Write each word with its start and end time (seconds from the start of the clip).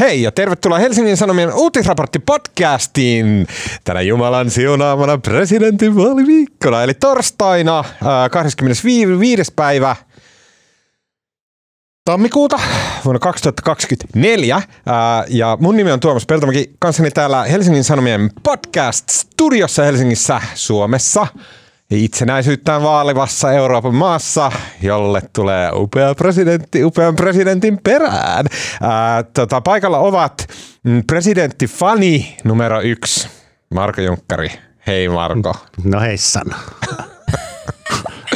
Hei 0.00 0.22
ja 0.22 0.32
tervetuloa 0.32 0.78
Helsingin 0.78 1.16
Sanomien 1.16 1.54
uutisraportti 1.54 2.18
podcastiin 2.18 3.46
tänä 3.84 4.00
Jumalan 4.00 4.50
siunaamana 4.50 5.18
presidentinvaaliviikkona, 5.18 6.82
eli 6.82 6.94
torstaina 6.94 7.84
25. 8.30 9.42
päivä 9.56 9.96
tammikuuta 12.04 12.60
vuonna 13.04 13.18
2024. 13.18 14.62
Ja 15.28 15.58
mun 15.60 15.76
nimi 15.76 15.92
on 15.92 16.00
Tuomas 16.00 16.26
Peltomäki, 16.26 16.70
kanssani 16.78 17.10
täällä 17.10 17.44
Helsingin 17.44 17.84
Sanomien 17.84 18.30
podcast-studiossa 18.42 19.82
Helsingissä, 19.82 20.40
Suomessa– 20.54 21.26
itsenäisyyttään 21.90 22.82
vaalivassa 22.82 23.52
Euroopan 23.52 23.94
maassa, 23.94 24.52
jolle 24.82 25.22
tulee 25.32 25.70
upea 25.72 26.14
presidentti 26.14 26.84
upean 26.84 27.16
presidentin 27.16 27.78
perään. 27.84 28.46
Ää, 28.82 29.22
tota, 29.22 29.60
paikalla 29.60 29.98
ovat 29.98 30.46
mm, 30.84 31.02
presidentti 31.06 31.66
Fani 31.66 32.36
numero 32.44 32.80
yksi, 32.80 33.28
Marko 33.74 34.00
Junkkari. 34.00 34.50
Hei 34.86 35.08
Marko. 35.08 35.54
No 35.84 36.00
heissan. 36.00 36.46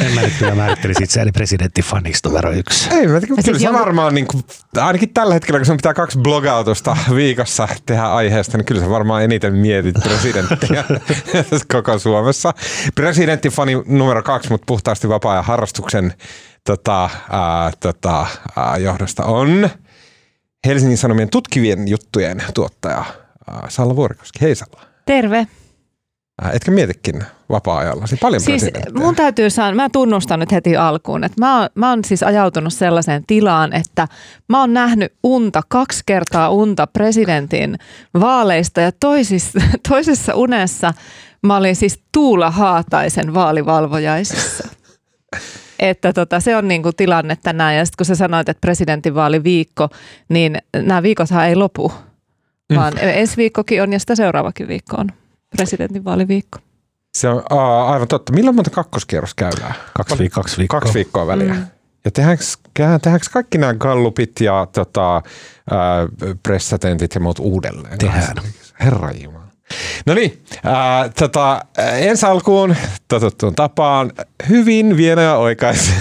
En 0.05 0.15
mä 0.15 0.21
nyt 0.21 0.33
kyllä 0.39 0.55
määrittelisi 0.55 1.03
itseäni 1.03 1.31
presidenttifaniksi 1.31 2.27
numero 2.27 2.51
yksi. 2.51 2.89
Ei, 2.89 3.07
mä 3.07 3.19
tiedän, 3.19 3.43
kyllä 3.45 3.59
se 3.59 3.73
varmaan, 3.73 4.13
niin 4.13 4.27
kuin, 4.27 4.43
ainakin 4.77 5.09
tällä 5.09 5.33
hetkellä, 5.33 5.59
kun 5.59 5.65
sun 5.65 5.77
pitää 5.77 5.93
kaksi 5.93 6.19
blogautusta 6.19 6.97
viikossa 7.15 7.67
tehdä 7.85 8.03
aiheesta, 8.03 8.57
niin 8.57 8.65
kyllä 8.65 8.81
sä 8.81 8.89
varmaan 8.89 9.23
eniten 9.23 9.55
mietit 9.55 9.95
presidenttiä 10.03 10.83
koko 11.73 11.99
Suomessa. 11.99 12.53
Presidenttifani 12.95 13.73
numero 13.85 14.23
kaksi, 14.23 14.49
mutta 14.49 14.65
puhtaasti 14.65 15.09
vapaa-ajan 15.09 15.45
harrastuksen 15.45 16.13
tota, 16.63 17.09
ää, 17.29 17.71
tota, 17.79 18.27
ää, 18.55 18.77
johdosta 18.77 19.23
on 19.25 19.69
Helsingin 20.67 20.97
Sanomien 20.97 21.29
tutkivien 21.29 21.87
juttujen 21.87 22.43
tuottaja 22.53 23.05
ää, 23.47 23.65
Salla 23.69 23.95
Vuorikoski. 23.95 24.39
Hei 24.41 24.55
Salla. 24.55 24.81
Terve. 25.05 25.47
Äh, 26.45 26.55
etkä 26.55 26.71
mietikin 26.71 27.23
vapaa-ajallasi 27.49 28.15
paljon 28.21 28.41
siis 28.41 28.65
mun 28.93 29.15
täytyy 29.15 29.49
sanoa, 29.49 29.73
mä 29.73 29.89
tunnustan 29.89 30.39
nyt 30.39 30.51
heti 30.51 30.77
alkuun, 30.77 31.23
että 31.23 31.41
mä 31.41 31.59
oon, 31.59 31.69
mä 31.75 31.89
oon 31.89 32.03
siis 32.05 32.23
ajautunut 32.23 32.73
sellaiseen 32.73 33.23
tilaan, 33.27 33.73
että 33.73 34.07
mä 34.49 34.59
oon 34.59 34.73
nähnyt 34.73 35.13
unta, 35.23 35.61
kaksi 35.67 36.03
kertaa 36.05 36.49
unta 36.49 36.87
presidentin 36.87 37.77
vaaleista 38.19 38.81
ja 38.81 38.91
toisissa, 38.99 39.59
toisessa 39.89 40.35
unessa 40.35 40.93
mä 41.41 41.57
olin 41.57 41.75
siis 41.75 41.99
Tuula 42.11 42.51
Haataisen 42.51 43.33
vaalivalvojaisissa. 43.33 44.67
että 45.79 46.13
tota, 46.13 46.39
se 46.39 46.55
on 46.55 46.67
niinku 46.67 46.93
tilanne 46.93 47.37
tänään 47.43 47.75
ja 47.75 47.85
sitten 47.85 47.97
kun 47.97 48.05
sä 48.05 48.15
sanoit, 48.15 48.49
että 48.49 48.61
presidentinvaaliviikko, 48.61 49.89
niin 50.29 50.57
nämä 50.75 51.03
viikothan 51.03 51.47
ei 51.47 51.55
lopu, 51.55 51.91
mm. 52.69 52.75
vaan 52.75 52.93
mm. 52.93 52.99
ensi 53.01 53.37
viikkokin 53.37 53.83
on 53.83 53.93
ja 53.93 53.99
sitä 53.99 54.15
seuraavakin 54.15 54.67
viikko 54.67 54.97
on 54.97 55.11
presidentinvaaliviikko. 55.57 56.59
Se 57.17 57.29
on 57.29 57.43
aa, 57.49 57.93
aivan 57.93 58.07
totta. 58.07 58.33
Milloin 58.33 58.55
monta 58.55 58.69
kakkoskierros 58.69 59.33
käydään? 59.33 59.73
Kaksi, 59.93 60.15
viik- 60.15 60.29
kaksi 60.29 60.57
viikkoa. 60.57 60.79
Kaksi 60.79 60.93
viikkoa 60.93 61.27
väliä. 61.27 61.53
Mm. 61.53 61.65
Ja 62.05 62.11
tehdäänkö, 62.11 62.43
tehdäänkö 62.73 63.27
kaikki 63.33 63.57
nämä 63.57 63.73
gallupit 63.73 64.41
ja 64.41 64.67
tota, 64.71 65.15
äh, 65.15 65.23
pressatentit 66.43 67.15
ja 67.15 67.21
muut 67.21 67.39
uudelleen? 67.39 67.97
Tehdään. 67.97 68.35
Herra 68.79 69.11
Jumala. 69.11 69.49
No 70.05 70.13
niin, 70.13 70.43
äh, 70.65 71.09
tota, 71.19 71.65
ensi 71.93 72.25
alkuun 72.25 72.75
totuttuun 73.07 73.55
tapaan 73.55 74.11
hyvin 74.49 74.97
viena 74.97 75.21
ja 75.21 75.35
oikais. 75.35 75.91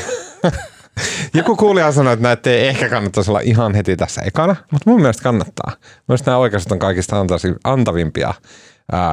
Joku 1.35 1.57
kuulija 1.57 1.93
sanoi, 1.93 2.13
että 2.13 2.23
näitä 2.23 2.51
ei 2.51 2.69
ehkä 2.69 2.89
kannattaisi 2.89 3.31
olla 3.31 3.41
ihan 3.41 3.75
heti 3.75 3.97
tässä 3.97 4.21
ekana, 4.23 4.57
mutta 4.71 4.91
mun 4.91 5.01
mielestä 5.01 5.23
kannattaa. 5.23 5.73
Mielestäni 6.09 6.33
nämä 6.33 6.39
oikaiset 6.39 6.73
on 6.73 6.79
kaikista 6.79 7.17
antavimpia 7.65 8.35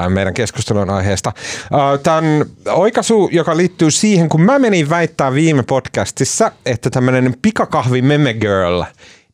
meidän 0.10 0.34
keskustelun 0.34 0.90
aiheesta. 0.90 1.34
Tämän 2.04 2.46
oikaisu, 2.68 3.30
joka 3.32 3.58
liittyy 3.58 3.92
siihen, 3.92 4.30
kun 4.30 4.42
mä 4.42 4.60
menin 4.60 4.90
väittää 4.90 5.34
viime 5.34 5.64
podcastissa, 5.64 6.52
että 6.66 6.90
tämmöinen 6.90 7.36
pikakahvi 7.42 8.02
meme 8.02 8.34
girl 8.34 8.84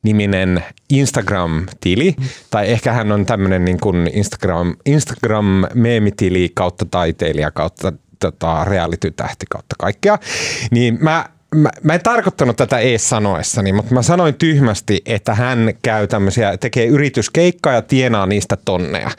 niminen 0.03 0.63
Instagram-tili, 0.89 2.15
tai 2.49 2.71
ehkä 2.71 2.93
hän 2.93 3.11
on 3.11 3.25
tämmöinen 3.25 3.65
niin 3.65 3.79
kuin 3.79 4.09
Instagram, 4.13 4.75
Instagram-meemitili 4.85 6.49
kautta 6.53 6.85
taiteilija 6.91 7.51
kautta 7.51 7.93
tota, 8.19 8.63
reality-tähti 8.63 9.45
kautta 9.49 9.75
kaikkea, 9.79 10.17
niin 10.71 10.97
mä 11.01 11.29
Mä, 11.55 11.69
mä 11.83 11.93
en 11.93 12.03
tarkoittanut 12.03 12.57
tätä 12.57 12.79
ees 12.79 13.09
sanoessani, 13.09 13.73
mutta 13.73 13.93
mä 13.93 14.01
sanoin 14.01 14.35
tyhmästi, 14.35 15.01
että 15.05 15.35
hän 15.35 15.73
käy 15.81 16.07
tämmöisiä, 16.07 16.57
tekee 16.57 16.85
yrityskeikkaa 16.85 17.73
ja 17.73 17.81
tienaa 17.81 18.25
niistä 18.25 18.57
tonneja. 18.65 19.09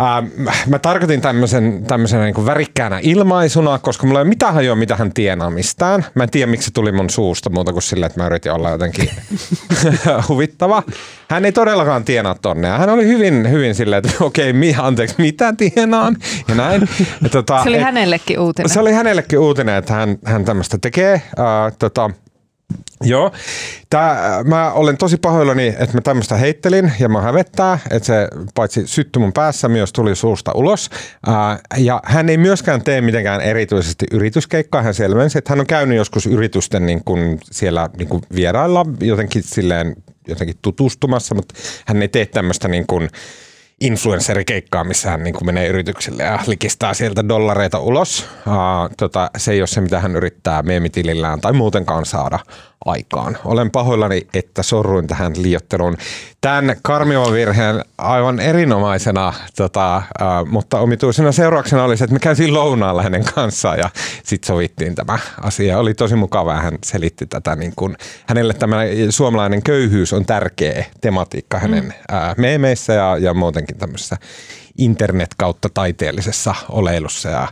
Äh, 0.00 0.48
mä 0.66 0.78
tarkoitin 0.78 1.20
tämmöisen, 1.20 1.84
tämmöisen 1.86 2.20
niin 2.20 2.46
värikkäänä 2.46 2.98
ilmaisuna, 3.02 3.78
koska 3.78 4.06
mulla 4.06 4.18
ei 4.18 4.22
ole 4.22 4.28
mitään 4.28 4.54
hajoa, 4.54 4.76
mitä 4.76 4.96
hän 4.96 5.12
tienaa 5.12 5.50
mistään. 5.50 6.04
Mä 6.14 6.22
en 6.22 6.30
tiedä, 6.30 6.50
miksi 6.50 6.66
se 6.66 6.72
tuli 6.72 6.92
mun 6.92 7.10
suusta 7.10 7.50
muuta 7.50 7.72
kuin 7.72 7.82
silleen, 7.82 8.06
että 8.06 8.20
mä 8.20 8.26
yritin 8.26 8.52
olla 8.52 8.70
jotenkin 8.70 9.10
huvittava. 10.28 10.82
Hän 11.30 11.44
ei 11.44 11.52
todellakaan 11.52 12.04
tienaa 12.04 12.34
tonne. 12.34 12.68
Hän 12.68 12.90
oli 12.90 13.06
hyvin, 13.06 13.50
hyvin 13.50 13.74
silleen, 13.74 14.02
että 14.06 14.24
okei, 14.24 14.50
okay, 14.50 14.86
anteeksi, 14.86 15.14
mitä 15.18 15.54
tienaan 15.56 16.16
ja 16.48 16.54
näin. 16.54 16.88
Ja, 17.22 17.28
tota, 17.28 17.62
se 17.62 17.68
oli 17.68 17.78
et, 17.78 17.84
hänellekin 17.84 18.40
uutinen. 18.40 18.68
Se 18.68 18.80
oli 18.80 18.92
hänellekin 18.92 19.38
uutinen, 19.38 19.74
että 19.74 19.94
hän, 19.94 20.18
hän 20.24 20.44
tämmöistä 20.44 20.78
tekee. 20.78 21.12
Äh, 21.14 21.72
tota, 21.78 22.10
Joo. 23.02 23.32
Tää, 23.90 24.44
mä 24.44 24.72
olen 24.72 24.96
tosi 24.96 25.16
pahoillani, 25.16 25.68
että 25.68 25.94
mä 25.94 26.00
tämmöistä 26.00 26.36
heittelin 26.36 26.92
ja 26.98 27.08
mä 27.08 27.20
hävettää, 27.20 27.78
että 27.90 28.06
se 28.06 28.28
paitsi 28.54 28.86
syttyi 28.86 29.20
mun 29.20 29.32
päässä, 29.32 29.68
myös 29.68 29.92
tuli 29.92 30.16
suusta 30.16 30.52
ulos. 30.54 30.90
Ää, 31.26 31.58
ja 31.76 32.00
hän 32.04 32.28
ei 32.28 32.36
myöskään 32.36 32.82
tee 32.84 33.00
mitenkään 33.00 33.40
erityisesti 33.40 34.06
yrityskeikkaa. 34.10 34.82
Hän 34.82 34.94
selvensi, 34.94 35.38
että 35.38 35.52
hän 35.52 35.60
on 35.60 35.66
käynyt 35.66 35.96
joskus 35.96 36.26
yritysten 36.26 36.86
niin 36.86 37.04
kuin 37.04 37.40
siellä 37.50 37.90
niin 37.98 38.08
kuin 38.08 38.22
vierailla 38.34 38.86
jotenkin 39.00 39.42
silleen 39.42 39.96
jotenkin 40.28 40.56
tutustumassa, 40.62 41.34
mutta 41.34 41.54
hän 41.86 42.02
ei 42.02 42.08
tee 42.08 42.26
tämmöistä 42.26 42.68
niin 42.68 42.86
kuin, 42.86 43.08
influencerikeikkaa, 43.80 44.84
missä 44.84 45.10
hän 45.10 45.24
niin 45.24 45.34
kuin 45.34 45.46
menee 45.46 45.68
yrityksille 45.68 46.22
ja 46.22 46.38
likistää 46.46 46.94
sieltä 46.94 47.28
dollareita 47.28 47.78
ulos. 47.78 48.26
Uh, 48.46 48.94
tota, 48.96 49.30
se 49.36 49.52
ei 49.52 49.60
ole 49.60 49.66
se, 49.66 49.80
mitä 49.80 50.00
hän 50.00 50.16
yrittää 50.16 50.62
meemitilillään 50.62 51.40
tai 51.40 51.52
muutenkaan 51.52 52.06
saada 52.06 52.38
aikaan. 52.86 53.38
Olen 53.44 53.70
pahoillani, 53.70 54.26
että 54.34 54.62
sorruin 54.62 55.06
tähän 55.06 55.32
liiotteluun. 55.36 55.96
Tämän 56.40 56.76
karmivan 56.82 57.32
virheen 57.32 57.84
aivan 57.98 58.40
erinomaisena, 58.40 59.32
tota, 59.56 60.02
uh, 60.20 60.48
mutta 60.48 60.80
omituisena 60.80 61.32
seurauksena 61.32 61.84
oli 61.84 61.96
se, 61.96 62.04
että 62.04 62.14
me 62.14 62.20
käytiin 62.20 62.54
lounaalla 62.54 63.02
hänen 63.02 63.24
kanssaan 63.34 63.78
ja 63.78 63.90
sitten 64.22 64.46
sovittiin 64.46 64.94
tämä 64.94 65.18
asia. 65.42 65.78
Oli 65.78 65.94
tosi 65.94 66.16
mukava, 66.16 66.54
hän 66.54 66.78
selitti 66.84 67.26
tätä. 67.26 67.56
Niin 67.56 67.72
kun, 67.76 67.96
hänelle 68.26 68.54
tämä 68.54 68.76
suomalainen 69.10 69.62
köyhyys 69.62 70.12
on 70.12 70.26
tärkeä 70.26 70.84
tematiikka 71.00 71.58
hänen 71.58 71.84
mm. 71.84 71.88
uh, 71.88 72.36
meemeissä 72.36 72.92
ja, 72.92 73.18
ja 73.18 73.34
muutenkin 73.34 73.78
tämmöisessä 73.78 74.16
internet 74.78 75.34
kautta 75.36 75.68
taiteellisessa 75.74 76.54
oleilussa. 76.68 77.28
Ja, 77.28 77.48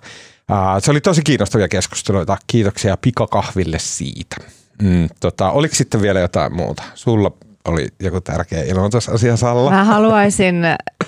se 0.78 0.91
oli 0.91 1.01
tosi 1.01 1.22
kiinnostavia 1.22 1.69
keskusteluita. 1.69 2.37
Kiitoksia 2.47 2.97
pikakahville 2.97 3.78
siitä. 3.78 4.37
Mm, 4.83 5.09
tota, 5.21 5.51
oliko 5.51 5.75
sitten 5.75 6.03
vielä 6.03 6.21
jotain 6.21 6.57
muuta? 6.57 6.83
Sulla 6.95 7.31
oli 7.65 7.89
joku 8.01 8.21
tärkeä 8.21 8.62
ilmoitusasia 8.62 9.37
Salla. 9.37 9.71
Mä 9.71 9.85
haluaisin 9.85 10.57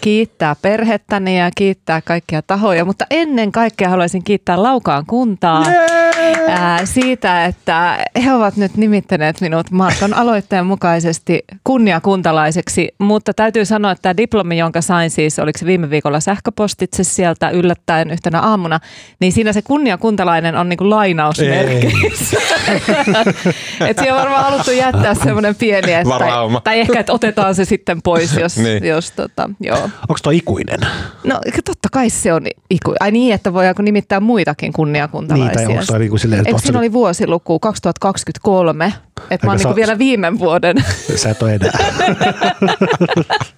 kiittää 0.01 0.57
perhettäni 0.63 1.39
ja 1.39 1.51
kiittää 1.57 2.01
kaikkia 2.01 2.43
tahoja, 2.43 2.85
mutta 2.85 3.07
ennen 3.11 3.53
kaikkea 3.53 3.89
haluaisin 3.89 4.25
kiittää 4.25 4.63
Laukaan 4.63 5.07
kuntaa 5.07 5.65
ää, 6.49 6.87
siitä, 6.87 7.45
että 7.45 8.05
he 8.25 8.33
ovat 8.33 8.57
nyt 8.57 8.77
nimittäneet 8.77 9.41
minut 9.41 9.71
Markon 9.71 10.15
aloitteen 10.15 10.67
mukaisesti 10.67 11.45
kunniakuntalaiseksi, 11.65 12.89
mutta 12.99 13.35
täytyy 13.35 13.65
sanoa, 13.65 13.91
että 13.93 14.03
tämä 14.03 14.17
diplomi, 14.17 14.59
jonka 14.59 14.81
sain 14.81 15.11
siis, 15.11 15.39
oliko 15.39 15.59
se 15.59 15.67
viime 15.67 15.91
viikolla 15.91 16.21
sähköpostitse 16.21 17.05
sieltä 17.05 17.51
yllättäen 17.51 18.11
yhtenä 18.11 18.41
aamuna, 18.41 18.81
niin 19.21 19.33
siinä 19.33 19.53
se 19.53 19.63
kunniakuntalainen 19.63 20.57
on 20.57 20.69
niin 20.69 20.77
kuin 20.77 20.91
lainausmerkki. 20.91 21.87
että 23.89 24.03
siinä 24.03 24.15
on 24.15 24.21
varmaan 24.21 24.45
haluttu 24.45 24.71
jättää 24.71 25.15
semmoinen 25.15 25.55
pieni, 25.55 25.93
että. 25.93 26.15
Tai 26.65 26.81
ehkä, 26.81 27.01
että 27.01 27.13
otetaan 27.13 27.55
se 27.55 27.65
sitten 27.65 28.03
pois, 28.03 28.37
jos, 28.37 28.57
niin. 28.65 28.85
jos 28.85 29.11
tota, 29.11 29.51
joo. 29.61 29.83
Onko 29.83 30.19
tuo 30.23 30.33
ikuinen? 30.33 30.81
No 31.25 31.41
totta 31.65 31.89
kai 31.93 32.11
se 32.11 32.33
on 32.33 32.47
ikuinen. 32.71 32.97
Ai 33.01 33.11
niin, 33.11 33.35
että 33.35 33.53
voidaanko 33.53 33.83
nimittää 33.83 34.21
muitakin 34.21 34.73
kunniakuntalaisia? 34.73 35.69
Niin, 35.69 35.69
tai 35.69 35.79
onko 35.79 35.99
niinku 35.99 36.16
silleen, 36.19 36.49
että 36.49 36.63
siinä 36.63 36.79
oli 36.79 36.93
vuosiluku 36.93 37.59
2023, 37.59 38.93
että 39.31 39.47
mä 39.47 39.53
oon 39.53 39.59
niinku 39.59 39.77
vielä 39.77 39.99
viime 39.99 40.39
vuoden. 40.39 40.85
Sä 41.17 41.31
et 41.31 41.43
ole 41.43 41.55
enää. 41.55 41.73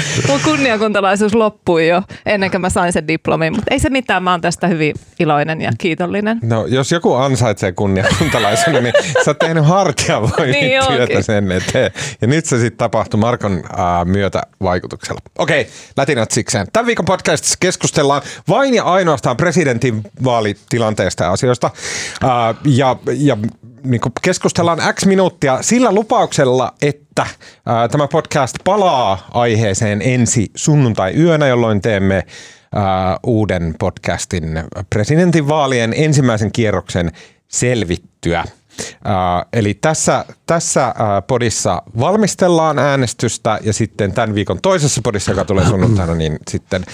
Mun 0.28 0.40
kunniakuntalaisuus 0.44 1.34
loppui 1.34 1.88
jo 1.88 2.02
ennen 2.26 2.50
kuin 2.50 2.60
mä 2.60 2.70
sain 2.70 2.92
sen 2.92 3.08
diplomin, 3.08 3.52
mutta 3.52 3.74
ei 3.74 3.78
se 3.78 3.90
mitään, 3.90 4.22
mä 4.22 4.30
oon 4.30 4.40
tästä 4.40 4.66
hyvin 4.66 4.94
iloinen 5.20 5.60
ja 5.60 5.72
kiitollinen. 5.78 6.38
No, 6.42 6.66
jos 6.66 6.92
joku 6.92 7.14
ansaitsee 7.14 7.72
kunniakuntalaisuuden, 7.72 8.82
niin 8.82 8.94
sä 9.24 9.30
oot 9.30 9.38
tehnyt 9.38 9.66
hartiavoimin 9.66 10.50
Niin 10.52 10.68
niin 10.68 10.82
työtä 10.86 11.02
onkin. 11.02 11.24
sen 11.24 11.52
eteen. 11.52 11.90
Ja 12.20 12.26
nyt 12.26 12.46
se 12.46 12.58
sitten 12.58 12.78
tapahtui 12.78 13.20
Markon 13.20 13.52
äh, 13.52 14.04
myötä 14.04 14.42
vaikutuksella. 14.62 15.20
Okei, 15.38 15.68
lätinät 15.96 16.30
sikseen. 16.30 16.66
Tämän 16.72 16.86
viikon 16.86 17.04
podcastissa 17.04 17.56
keskustellaan 17.60 18.22
vain 18.48 18.74
ja 18.74 18.84
ainoastaan 18.84 19.36
presidentin 19.36 20.02
vaalitilanteesta 20.24 21.24
ja 21.24 21.32
asioista. 21.32 21.70
Äh, 22.24 22.56
ja 22.64 22.96
ja 23.06 23.36
niin 23.90 24.00
keskustellaan 24.22 24.94
X 24.94 25.06
minuuttia 25.06 25.62
sillä 25.62 25.92
lupauksella, 25.92 26.74
että 26.82 27.22
äh, 27.22 27.32
tämä 27.90 28.08
podcast 28.08 28.56
palaa 28.64 29.28
aiheeseen 29.34 30.02
ensi 30.02 30.50
sunnuntai-yönä, 30.54 31.46
jolloin 31.46 31.80
teemme 31.80 32.16
äh, 32.16 32.22
uuden 33.22 33.74
podcastin 33.78 34.44
presidentinvaalien 34.90 35.94
ensimmäisen 35.96 36.52
kierroksen 36.52 37.12
selvittyä. 37.48 38.44
Uh, 38.80 39.48
eli 39.52 39.74
tässä, 39.74 40.24
tässä 40.46 40.88
uh, 40.88 41.26
podissa 41.26 41.82
valmistellaan 42.00 42.78
äänestystä 42.78 43.58
ja 43.62 43.72
sitten 43.72 44.12
tämän 44.12 44.34
viikon 44.34 44.58
toisessa 44.62 45.00
podissa, 45.04 45.30
joka 45.30 45.44
tulee 45.44 45.66
sunnuntaina, 45.66 46.14
niin 46.14 46.38
sitten 46.48 46.84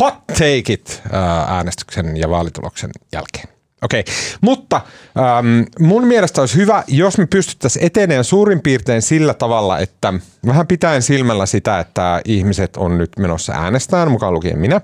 hot 0.00 0.26
take 0.26 0.72
it 0.72 1.02
uh, 1.06 1.52
äänestyksen 1.52 2.16
ja 2.16 2.30
vaalituloksen 2.30 2.90
jälkeen. 3.12 3.51
Okei, 3.82 4.00
okay. 4.00 4.14
mutta 4.40 4.80
ähm, 5.18 5.62
mun 5.78 6.06
mielestä 6.06 6.40
olisi 6.40 6.56
hyvä, 6.56 6.84
jos 6.86 7.18
me 7.18 7.26
pystyttäisiin 7.26 7.86
eteneen 7.86 8.24
suurin 8.24 8.60
piirtein 8.60 9.02
sillä 9.02 9.34
tavalla, 9.34 9.78
että 9.78 10.14
vähän 10.46 10.66
pitäen 10.66 11.02
silmällä 11.02 11.46
sitä, 11.46 11.78
että 11.78 12.20
ihmiset 12.24 12.76
on 12.76 12.98
nyt 12.98 13.10
menossa 13.18 13.52
äänestään, 13.52 14.10
mukaan 14.10 14.34
lukien 14.34 14.58
minä, 14.58 14.80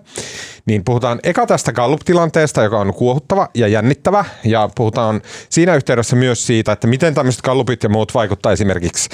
niin 0.66 0.84
puhutaan 0.84 1.20
eka 1.22 1.46
tästä 1.46 1.72
Gallup-tilanteesta, 1.72 2.62
joka 2.62 2.80
on 2.80 2.94
kuohuttava 2.94 3.48
ja 3.54 3.68
jännittävä, 3.68 4.24
ja 4.44 4.68
puhutaan 4.74 5.22
siinä 5.50 5.74
yhteydessä 5.74 6.16
myös 6.16 6.46
siitä, 6.46 6.72
että 6.72 6.86
miten 6.86 7.14
tämmöiset 7.14 7.42
Gallupit 7.42 7.82
ja 7.82 7.88
muut 7.88 8.14
vaikuttaa 8.14 8.52
esimerkiksi 8.52 9.08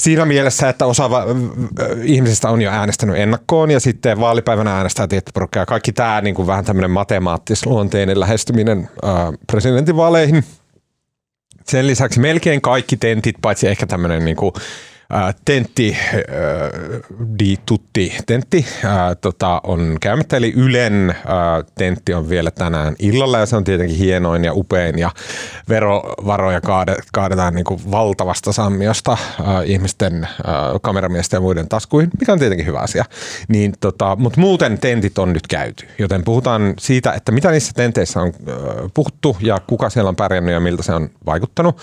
Siinä 0.00 0.24
mielessä, 0.24 0.68
että 0.68 0.86
osa 0.86 1.10
ihmisistä 2.02 2.50
on 2.50 2.62
jo 2.62 2.70
äänestänyt 2.70 3.16
ennakkoon 3.16 3.70
ja 3.70 3.80
sitten 3.80 4.20
vaalipäivänä 4.20 4.76
äänestää 4.76 5.06
tietty 5.06 5.30
porukka. 5.34 5.58
Ja 5.58 5.66
kaikki 5.66 5.92
tämä 5.92 6.20
niin 6.20 6.34
kuin 6.34 6.46
vähän 6.46 6.64
tämmöinen 6.64 6.90
matemaattisluonteinen 6.90 8.20
lähestyminen 8.20 8.88
ää, 9.02 9.32
presidentinvaaleihin. 9.46 10.44
Sen 11.64 11.86
lisäksi 11.86 12.20
melkein 12.20 12.60
kaikki 12.60 12.96
tentit, 12.96 13.36
paitsi 13.42 13.68
ehkä 13.68 13.86
tämmöinen 13.86 14.24
niin 14.24 14.36
kuin, 14.36 14.52
tentti, 15.44 15.96
ää, 16.14 16.70
di 17.38 17.56
tutti 17.66 18.16
tentti, 18.26 18.66
ää, 18.84 19.14
tota, 19.14 19.60
on 19.64 19.96
käymättä. 20.00 20.36
Eli 20.36 20.52
Ylen 20.56 21.14
ää, 21.26 21.62
tentti 21.74 22.14
on 22.14 22.28
vielä 22.28 22.50
tänään 22.50 22.94
illalla 22.98 23.38
ja 23.38 23.46
se 23.46 23.56
on 23.56 23.64
tietenkin 23.64 23.96
hienoin 23.96 24.44
ja 24.44 24.52
upein 24.54 24.98
ja 24.98 25.10
verovaroja 25.68 26.60
kaade, 26.60 26.96
kaadetaan 27.12 27.54
niin 27.54 27.64
kuin 27.64 27.80
valtavasta 27.90 28.52
sammiosta 28.52 29.16
ää, 29.44 29.62
ihmisten, 29.62 30.28
ää, 30.46 30.78
kameramiesten 30.82 31.36
ja 31.36 31.40
muiden 31.40 31.68
taskuihin, 31.68 32.10
mikä 32.20 32.32
on 32.32 32.38
tietenkin 32.38 32.66
hyvä 32.66 32.78
asia. 32.78 33.04
Niin, 33.48 33.74
tota, 33.80 34.16
Mutta 34.16 34.40
muuten 34.40 34.78
tentit 34.78 35.18
on 35.18 35.32
nyt 35.32 35.46
käyty, 35.46 35.88
joten 35.98 36.24
puhutaan 36.24 36.74
siitä, 36.78 37.12
että 37.12 37.32
mitä 37.32 37.50
niissä 37.50 37.72
tenteissä 37.74 38.20
on 38.20 38.32
ää, 38.48 38.54
puhuttu 38.94 39.36
ja 39.40 39.60
kuka 39.66 39.90
siellä 39.90 40.08
on 40.08 40.16
pärjännyt 40.16 40.54
ja 40.54 40.60
miltä 40.60 40.82
se 40.82 40.92
on 40.92 41.10
vaikuttanut. 41.26 41.80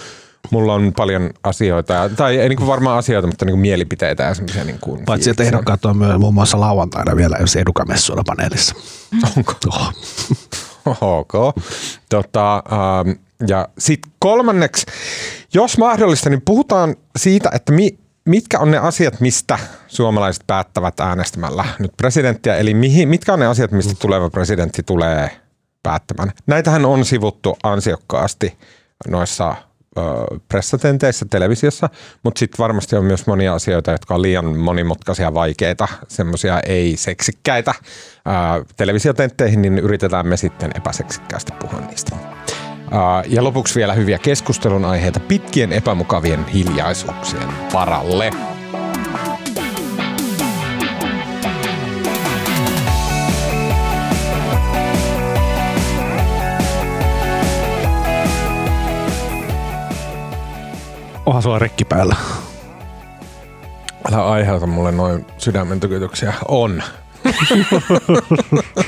Mulla 0.52 0.74
on 0.74 0.94
paljon 0.98 1.30
asioita, 1.44 2.10
tai 2.16 2.38
ei 2.38 2.50
niin 2.50 2.58
kuin 2.58 2.68
varmaan 2.68 2.98
asioita, 2.98 3.28
mutta 3.28 3.46
niin 3.46 3.54
kuin 3.54 3.62
mielipiteitä 3.62 4.24
ja 4.24 4.34
semmoisia 4.34 4.64
niin 4.64 4.80
kuin 4.80 5.06
Paitsi 5.06 5.30
että 5.30 5.44
ehdokkaat 5.44 5.86
on 5.86 5.98
myös 5.98 6.20
muun 6.20 6.34
muassa 6.34 6.60
lauantaina 6.60 7.16
vielä 7.16 7.38
jos 7.40 7.56
edukamessuilla 7.56 8.24
paneelissa. 8.26 8.76
Onko? 9.38 9.54
Oh. 9.68 9.94
Ok. 11.02 11.34
Tota, 12.10 12.56
ähm, 12.56 13.10
ja 13.48 13.68
sitten 13.78 14.12
kolmanneksi, 14.20 14.86
jos 15.54 15.78
mahdollista, 15.78 16.30
niin 16.30 16.42
puhutaan 16.42 16.96
siitä, 17.18 17.50
että 17.54 17.72
mi, 17.72 17.98
mitkä 18.26 18.60
on 18.60 18.72
ne 18.72 18.78
asiat, 18.78 19.20
mistä 19.20 19.60
suomalaiset 19.88 20.44
päättävät 20.48 21.00
äänestämällä 21.00 21.66
nyt 21.80 21.92
presidenttiä, 21.98 22.56
eli 22.56 22.74
mihin, 22.74 23.10
mitkä 23.10 23.34
on 23.34 23.40
ne 23.40 23.48
asiat, 23.48 23.72
mistä 23.72 23.94
tuleva 24.00 24.30
presidentti 24.30 24.84
tulee 24.84 25.32
päättämään. 25.84 26.32
Näitähän 26.48 26.86
on 26.86 27.06
sivuttu 27.06 27.58
ansiokkaasti 27.64 28.58
noissa 29.08 29.56
pressatenteissä 30.48 31.26
televisiossa, 31.30 31.90
mutta 32.24 32.40
sitten 32.40 32.58
varmasti 32.58 32.96
on 32.96 33.06
myös 33.06 33.28
monia 33.28 33.54
asioita, 33.54 33.92
jotka 33.92 34.16
on 34.16 34.22
liian 34.22 34.58
monimutkaisia, 34.58 35.34
vaikeita, 35.34 35.88
semmoisia 36.08 36.60
ei-seksikkäitä 36.60 37.74
ää, 38.26 38.62
televisiotentteihin, 38.78 39.62
niin 39.62 39.80
yritetään 39.80 40.28
me 40.28 40.38
sitten 40.38 40.72
epäseksikkäästi 40.76 41.54
puhua 41.60 41.80
niistä. 41.80 42.16
Ää, 42.92 43.24
ja 43.28 43.44
lopuksi 43.44 43.80
vielä 43.80 43.94
hyviä 43.94 44.18
keskustelun 44.18 44.86
aiheita 44.86 45.20
pitkien 45.20 45.74
epämukavien 45.74 46.46
hiljaisuuksien 46.48 47.48
varalle. 47.74 48.57
Onhan 61.28 61.44
sulla 61.44 61.60
rekki 61.60 61.86
päällä. 61.86 62.16
Älä 64.12 64.28
aiheuta 64.28 64.68
mulle 64.68 64.92
noin 64.92 65.26
sydämen 65.38 65.80
tykytyksiä. 65.80 66.34
On. 66.48 66.84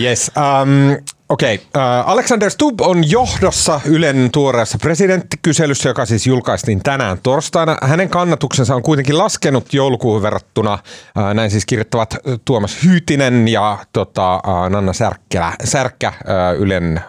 Yes. 0.00 0.30
Um, 0.36 1.04
Okei. 1.32 1.54
Okay. 1.54 1.66
Uh, 1.82 2.10
Alexander 2.10 2.50
Stubb 2.50 2.80
on 2.80 3.10
johdossa 3.10 3.80
Ylen 3.84 4.28
tuoreessa 4.32 4.78
presidenttikyselyssä, 4.78 5.88
joka 5.88 6.06
siis 6.06 6.26
julkaistiin 6.26 6.82
tänään 6.82 7.18
torstaina. 7.22 7.76
Hänen 7.82 8.08
kannatuksensa 8.08 8.74
on 8.74 8.82
kuitenkin 8.82 9.18
laskenut 9.18 9.74
joulukuuhun 9.74 10.22
verrattuna. 10.22 10.72
Uh, 10.72 11.34
näin 11.34 11.50
siis 11.50 11.66
kirjoittavat 11.66 12.16
Tuomas 12.44 12.84
Hyytinen 12.84 13.48
ja 13.48 13.78
tota, 13.92 14.40
Nanna 14.70 14.92
Särkkä 15.64 16.08
uh, 16.08 16.60
Ylen 16.60 17.00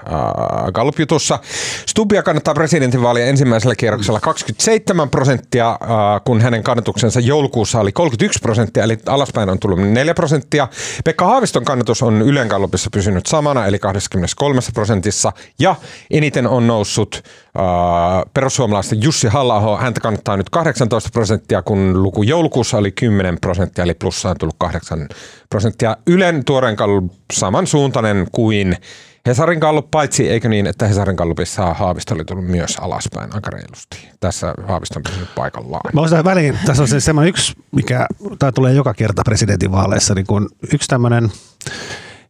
Gallup-jutussa. 0.74 1.40
Stubbia 1.86 2.24
kannattaa 2.24 2.54
presidentinvaalien 2.54 3.30
ensimmäisellä 3.30 3.76
kierroksella 3.76 4.20
27 4.20 5.10
prosenttia, 5.10 5.80
kun 6.24 6.42
hänen 6.42 6.64
kannatuksensa 6.64 7.20
joulukuussa 7.20 7.80
oli 7.80 7.92
31 7.92 8.40
prosenttia, 8.40 8.84
eli 8.84 8.98
alaspäin 9.06 9.50
on 9.50 9.60
tullut 9.60 9.80
4 9.80 10.14
prosenttia. 10.14 10.68
Pekka 11.06 11.26
Haaviston 11.26 11.66
kannatus 11.66 12.04
on 12.04 12.22
Ylen 12.22 12.48
Gallupissa 12.48 12.90
pysynyt 12.94 13.26
samana, 13.26 13.66
eli 13.66 13.80
23 14.22 14.62
prosentissa. 14.74 15.32
Ja 15.60 15.76
eniten 16.12 16.48
on 16.48 16.68
noussut 16.68 17.16
uh, 17.16 18.32
perussuomalaisten 18.34 19.04
Jussi 19.04 19.28
halla 19.28 19.78
Häntä 19.78 20.02
kannattaa 20.02 20.38
nyt 20.38 20.50
18 20.50 21.10
prosenttia, 21.14 21.62
kun 21.62 22.04
luku 22.04 22.24
joulukuussa 22.24 22.78
oli 22.78 22.92
10 22.92 23.38
prosenttia, 23.42 23.84
eli 23.84 23.94
plussa 23.94 24.30
on 24.30 24.36
tullut 24.40 24.56
8 24.60 25.08
prosenttia. 25.50 25.98
Ylen 26.08 26.46
tuoreen 26.46 26.76
Gallup 26.76 27.12
samansuuntainen 27.34 28.28
kuin 28.32 28.78
Hesarin 29.26 29.60
Gallup, 29.60 29.92
paitsi 29.92 30.30
eikö 30.30 30.50
niin, 30.50 30.68
että 30.68 30.88
Hesarin 30.88 31.16
Gallupissa 31.16 31.74
Haavisto 31.74 32.16
oli 32.16 32.26
tullut 32.26 32.46
myös 32.46 32.78
alaspäin 32.82 33.36
aika 33.36 33.50
reilusti. 33.50 34.10
Tässä 34.20 34.54
Haavisto 34.68 35.00
on 35.00 35.04
pysynyt 35.04 35.36
paikallaan. 35.36 35.82
Mä 35.94 36.10
tähän 36.10 36.26
väliin, 36.26 36.60
tässä 36.66 36.84
on 36.84 36.88
se 36.88 37.00
semmoinen 37.00 37.30
yksi, 37.30 37.54
mikä 37.72 38.08
tai 38.40 38.54
tulee 38.54 38.74
joka 38.74 38.94
kerta 38.94 39.22
presidentinvaaleissa, 39.26 40.14
niin 40.14 40.26
kun 40.26 40.50
yksi 40.74 40.88
tämmöinen 40.88 41.32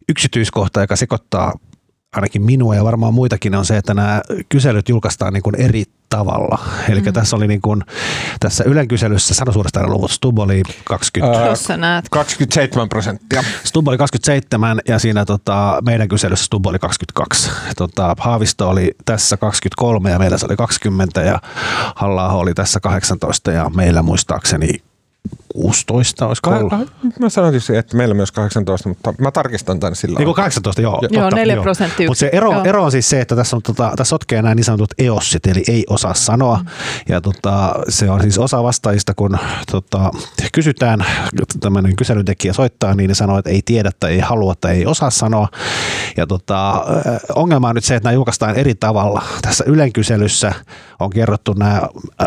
yksityiskohta, 0.10 0.82
joka 0.82 0.96
sekoittaa 0.96 1.54
ainakin 2.14 2.42
minua 2.42 2.76
ja 2.76 2.84
varmaan 2.84 3.14
muitakin 3.14 3.56
on 3.56 3.66
se, 3.66 3.78
että 3.78 3.94
nämä 3.94 4.22
kyselyt 4.50 4.90
julkaistaan 4.90 5.34
niin 5.34 5.44
kuin 5.44 5.56
eri 5.56 5.84
tavalla. 6.10 6.60
Eli 6.90 7.02
mm. 7.02 7.14
tässä 7.14 7.36
oli 7.36 7.48
niin 7.48 7.62
kuin, 7.62 7.84
tässä 8.40 8.64
Ylen 8.68 8.88
kyselyssä, 8.88 9.34
sano 9.34 9.52
suorastaan 9.52 9.92
luvut, 9.92 10.12
Stub 10.12 10.40
oli 10.40 10.64
20, 10.84 11.40
Ää, 11.40 11.48
Jos 11.48 11.64
sä 11.64 11.78
näet. 11.78 12.10
27 12.10 12.90
prosenttia. 12.90 13.44
Stub 13.64 13.88
oli 13.88 13.98
27 13.98 14.82
ja 14.88 15.00
siinä 15.00 15.26
tota, 15.26 15.78
meidän 15.86 16.08
kyselyssä 16.08 16.46
Stub 16.46 16.66
oli 16.66 16.80
22. 16.80 17.52
Tota, 17.78 18.16
Haavisto 18.20 18.70
oli 18.70 18.92
tässä 19.06 19.38
23 19.38 20.12
ja 20.12 20.20
meillä 20.20 20.38
se 20.38 20.46
oli 20.46 20.56
20 20.56 21.22
ja 21.22 21.42
halla 21.96 22.30
oli 22.30 22.54
tässä 22.54 22.80
18 22.80 23.52
ja 23.52 23.70
meillä 23.70 24.02
muistaakseni 24.02 24.70
16 25.54 26.28
olisiko 26.28 26.50
ollut? 26.50 26.74
Mä 27.20 27.30
sanoin 27.30 27.52
tietysti, 27.52 27.78
että 27.78 27.98
meillä 27.98 28.14
myös 28.14 28.32
18, 28.32 28.90
mutta 28.90 29.14
mä 29.18 29.32
tarkistan 29.32 29.80
tänne 29.80 29.96
sillä 29.96 30.20
Niin 30.20 30.26
kuin 30.26 30.36
lailla. 30.38 30.44
18, 30.44 30.82
joo. 30.82 31.00
Joo, 31.10 31.24
totta, 31.24 31.36
4 31.36 31.62
prosenttia 31.62 32.08
Mutta 32.08 32.20
se 32.20 32.30
ero, 32.34 32.52
joo. 32.52 32.64
ero 32.64 32.84
on 32.84 32.92
siis 32.92 33.10
se, 33.10 33.22
että 33.22 33.36
tässä, 33.36 33.56
on, 33.56 33.62
tota, 33.62 33.94
tässä 33.96 34.10
sotkee 34.10 34.42
nämä 34.42 34.56
niin 34.56 34.64
sanotut 34.64 34.94
eossit, 34.98 35.48
eli 35.48 35.64
ei 35.68 35.84
osaa 35.90 36.14
sanoa. 36.14 36.58
Mm. 36.58 36.66
Ja 37.10 37.22
tota, 37.22 37.76
se 37.90 38.10
on 38.10 38.22
siis 38.22 38.38
osa 38.38 38.64
vastaajista, 38.64 39.14
kun 39.14 39.38
tota, 39.72 40.12
kysytään, 40.54 41.06
tämmöinen 41.60 41.96
kyselytekijä 41.96 42.54
soittaa, 42.54 42.96
niin 42.96 43.08
ne 43.08 43.14
sanoo, 43.14 43.38
että 43.38 43.50
ei 43.50 43.62
tiedä 43.66 43.92
tai 44.00 44.12
ei 44.12 44.20
halua 44.20 44.56
tai 44.56 44.76
ei 44.76 44.86
osaa 44.86 45.10
sanoa. 45.10 45.48
Ja 46.18 46.28
tota, 46.28 46.86
ongelma 47.36 47.70
on 47.70 47.76
nyt 47.76 47.84
se, 47.84 47.96
että 47.96 48.08
nämä 48.10 48.14
julkaistaan 48.14 48.56
eri 48.56 48.76
tavalla. 48.76 49.24
Tässä 49.42 49.64
Ylen 49.68 49.94
kyselyssä 49.94 50.54
on 51.00 51.10
kerrottu 51.10 51.54
nämä 51.54 51.82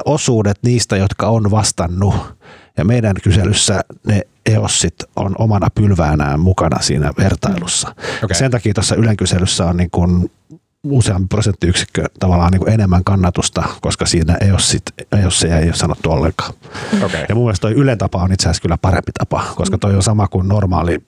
osuudet 0.05 0.59
niistä, 0.63 0.97
jotka 0.97 1.27
on 1.27 1.51
vastannut 1.51 2.37
Ja 2.77 2.85
meidän 2.85 3.15
kyselyssä 3.23 3.81
ne 4.07 4.21
EOSit 4.47 4.95
on 5.17 5.35
omana 5.39 5.69
pylväänään 5.75 6.41
mukana 6.41 6.81
siinä 6.83 7.11
vertailussa. 7.19 7.95
Okei. 8.25 8.35
Sen 8.37 8.51
takia 8.51 8.75
tuossa 8.75 8.95
Ylen 8.95 9.17
kyselyssä 9.17 9.65
on 9.65 9.77
niin 9.77 9.91
kuin 9.93 10.31
useampi 10.85 11.27
prosenttiyksikkö 11.29 12.05
tavallaan 12.21 12.53
niin 12.53 12.61
kuin 12.61 12.73
enemmän 12.73 13.05
kannatusta, 13.05 13.63
koska 13.81 14.07
siinä 14.07 14.37
EOSit, 14.41 14.83
EOSia 15.23 15.59
ei 15.59 15.67
ole 15.67 15.75
sanottu 15.75 16.11
ollenkaan. 16.11 16.53
Okei. 17.05 17.25
Ja 17.29 17.35
mun 17.35 17.45
mielestä 17.45 17.61
toi 17.63 17.73
Ylen 17.73 17.99
tapa 17.99 18.23
on 18.23 18.33
itse 18.33 18.49
asiassa 18.49 18.63
kyllä 18.63 18.79
parempi 18.83 19.13
tapa, 19.19 19.45
koska 19.57 19.79
toi 19.79 19.95
on 19.97 20.03
sama 20.03 20.29
kuin 20.29 20.49
normaali 20.49 20.99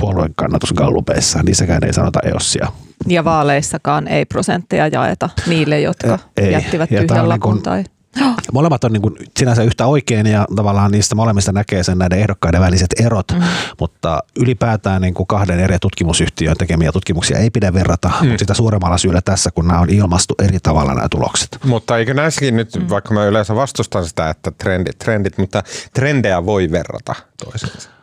puolueen 0.00 0.32
kannatus 0.36 0.72
gallupeissa, 0.72 1.42
niin 1.42 1.54
sekään 1.56 1.84
ei 1.84 1.92
sanota 1.92 2.20
EOSia. 2.24 2.68
Ja 3.06 3.24
vaaleissakaan 3.24 4.08
ei 4.08 4.24
prosentteja 4.24 4.88
jaeta 4.88 5.30
niille, 5.46 5.80
jotka 5.80 6.18
Ei. 6.36 6.52
jättivät 6.52 6.90
Ja 6.90 7.00
tyhjän 7.00 7.22
on 7.22 7.28
lapun. 7.28 7.52
niin 7.54 7.54
kun- 7.54 7.62
Tai... 7.62 7.84
Molemmat 8.52 8.84
on 8.84 8.92
niin 8.92 9.02
kuin 9.02 9.14
sinänsä 9.38 9.62
yhtä 9.62 9.86
oikein 9.86 10.26
ja 10.26 10.46
tavallaan 10.56 10.90
niistä 10.90 11.14
molemmista 11.14 11.52
näkee 11.52 11.82
sen 11.82 11.98
näiden 11.98 12.18
ehdokkaiden 12.18 12.60
väliset 12.60 12.94
erot, 13.00 13.32
mm. 13.32 13.42
mutta 13.80 14.22
ylipäätään 14.40 15.02
niin 15.02 15.14
kuin 15.14 15.26
kahden 15.26 15.60
eri 15.60 15.78
tutkimusyhtiön 15.78 16.56
tekemiä 16.56 16.92
tutkimuksia 16.92 17.38
ei 17.38 17.50
pidä 17.50 17.72
verrata, 17.72 18.10
mm. 18.20 18.28
mutta 18.28 18.38
sitä 18.38 18.54
suuremmalla 18.54 18.98
syyllä 18.98 19.20
tässä, 19.24 19.50
kun 19.50 19.66
nämä 19.66 19.80
on 19.80 19.90
ilmastu 19.90 20.34
eri 20.44 20.58
tavalla 20.62 20.94
nämä 20.94 21.08
tulokset. 21.08 21.58
Mutta 21.64 21.98
eikö 21.98 22.14
näissäkin 22.14 22.56
nyt, 22.56 22.76
mm. 22.76 22.88
vaikka 22.88 23.14
mä 23.14 23.24
yleensä 23.24 23.54
vastustan 23.54 24.06
sitä, 24.06 24.30
että 24.30 24.50
trendit, 24.50 24.98
trendit, 24.98 25.38
mutta 25.38 25.62
trendejä 25.94 26.46
voi 26.46 26.70
verrata 26.70 27.14
toisiinsa. 27.44 27.97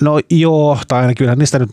No 0.00 0.20
joo, 0.30 0.78
tai 0.88 1.00
aina 1.00 1.14
kyllä 1.14 1.34
niistä 1.34 1.58
nyt, 1.58 1.70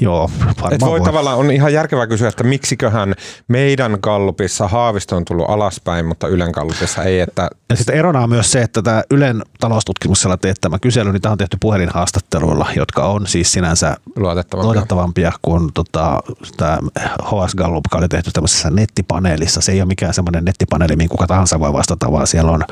joo, 0.00 0.30
varmaan 0.46 0.74
Et 0.74 0.80
voi, 0.80 0.90
voi. 0.90 1.00
tavallaan, 1.00 1.38
on 1.38 1.50
ihan 1.50 1.72
järkevää 1.72 2.06
kysyä, 2.06 2.28
että 2.28 2.44
miksiköhän 2.44 3.14
meidän 3.48 4.00
kallupissa 4.00 4.68
Haavisto 4.68 5.16
on 5.16 5.24
tullut 5.24 5.50
alaspäin, 5.50 6.06
mutta 6.06 6.28
Ylen 6.28 6.52
kallupissa 6.52 7.02
ei, 7.02 7.20
että 7.20 7.50
Ja 7.70 7.76
sitten 7.76 7.94
erona 7.94 8.20
on 8.20 8.28
myös 8.28 8.52
se, 8.52 8.62
että 8.62 8.82
tämä 8.82 9.02
Ylen 9.10 9.42
taloustutkimuksella 9.60 10.36
teettämä 10.36 10.78
kysely, 10.78 11.12
niin 11.12 11.22
tämä 11.22 11.32
on 11.32 11.38
tehty 11.38 11.56
puhelinhaastatteluilla, 11.60 12.66
jotka 12.76 13.06
on 13.06 13.26
siis 13.26 13.52
sinänsä 13.52 13.96
luotettavampia. 14.16 14.66
luotettavampia 14.66 15.32
kuin 15.42 15.72
tota, 15.74 16.20
tämä 16.56 16.78
HS 17.22 17.54
Gallup, 17.54 17.84
joka 17.86 17.98
oli 17.98 18.08
tehty 18.08 18.30
tämmöisessä 18.32 18.70
nettipaneelissa. 18.70 19.60
Se 19.60 19.72
ei 19.72 19.80
ole 19.80 19.88
mikään 19.88 20.14
semmoinen 20.14 20.44
nettipaneeli, 20.44 20.96
mihin 20.96 21.08
kuka 21.08 21.26
tahansa 21.26 21.60
voi 21.60 21.72
vastata, 21.72 22.12
vaan 22.12 22.26
siellä 22.26 22.50
on 22.50 22.64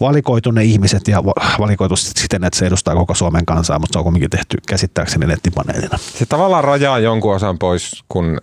valikoitu 0.00 0.50
ne 0.50 0.64
ihmiset 0.64 1.08
ja 1.08 1.24
va- 1.24 1.32
valikoitu 1.58 1.96
sit 1.96 2.16
siten, 2.16 2.44
että 2.44 2.58
se 2.58 2.66
edustaa 2.66 2.94
koko 2.94 3.14
Suomen 3.14 3.46
kansaa, 3.58 3.78
mutta 3.78 3.92
se 3.92 3.98
on 3.98 4.04
kuitenkin 4.04 4.30
tehty 4.30 4.58
käsittääkseni 4.68 5.26
nettipaneelina. 5.26 5.98
Se 5.98 6.26
tavallaan 6.26 6.64
rajaa 6.64 6.98
jonkun 6.98 7.34
osan 7.34 7.58
pois, 7.58 8.04
kun 8.08 8.40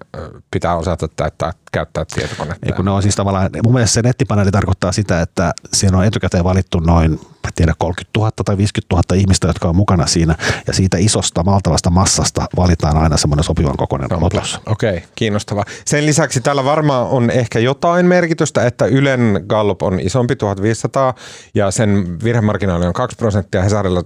pitää 0.51 0.75
osata 0.75 1.07
täyttää, 1.15 1.51
käyttää 1.71 2.05
tietokonetta. 2.15 2.65
Ei, 2.65 2.73
kun 2.73 2.85
ne 2.85 2.91
on 2.91 3.01
siis 3.01 3.15
tavallaan, 3.15 3.49
mun 3.63 3.73
mielestä 3.73 3.93
se 3.93 4.01
nettipaneeli 4.01 4.51
tarkoittaa 4.51 4.91
sitä, 4.91 5.21
että 5.21 5.51
siinä 5.73 5.97
on 5.97 6.05
etukäteen 6.05 6.43
valittu 6.43 6.79
noin, 6.79 7.11
mä 7.11 7.49
tiedä, 7.55 7.73
30 7.77 8.19
000 8.19 8.31
tai 8.45 8.57
50 8.57 8.95
000 8.95 9.21
ihmistä, 9.21 9.47
jotka 9.47 9.69
on 9.69 9.75
mukana 9.75 10.07
siinä, 10.07 10.35
ja 10.67 10.73
siitä 10.73 10.97
isosta, 10.97 11.45
valtavasta 11.45 11.89
massasta 11.89 12.45
valitaan 12.55 12.97
aina 12.97 13.17
semmoinen 13.17 13.43
sopivan 13.43 13.77
kokoinen 13.77 14.09
lopussa. 14.19 14.61
Okei, 14.65 15.03
kiinnostava. 15.15 15.63
Sen 15.85 16.05
lisäksi 16.05 16.41
tällä 16.41 16.63
varmaan 16.63 17.07
on 17.07 17.29
ehkä 17.29 17.59
jotain 17.59 18.05
merkitystä, 18.05 18.65
että 18.65 18.85
Ylen 18.85 19.45
Gallup 19.47 19.81
on 19.81 19.99
isompi 19.99 20.35
1500 20.35 21.13
ja 21.53 21.71
sen 21.71 22.19
virhemarginaali 22.23 22.85
on 22.85 22.93
2 22.93 23.17
prosenttia. 23.17 23.63
Hesarilla 23.63 24.03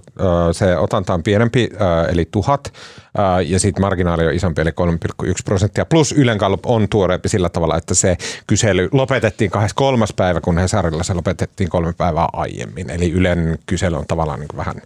se 0.52 0.76
otanta 1.00 1.14
on 1.14 1.22
pienempi 1.22 1.68
ö, 1.72 2.10
eli 2.10 2.24
1000 2.24 2.68
ö, 2.68 3.42
ja 3.42 3.60
sitten 3.60 3.80
marginaali 3.80 4.26
on 4.26 4.34
isompi 4.34 4.60
eli 4.60 4.70
3,1 4.70 5.34
prosenttia. 5.44 5.86
Plus 5.86 6.12
Ylen 6.12 6.36
Gallup 6.36 6.66
on 6.66 6.88
tuoreempi 6.88 7.28
sillä 7.28 7.48
tavalla, 7.48 7.76
että 7.76 7.94
se 7.94 8.16
kysely 8.46 8.88
lopetettiin 8.92 9.50
23. 9.50 10.04
päivä, 10.16 10.40
kun 10.40 10.58
Hesarilla 10.58 11.02
se 11.02 11.14
lopetettiin 11.14 11.70
kolme 11.70 11.92
päivää 11.92 12.28
aiemmin. 12.32 12.90
Eli 12.90 13.10
Ylen 13.10 13.58
kysely 13.66 13.96
on 13.96 14.06
tavallaan 14.06 14.40
niin 14.40 14.48
kuin 14.48 14.58
vähän, 14.58 14.76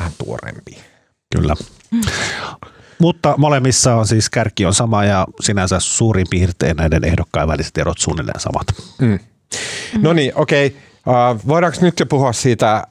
vähän 0.00 0.12
tuoreempi. 0.24 0.78
Kyllä. 1.36 1.54
Mutta 2.98 3.34
molemmissa 3.38 3.94
on 3.94 4.06
siis 4.06 4.30
kärki 4.30 4.66
on 4.66 4.74
sama 4.74 5.04
ja 5.04 5.26
sinänsä 5.40 5.80
suurin 5.80 6.26
piirtein 6.30 6.76
näiden 6.76 7.04
ehdokkaiden 7.04 7.48
väliset 7.48 7.78
erot 7.78 7.98
suunnilleen 7.98 8.40
samat. 8.40 8.66
Mm. 9.00 9.18
No 10.02 10.12
niin, 10.12 10.32
okei. 10.34 10.76
Uh, 11.06 11.48
voidaanko 11.48 11.78
nyt 11.80 12.00
jo 12.00 12.06
puhua 12.06 12.32
siitä 12.32 12.74
äh, 12.74 12.82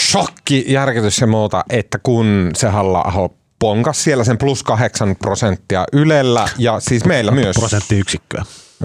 shokki, 0.00 0.64
järkytys 0.68 1.20
ja 1.20 1.26
muuta, 1.26 1.64
että 1.70 1.98
kun 2.02 2.50
se 2.56 2.68
halla 2.68 3.30
ponkas 3.58 4.04
siellä 4.04 4.24
sen 4.24 4.38
plus 4.38 4.62
kahdeksan 4.62 5.16
prosenttia 5.16 5.84
Ylellä 5.92 6.48
ja 6.58 6.80
siis 6.80 7.04
meillä 7.04 7.32
myös. 7.32 7.56
Prosenttiyksikköä. 7.58 8.44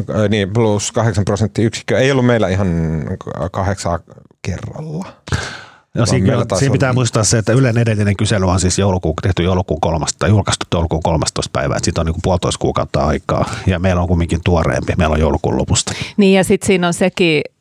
Ö, 0.10 0.30
Niin, 0.30 0.54
plus 0.54 0.92
kahdeksan 0.92 1.26
prosenttiyksikköä. 1.26 2.00
Ei 2.00 2.12
ollut 2.12 2.26
meillä 2.26 2.48
ihan 2.48 2.68
kahdeksaa 3.52 4.00
kerralla. 4.42 5.06
No, 5.94 6.06
siinä, 6.06 6.26
siinä 6.58 6.70
on- 6.70 6.72
pitää 6.72 6.94
muistaa 6.94 7.24
se, 7.24 7.38
että 7.38 7.54
Ylen 7.54 7.78
edellinen 7.78 8.18
kysely 8.18 8.46
on 8.46 8.60
siis 8.60 8.80
joulukuun, 8.80 9.16
tehty 9.22 9.44
joulukuun 9.44 9.82
kolmasta, 9.82 10.20
tai 10.20 10.30
julkaistu 10.30 10.66
joulukuun 10.74 11.04
13. 11.04 11.50
päivää, 11.54 11.78
että 11.78 11.86
siitä 11.86 12.02
on 12.02 12.06
niin 12.06 12.14
kuin 12.14 12.22
puolitoista 12.24 12.60
kuukautta 12.60 13.06
aikaa, 13.06 13.50
ja 13.68 13.80
meillä 13.80 14.02
on 14.02 14.08
kumminkin 14.08 14.40
tuoreempi, 14.46 14.94
meillä 14.98 15.14
on 15.14 15.20
joulukuun 15.20 15.58
lopusta. 15.58 15.94
Niin 16.18 16.34
ja 16.34 16.44
sitten 16.44 16.68
siinä 16.68 16.88
on 16.88 16.94
sekin 16.94 17.42
äh, 17.48 17.57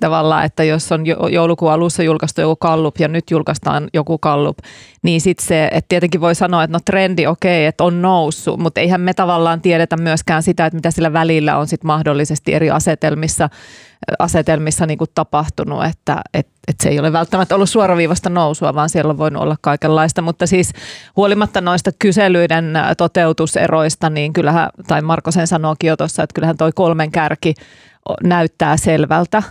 tavallaan, 0.00 0.44
että 0.44 0.64
jos 0.64 0.92
on 0.92 1.06
jo- 1.06 1.26
joulukuun 1.26 1.72
alussa 1.72 2.02
julkaistu 2.02 2.40
joku 2.40 2.56
kallup 2.56 2.96
ja 2.98 3.08
nyt 3.08 3.30
julkaistaan 3.30 3.88
joku 3.94 4.18
kallup, 4.18 4.58
niin 5.02 5.20
sitten 5.20 5.46
se, 5.46 5.68
että 5.72 5.88
tietenkin 5.88 6.20
voi 6.20 6.34
sanoa, 6.34 6.62
että 6.64 6.72
no 6.72 6.80
trendi 6.84 7.26
okei, 7.26 7.66
että 7.66 7.84
on 7.84 8.02
noussut, 8.02 8.60
mutta 8.60 8.80
eihän 8.80 9.00
me 9.00 9.14
tavallaan 9.14 9.60
tiedetä 9.60 9.96
myöskään 9.96 10.42
sitä, 10.42 10.66
että 10.66 10.76
mitä 10.76 10.90
sillä 10.90 11.12
välillä 11.12 11.58
on 11.58 11.66
sitten 11.66 11.86
mahdollisesti 11.86 12.54
eri 12.54 12.70
asetelmissa, 12.70 13.44
äh, 13.44 13.50
asetelmissa 14.18 14.86
niin 14.86 14.98
kuin 14.98 15.10
tapahtunut, 15.14 15.84
että 15.84 16.20
et, 16.34 16.48
et 16.68 16.76
se 16.82 16.88
ei 16.88 16.98
ole 16.98 17.12
välttämättä 17.12 17.54
ollut 17.54 17.70
suoraviivasta 17.70 18.30
nousua, 18.30 18.74
vaan 18.74 18.88
siellä 18.88 19.10
on 19.10 19.18
voinut 19.18 19.42
olla 19.42 19.56
kaikenlaista, 19.60 20.22
mutta 20.22 20.46
siis 20.46 20.72
huolimatta 21.16 21.60
noista 21.60 21.90
kyselyiden 21.98 22.76
äh, 22.76 22.96
toteutuseroista, 22.96 24.10
niin 24.10 24.32
kyllähän, 24.32 24.70
tai 24.86 25.02
Marko 25.02 25.30
sen 25.30 25.46
sanookin 25.46 25.88
jo 25.88 25.96
tuossa, 25.96 26.22
että 26.22 26.34
kyllähän 26.34 26.56
toi 26.56 26.72
kolmen 26.72 27.10
kärki 27.10 27.54
näyttää 28.22 28.76
selvältä. 28.76 29.42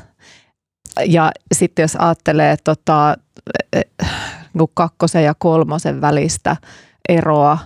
Ja 1.05 1.31
sitten 1.51 1.83
jos 1.83 1.95
ajattelee 1.95 2.57
tota, 2.63 3.17
eh, 3.73 3.83
niin 4.53 4.69
kakkosen 4.73 5.23
ja 5.23 5.33
kolmosen 5.37 6.01
välistä 6.01 6.55
eroa, 7.09 7.57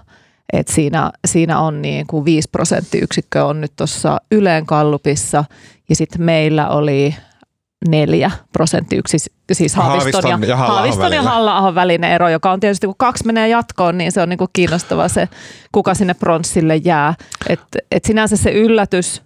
että 0.53 0.73
siinä, 0.73 1.11
siinä 1.27 1.59
on 1.59 1.81
niin 1.81 2.07
kuin 2.07 2.25
5 2.25 2.50
prosenttiyksikköä 2.51 3.45
on 3.45 3.61
nyt 3.61 3.71
tuossa 3.75 4.21
Yleen 4.31 4.65
kallupissa 4.65 5.43
ja 5.89 5.95
sitten 5.95 6.21
meillä 6.21 6.69
oli 6.69 7.15
neljä 7.89 8.31
prosenttiyksikköä, 8.53 9.55
siis 9.55 9.75
Haaviston, 9.75 10.23
Haaviston 10.23 10.41
ja 10.41 10.47
ja, 10.47 10.55
Haaviston 10.55 11.13
ja. 11.13 11.21
Halla-ahon 11.21 11.75
välinen 11.75 12.11
ero, 12.11 12.29
joka 12.29 12.51
on 12.51 12.59
tietysti 12.59 12.88
kun 12.88 12.95
kaksi 12.97 13.25
menee 13.25 13.47
jatkoon, 13.47 13.97
niin 13.97 14.11
se 14.11 14.21
on 14.21 14.29
niin 14.29 14.38
kuin 14.38 14.50
kiinnostava 14.53 15.07
se, 15.07 15.29
kuka 15.71 15.93
sinne 15.93 16.13
pronssille 16.13 16.75
jää. 16.75 17.13
Et, 17.50 17.59
et 17.91 18.05
sinänsä 18.05 18.38
se 18.38 18.51
yllätys 18.51 19.21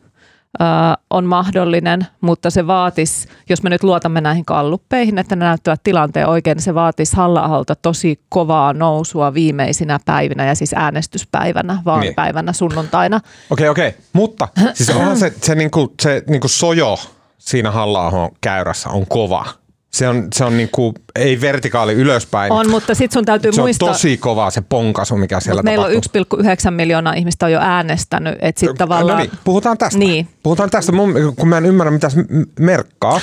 on 1.09 1.25
mahdollinen, 1.25 2.07
mutta 2.21 2.50
se 2.50 2.67
vaatisi, 2.67 3.27
jos 3.50 3.63
me 3.63 3.69
nyt 3.69 3.83
luotamme 3.83 4.21
näihin 4.21 4.45
kalluppeihin, 4.45 5.17
että 5.17 5.35
ne 5.35 5.45
näyttävät 5.45 5.81
tilanteen 5.83 6.27
oikein, 6.27 6.55
niin 6.55 6.63
se 6.63 6.74
vaatisi 6.74 7.15
halla 7.15 7.65
tosi 7.81 8.19
kovaa 8.29 8.74
nousua 8.74 9.33
viimeisinä 9.33 10.00
päivinä 10.05 10.45
ja 10.45 10.55
siis 10.55 10.74
äänestyspäivänä, 10.74 11.81
vaalipäivänä, 11.85 12.53
sunnuntaina. 12.53 13.19
Okei, 13.50 13.69
okei. 13.69 13.95
Mutta 14.13 14.47
siis 14.74 14.89
onhan 14.89 15.17
se, 15.17 15.33
se, 15.41 15.55
niinku, 15.55 15.93
se 16.01 16.24
niinku 16.27 16.47
sojo 16.47 16.97
siinä 17.38 17.71
halla 17.71 18.31
käyrässä 18.41 18.89
on 18.89 19.05
kova. 19.07 19.45
Se 19.96 20.08
on, 20.08 20.28
se 20.36 20.46
on 20.46 20.58
niinku, 20.58 20.94
ei 21.16 21.42
vertikaali 21.42 21.94
ylöspäin. 21.94 22.52
On, 22.52 22.70
mutta 22.70 22.96
sitten 22.96 23.14
sun 23.14 23.25
täytyy 23.25 23.54
se 23.54 23.62
on 23.62 23.64
muistaa, 23.64 23.88
tosi 23.88 24.18
kova 24.18 24.52
se 24.52 24.62
ponkasu, 24.62 25.18
mikä 25.18 25.40
siellä 25.40 25.64
meillä 25.64 25.88
tapahtuu. 25.88 26.40
on 26.40 26.46
1,9 26.68 26.72
miljoonaa 26.72 27.14
ihmistä 27.14 27.46
on 27.46 27.52
jo 27.52 27.60
äänestänyt, 27.62 28.36
että 28.42 28.60
sitten 28.60 28.78
tavallaan... 28.78 29.18
No 29.18 29.24
niin, 29.24 29.32
puhutaan 29.44 29.78
tästä. 29.78 30.00
Niin. 30.00 30.28
Puhutaan 30.44 30.70
tästä, 30.70 30.92
mun, 30.92 31.14
kun 31.36 31.50
mä 31.50 31.58
en 31.58 31.66
ymmärrä, 31.66 31.92
mitä 31.92 32.10
se 32.10 32.25
merkkaa. 32.60 33.22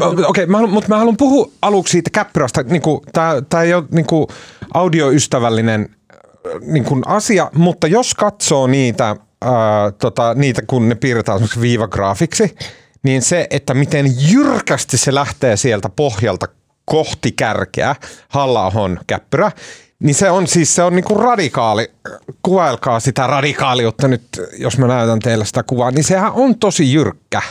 Okei, 0.00 0.24
okay, 0.26 0.46
mä, 0.46 0.66
mutta 0.66 0.88
mä 0.88 0.98
haluan 0.98 1.16
puhua 1.16 1.50
aluksi 1.62 1.92
siitä 1.92 2.10
käppyrästä. 2.10 2.62
Niin 2.62 2.82
Tämä 3.48 3.62
ei 3.62 3.74
ole 3.74 3.84
niin 3.90 4.06
kuin 4.06 4.26
audioystävällinen 4.74 5.88
äh, 6.14 6.60
niin 6.60 6.84
kuin 6.84 7.02
asia, 7.06 7.50
mutta 7.54 7.86
jos 7.86 8.14
katsoo 8.14 8.66
niitä, 8.66 9.16
ää, 9.42 9.92
tota, 9.98 10.34
niitä 10.34 10.62
kun 10.66 10.88
ne 10.88 10.94
piirretään 10.94 11.40
viivagraafiksi, 11.60 12.56
niin 13.04 13.22
se, 13.22 13.46
että 13.50 13.74
miten 13.74 14.06
jyrkästi 14.32 14.98
se 14.98 15.14
lähtee 15.14 15.56
sieltä 15.56 15.88
pohjalta 15.88 16.46
kohti 16.84 17.32
kärkeä, 17.32 17.96
halla 18.28 18.72
käppyrä, 19.06 19.52
niin 19.98 20.14
se 20.14 20.30
on 20.30 20.46
siis 20.46 20.74
se 20.74 20.82
on 20.82 20.94
niinku 20.94 21.14
radikaali. 21.14 21.90
Kuvailkaa 22.42 23.00
sitä 23.00 23.26
radikaaliutta 23.26 24.08
nyt, 24.08 24.22
jos 24.58 24.78
mä 24.78 24.86
näytän 24.86 25.18
teille 25.18 25.44
sitä 25.44 25.62
kuvaa, 25.62 25.90
niin 25.90 26.04
sehän 26.04 26.32
on 26.32 26.58
tosi 26.58 26.92
jyrkkä. 26.92 27.42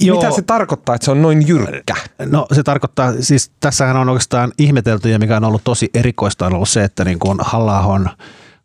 Joo. 0.00 0.20
Mitä 0.20 0.30
se 0.30 0.42
tarkoittaa, 0.42 0.94
että 0.94 1.04
se 1.04 1.10
on 1.10 1.22
noin 1.22 1.48
jyrkkä? 1.48 1.94
No 2.18 2.46
se 2.52 2.62
tarkoittaa, 2.62 3.12
siis 3.20 3.50
tässähän 3.60 3.96
on 3.96 4.08
oikeastaan 4.08 4.52
ihmetelty 4.58 5.10
ja 5.10 5.18
mikä 5.18 5.36
on 5.36 5.44
ollut 5.44 5.64
tosi 5.64 5.90
erikoista 5.94 6.46
on 6.46 6.54
ollut 6.54 6.68
se, 6.68 6.84
että 6.84 7.04
niin 7.04 7.18
kuin 7.18 7.38
halla 7.40 8.00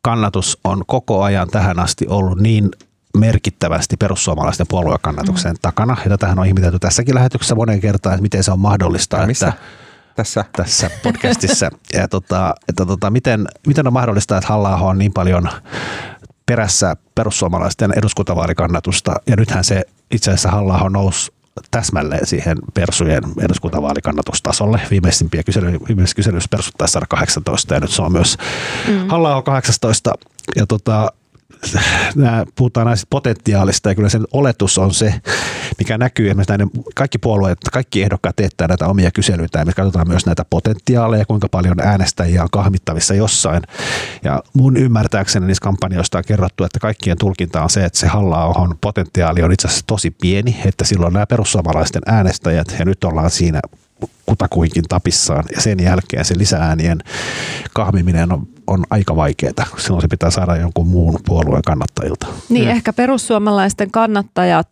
kannatus 0.01 0.59
on 0.63 0.83
koko 0.87 1.23
ajan 1.23 1.47
tähän 1.47 1.79
asti 1.79 2.05
ollut 2.09 2.39
niin 2.39 2.69
merkittävästi 3.17 3.97
perussuomalaisten 3.97 4.67
puoluekannatuksen 4.69 5.51
mm. 5.51 5.57
takana. 5.61 5.97
Ja 6.03 6.09
tätähän 6.09 6.39
on 6.39 6.45
ihmetelty 6.45 6.79
tässäkin 6.79 7.15
lähetyksessä 7.15 7.55
monen 7.55 7.79
kertaan, 7.79 8.13
että 8.13 8.21
miten 8.21 8.43
se 8.43 8.51
on 8.51 8.59
mahdollista. 8.59 9.17
Ja 9.17 9.27
missä? 9.27 9.47
Että, 9.47 9.61
tässä. 10.15 10.45
tässä 10.57 10.89
podcastissa. 11.03 11.69
ja 11.93 12.07
tota, 12.07 12.55
että 12.69 12.85
tota, 12.85 13.09
miten, 13.09 13.47
miten 13.67 13.87
on 13.87 13.93
mahdollista, 13.93 14.37
että 14.37 14.47
halla 14.47 14.75
on 14.75 14.97
niin 14.97 15.13
paljon 15.13 15.49
perässä 16.45 16.95
perussuomalaisten 17.15 17.93
eduskuntavaalikannatusta, 17.97 19.15
ja 19.27 19.35
nythän 19.35 19.63
se 19.63 19.83
itse 20.11 20.31
asiassa 20.31 20.51
halla 20.51 20.89
nousi 20.89 21.31
täsmälleen 21.71 22.27
siihen 22.27 22.57
Persujen 22.73 23.23
eduskuntavaalikannatustasolle. 23.41 24.81
Viimeisimpiä 24.91 25.43
kysely, 25.43 25.79
viimeisessä 25.87 26.15
kyselyssä 26.15 26.47
Persut 26.51 26.75
taisi 26.77 26.91
118 26.91 27.73
ja 27.73 27.79
nyt 27.79 27.91
se 27.91 28.01
on 28.01 28.11
myös 28.11 28.37
mm. 28.87 29.07
halla 29.07 29.41
18. 29.41 30.13
Ja 30.55 30.67
tota, 30.67 31.11
nämä, 32.15 32.45
puhutaan 32.55 32.87
näistä 32.87 33.07
potentiaalista 33.09 33.89
ja 33.89 33.95
kyllä 33.95 34.09
sen 34.09 34.23
oletus 34.33 34.77
on 34.77 34.93
se, 34.93 35.13
mikä 35.77 35.97
näkyy 35.97 36.27
esimerkiksi 36.27 36.51
näiden 36.51 36.69
kaikki 36.95 37.17
puolueet, 37.17 37.57
kaikki 37.71 38.03
ehdokkaat 38.03 38.35
teettää 38.35 38.67
näitä 38.67 38.87
omia 38.87 39.11
kyselyitä 39.11 39.59
ja 39.59 39.65
me 39.65 39.73
katsotaan 39.73 40.07
myös 40.07 40.25
näitä 40.25 40.45
potentiaaleja, 40.49 41.25
kuinka 41.25 41.47
paljon 41.49 41.79
äänestäjiä 41.79 42.43
on 42.43 42.49
kahmittavissa 42.51 43.13
jossain. 43.13 43.63
Ja 44.23 44.43
mun 44.53 44.77
ymmärtääkseni 44.77 45.47
niissä 45.47 45.63
kampanjoista 45.63 46.17
on 46.17 46.23
kerrottu, 46.27 46.63
että 46.63 46.79
kaikkien 46.79 47.17
tulkinta 47.17 47.63
on 47.63 47.69
se, 47.69 47.85
että 47.85 47.99
se 47.99 48.07
halla 48.07 48.75
potentiaali 48.81 49.43
on 49.43 49.51
itse 49.51 49.67
asiassa 49.67 49.87
tosi 49.87 50.11
pieni, 50.11 50.61
että 50.65 50.85
silloin 50.85 51.13
nämä 51.13 51.25
perussuomalaisten 51.25 52.01
äänestäjät 52.05 52.75
ja 52.79 52.85
nyt 52.85 53.03
ollaan 53.03 53.31
siinä 53.31 53.59
kutakuinkin 54.25 54.83
tapissaan 54.89 55.43
ja 55.55 55.61
sen 55.61 55.79
jälkeen 55.79 56.25
se 56.25 56.37
lisäänien 56.37 56.99
kahmiminen 57.73 58.31
on, 58.31 58.47
on 58.71 58.83
aika 58.89 59.15
vaikeaa. 59.15 59.65
Silloin 59.77 60.01
se 60.01 60.07
pitää 60.07 60.29
saada 60.29 60.55
jonkun 60.55 60.87
muun 60.87 61.19
puolueen 61.25 61.63
kannattajilta. 61.65 62.27
Niin, 62.49 62.65
mm. 62.65 62.71
ehkä 62.71 62.93
perussuomalaisten 62.93 63.91
kannattajat 63.91 64.67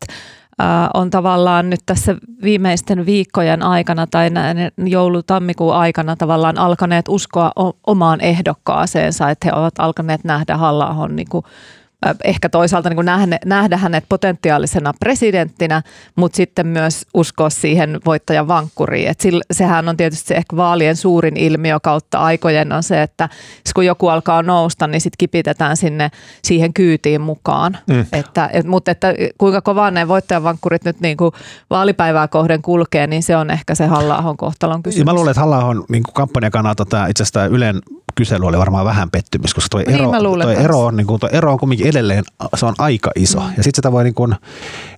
on 0.94 1.10
tavallaan 1.10 1.70
nyt 1.70 1.80
tässä 1.86 2.16
viimeisten 2.44 3.06
viikkojen 3.06 3.64
aikana 3.64 4.08
tai 4.08 4.30
joulu-tammikuun 4.86 5.76
aikana 5.76 6.16
tavallaan 6.16 6.58
alkaneet 6.58 7.06
uskoa 7.10 7.52
omaan 7.88 8.22
ehdokkaaseensa, 8.22 9.30
että 9.30 9.48
he 9.48 9.54
ovat 9.54 9.74
alkaneet 9.78 10.24
nähdä 10.24 10.58
halla 10.58 11.08
niin 11.08 11.30
kuin 11.30 11.46
ehkä 12.24 12.50
toisaalta 12.50 12.90
niin 12.90 13.06
nähdä, 13.06 13.40
nähdä 13.46 13.78
hänet 13.78 14.04
potentiaalisena 14.10 14.94
presidenttinä, 15.00 15.82
mutta 16.16 16.36
sitten 16.36 16.68
myös 16.68 17.06
uskoa 17.14 17.50
siihen 17.50 18.00
voittajan 18.06 18.48
vankkuriin. 18.48 19.10
Et 19.10 19.20
sillä, 19.20 19.44
sehän 19.52 19.90
on 19.90 19.98
tietysti 19.98 20.28
se 20.28 20.36
ehkä 20.36 20.58
vaalien 20.58 20.96
suurin 20.96 21.38
ilmiö 21.38 21.80
kautta 21.80 22.20
aikojen 22.20 22.72
on 22.72 22.84
se, 22.84 23.02
että 23.02 23.30
kun 23.76 23.86
joku 23.86 24.08
alkaa 24.08 24.44
nousta, 24.44 24.88
niin 24.88 25.02
sitten 25.02 25.18
kipitetään 25.18 25.78
sinne 25.78 26.12
siihen 26.44 26.74
kyytiin 26.74 27.22
mukaan. 27.22 27.78
Mm. 27.88 28.06
Että, 28.14 28.50
et, 28.54 28.66
mutta 28.66 28.92
että 28.92 29.14
kuinka 29.38 29.62
kovaa 29.62 29.92
ne 29.92 30.08
voittajan 30.08 30.44
vankkurit 30.44 30.84
nyt 30.84 31.00
niin 31.00 31.18
kuin 31.18 31.32
vaalipäivää 31.70 32.28
kohden 32.28 32.62
kulkee, 32.62 33.08
niin 33.08 33.24
se 33.24 33.36
on 33.38 33.52
ehkä 33.52 33.76
se 33.76 33.86
halla 33.86 34.36
kohtalon 34.38 34.84
kysymys. 34.84 35.00
Ja 35.00 35.06
mä 35.06 35.14
luulen, 35.14 35.32
että 35.32 35.42
halla 35.42 35.86
niin 35.90 36.04
kampanjan 36.14 36.52
kannalta 36.52 36.86
tämä 36.86 37.08
itse 37.08 37.24
asiassa 37.24 37.46
Ylen 37.46 37.82
kysely 38.16 38.46
oli 38.46 38.58
varmaan 38.58 38.86
vähän 38.86 39.12
pettymys, 39.12 39.54
koska 39.54 39.68
tuo 39.72 39.80
niin, 39.80 39.92
ero, 39.92 40.12
toi 40.44 40.56
ero, 40.56 40.86
on, 40.86 40.98
niin 40.98 41.08
kuin, 41.08 41.20
toi 41.20 41.30
ero 41.34 41.52
on 41.52 41.60
kuitenkin 41.60 41.88
edelleen, 41.88 42.24
se 42.56 42.66
on 42.66 42.76
aika 42.78 43.12
iso. 43.16 43.40
Mm. 43.40 43.46
Ja 43.46 43.64
sitten 43.64 43.76
sitä 43.76 43.92
voi 43.92 44.04
niin 44.04 44.14
kuin, 44.14 44.36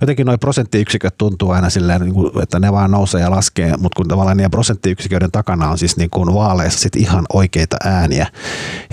jotenkin 0.01 0.25
noin 0.25 0.39
prosenttiyksiköt 0.39 1.17
tuntuu 1.17 1.51
aina 1.51 1.69
silleen, 1.69 2.01
niin 2.01 2.13
kuin, 2.13 2.43
että 2.43 2.59
ne 2.59 2.71
vaan 2.71 2.91
nousee 2.91 3.21
ja 3.21 3.31
laskee, 3.31 3.77
mutta 3.77 3.95
kun 3.97 4.07
tavallaan 4.07 4.37
niiden 4.37 4.51
prosenttiyksiköiden 4.51 5.31
takana 5.31 5.69
on 5.69 5.77
siis 5.77 5.97
niin 5.97 6.09
kuin 6.09 6.33
vaaleissa 6.33 6.79
sit 6.79 6.95
ihan 6.95 7.25
oikeita 7.33 7.77
ääniä. 7.83 8.27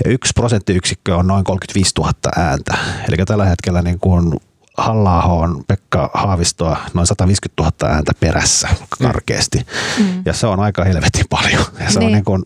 Ja 0.05 0.11
yksi 0.11 0.31
prosenttiyksikkö 0.35 1.15
on 1.15 1.27
noin 1.27 1.43
35 1.43 1.93
000 1.97 2.13
ääntä. 2.35 2.77
Eli 3.07 3.17
tällä 3.25 3.45
hetkellä 3.45 3.81
niin 3.81 3.99
kuin 3.99 4.39
halla 4.77 5.21
on 5.23 5.63
Pekka 5.67 6.09
Haavistoa 6.13 6.77
noin 6.93 7.07
150 7.07 7.63
000 7.63 7.95
ääntä 7.95 8.11
perässä 8.19 8.69
karkeasti. 9.03 9.65
Mm. 9.99 10.21
Ja 10.25 10.33
se 10.33 10.47
on 10.47 10.59
aika 10.59 10.83
helvetin 10.83 11.25
paljon. 11.29 11.65
Ja 11.79 11.91
se 11.91 11.99
niin. 11.99 12.05
on 12.05 12.11
niin 12.11 12.25
kuin, 12.25 12.43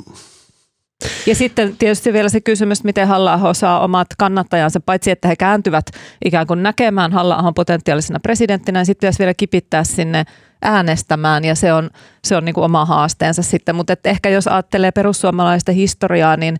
ja 1.26 1.36
sitten 1.36 1.78
tietysti 1.78 2.14
vielä 2.14 2.30
se 2.30 2.42
kysymys, 2.42 2.84
miten 2.84 3.08
halla 3.08 3.54
saa 3.54 3.80
omat 3.80 4.08
kannattajansa, 4.18 4.80
paitsi 4.80 5.12
että 5.12 5.28
he 5.28 5.36
kääntyvät 5.36 5.86
ikään 6.26 6.48
kuin 6.48 6.64
näkemään 6.64 7.12
halla 7.12 7.54
potentiaalisena 7.56 8.20
presidenttinä, 8.20 8.80
niin 8.80 8.86
sitten 8.86 9.08
pitäisi 9.08 9.20
vielä 9.20 9.34
kipittää 9.34 9.84
sinne 9.84 10.24
äänestämään 10.62 11.46
ja 11.46 11.56
se 11.56 11.74
on, 11.74 11.90
se 12.24 12.36
on 12.36 12.46
niin 12.46 12.54
kuin 12.54 12.66
oma 12.66 12.86
haasteensa 12.86 13.42
sitten. 13.42 13.76
Mutta 13.76 13.96
ehkä 14.06 14.30
jos 14.30 14.48
ajattelee 14.48 14.92
perussuomalaista 14.92 15.72
historiaa, 15.72 16.38
niin 16.38 16.58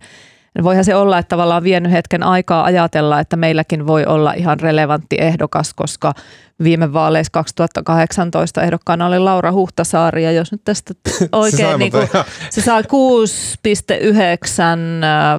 voihan 0.62 0.84
se 0.84 0.94
olla, 0.94 1.18
että 1.18 1.28
tavallaan 1.28 1.62
vienyt 1.62 1.92
hetken 1.92 2.22
aikaa 2.22 2.64
ajatella, 2.64 3.20
että 3.20 3.36
meilläkin 3.36 3.86
voi 3.86 4.06
olla 4.06 4.32
ihan 4.32 4.60
relevantti 4.60 5.16
ehdokas, 5.20 5.74
koska 5.74 6.14
viime 6.62 6.92
vaaleissa 6.92 7.30
2018 7.32 8.62
ehdokkaana 8.62 9.06
oli 9.06 9.18
Laura 9.18 9.52
Huhtasaari 9.52 10.24
ja 10.24 10.32
jos 10.32 10.52
nyt 10.52 10.64
tästä 10.64 10.94
oikein 11.32 11.70
se, 11.70 11.78
niin 11.78 11.92
kuin, 11.92 12.08
se 12.50 12.60
saa 12.60 12.80
6,9 12.80 12.86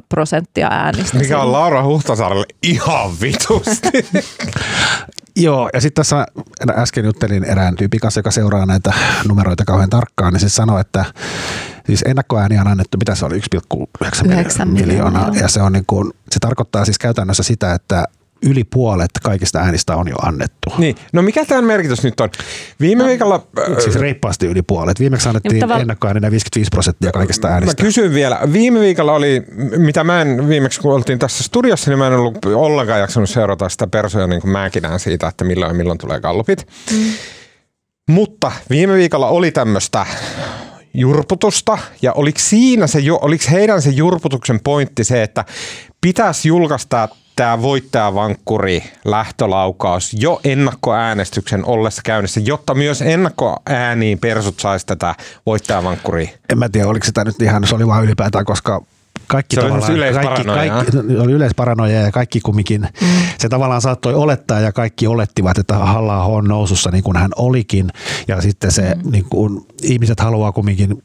prosenttia 0.09 0.67
äänistä. 0.71 1.17
Mikä 1.17 1.39
on 1.39 1.51
Laura 1.51 1.83
Huhtasaarelle 1.83 2.45
ihan 2.63 3.11
vitusti. 3.21 3.89
Joo, 5.37 5.69
ja 5.73 5.81
sitten 5.81 6.01
tässä 6.01 6.25
äsken 6.69 7.05
juttelin 7.05 7.43
erään 7.43 7.75
tyypin 7.75 7.99
kanssa, 7.99 8.19
joka 8.19 8.31
seuraa 8.31 8.65
näitä 8.65 8.93
numeroita 9.27 9.65
kauhean 9.65 9.89
tarkkaan, 9.89 10.33
niin 10.33 10.41
se 10.41 10.49
sanoi, 10.49 10.81
että 10.81 11.05
siis 11.85 12.01
ennakkoääniä 12.01 12.61
on 12.61 12.67
annettu, 12.67 12.97
mitä 12.97 13.15
se 13.15 13.25
oli, 13.25 13.39
1,9 13.39 14.65
miljoonaa, 14.65 15.31
ja 15.41 15.47
se, 15.47 15.61
on 15.61 15.73
niin 15.73 15.83
kuin, 15.87 16.13
se 16.31 16.39
tarkoittaa 16.39 16.85
siis 16.85 16.99
käytännössä 16.99 17.43
sitä, 17.43 17.73
että 17.73 18.05
yli 18.45 18.63
puolet 18.63 19.11
kaikista 19.23 19.59
äänistä 19.59 19.95
on 19.95 20.07
jo 20.07 20.15
annettu. 20.21 20.73
Niin, 20.77 20.95
no 21.13 21.21
mikä 21.21 21.45
tämän 21.45 21.65
merkitys 21.65 22.03
nyt 22.03 22.19
on? 22.19 22.29
Viime 22.79 23.03
no, 23.03 23.09
viikolla... 23.09 23.47
Siis 23.83 23.95
reippaasti 23.95 24.47
yli 24.47 24.61
puolet. 24.61 24.99
Viimeksi 24.99 25.29
annettiin 25.29 25.67
niin, 25.67 25.81
ennakkoääninä 25.81 26.31
55 26.31 26.69
prosenttia 26.69 27.11
kaikista 27.11 27.47
äänistä. 27.47 27.83
Mä 27.83 27.87
kysyn 27.87 28.13
vielä. 28.13 28.39
Viime 28.53 28.79
viikolla 28.79 29.13
oli, 29.13 29.43
mitä 29.77 30.03
mä 30.03 30.21
en 30.21 30.49
viimeksi 30.49 30.81
kun 30.81 30.93
oltiin 30.93 31.19
tässä 31.19 31.43
studiossa, 31.43 31.91
niin 31.91 31.99
mä 31.99 32.07
en 32.07 32.13
ollut 32.13 32.45
ollenkaan 32.45 32.99
jaksanut 32.99 33.29
seurata 33.29 33.69
sitä 33.69 33.87
persoja 33.87 34.27
niin 34.27 34.41
kuin 34.41 34.51
mäkin 34.51 34.83
näen 34.83 34.99
siitä, 34.99 35.27
että 35.27 35.45
milloin 35.45 35.69
ja 35.69 35.73
milloin 35.73 35.97
tulee 35.97 36.21
kallupit. 36.21 36.67
Mm. 36.91 37.11
Mutta 38.09 38.51
viime 38.69 38.93
viikolla 38.93 39.27
oli 39.27 39.51
tämmöistä 39.51 40.05
jurputusta 40.95 41.77
ja 42.01 42.13
oliko 42.13 42.39
siinä 42.39 42.87
se, 42.87 42.99
oliko 43.21 43.43
heidän 43.51 43.81
se 43.81 43.89
jurputuksen 43.89 44.59
pointti 44.59 45.03
se, 45.03 45.23
että 45.23 45.45
pitäisi 46.01 46.47
julkaista 46.47 47.09
tämä 47.35 47.61
voittajavankkuri 47.61 48.83
lähtölaukaus 49.05 50.13
jo 50.13 50.41
ennakkoäänestyksen 50.43 51.65
ollessa 51.65 52.01
käynnissä, 52.05 52.39
jotta 52.39 52.73
myös 52.73 53.01
ennakkoääniin 53.01 54.19
persut 54.19 54.59
saisi 54.59 54.85
tätä 54.85 55.15
voittajavankkuria? 55.45 56.29
En 56.49 56.59
mä 56.59 56.69
tiedä, 56.69 56.87
oliko 56.87 57.05
sitä 57.05 57.23
nyt 57.23 57.41
ihan, 57.41 57.67
se 57.67 57.75
oli 57.75 57.87
vaan 57.87 58.03
ylipäätään, 58.03 58.45
koska 58.45 58.81
kaikki 59.27 59.55
se 59.55 59.61
oli 59.61 60.13
kaikki, 60.13 60.43
kaikki, 60.43 61.17
oli 61.17 61.31
yleisparanoja 61.31 62.01
ja 62.01 62.11
kaikki 62.11 62.41
kumminkin, 62.41 62.81
mm. 62.81 63.07
se 63.37 63.49
tavallaan 63.49 63.81
saattoi 63.81 64.13
olettaa 64.13 64.59
ja 64.59 64.71
kaikki 64.71 65.07
olettivat, 65.07 65.57
että 65.57 65.77
halla 65.77 66.23
on 66.23 66.43
nousussa 66.43 66.91
niin 66.91 67.03
kuin 67.03 67.17
hän 67.17 67.31
olikin 67.35 67.89
ja 68.27 68.41
sitten 68.41 68.71
se 68.71 68.95
mm. 68.95 69.11
niin 69.11 69.25
kuin, 69.29 69.65
ihmiset 69.81 70.19
haluaa 70.19 70.51
kumminkin, 70.51 71.01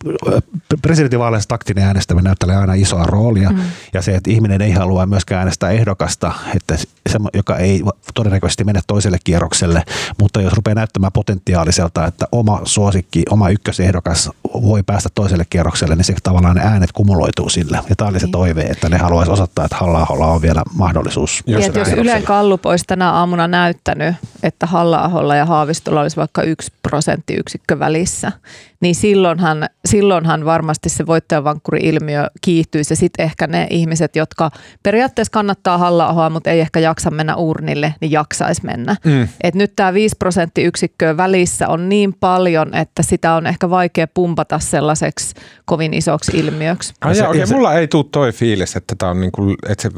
presidentinvaaleissa 0.83 1.49
taktinen 1.49 1.85
äänestäminen 1.85 2.25
näyttelee 2.25 2.57
aina 2.57 2.75
isoa 2.75 3.05
roolia 3.05 3.51
mm. 3.51 3.59
ja 3.93 4.03
se, 4.03 4.15
että 4.15 4.31
ihminen 4.31 4.63
ei 4.63 4.73
halua 4.73 5.07
myöskään 5.07 5.39
äänestää 5.39 5.71
ehdokasta, 5.71 6.33
että 6.57 6.77
se, 6.77 7.19
joka 7.35 7.57
ei 7.57 7.83
todennäköisesti 8.15 8.65
mene 8.65 8.81
toiselle 8.87 9.19
kierrokselle, 9.25 9.83
mutta 10.21 10.41
jos 10.41 10.53
rupeaa 10.53 10.75
näyttämään 10.75 11.13
potentiaaliselta, 11.13 12.07
että 12.07 12.27
oma 12.33 12.61
suosikki, 12.65 13.23
oma 13.31 13.49
ykkösehdokas 13.49 14.31
voi 14.63 14.83
päästä 14.83 15.09
toiselle 15.15 15.45
kierrokselle, 15.51 15.97
niin 15.97 16.05
se 16.05 16.15
tavallaan 16.23 16.57
ne 16.57 16.63
äänet 16.63 16.93
kumuloituu 16.93 17.49
sille. 17.49 17.81
Ja 17.89 17.97
tämä 17.97 18.09
oli 18.11 18.21
se 18.21 18.27
niin. 18.27 18.33
toive, 18.33 18.63
että 18.63 18.89
ne 18.89 18.99
haluaisi 18.99 19.33
osoittaa, 19.33 19.65
että 19.65 19.77
halla 19.77 20.27
on 20.27 20.43
vielä 20.43 20.63
mahdollisuus. 20.75 21.43
Jos, 21.47 21.67
jos 21.75 21.89
Ylen 21.89 22.23
Kallup 22.23 22.67
olisi 22.67 22.85
tänä 22.87 23.11
aamuna 23.13 23.49
näyttänyt, 23.49 24.15
että 24.43 24.67
halla 24.67 25.37
ja 25.37 25.45
Haavistolla 25.45 26.01
olisi 26.01 26.17
vaikka 26.17 26.43
yksi 26.43 26.73
prosenttiyksikkö 26.83 27.79
välissä, 27.79 28.33
niin 28.81 28.95
silloinhan, 28.95 29.69
silloinhan 29.85 30.45
varmasti 30.45 30.89
se 30.89 31.07
voittajavankkuri-ilmiö 31.07 32.27
kiihtyisi 32.41 32.93
ja 32.93 32.97
sitten 32.97 33.25
ehkä 33.25 33.47
ne 33.47 33.67
ihmiset, 33.71 34.17
jotka 34.17 34.51
periaatteessa 34.83 35.33
kannattaa 35.33 35.79
halla 35.79 36.31
mutta 36.31 36.51
ei 36.51 36.61
ehkä 36.61 36.81
jaksa 36.81 37.11
mennä 37.11 37.37
urnille, 37.37 37.95
niin 38.01 38.11
jaksaisi 38.11 38.65
mennä. 38.65 38.97
Mm. 39.05 39.29
Et 39.43 39.55
nyt 39.55 39.73
tämä 39.77 39.95
5 39.95 40.17
prosenttiyksikköä 40.19 41.17
välissä 41.17 41.69
on 41.69 41.89
niin 41.89 42.15
paljon, 42.21 42.75
että 42.75 43.03
sitä 43.03 43.35
on 43.35 43.47
ehkä 43.47 43.71
vaikea 43.71 44.07
pumpata 44.07 44.59
sellaiseksi 44.59 45.35
kovin 45.65 45.95
isoksi 45.95 46.33
ilmiöksi. 46.35 46.95
Ai 47.01 47.19
ja, 47.19 47.29
okay, 47.29 47.47
mulla 47.51 47.75
ei 47.75 47.89
tule 47.89 48.05
toi 48.13 48.33
fiilis, 48.33 48.77
että 48.77 48.95
tämä 48.99 49.11
on 49.11 49.21
niinku, 49.21 49.55
että 49.69 49.83
se, 49.83 49.91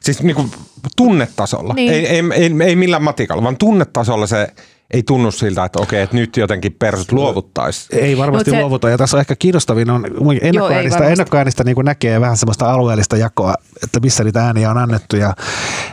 siis 0.00 0.22
niinku 0.22 0.46
tunnetasolla, 0.96 1.74
niin. 1.74 1.92
ei, 1.92 2.06
ei, 2.06 2.22
ei, 2.34 2.50
ei 2.64 2.76
millään 2.76 3.02
matikalla, 3.02 3.42
vaan 3.42 3.56
tunnetasolla 3.56 4.26
se 4.26 4.48
ei 4.90 5.02
tunnu 5.02 5.30
siltä, 5.30 5.64
että 5.64 5.82
okei, 5.82 6.02
että 6.02 6.16
nyt 6.16 6.36
jotenkin 6.36 6.76
persut 6.78 7.12
luovuttaisi. 7.12 7.96
Ei 7.96 8.18
varmasti 8.18 8.50
se... 8.50 8.60
luovuta. 8.60 8.88
Ja 8.88 8.98
tässä 8.98 9.16
on 9.16 9.20
ehkä 9.20 9.36
kiinnostavin 9.36 9.90
on 9.90 10.04
ennakkoäänistä, 10.42 10.98
Joo, 10.98 11.10
ennakkoäänistä 11.10 11.64
niin 11.64 11.76
näkee 11.82 12.20
vähän 12.20 12.36
semmoista 12.36 12.72
alueellista 12.72 13.16
jakoa, 13.16 13.54
että 13.82 14.00
missä 14.00 14.24
niitä 14.24 14.44
ääniä 14.44 14.70
on 14.70 14.78
annettu. 14.78 15.16
Ja 15.16 15.34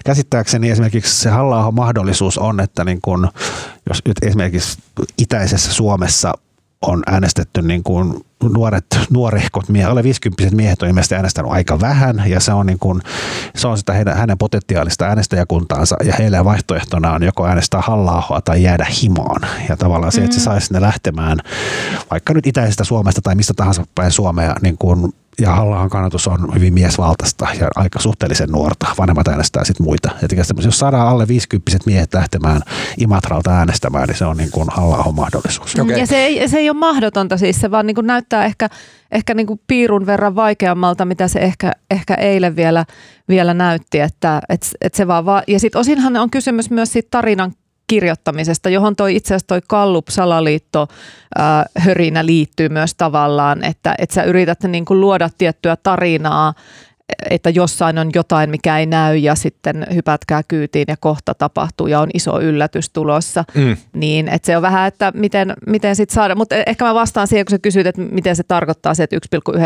käsittääkseni 0.05 0.69
esimerkiksi 0.69 1.21
se 1.21 1.29
halla 1.29 1.71
mahdollisuus 1.71 2.37
on, 2.37 2.59
että 2.59 2.83
niin 2.83 2.99
kuin, 3.01 3.27
jos 3.89 4.01
nyt 4.07 4.17
esimerkiksi 4.21 4.77
itäisessä 5.17 5.73
Suomessa 5.73 6.33
on 6.81 7.03
äänestetty 7.07 7.61
niin 7.61 7.83
kuin 7.83 8.25
nuoret, 8.43 8.85
nuorehkot 9.09 9.69
miehet, 9.69 9.89
alle 9.89 10.03
50 10.03 10.55
miehet 10.55 10.81
on 10.81 10.89
ilmeisesti 10.89 11.15
äänestänyt 11.15 11.51
aika 11.51 11.79
vähän 11.79 12.23
ja 12.27 12.39
se 12.39 12.53
on, 12.53 12.65
niin 12.65 12.79
kuin, 12.79 13.01
se 13.55 13.67
on 13.67 13.77
sitä 13.77 13.93
heidän, 13.93 14.17
hänen 14.17 14.37
potentiaalista 14.37 15.05
äänestäjäkuntaansa 15.05 15.95
ja 16.03 16.13
heille 16.19 16.45
vaihtoehtona 16.45 17.13
on 17.13 17.23
joko 17.23 17.47
äänestää 17.47 17.81
halla 17.81 18.41
tai 18.45 18.63
jäädä 18.63 18.87
himaan. 19.01 19.41
Ja 19.69 19.77
tavallaan 19.77 20.11
se, 20.11 20.23
että 20.23 20.35
se 20.35 20.39
saisi 20.39 20.73
ne 20.73 20.81
lähtemään 20.81 21.37
vaikka 22.11 22.33
nyt 22.33 22.47
itäisestä 22.47 22.83
Suomesta 22.83 23.21
tai 23.21 23.35
mistä 23.35 23.53
tahansa 23.53 23.85
päin 23.95 24.11
Suomea 24.11 24.55
niin 24.61 24.77
kuin 24.77 25.13
ja 25.41 25.55
halla 25.55 25.89
kannatus 25.89 26.27
on 26.27 26.53
hyvin 26.55 26.73
miesvaltaista 26.73 27.47
ja 27.59 27.67
aika 27.75 27.99
suhteellisen 27.99 28.49
nuorta. 28.49 28.87
Vanhemmat 28.97 29.27
äänestää 29.27 29.63
sitten 29.63 29.85
muita. 29.85 30.11
Et 30.23 30.31
jos 30.65 30.79
saadaan 30.79 31.07
alle 31.07 31.27
50 31.27 31.71
miehet 31.85 32.13
lähtemään 32.13 32.61
Imatralta 32.97 33.51
äänestämään, 33.51 34.07
niin 34.07 34.17
se 34.17 34.25
on 34.25 34.37
niin 34.37 34.51
kuin 34.51 34.69
halla 34.69 35.11
mahdollisuus. 35.11 35.75
Okay. 35.79 35.99
Ja 35.99 36.07
se 36.07 36.17
ei, 36.17 36.47
se 36.47 36.57
ei 36.57 36.69
ole 36.69 36.77
mahdotonta 36.77 37.37
siis, 37.37 37.61
se 37.61 37.71
vaan 37.71 37.87
niin 37.87 37.95
kuin 37.95 38.07
näyttää 38.07 38.45
ehkä, 38.45 38.69
ehkä 39.11 39.33
niin 39.33 39.47
kuin 39.47 39.61
piirun 39.67 40.05
verran 40.05 40.35
vaikeammalta, 40.35 41.05
mitä 41.05 41.27
se 41.27 41.39
ehkä, 41.39 41.71
ehkä 41.91 42.13
eilen 42.13 42.55
vielä, 42.55 42.85
vielä 43.29 43.53
näytti. 43.53 43.99
Että, 43.99 44.41
et, 44.49 44.67
et 44.81 44.93
se 44.93 45.07
vaan 45.07 45.25
va- 45.25 45.43
ja 45.47 45.59
sitten 45.59 45.79
osinhan 45.79 46.17
on 46.17 46.29
kysymys 46.29 46.69
myös 46.69 46.93
siitä 46.93 47.07
tarinan 47.11 47.53
kirjoittamisesta, 47.87 48.69
johon 48.69 48.95
toi 48.95 49.15
itse 49.15 49.27
asiassa 49.27 49.47
toi 49.47 49.61
Kallup-salaliitto 49.67 50.87
äh, 51.39 51.65
hörinä 51.77 52.25
liittyy 52.25 52.69
myös 52.69 52.95
tavallaan, 52.95 53.63
että, 53.63 53.95
että 53.97 54.15
sä 54.15 54.23
yrität 54.23 54.63
niin 54.63 54.85
kuin 54.85 55.01
luoda 55.01 55.29
tiettyä 55.37 55.75
tarinaa 55.75 56.53
että 57.29 57.49
jossain 57.49 57.97
on 57.97 58.09
jotain, 58.15 58.49
mikä 58.49 58.77
ei 58.77 58.85
näy 58.85 59.17
ja 59.17 59.35
sitten 59.35 59.87
hypätkää 59.93 60.41
kyytiin 60.47 60.85
ja 60.87 60.97
kohta 60.99 61.33
tapahtuu 61.33 61.87
ja 61.87 61.99
on 61.99 62.09
iso 62.13 62.41
yllätys 62.41 62.89
tulossa. 62.89 63.43
Mm. 63.53 63.77
Niin, 63.93 64.27
että 64.27 64.45
se 64.45 64.57
on 64.57 64.61
vähän, 64.61 64.87
että 64.87 65.11
miten, 65.15 65.53
miten 65.67 65.95
sitten 65.95 66.15
saada, 66.15 66.35
mutta 66.35 66.55
ehkä 66.55 66.85
mä 66.85 66.93
vastaan 66.93 67.27
siihen, 67.27 67.45
kun 67.45 67.51
sä 67.51 67.59
kysyt, 67.59 67.87
että 67.87 68.01
miten 68.01 68.35
se 68.35 68.43
tarkoittaa 68.43 68.93
se, 68.93 69.03
että 69.03 69.15
1,9 69.15 69.61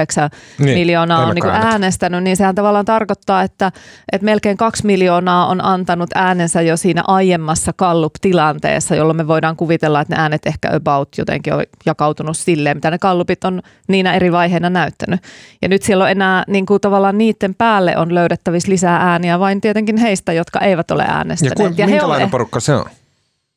niin, 0.60 0.78
miljoonaa 0.78 1.26
on 1.26 1.36
niin 1.36 1.50
äänestänyt, 1.50 2.24
niin 2.24 2.38
sehän 2.38 2.56
tavallaan 2.56 2.86
tarkoittaa, 2.86 3.42
että, 3.42 3.72
että 4.12 4.26
melkein 4.26 4.58
kaksi 4.58 4.86
miljoonaa 4.86 5.48
on 5.48 5.66
antanut 5.66 6.10
äänensä 6.16 6.62
jo 6.62 6.78
siinä 6.78 7.04
aiemmassa 7.08 7.74
Kallup-tilanteessa, 7.74 8.96
jolloin 8.96 9.18
me 9.18 9.28
voidaan 9.28 9.56
kuvitella, 9.56 10.02
että 10.02 10.16
ne 10.16 10.22
äänet 10.22 10.46
ehkä 10.46 10.70
about 10.74 11.10
jotenkin 11.18 11.54
on 11.54 11.64
jakautunut 11.86 12.38
silleen, 12.38 12.78
mitä 12.78 12.92
ne 12.92 12.98
Kallupit 12.98 13.44
on 13.44 13.62
niinä 13.88 14.14
eri 14.14 14.32
vaiheina 14.32 14.70
näyttänyt. 14.70 15.22
Ja 15.62 15.68
nyt 15.68 15.82
siellä 15.82 16.04
on 16.04 16.12
enää 16.12 16.44
niin 16.48 16.66
kuin 16.66 16.82
tavallaan 16.82 17.18
niin 17.18 17.31
niiden 17.32 17.56
päälle 17.56 17.98
on 17.98 18.16
löydettävissä 18.16 18.72
lisää 18.72 18.98
ääniä 18.98 19.40
vain 19.40 19.62
tietenkin 19.62 19.98
heistä, 19.98 20.34
jotka 20.34 20.60
eivät 20.60 20.92
ole 20.92 21.06
äänestäneet. 21.08 21.60
Ja, 21.60 21.66
kuin, 21.66 21.78
ja 21.78 21.88
minkälainen 21.88 22.26
on, 22.26 22.32
porukka 22.32 22.60
se 22.60 22.76
on? 22.76 22.86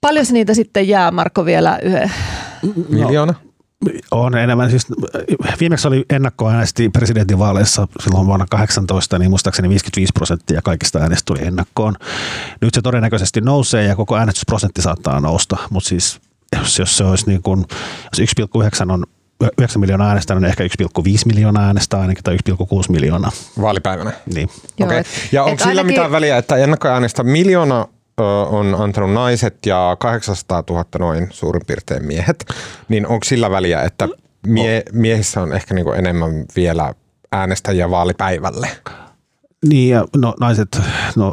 Paljon 0.00 0.26
niitä 0.32 0.54
sitten 0.54 0.88
jää, 0.88 1.10
Marko, 1.10 1.44
vielä 1.44 1.78
yhden? 1.82 2.12
Miljoona? 2.88 3.34
On 4.10 4.37
enemmän. 4.37 4.70
Siis 4.70 4.87
viimeksi 5.60 5.88
oli 5.88 6.04
ennakkoäänesti 6.10 6.88
presidentinvaaleissa 6.88 7.88
silloin 8.00 8.26
vuonna 8.26 8.46
18, 8.50 9.18
niin 9.18 9.30
muistaakseni 9.30 9.68
55 9.68 10.12
prosenttia 10.12 10.60
kaikista 10.62 10.98
äänestä 10.98 11.26
tuli 11.26 11.46
ennakkoon. 11.46 11.96
Nyt 12.60 12.74
se 12.74 12.82
todennäköisesti 12.82 13.40
nousee 13.40 13.84
ja 13.84 13.96
koko 13.96 14.16
äänestysprosentti 14.16 14.82
saattaa 14.82 15.20
nousta, 15.20 15.56
mutta 15.70 15.88
siis 15.88 16.20
jos, 16.58 16.78
jos 16.78 16.96
se 16.96 17.04
olisi 17.04 17.26
niin 17.26 17.42
kuin, 17.42 17.64
jos 18.18 18.30
1,9 18.87 18.92
on 18.92 19.04
9 19.59 19.80
miljoonaa 19.80 20.09
äänestänyt, 20.09 20.42
niin 20.42 20.48
ehkä 20.48 20.64
1,5 20.64 21.09
miljoonaa 21.26 21.66
äänestää 21.66 22.00
ainakin 22.00 22.24
tai 22.24 22.37
1,6 22.50 22.68
miljoonaa. 22.88 23.30
Vaalipäivänä? 23.61 24.12
Niin. 24.35 24.48
Joo, 24.78 24.87
okay. 24.87 25.04
Ja 25.33 25.44
onko 25.44 25.59
sillä 25.59 25.70
ainakin... 25.70 25.87
mitään 25.87 26.11
väliä, 26.11 26.37
että 26.37 26.57
ennakkoäänestä 26.57 27.22
miljoona 27.22 27.87
on 28.48 28.76
antanut 28.78 29.12
naiset 29.12 29.66
ja 29.66 29.96
800 30.00 30.62
000 30.70 30.85
noin 30.98 31.28
suurin 31.30 31.62
piirtein 31.66 32.07
miehet, 32.07 32.46
niin 32.88 33.07
onko 33.07 33.24
sillä 33.24 33.50
väliä, 33.50 33.83
että 33.83 34.09
mie- 34.46 34.83
miehissä 34.92 35.40
on 35.40 35.52
ehkä 35.52 35.74
niinku 35.74 35.92
enemmän 35.92 36.44
vielä 36.57 36.94
äänestäjiä 37.33 37.90
vaalipäivälle? 37.90 38.68
Niin 39.68 39.90
ja 39.90 40.05
no, 40.16 40.35
naiset, 40.40 40.81
no, 41.16 41.33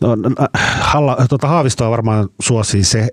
no, 0.00 0.16
no 0.16 0.34
Halla, 0.80 1.16
tuota, 1.28 1.48
Haavistoa 1.48 1.90
varmaan 1.90 2.28
suosii 2.40 2.84
se, 2.84 3.08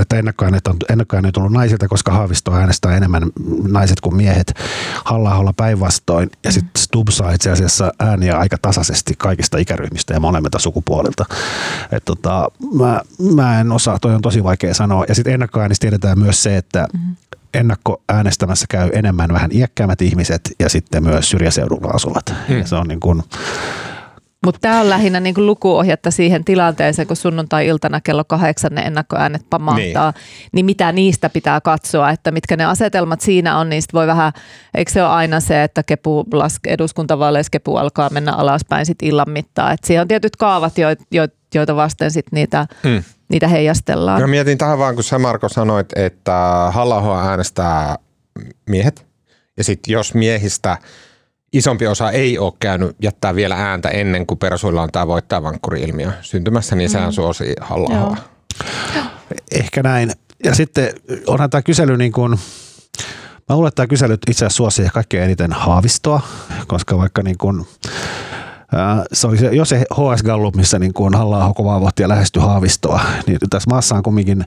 että 0.00 0.18
ennakkoäänet 0.18 0.66
on, 0.66 0.76
ennakkoäänet 0.90 1.28
on 1.28 1.32
tullut 1.32 1.52
naisilta, 1.52 1.88
koska 1.88 2.12
Haavistoa 2.12 2.56
äänestää 2.56 2.96
enemmän 2.96 3.22
naiset 3.68 4.00
kuin 4.00 4.16
miehet. 4.16 4.54
halla 5.04 5.52
päinvastoin. 5.56 6.30
Ja 6.44 6.52
sitten 6.52 6.82
Stubb 6.82 7.08
saa 7.08 7.32
itse 7.32 7.50
asiassa 7.50 7.92
ääniä 7.98 8.38
aika 8.38 8.56
tasaisesti 8.62 9.14
kaikista 9.18 9.58
ikäryhmistä 9.58 10.14
ja 10.14 10.20
molemmilta 10.20 10.58
sukupuolilta. 10.58 11.24
Et 11.92 12.04
tota, 12.04 12.48
mä, 12.74 13.00
mä 13.34 13.60
en 13.60 13.72
osaa, 13.72 13.98
toi 13.98 14.14
on 14.14 14.22
tosi 14.22 14.42
vaikea 14.42 14.74
sanoa. 14.74 15.04
Ja 15.08 15.14
sitten 15.14 15.34
ennakkoäänistä 15.34 15.80
tiedetään 15.80 16.18
myös 16.18 16.42
se, 16.42 16.56
että 16.56 16.88
mm-hmm 16.92 17.16
ennakkoäänestämässä 17.54 18.66
käy 18.70 18.90
enemmän 18.92 19.32
vähän 19.32 19.50
iäkkäämmät 19.52 20.02
ihmiset 20.02 20.40
ja 20.58 20.68
sitten 20.68 21.02
myös 21.02 21.30
syrjäseudulla 21.30 21.90
asuvat. 21.90 22.34
Hmm. 22.48 22.58
Ja 22.58 22.66
se 22.66 22.76
on 22.76 22.88
niin 22.88 23.00
kuin, 23.00 23.22
mutta 24.44 24.60
tämä 24.60 24.80
on 24.80 24.90
lähinnä 24.90 25.20
niinku 25.20 25.46
lukuohjetta 25.46 26.10
siihen 26.10 26.44
tilanteeseen, 26.44 27.08
kun 27.08 27.16
sunnuntai-iltana 27.16 28.00
kello 28.00 28.24
kahdeksan 28.24 28.74
ne 28.74 28.80
ennakkoäänet 28.80 29.42
pamahtaa, 29.50 30.10
niin. 30.10 30.50
niin 30.52 30.66
mitä 30.66 30.92
niistä 30.92 31.30
pitää 31.30 31.60
katsoa, 31.60 32.10
että 32.10 32.30
mitkä 32.30 32.56
ne 32.56 32.64
asetelmat 32.64 33.20
siinä 33.20 33.58
on, 33.58 33.68
niin 33.68 33.82
voi 33.92 34.06
vähän, 34.06 34.32
eikö 34.74 34.92
se 34.92 35.02
ole 35.02 35.10
aina 35.10 35.40
se, 35.40 35.62
että 35.62 35.82
kepu 35.82 36.24
laske, 36.32 36.70
eduskuntavaaleissa 36.70 37.50
kepu 37.50 37.76
alkaa 37.76 38.10
mennä 38.10 38.32
alaspäin 38.32 38.86
sit 38.86 39.02
illan 39.02 39.30
mittaan. 39.30 39.72
Et 39.72 39.84
siihen 39.84 40.02
on 40.02 40.08
tietyt 40.08 40.36
kaavat, 40.36 40.78
jo, 40.78 40.88
jo, 41.10 41.28
joita 41.54 41.76
vasten 41.76 42.10
sit 42.10 42.26
niitä, 42.32 42.66
hmm. 42.82 43.02
Niitä 43.28 43.48
heijastellaan. 43.48 44.20
Mä 44.20 44.26
mietin 44.26 44.58
tähän 44.58 44.78
vaan, 44.78 44.94
kun 44.94 45.04
sä 45.04 45.18
Marko 45.18 45.48
sanoit, 45.48 45.88
että 45.96 46.68
halla 46.70 47.28
äänestää 47.28 47.96
miehet, 48.70 49.06
ja 49.56 49.64
sitten 49.64 49.92
jos 49.92 50.14
miehistä– 50.14 50.78
isompi 51.54 51.86
osa 51.86 52.10
ei 52.10 52.38
ole 52.38 52.52
käynyt 52.60 52.96
jättää 53.02 53.34
vielä 53.34 53.54
ääntä 53.54 53.88
ennen 53.88 54.26
kuin 54.26 54.38
persuilla 54.38 54.82
on 54.82 54.92
tämä 54.92 55.06
voittajavankkuri-ilmiö 55.06 56.12
syntymässä, 56.20 56.76
niin 56.76 56.90
sehän 56.90 57.08
mm. 57.08 57.12
suosi 57.12 57.54
halla 57.60 58.16
Ehkä 59.52 59.82
näin. 59.82 60.12
Ja 60.44 60.54
sitten 60.54 60.94
onhan 61.26 61.50
tämä 61.50 61.62
kysely 61.62 61.96
niin 61.96 62.12
kuin, 62.12 62.30
mä 63.48 63.56
luulen, 63.56 63.68
että 63.68 63.76
tämä 63.76 63.86
kysely 63.86 64.14
itse 64.14 64.44
asiassa 64.44 64.56
suosii 64.56 64.88
kaikkein 64.88 65.24
eniten 65.24 65.52
haavistoa, 65.52 66.20
koska 66.66 66.98
vaikka 66.98 67.22
niin 67.22 67.38
kuin, 67.38 67.66
se 69.12 69.26
oli 69.26 69.38
se, 69.38 69.46
jos 69.46 69.68
se 69.68 69.84
HS 69.94 70.22
Gallup, 70.22 70.56
missä 70.56 70.78
niin 70.78 70.94
kuin 70.94 71.14
halla 71.14 71.52
kovaa 71.56 71.80
vauhtia 71.80 72.08
lähesty 72.08 72.40
haavistoa, 72.40 73.00
niin 73.26 73.38
tässä 73.50 73.70
maassa 73.70 73.94
on 73.94 74.02
kumminkin, 74.02 74.44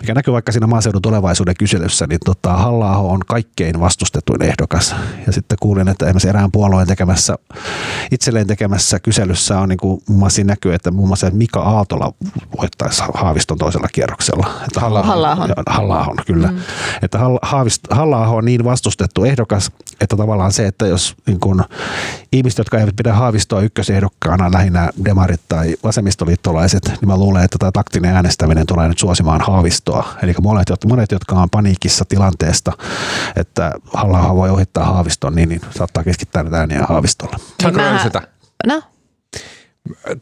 mikä 0.00 0.14
näkyy 0.14 0.32
vaikka 0.32 0.52
siinä 0.52 0.66
maaseudun 0.66 1.02
tulevaisuuden 1.02 1.54
kyselyssä, 1.58 2.06
niin 2.06 2.18
tota, 2.24 2.52
halla 2.52 2.96
on 2.96 3.20
kaikkein 3.26 3.80
vastustetuin 3.80 4.42
ehdokas. 4.42 4.94
Ja 5.26 5.32
sitten 5.32 5.58
kuulin, 5.60 5.88
että 5.88 6.06
esimerkiksi 6.06 6.28
erään 6.28 6.52
puolueen 6.52 6.88
tekemässä, 6.88 7.36
itselleen 8.10 8.46
tekemässä 8.46 9.00
kyselyssä 9.00 9.58
on 9.58 9.68
niin 9.68 9.78
kuin, 9.78 10.02
muun 10.08 10.18
muassa 10.18 10.44
näkyy, 10.44 10.74
että 10.74 10.90
muun 10.90 11.08
muassa 11.08 11.30
Mika 11.32 11.60
Aaltola 11.60 12.12
voittaisi 12.58 13.02
haaviston 13.14 13.58
toisella 13.58 13.88
kierroksella. 13.92 14.46
Että 14.64 14.80
halla 15.66 16.04
halla 16.04 16.22
kyllä. 16.26 16.48
Mm. 16.48 16.58
Että 17.02 17.18
halla 17.90 18.26
on 18.26 18.44
niin 18.44 18.64
vastustettu 18.64 19.24
ehdokas, 19.24 19.70
että 20.00 20.16
tavallaan 20.16 20.52
se, 20.52 20.66
että 20.66 20.86
jos 20.86 21.14
niin 21.26 21.40
kuin, 21.40 21.62
ihmiset, 22.32 22.58
jotka 22.58 22.78
eivät 22.78 22.96
pidä 22.96 23.12
haavistoa 23.12 23.61
ykkösehdokkaana 23.62 24.52
lähinnä 24.52 24.90
demarit 25.04 25.40
tai 25.48 25.76
vasemmistoliittolaiset, 25.84 26.88
niin 26.88 27.08
mä 27.08 27.16
luulen, 27.16 27.44
että 27.44 27.58
tämä 27.58 27.72
taktinen 27.72 28.14
äänestäminen 28.14 28.66
tulee 28.66 28.88
nyt 28.88 28.98
suosimaan 28.98 29.40
haavistoa. 29.40 30.08
Eli 30.22 30.34
monet, 30.42 30.68
monet 30.86 31.12
jotka 31.12 31.36
on 31.36 31.50
paniikissa 31.50 32.04
tilanteesta, 32.08 32.72
että 33.36 33.72
halla 33.94 34.34
voi 34.36 34.50
ohittaa 34.50 34.84
haaviston, 34.84 35.34
niin, 35.34 35.48
niin 35.48 35.60
saattaa 35.70 36.04
keskittää 36.04 36.42
näitä 36.42 36.58
ääniä 36.58 36.86
haavistolla. 36.88 37.36
Saanko 37.62 37.80
niin 37.80 37.92
mä... 37.92 38.02
sitä? 38.02 38.22
No. 38.66 38.82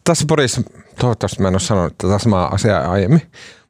Tässä 0.05 0.25
podissa, 0.29 0.63
toivottavasti 0.99 1.43
mä 1.43 1.49
en 1.49 1.55
ole 1.55 1.61
sanonut 1.61 1.99
tätä 1.99 2.19
samaa 2.19 2.55
asiaa 2.55 2.91
aiemmin, 2.91 3.23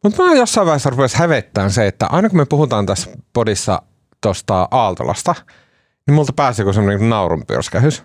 mutta 0.02 0.22
mä 0.22 0.34
jossain 0.34 0.66
vaiheessa 0.66 0.90
rupesi 0.90 1.18
hävettään 1.18 1.70
se, 1.70 1.86
että 1.86 2.06
aina 2.06 2.28
kun 2.28 2.38
me 2.38 2.46
puhutaan 2.46 2.86
tässä 2.86 3.10
podissa 3.32 3.82
tuosta 4.20 4.68
Aaltolasta, 4.70 5.34
niin 6.06 6.14
multa 6.14 6.32
pääsee 6.32 6.62
joku 6.62 6.72
semmoinen 6.72 7.10
naurunpyrskähys. 7.10 8.02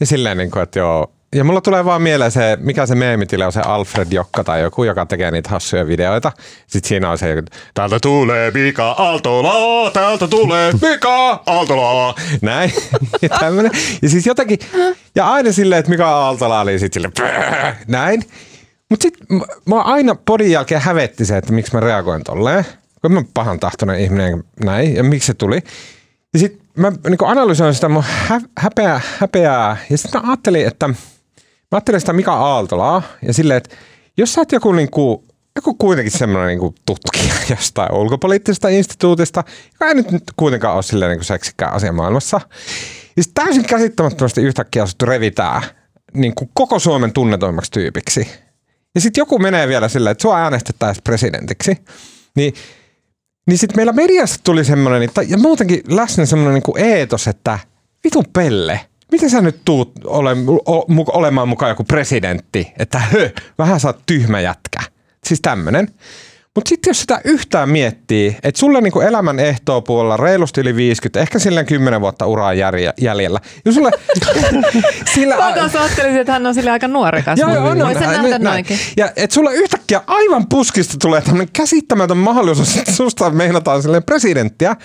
Ja 0.00 0.06
silleen, 0.06 0.38
niin 0.38 0.50
kuin, 0.50 0.62
että 0.62 0.78
joo. 0.78 1.12
Ja 1.34 1.44
mulla 1.44 1.60
tulee 1.60 1.84
vaan 1.84 2.02
mieleen 2.02 2.30
se, 2.30 2.58
mikä 2.60 2.86
se 2.86 2.94
meemitile 2.94 3.46
on 3.46 3.52
se 3.52 3.60
Alfred 3.60 4.06
Jokka 4.10 4.44
tai 4.44 4.60
joku, 4.62 4.84
joka 4.84 5.06
tekee 5.06 5.30
niitä 5.30 5.50
hassuja 5.50 5.86
videoita. 5.86 6.32
Sitten 6.66 6.88
siinä 6.88 7.10
on 7.10 7.18
se, 7.18 7.42
täältä 7.74 7.98
tulee 8.02 8.50
Mika 8.50 8.90
Aaltola, 8.90 9.90
täältä 9.90 10.28
tulee 10.28 10.72
Mika 10.72 11.42
Aaltola. 11.46 12.14
Näin. 12.42 12.72
Ja. 13.22 13.38
Ja 14.02 14.08
siis 14.08 14.26
jotenkin, 14.26 14.58
ja 15.14 15.30
aina 15.30 15.52
silleen, 15.52 15.78
että 15.78 15.90
Mika 15.90 16.08
Aaltola 16.08 16.60
oli 16.60 16.78
sitten 16.78 17.02
silleen, 17.02 17.76
näin. 17.88 18.22
Mutta 18.88 19.02
sitten 19.02 19.26
mä 19.66 19.82
aina 19.82 20.14
podin 20.14 20.50
jälkeen 20.50 20.80
hävetti 20.80 21.24
se, 21.24 21.36
että 21.36 21.52
miksi 21.52 21.74
mä 21.74 21.80
reagoin 21.80 22.24
tolleen. 22.24 22.64
Kun 23.02 23.12
mä 23.12 23.22
pahan 23.34 23.60
tahtoinen 23.60 24.00
ihminen 24.00 24.44
näin, 24.64 24.94
ja 24.94 25.04
miksi 25.04 25.26
se 25.26 25.34
tuli. 25.34 25.60
Ja 26.32 26.38
sitten 26.38 26.66
mä 26.76 26.90
niin 27.08 27.18
analysoin 27.26 27.74
sitä 27.74 27.88
mun 27.88 28.04
häpeää, 28.58 29.00
häpeää 29.18 29.76
ja 29.90 29.98
sitten 29.98 30.20
mä 30.20 30.28
ajattelin, 30.28 30.66
että 30.66 30.88
mä 30.88 30.96
ajattelin 31.72 32.00
sitä 32.00 32.12
Mika 32.12 32.34
Aaltolaa 32.34 33.02
ja 33.26 33.34
silleen, 33.34 33.56
että 33.56 33.76
jos 34.16 34.32
sä 34.32 34.40
oot 34.40 34.52
joku 34.52 34.72
niin 34.72 34.90
kuin 34.90 35.24
joku 35.56 35.74
kuitenkin 35.74 36.18
semmoinen 36.18 36.58
niin 36.58 36.74
tutkija 36.86 37.34
jostain 37.50 37.92
ulkopoliittisesta 37.92 38.68
instituutista, 38.68 39.44
joka 39.72 39.88
ei 39.88 39.94
nyt, 39.94 40.06
kuitenkaan 40.36 40.74
ole 40.74 40.82
silleen 40.82 41.08
niin 41.08 41.18
kuin 41.18 41.24
seksikkään 41.24 41.72
asia 41.72 41.92
maailmassa. 41.92 42.40
Ja 43.16 43.22
sit 43.22 43.34
täysin 43.34 43.64
käsittämättömästi 43.64 44.42
yhtäkkiä 44.42 44.82
asuttu 44.82 45.06
revitää 45.06 45.62
niin 46.14 46.34
kuin 46.34 46.50
koko 46.54 46.78
Suomen 46.78 47.12
tunnetuimmaksi 47.12 47.70
tyypiksi. 47.70 48.28
Ja 48.94 49.00
sitten 49.00 49.20
joku 49.20 49.38
menee 49.38 49.68
vielä 49.68 49.88
silleen, 49.88 50.12
että 50.12 50.22
sua 50.22 50.38
äänestettäisiin 50.38 51.04
presidentiksi. 51.04 51.76
Niin, 52.36 52.54
niin 53.46 53.58
sitten 53.58 53.76
meillä 53.76 53.92
mediassa 53.92 54.40
tuli 54.44 54.64
semmoinen, 54.64 55.10
ja 55.28 55.38
muutenkin 55.38 55.82
läsnä 55.88 56.26
semmoinen 56.26 56.62
niin 56.66 56.86
eetos, 56.86 57.28
että 57.28 57.58
vitun 58.04 58.24
pelle, 58.32 58.80
miten 59.12 59.30
sä 59.30 59.40
nyt 59.40 59.60
tuut 59.64 59.92
ole, 60.04 60.30
o, 60.66 60.84
olemaan 61.18 61.48
mukaan 61.48 61.70
joku 61.70 61.84
presidentti, 61.84 62.72
että 62.78 62.98
hö, 62.98 63.30
vähän 63.58 63.80
sä 63.80 63.88
oot 63.88 64.02
tyhmä 64.06 64.40
jätkä. 64.40 64.80
Siis 65.26 65.40
tämmönen. 65.40 65.88
Mutta 66.54 66.68
sitten 66.68 66.90
jos 66.90 67.00
sitä 67.00 67.20
yhtään 67.24 67.68
miettii, 67.68 68.36
että 68.42 68.58
sulle 68.58 68.80
niinku 68.80 69.00
elämän 69.00 69.36
puolella 69.86 70.16
reilusti 70.16 70.60
yli 70.60 70.76
50, 70.76 71.20
ehkä 71.20 71.38
silleen 71.38 71.66
10 71.66 72.00
vuotta 72.00 72.26
uraa 72.26 72.54
jäljellä. 73.00 73.40
Jos 73.64 73.74
sulle, 73.74 73.90
sillä, 75.14 75.36
Mä 75.36 75.52
taas 75.52 75.76
ajattelisin, 75.76 76.20
että 76.20 76.32
hän 76.32 76.46
on 76.46 76.54
sille 76.54 76.70
aika 76.70 76.88
nuorekas. 76.88 77.38
Joo, 77.38 77.54
joo, 77.54 77.64
on, 77.64 77.82
on, 77.82 77.94
nähdä 77.94 78.38
noinkin. 78.38 78.78
Ja 78.96 79.12
että 79.16 79.34
sulle 79.34 79.54
yhtäkkiä 79.54 80.00
aivan 80.06 80.46
puskista 80.48 80.96
tulee 81.02 81.20
tämmöinen 81.20 81.48
käsittämätön 81.52 82.16
mahdollisuus, 82.16 82.76
että 82.76 82.92
susta 82.92 83.30
meinataan 83.30 83.82
silleen 83.82 84.04
presidenttiä 84.04 84.76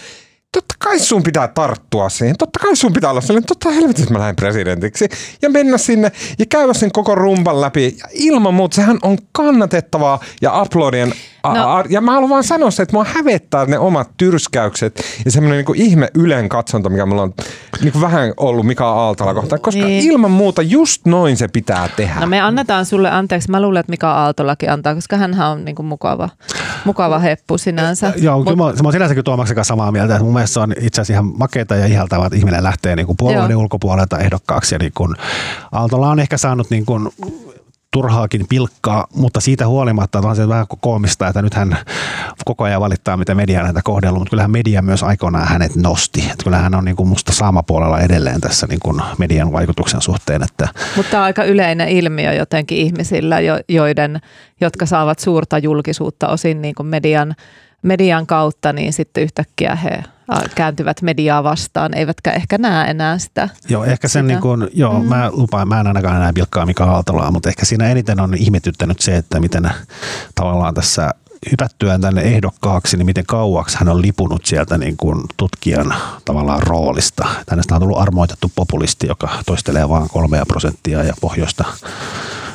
totta 0.51 0.75
kai 0.79 0.99
sun 0.99 1.23
pitää 1.23 1.47
tarttua 1.47 2.09
siihen. 2.09 2.37
Totta 2.37 2.59
kai 2.59 2.75
sun 2.75 2.93
pitää 2.93 3.09
olla 3.11 3.21
sellainen, 3.21 3.47
totta 3.47 3.71
helvetissä 3.71 4.13
mä 4.13 4.19
lähden 4.19 4.35
presidentiksi. 4.35 5.09
Ja 5.41 5.49
mennä 5.49 5.77
sinne 5.77 6.11
ja 6.39 6.45
käydä 6.45 6.73
sen 6.73 6.91
koko 6.91 7.15
rumban 7.15 7.61
läpi. 7.61 7.95
Ja 7.99 8.07
ilman 8.13 8.53
muuta 8.53 8.75
sehän 8.75 8.97
on 9.01 9.17
kannatettavaa 9.31 10.19
ja 10.41 10.61
uploadien 10.61 11.13
No. 11.53 11.83
Ja 11.89 12.01
mä 12.01 12.11
haluan 12.11 12.29
vaan 12.29 12.43
sanoa 12.43 12.71
se, 12.71 12.83
että 12.83 12.95
mua 12.95 13.05
hävettää 13.13 13.65
ne 13.65 13.79
omat 13.79 14.09
tyrskäykset 14.17 15.03
ja 15.25 15.31
semmoinen 15.31 15.65
niin 15.65 15.81
ihme 15.81 16.09
ylen 16.13 16.49
katsonta, 16.49 16.89
mikä 16.89 17.05
mulla 17.05 17.21
on 17.21 17.33
niin 17.81 17.91
kuin 17.91 18.01
vähän 18.01 18.33
ollut 18.37 18.65
Mika 18.65 18.91
Aaltola 18.91 19.33
kohtaan, 19.33 19.61
koska 19.61 19.81
niin. 19.81 20.11
ilman 20.11 20.31
muuta 20.31 20.61
just 20.61 21.05
noin 21.05 21.37
se 21.37 21.47
pitää 21.47 21.89
tehdä. 21.95 22.19
No 22.19 22.27
me 22.27 22.41
annetaan 22.41 22.85
sulle 22.85 23.09
anteeksi. 23.09 23.51
Mä 23.51 23.61
luulen, 23.61 23.79
että 23.79 23.89
Mika 23.89 24.11
Aaltolakin 24.11 24.71
antaa, 24.71 24.95
koska 24.95 25.17
hän 25.17 25.41
on 25.41 25.65
niin 25.65 25.75
kuin 25.75 25.85
mukava, 25.85 26.29
mukava 26.85 27.19
heppu 27.19 27.57
sinänsä. 27.57 28.13
Joo, 28.17 28.37
Mut, 28.37 28.45
kyllä 28.45 28.57
mä, 28.57 28.63
mä 28.63 28.71
oon 28.83 28.93
sinänsä 28.93 29.13
kyllä 29.13 29.23
Tuomaksen 29.23 29.55
kanssa 29.55 29.71
samaa 29.71 29.91
mieltä. 29.91 30.13
Että 30.13 30.23
mun 30.23 30.33
mielestä 30.33 30.53
se 30.53 30.59
on 30.59 30.73
itse 30.81 31.01
asiassa 31.01 31.13
ihan 31.13 31.37
makeita 31.37 31.75
ja 31.75 31.85
ihaltavaa, 31.85 32.25
että 32.25 32.37
ihminen 32.37 32.63
lähtee 32.63 32.95
niin 32.95 33.05
kuin 33.05 33.17
puolueiden 33.17 33.57
ulkopuolelta 33.57 34.19
ehdokkaaksi. 34.19 34.75
Ja 34.75 34.79
niin 34.79 34.91
kuin 34.95 35.15
Aaltola 35.71 36.09
on 36.09 36.19
ehkä 36.19 36.37
saanut 36.37 36.69
niin 36.69 36.85
kuin 36.85 37.09
turhaakin 37.95 38.45
pilkkaa, 38.49 39.07
mutta 39.15 39.39
siitä 39.39 39.67
huolimatta 39.67 40.19
on 40.19 40.35
se 40.35 40.47
vähän 40.47 40.65
koomista, 40.81 41.27
että 41.27 41.41
nyt 41.41 41.53
hän 41.53 41.77
koko 42.45 42.63
ajan 42.63 42.81
valittaa, 42.81 43.17
mitä 43.17 43.35
media 43.35 43.63
häntä 43.63 43.81
kohdellut, 43.83 44.19
mutta 44.19 44.29
kyllähän 44.29 44.51
media 44.51 44.81
myös 44.81 45.03
aikoinaan 45.03 45.47
hänet 45.47 45.75
nosti. 45.75 46.21
Että 46.21 46.43
kyllähän 46.43 46.63
hän 46.63 46.75
on 46.75 46.85
niin 46.85 46.95
kuin 46.95 47.09
musta 47.09 47.31
saamapuolella 47.31 48.01
edelleen 48.01 48.41
tässä 48.41 48.67
niin 48.67 48.79
kuin 48.83 49.01
median 49.17 49.51
vaikutuksen 49.51 50.01
suhteen. 50.01 50.43
Että 50.43 50.67
mutta 50.95 51.11
tämä 51.11 51.21
on 51.21 51.25
aika 51.25 51.43
yleinen 51.43 51.89
ilmiö 51.89 52.33
jotenkin 52.33 52.77
ihmisillä, 52.77 53.37
joiden, 53.69 54.21
jotka 54.61 54.85
saavat 54.85 55.19
suurta 55.19 55.57
julkisuutta 55.57 56.27
osin 56.27 56.61
niin 56.61 56.75
kuin 56.75 56.87
median 56.87 57.35
median 57.81 58.27
kautta, 58.27 58.73
niin 58.73 58.93
sitten 58.93 59.23
yhtäkkiä 59.23 59.75
he 59.75 60.03
kääntyvät 60.55 61.01
mediaa 61.01 61.43
vastaan, 61.43 61.93
eivätkä 61.93 62.31
ehkä 62.31 62.57
näe 62.57 62.89
enää 62.89 63.17
sitä. 63.17 63.49
Joo, 63.69 63.83
ehkä 63.83 64.07
sen 64.07 64.27
niin 64.27 64.41
kuin, 64.41 64.67
joo, 64.73 64.99
mm. 64.99 65.09
mä 65.09 65.29
lupaan, 65.31 65.67
mä 65.67 65.79
en 65.79 65.87
ainakaan 65.87 66.15
enää 66.15 66.33
pilkkaa 66.33 66.65
Mika 66.65 66.83
Aaltolaa, 66.83 67.31
mutta 67.31 67.49
ehkä 67.49 67.65
siinä 67.65 67.89
eniten 67.89 68.19
on 68.19 68.33
ihmetyttänyt 68.33 68.99
se, 68.99 69.15
että 69.17 69.39
miten 69.39 69.69
tavallaan 70.35 70.73
tässä 70.73 71.13
hypättyään 71.51 72.01
tänne 72.01 72.21
ehdokkaaksi, 72.21 72.97
niin 72.97 73.05
miten 73.05 73.25
kauaksi 73.25 73.77
hän 73.79 73.89
on 73.89 74.01
lipunut 74.01 74.45
sieltä 74.45 74.77
niin 74.77 74.97
kuin 74.97 75.21
tutkijan 75.37 75.95
tavallaan 76.25 76.63
roolista. 76.63 77.27
Hänestä 77.49 77.75
on 77.75 77.81
tullut 77.81 77.97
armoitettu 77.97 78.51
populisti, 78.55 79.07
joka 79.07 79.29
toistelee 79.45 79.89
vain 79.89 80.09
kolmea 80.09 80.45
prosenttia 80.45 81.03
ja 81.03 81.13
pohjoista 81.21 81.65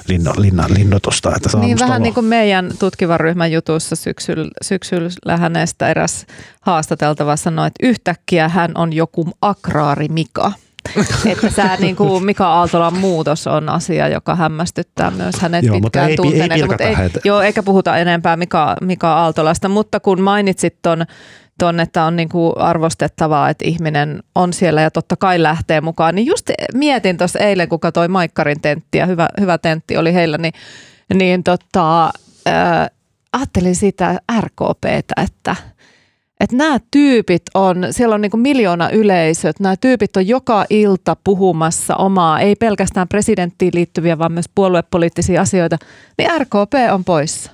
linno, 0.08 0.32
linna, 0.36 0.66
linnoitusta. 0.68 1.32
Että 1.36 1.58
niin 1.58 1.78
vähän 1.78 2.02
niin 2.02 2.14
kuin 2.14 2.26
meidän 2.26 2.70
tutkivan 2.78 3.20
ryhmän 3.20 3.52
jutussa 3.52 3.96
syksyllä, 3.96 4.50
syksyllä 4.62 5.36
hänestä 5.36 5.88
eräs 5.88 6.26
haastateltava 6.60 7.36
sanoi, 7.36 7.66
että 7.66 7.86
yhtäkkiä 7.86 8.48
hän 8.48 8.70
on 8.74 8.92
joku 8.92 9.28
akraari 9.42 10.08
Mika. 10.08 10.52
että 11.32 11.50
sä, 11.50 11.76
niin 11.80 11.96
kuin 11.96 12.24
Mika 12.24 12.46
Aaltolan 12.46 12.98
muutos 12.98 13.46
on 13.46 13.68
asia, 13.68 14.08
joka 14.08 14.36
hämmästyttää 14.36 15.10
myös 15.10 15.34
hänet 15.40 15.64
joo, 15.64 15.80
pitkään. 15.80 16.10
Mutta 16.10 16.84
ei, 16.84 16.94
ei, 16.94 17.10
joo, 17.24 17.40
eikä 17.40 17.62
puhuta 17.62 17.96
enempää 17.96 18.36
Mika, 18.36 18.76
Mika 18.80 19.14
Aaltolasta, 19.14 19.68
mutta 19.68 20.00
kun 20.00 20.20
mainitsit 20.20 20.76
ton 20.82 21.06
ton, 21.60 21.80
että 21.80 22.04
on 22.04 22.16
niinku 22.16 22.52
arvostettavaa, 22.56 23.48
että 23.48 23.64
ihminen 23.68 24.22
on 24.34 24.52
siellä 24.52 24.80
ja 24.80 24.90
totta 24.90 25.16
kai 25.16 25.42
lähtee 25.42 25.80
mukaan. 25.80 26.14
Niin 26.14 26.26
just 26.26 26.50
mietin 26.74 27.16
tuossa 27.16 27.38
eilen, 27.38 27.68
kun 27.68 27.80
katsoin 27.80 28.10
Maikkarin 28.10 28.60
tenttiä, 28.60 29.06
hyvä, 29.06 29.28
hyvä 29.40 29.58
tentti 29.58 29.96
oli 29.96 30.14
heillä, 30.14 30.38
niin, 30.38 30.52
niin 31.14 31.44
tota, 31.44 32.04
äh, 32.48 32.90
ajattelin 33.32 33.76
sitä 33.76 34.20
RKPtä, 34.40 35.22
että 35.22 35.56
että 36.40 36.56
nämä 36.56 36.78
tyypit 36.90 37.42
on, 37.54 37.86
siellä 37.90 38.14
on 38.14 38.20
niin 38.20 38.30
kuin 38.30 38.40
miljoona 38.40 38.90
yleisöt, 38.90 39.60
nämä 39.60 39.76
tyypit 39.76 40.16
on 40.16 40.28
joka 40.28 40.64
ilta 40.70 41.16
puhumassa 41.24 41.96
omaa, 41.96 42.40
ei 42.40 42.56
pelkästään 42.56 43.08
presidenttiin 43.08 43.72
liittyviä, 43.74 44.18
vaan 44.18 44.32
myös 44.32 44.48
puoluepoliittisia 44.54 45.40
asioita, 45.40 45.78
niin 46.18 46.30
RKP 46.40 46.72
on 46.92 47.04
poissa. 47.04 47.50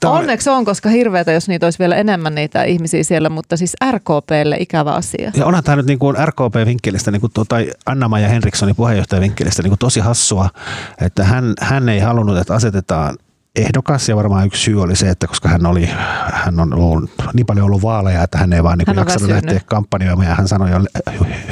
Tämä 0.00 0.14
Onneksi 0.14 0.50
on, 0.50 0.64
koska 0.64 0.88
hirveätä, 0.88 1.32
jos 1.32 1.48
niitä 1.48 1.66
olisi 1.66 1.78
vielä 1.78 1.96
enemmän 1.96 2.34
niitä 2.34 2.64
ihmisiä 2.64 3.02
siellä, 3.02 3.28
mutta 3.28 3.56
siis 3.56 3.76
RKPlle 3.92 4.56
ikävä 4.60 4.92
asia. 4.92 5.32
Ja 5.36 5.46
onhan 5.46 5.64
tämä 5.64 5.76
nyt 5.76 5.86
niin 5.86 5.98
kuin 5.98 6.16
RKP-vinkkelistä, 6.24 7.10
niin 7.10 7.20
kuin 7.20 7.32
tuota 7.34 7.56
Anna-Maja 7.86 8.28
Henrikssonin 8.28 8.76
puheenjohtaja-vinkkelistä 8.76 9.62
niin 9.62 9.70
kuin 9.70 9.78
tosi 9.78 10.00
hassua, 10.00 10.48
että 11.00 11.24
hän, 11.24 11.52
hän 11.60 11.88
ei 11.88 12.00
halunnut, 12.00 12.38
että 12.38 12.54
asetetaan 12.54 13.16
ehdokas 13.56 14.08
ja 14.08 14.16
varmaan 14.16 14.46
yksi 14.46 14.62
syy 14.62 14.82
oli 14.82 14.96
se, 14.96 15.10
että 15.10 15.26
koska 15.26 15.48
hän, 15.48 15.66
oli, 15.66 15.88
hän 16.32 16.60
on 16.60 16.74
ollut 16.74 17.10
niin 17.34 17.46
paljon 17.46 17.66
ollut 17.66 17.82
vaaleja, 17.82 18.22
että 18.22 18.38
hän 18.38 18.52
ei 18.52 18.62
vaan 18.62 18.78
niin 18.78 18.96
jaksanut 18.96 19.30
lähteä 19.30 19.60
kampanjoimaan 19.66 20.28
ja 20.28 20.34
hän 20.34 20.48
sanoi 20.48 20.70
jo 20.70 20.80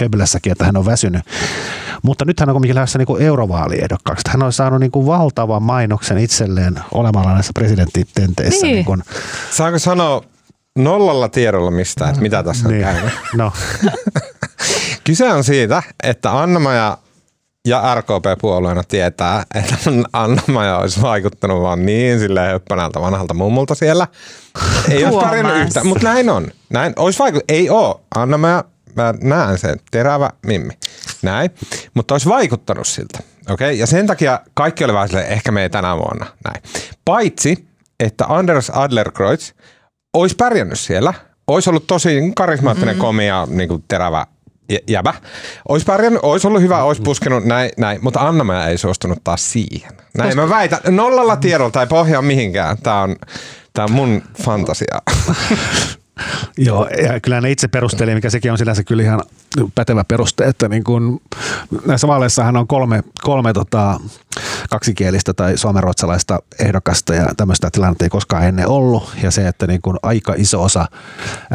Höblässäkin, 0.00 0.52
että 0.52 0.64
hän 0.64 0.76
on 0.76 0.86
väsynyt. 0.86 1.22
Mutta 2.02 2.24
nyt 2.24 2.40
hän 2.40 2.48
on 2.48 2.54
kuitenkin 2.54 2.74
lähdössä 2.74 2.98
niin 2.98 3.22
eurovaaliehdokkaaksi. 3.22 4.24
Hän 4.28 4.42
on 4.42 4.52
saanut 4.52 4.80
niin 4.80 4.90
kuin 4.90 5.06
valtavan 5.06 5.62
mainoksen 5.62 6.18
itselleen 6.18 6.74
olemalla 6.92 7.32
näissä 7.32 7.52
presidenttitenteissä. 7.54 8.66
Niin. 8.66 8.74
Niin 8.74 8.84
kuin. 8.84 9.02
Saanko 9.50 9.78
sanoa 9.78 10.22
nollalla 10.78 11.28
tiedolla 11.28 11.70
mista, 11.70 12.08
että 12.08 12.20
mitä 12.20 12.42
tässä 12.42 12.68
on 12.68 12.74
niin. 12.74 12.84
käynyt? 12.84 13.12
No. 13.34 13.52
Kyse 15.04 15.32
on 15.32 15.44
siitä, 15.44 15.82
että 16.02 16.40
anna 16.40 16.74
ja 16.74 16.98
ja 17.68 17.94
RKP-puolueena 17.94 18.82
tietää, 18.88 19.44
että 19.54 19.76
Anna-Maja 20.12 20.78
olisi 20.78 21.02
vaikuttanut 21.02 21.62
vaan 21.62 21.86
niin 21.86 22.18
silleen 22.18 22.50
höppänältä 22.50 23.00
vanhalta 23.00 23.34
mummulta 23.34 23.74
siellä. 23.74 24.06
Ei 24.90 25.04
olisi 25.04 25.18
pärjännyt 25.18 25.56
yhtä, 25.56 25.84
mutta 25.84 26.04
näin 26.04 26.30
on. 26.30 26.48
Näin 26.70 26.92
olisi 26.96 27.18
vaikuttanut. 27.18 27.50
Ei 27.50 27.70
oo. 27.70 28.04
Anna-Maja, 28.14 28.64
mä 28.96 29.14
näen 29.22 29.58
sen. 29.58 29.80
Terävä 29.90 30.30
mimmi. 30.46 30.72
Näin. 31.22 31.50
Mutta 31.94 32.14
olisi 32.14 32.28
vaikuttanut 32.28 32.86
siltä. 32.86 33.18
Okei. 33.50 33.52
Okay? 33.52 33.72
Ja 33.72 33.86
sen 33.86 34.06
takia 34.06 34.40
kaikki 34.54 34.84
oli 34.84 34.92
vähän 34.92 35.08
silleen, 35.08 35.28
ehkä 35.28 35.52
me 35.52 35.62
ei 35.62 35.70
tänä 35.70 35.96
vuonna. 35.96 36.26
Näin. 36.44 36.62
Paitsi, 37.04 37.68
että 38.00 38.24
Anders 38.28 38.70
Adlerkreutz 38.70 39.52
olisi 40.14 40.36
pärjännyt 40.36 40.78
siellä. 40.78 41.14
Olisi 41.46 41.70
ollut 41.70 41.86
tosi 41.86 42.32
karismaattinen, 42.36 42.94
mm-hmm. 42.94 43.06
komia, 43.06 43.46
niin 43.50 43.68
kuin 43.68 43.84
terävä 43.88 44.26
jäbä. 44.88 45.14
Olisi 45.68 45.86
pärjännyt, 45.86 46.22
olisi 46.22 46.46
ollut 46.46 46.62
hyvä, 46.62 46.82
olisi 46.82 47.02
puskenut 47.02 47.44
näin, 47.44 47.70
näin 47.76 47.98
mutta 48.02 48.20
Anna 48.20 48.66
ei 48.66 48.78
suostunut 48.78 49.18
taas 49.24 49.52
siihen. 49.52 49.92
Näin 50.18 50.28
Koska... 50.28 50.42
mä 50.42 50.48
väitän, 50.48 50.80
nollalla 50.88 51.36
tiedolla 51.36 51.70
tai 51.70 51.86
pohjaa 51.86 52.22
mihinkään. 52.22 52.78
Tämä 52.82 53.02
on, 53.02 53.16
tämä 53.72 53.84
on 53.84 53.92
mun 53.92 54.22
fantasia. 54.42 54.98
Joo, 56.58 56.86
ja 56.86 57.20
kyllä 57.20 57.40
ne 57.40 57.50
itse 57.50 57.68
perusteli, 57.68 58.14
mikä 58.14 58.30
sekin 58.30 58.52
on 58.52 58.58
sinänsä 58.58 58.84
kyllä 58.84 59.02
ihan 59.02 59.22
pätevä 59.74 60.04
peruste, 60.04 60.44
että 60.44 60.68
niin 60.68 60.84
kun, 60.84 61.20
näissä 61.86 62.08
vaaleissahan 62.08 62.56
on 62.56 62.66
kolme, 62.66 63.02
kolme 63.22 63.52
tota, 63.52 64.00
kaksikielistä 64.70 65.34
tai 65.34 65.58
suomenruotsalaista 65.58 66.38
ehdokasta 66.58 67.14
ja 67.14 67.26
tämmöistä 67.36 67.70
tilannetta 67.70 68.04
ei 68.04 68.10
koskaan 68.10 68.44
ennen 68.44 68.68
ollut. 68.68 69.12
Ja 69.22 69.30
se, 69.30 69.48
että 69.48 69.66
niin 69.66 69.82
kun 69.82 69.98
aika 70.02 70.34
iso 70.36 70.62
osa 70.62 70.86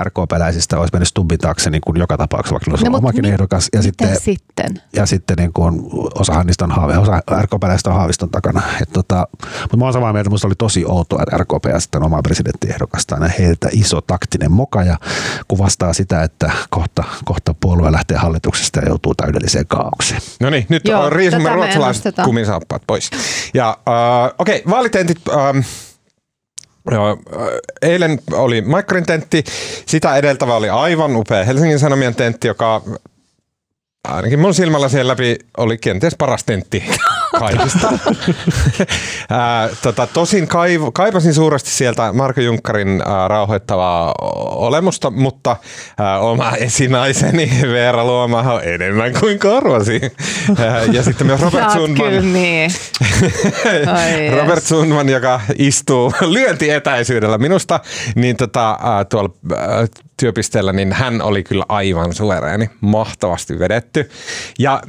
RKP-läisistä 0.04 0.80
olisi 0.80 0.94
mennyt 0.94 1.08
Stubbin 1.08 1.38
taakse 1.38 1.70
niin 1.70 1.82
kun 1.82 2.00
joka 2.00 2.18
tapauksessa, 2.18 2.54
vaikka 2.54 2.72
olisi 2.72 2.86
no, 2.86 2.98
omakin 2.98 3.22
mi- 3.22 3.30
ehdokas. 3.30 3.70
Ja 3.74 3.82
sitten, 3.82 4.22
sitten? 4.22 4.82
Ja 4.94 5.06
sitten 5.06 5.38
niin 5.38 5.54
kun 5.54 5.90
osahan 6.16 6.46
niistä 6.46 6.64
on 6.64 6.72
haave, 6.72 6.98
osa 6.98 7.22
RKP-läisistä 7.42 7.90
on 7.90 7.96
haaviston 7.96 8.30
takana. 8.30 8.62
Et 8.82 8.90
tota, 8.94 9.28
mutta 9.62 9.78
mä 9.78 9.84
oon 9.84 9.94
samaa 9.94 10.14
mieltä, 10.14 10.30
että 10.36 10.48
oli 10.48 10.56
tosi 10.58 10.86
outoa, 10.86 11.24
että 11.24 11.38
RKP 11.38 11.66
ja 11.66 11.80
sitten 11.80 12.04
omaa 12.04 12.22
presidenttiehdokastaan 12.22 13.24
ja 13.24 13.30
heiltä 13.40 13.70
iso 13.72 14.02
taktinen 14.02 14.47
moka 14.50 14.84
ja 14.84 14.98
kuvastaa 15.48 15.94
sitä, 15.94 16.24
että 16.24 16.52
kohta, 16.70 17.04
kohta 17.26 17.56
puolue 17.60 17.92
lähtee 17.92 18.18
hallituksesta 18.18 18.80
ja 18.80 18.88
joutuu 18.88 19.16
täydelliseen 19.16 19.68
kaaukseen. 19.68 20.22
No 20.40 20.50
niin, 20.50 20.66
nyt 20.70 20.86
Joo, 20.86 21.10
riisumme 21.10 21.50
ruotsalaiset 21.50 22.16
kumisaappaat 22.26 22.82
pois. 22.88 23.10
Ja 23.54 23.78
uh, 23.80 24.36
okei, 24.40 24.60
okay, 24.60 24.72
vaalitentit... 24.72 25.22
Joo, 26.92 27.10
äh, 27.10 27.48
eilen 27.82 28.20
oli 28.32 28.62
Maikkarin 28.62 29.06
tentti, 29.06 29.44
sitä 29.86 30.16
edeltävä 30.16 30.56
oli 30.56 30.70
aivan 30.70 31.16
upea 31.16 31.44
Helsingin 31.44 31.80
Sanomien 31.80 32.16
tentti, 32.16 32.48
joka 32.48 32.82
ainakin 34.08 34.40
mun 34.40 34.54
silmällä 34.54 34.90
siellä 34.90 35.12
läpi 35.12 35.38
oli 35.58 35.78
kenties 35.78 36.16
paras 36.18 36.44
tentti 36.44 36.84
kaikista. 37.40 37.94
Tota, 39.82 40.08
tosin 40.08 40.48
kaiv, 40.48 40.82
kaipasin 40.94 41.34
suuresti 41.34 41.70
sieltä 41.70 42.14
Marko 42.14 42.42
Junkkarin 42.42 43.02
ää, 43.06 43.28
rauhoittavaa 43.28 44.14
olemusta, 44.56 45.12
mutta 45.12 45.56
ää, 45.98 46.20
oma 46.20 46.52
esinaiseni 46.52 47.52
Veera 47.62 48.06
Luoma 48.06 48.40
on 48.40 48.64
enemmän 48.64 49.14
kuin 49.20 49.40
korvasi. 49.40 50.02
Ja 50.92 51.04
sitten 51.04 51.28
myös 51.28 51.42
Robert 51.42 51.72
Sundman. 51.72 52.34
Niin. 52.34 52.72
Robert. 54.42 54.64
Sundman, 54.64 55.10
joka 55.10 55.42
istuu 55.58 56.14
lyöntietäisyydellä 56.36 57.38
minusta, 57.38 57.80
niin 58.16 58.38
tota, 58.38 58.80
ää, 58.84 59.06
tuolla 59.06 59.30
ää, 59.58 59.88
työpisteellä, 60.20 60.74
niin 60.74 60.94
hän 60.94 61.22
oli 61.22 61.44
kyllä 61.44 61.66
aivan 61.70 62.14
suvereeni, 62.14 62.70
mahtavasti 62.82 63.60
vedetty. 63.60 64.10
Ja 64.60 64.82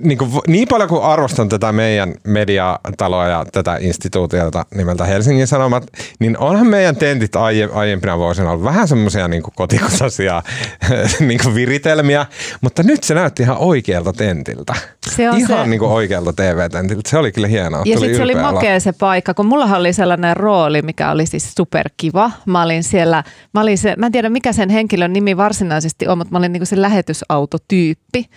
niin, 0.00 0.18
kuin, 0.18 0.30
niin 0.46 0.68
paljon 0.68 0.88
kuin 0.88 1.02
arvostan 1.02 1.48
tätä 1.48 1.72
meidän 1.72 1.93
mediataloa 2.24 3.28
ja 3.28 3.44
tätä 3.52 3.76
instituutiota 3.80 4.66
nimeltä 4.74 5.04
Helsingin 5.04 5.46
Sanomat, 5.46 5.86
niin 6.18 6.38
onhan 6.38 6.66
meidän 6.66 6.96
tentit 6.96 7.36
aie, 7.36 7.68
aiempina 7.72 8.18
vuosina 8.18 8.50
ollut 8.50 8.64
vähän 8.64 8.88
semmoisia 8.88 9.28
niin 9.28 9.42
kotikutoisia 9.56 10.42
niin 11.20 11.40
kuin 11.42 11.54
viritelmiä, 11.54 12.26
mutta 12.60 12.82
nyt 12.82 13.04
se 13.04 13.14
näytti 13.14 13.42
ihan 13.42 13.56
oikealta 13.58 14.12
tentiltä. 14.12 14.74
Se 15.16 15.30
on 15.30 15.38
ihan 15.38 15.64
se- 15.64 15.70
niin 15.70 15.80
kuin 15.80 15.90
oikealta 15.90 16.32
TV-tentiltä. 16.32 17.10
Se 17.10 17.18
oli 17.18 17.32
kyllä 17.32 17.48
hienoa. 17.48 17.82
Ja 17.84 17.98
sitten 17.98 18.16
se 18.16 18.22
oli 18.22 18.34
makea 18.34 18.80
se 18.80 18.92
paikka, 18.92 19.34
kun 19.34 19.46
mullahan 19.46 19.80
oli 19.80 19.92
sellainen 19.92 20.36
rooli, 20.36 20.82
mikä 20.82 21.10
oli 21.10 21.26
siis 21.26 21.54
superkiva. 21.54 22.30
Mä 22.46 22.62
olin 22.62 22.84
siellä, 22.84 23.24
mä, 23.54 23.60
olin 23.60 23.78
se, 23.78 23.94
mä 23.98 24.06
en 24.06 24.12
tiedä 24.12 24.28
mikä 24.28 24.52
sen 24.52 24.70
henkilön 24.70 25.12
nimi 25.12 25.36
varsinaisesti 25.36 26.08
on, 26.08 26.18
mutta 26.18 26.32
mä 26.32 26.38
olin 26.38 26.52
niinku 26.52 26.66
se 26.66 26.82
lähetysautotyyppi. 26.82 28.28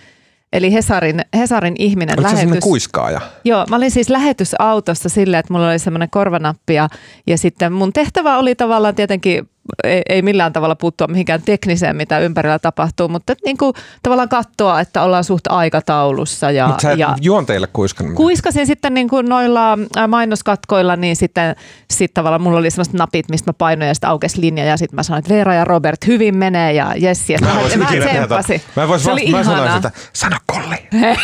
Eli 0.52 0.72
Hesarin, 0.72 1.20
Hesarin 1.36 1.74
ihminen 1.78 2.18
Oliko 2.18 2.28
se 2.28 2.36
semmoinen 2.36 2.50
lähetys. 2.50 2.64
kuiskaaja? 2.64 3.20
Joo, 3.44 3.66
mä 3.70 3.76
olin 3.76 3.90
siis 3.90 4.08
lähetysautossa 4.10 5.08
silleen, 5.08 5.38
että 5.40 5.52
mulla 5.52 5.68
oli 5.68 5.78
semmoinen 5.78 6.10
korvanappi 6.10 6.74
ja, 6.74 6.88
ja 7.26 7.38
sitten 7.38 7.72
mun 7.72 7.92
tehtävä 7.92 8.38
oli 8.38 8.54
tavallaan 8.54 8.94
tietenkin, 8.94 9.48
ei, 9.84 10.02
ei 10.08 10.22
millään 10.22 10.52
tavalla 10.52 10.76
puuttua 10.76 11.06
mihinkään 11.06 11.42
tekniseen, 11.42 11.96
mitä 11.96 12.18
ympärillä 12.18 12.58
tapahtuu, 12.58 13.08
mutta 13.08 13.32
et 13.32 13.38
niin 13.44 13.58
kuin, 13.58 13.72
tavallaan 14.02 14.28
katsoa, 14.28 14.80
että 14.80 15.02
ollaan 15.02 15.24
suht 15.24 15.44
aikataulussa. 15.48 16.50
Ja, 16.50 16.66
Mutta 16.66 16.82
sä 16.82 16.92
ja 16.92 17.16
juonteille 17.20 17.66
kuiskannut. 17.72 18.14
kuiskasin 18.16 18.66
sitten 18.66 18.94
niin 18.94 19.08
kuin 19.08 19.26
noilla 19.28 19.78
ää, 19.96 20.06
mainoskatkoilla, 20.06 20.96
niin 20.96 21.16
sitten 21.16 21.56
sit 21.90 22.14
tavallaan 22.14 22.42
mulla 22.42 22.58
oli 22.58 22.70
sellaiset 22.70 22.94
napit, 22.94 23.28
mistä 23.30 23.48
mä 23.48 23.52
painoin 23.52 23.88
ja 23.88 23.94
sitten 23.94 24.10
aukesi 24.10 24.40
linja 24.40 24.64
ja 24.64 24.76
sitten 24.76 24.96
mä 24.96 25.02
sanoin, 25.02 25.18
että 25.18 25.34
Veera 25.34 25.54
ja 25.54 25.64
Robert 25.64 26.06
hyvin 26.06 26.36
menee 26.36 26.72
ja 26.72 26.94
Jessi, 26.96 27.34
että 27.34 27.46
Mä 27.46 27.54
mä, 27.54 27.60
voisin 27.60 27.78
mä 27.78 27.86
tsemppasin. 27.86 28.62
Mä 28.76 28.82
en 28.82 28.88
vois 28.88 29.04
Se 29.04 29.10
vasta, 29.10 29.30
mä 29.30 29.44
sanoin 29.44 29.72
sitä, 29.72 29.90
sano 30.12 30.36
kolli, 30.46 30.76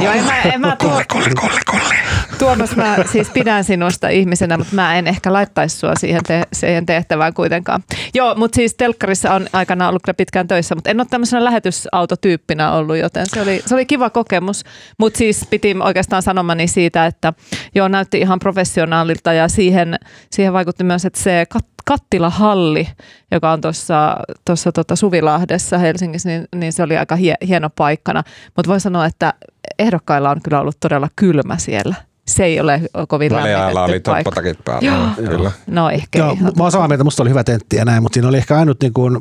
Joo, 0.00 0.12
en 0.12 0.24
mä, 0.24 0.40
en 0.42 0.60
mä 0.60 0.76
tuo, 0.76 1.02
kolli, 1.08 1.30
kolli, 1.40 1.60
kolli. 1.66 1.94
Tuomas, 2.38 2.76
mä 2.76 2.96
siis 3.12 3.30
pidän 3.30 3.64
sinusta 3.64 4.08
ihmisenä, 4.08 4.58
mutta 4.58 4.74
mä 4.74 4.94
en 4.98 5.06
ehkä 5.06 5.32
laittaisi 5.32 5.76
sua 5.78 5.92
siihen, 5.94 6.20
te- 6.26 6.46
siihen 6.52 6.86
tehtävään 6.86 7.34
kuitenkaan. 7.40 7.82
Joo, 8.14 8.34
mutta 8.34 8.56
siis 8.56 8.74
telkkarissa 8.74 9.34
on 9.34 9.46
aikana 9.52 9.88
ollut 9.88 10.02
kyllä 10.02 10.16
pitkään 10.16 10.48
töissä, 10.48 10.74
mutta 10.74 10.90
en 10.90 11.00
ole 11.00 11.06
tämmöisenä 11.10 11.44
lähetysautotyyppinä 11.44 12.72
ollut, 12.72 12.96
joten 12.96 13.26
se 13.26 13.40
oli, 13.40 13.62
se 13.66 13.74
oli 13.74 13.86
kiva 13.86 14.10
kokemus. 14.10 14.64
Mutta 14.98 15.18
siis 15.18 15.46
piti 15.50 15.76
oikeastaan 15.80 16.22
sanomani 16.22 16.68
siitä, 16.68 17.06
että 17.06 17.32
joo, 17.74 17.88
näytti 17.88 18.18
ihan 18.18 18.38
professionaalilta 18.38 19.32
ja 19.32 19.48
siihen, 19.48 19.98
siihen 20.30 20.52
vaikutti 20.52 20.84
myös, 20.84 21.04
että 21.04 21.20
se 21.20 21.46
kat- 21.54 21.70
Kattilahalli, 21.84 22.88
joka 23.30 23.52
on 23.52 23.60
tuossa 24.44 24.72
tota 24.74 24.96
Suvilahdessa 24.96 25.78
Helsingissä, 25.78 26.28
niin, 26.28 26.44
niin 26.54 26.72
se 26.72 26.82
oli 26.82 26.96
aika 26.96 27.16
hie, 27.16 27.34
hieno 27.48 27.70
paikkana. 27.70 28.22
Mutta 28.56 28.70
voi 28.70 28.80
sanoa, 28.80 29.06
että 29.06 29.34
ehdokkailla 29.78 30.30
on 30.30 30.42
kyllä 30.42 30.60
ollut 30.60 30.76
todella 30.80 31.08
kylmä 31.16 31.58
siellä. 31.58 31.94
Se 32.26 32.44
ei 32.44 32.60
ole 32.60 32.80
kovin 33.08 33.32
Väliajalla 33.32 33.66
oli 33.66 33.74
lämmitetty 33.74 34.10
paikka. 34.10 34.30
toppatakit 34.30 34.64
päällä. 34.64 34.88
Joo. 34.88 35.28
Kyllä. 35.28 35.52
No 35.66 35.90
ehkä 35.90 36.18
Joo, 36.18 36.32
ihan. 36.32 36.52
mä 36.56 36.62
oon 36.62 36.72
samaa 36.72 36.88
mieltä, 36.88 37.04
musta 37.04 37.22
oli 37.22 37.30
hyvä 37.30 37.44
tentti 37.44 37.76
ja 37.76 37.84
näin, 37.84 38.02
mutta 38.02 38.14
siinä 38.14 38.28
oli 38.28 38.36
ehkä 38.36 38.58
ainut 38.58 38.82
niin 38.82 38.92
kuin, 38.92 39.16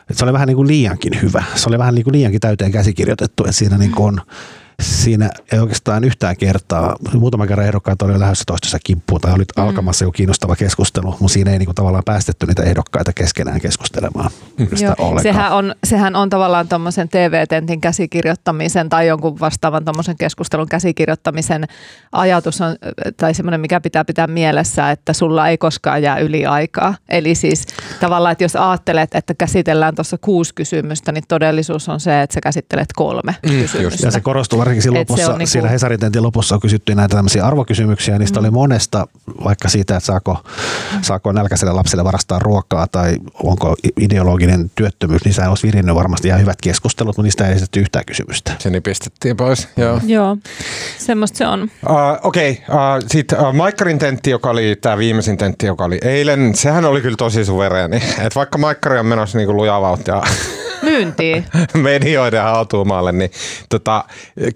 että 0.00 0.14
se 0.14 0.24
oli 0.24 0.32
vähän 0.32 0.48
niin 0.48 0.56
kuin 0.56 0.68
liiankin 0.68 1.22
hyvä. 1.22 1.44
Se 1.54 1.68
oli 1.68 1.78
vähän 1.78 1.94
niin 1.94 2.04
kuin 2.04 2.12
liiankin 2.14 2.40
täyteen 2.40 2.72
käsikirjoitettu, 2.72 3.44
että 3.44 3.52
siinä 3.52 3.78
niin 3.78 3.92
kuin, 3.92 4.20
siinä 4.82 5.30
ei 5.52 5.58
oikeastaan 5.58 6.04
yhtään 6.04 6.36
kertaa, 6.36 6.96
muutaman 7.14 7.48
kerran 7.48 7.66
ehdokkaat 7.66 8.02
oli 8.02 8.18
lähdössä 8.18 8.44
toistensa 8.46 8.78
kimppuun 8.84 9.20
tai 9.20 9.32
oli 9.32 9.44
alkamassa 9.56 10.04
joku 10.04 10.12
kiinnostava 10.12 10.56
keskustelu, 10.56 11.16
mutta 11.20 11.32
siinä 11.32 11.50
ei 11.50 11.58
niin 11.58 11.66
kuin 11.66 11.74
tavallaan 11.74 12.04
päästetty 12.04 12.46
niitä 12.46 12.62
ehdokkaita 12.62 13.12
keskenään 13.12 13.60
keskustelemaan. 13.60 14.30
Sitä 14.74 14.94
Joo, 14.98 15.18
sehän, 15.22 15.52
on, 15.52 15.74
sehän 15.84 16.16
on 16.16 16.30
tavallaan 16.30 16.68
tuommoisen 16.68 17.08
TV-tentin 17.08 17.80
käsikirjoittamisen 17.80 18.88
tai 18.88 19.06
jonkun 19.06 19.40
vastaavan 19.40 19.84
tuommoisen 19.84 20.16
keskustelun 20.16 20.68
käsikirjoittamisen 20.68 21.64
ajatus 22.12 22.60
on, 22.60 22.76
tai 23.16 23.34
semmoinen, 23.34 23.60
mikä 23.60 23.80
pitää 23.80 24.04
pitää 24.04 24.26
mielessä, 24.26 24.90
että 24.90 25.12
sulla 25.12 25.48
ei 25.48 25.58
koskaan 25.58 26.02
jää 26.02 26.18
yli 26.18 26.46
aikaa. 26.46 26.94
Eli 27.08 27.34
siis 27.34 27.66
tavallaan, 28.00 28.32
että 28.32 28.44
jos 28.44 28.56
ajattelet, 28.56 29.14
että 29.14 29.34
käsitellään 29.34 29.94
tuossa 29.94 30.18
kuusi 30.20 30.54
kysymystä, 30.54 31.12
niin 31.12 31.24
todellisuus 31.28 31.88
on 31.88 32.00
se, 32.00 32.22
että 32.22 32.34
sä 32.34 32.40
käsittelet 32.40 32.88
kolme 32.94 33.34
Mm, 33.42 33.50
kysymystä. 33.50 34.06
Ja 34.06 34.10
se 34.10 34.20
korostuu 34.20 34.63
varsinkin 34.64 34.82
siinä 34.82 35.00
Et 35.00 35.10
lopussa, 35.10 35.32
niinku- 35.32 35.46
siinä 35.46 35.68
Hesarin 35.68 36.00
tentin 36.00 36.22
lopussa 36.22 36.54
on 36.54 36.60
kysytty 36.60 36.94
näitä 36.94 37.16
tämmöisiä 37.16 37.46
arvokysymyksiä, 37.46 38.18
niistä 38.18 38.40
mm. 38.40 38.44
oli 38.44 38.50
monesta, 38.50 39.06
vaikka 39.44 39.68
siitä, 39.68 39.96
että 39.96 40.06
saako, 40.06 40.44
saako 41.02 41.32
nälkäiselle 41.32 41.72
lapselle 41.72 42.04
varastaa 42.04 42.38
ruokaa 42.38 42.86
tai 42.86 43.16
onko 43.42 43.76
ideologinen 44.00 44.70
työttömyys, 44.74 45.24
niin 45.24 45.34
sehän 45.34 45.50
olisi 45.50 45.66
virinnyt 45.66 45.94
varmasti 45.94 46.28
ihan 46.28 46.40
hyvät 46.40 46.60
keskustelut, 46.62 47.16
mutta 47.16 47.22
niistä 47.22 47.46
ei 47.46 47.52
esitetty 47.52 47.80
yhtään 47.80 48.04
kysymystä. 48.04 48.52
Se 48.58 48.70
nipistettiin 48.70 49.36
pois, 49.36 49.68
joo. 49.76 50.00
Joo, 50.06 50.36
semmoista 50.98 51.38
se 51.38 51.46
on. 51.46 51.62
Uh, 51.62 51.68
Okei, 52.22 52.62
okay. 52.68 52.76
uh, 52.76 53.04
sitten 53.06 53.40
uh, 53.40 53.54
Maikkarin 53.54 53.98
tentti, 53.98 54.30
joka 54.30 54.50
oli 54.50 54.76
tämä 54.80 54.98
viimeisin 54.98 55.36
tentti, 55.36 55.66
joka 55.66 55.84
oli 55.84 55.98
eilen, 56.02 56.54
sehän 56.54 56.84
oli 56.84 57.00
kyllä 57.00 57.16
tosi 57.16 57.44
suvereeni. 57.44 58.02
Et 58.18 58.36
vaikka 58.36 58.58
Maikkari 58.58 58.98
on 58.98 59.06
menossa 59.06 59.38
niinku 59.38 59.56
lujaa 59.56 59.80
vauhtia 59.80 60.22
Myyntiin. 60.84 61.44
medioiden 61.74 62.42
hautuumaalle, 62.42 63.12
niin 63.12 63.30
tota, 63.68 64.04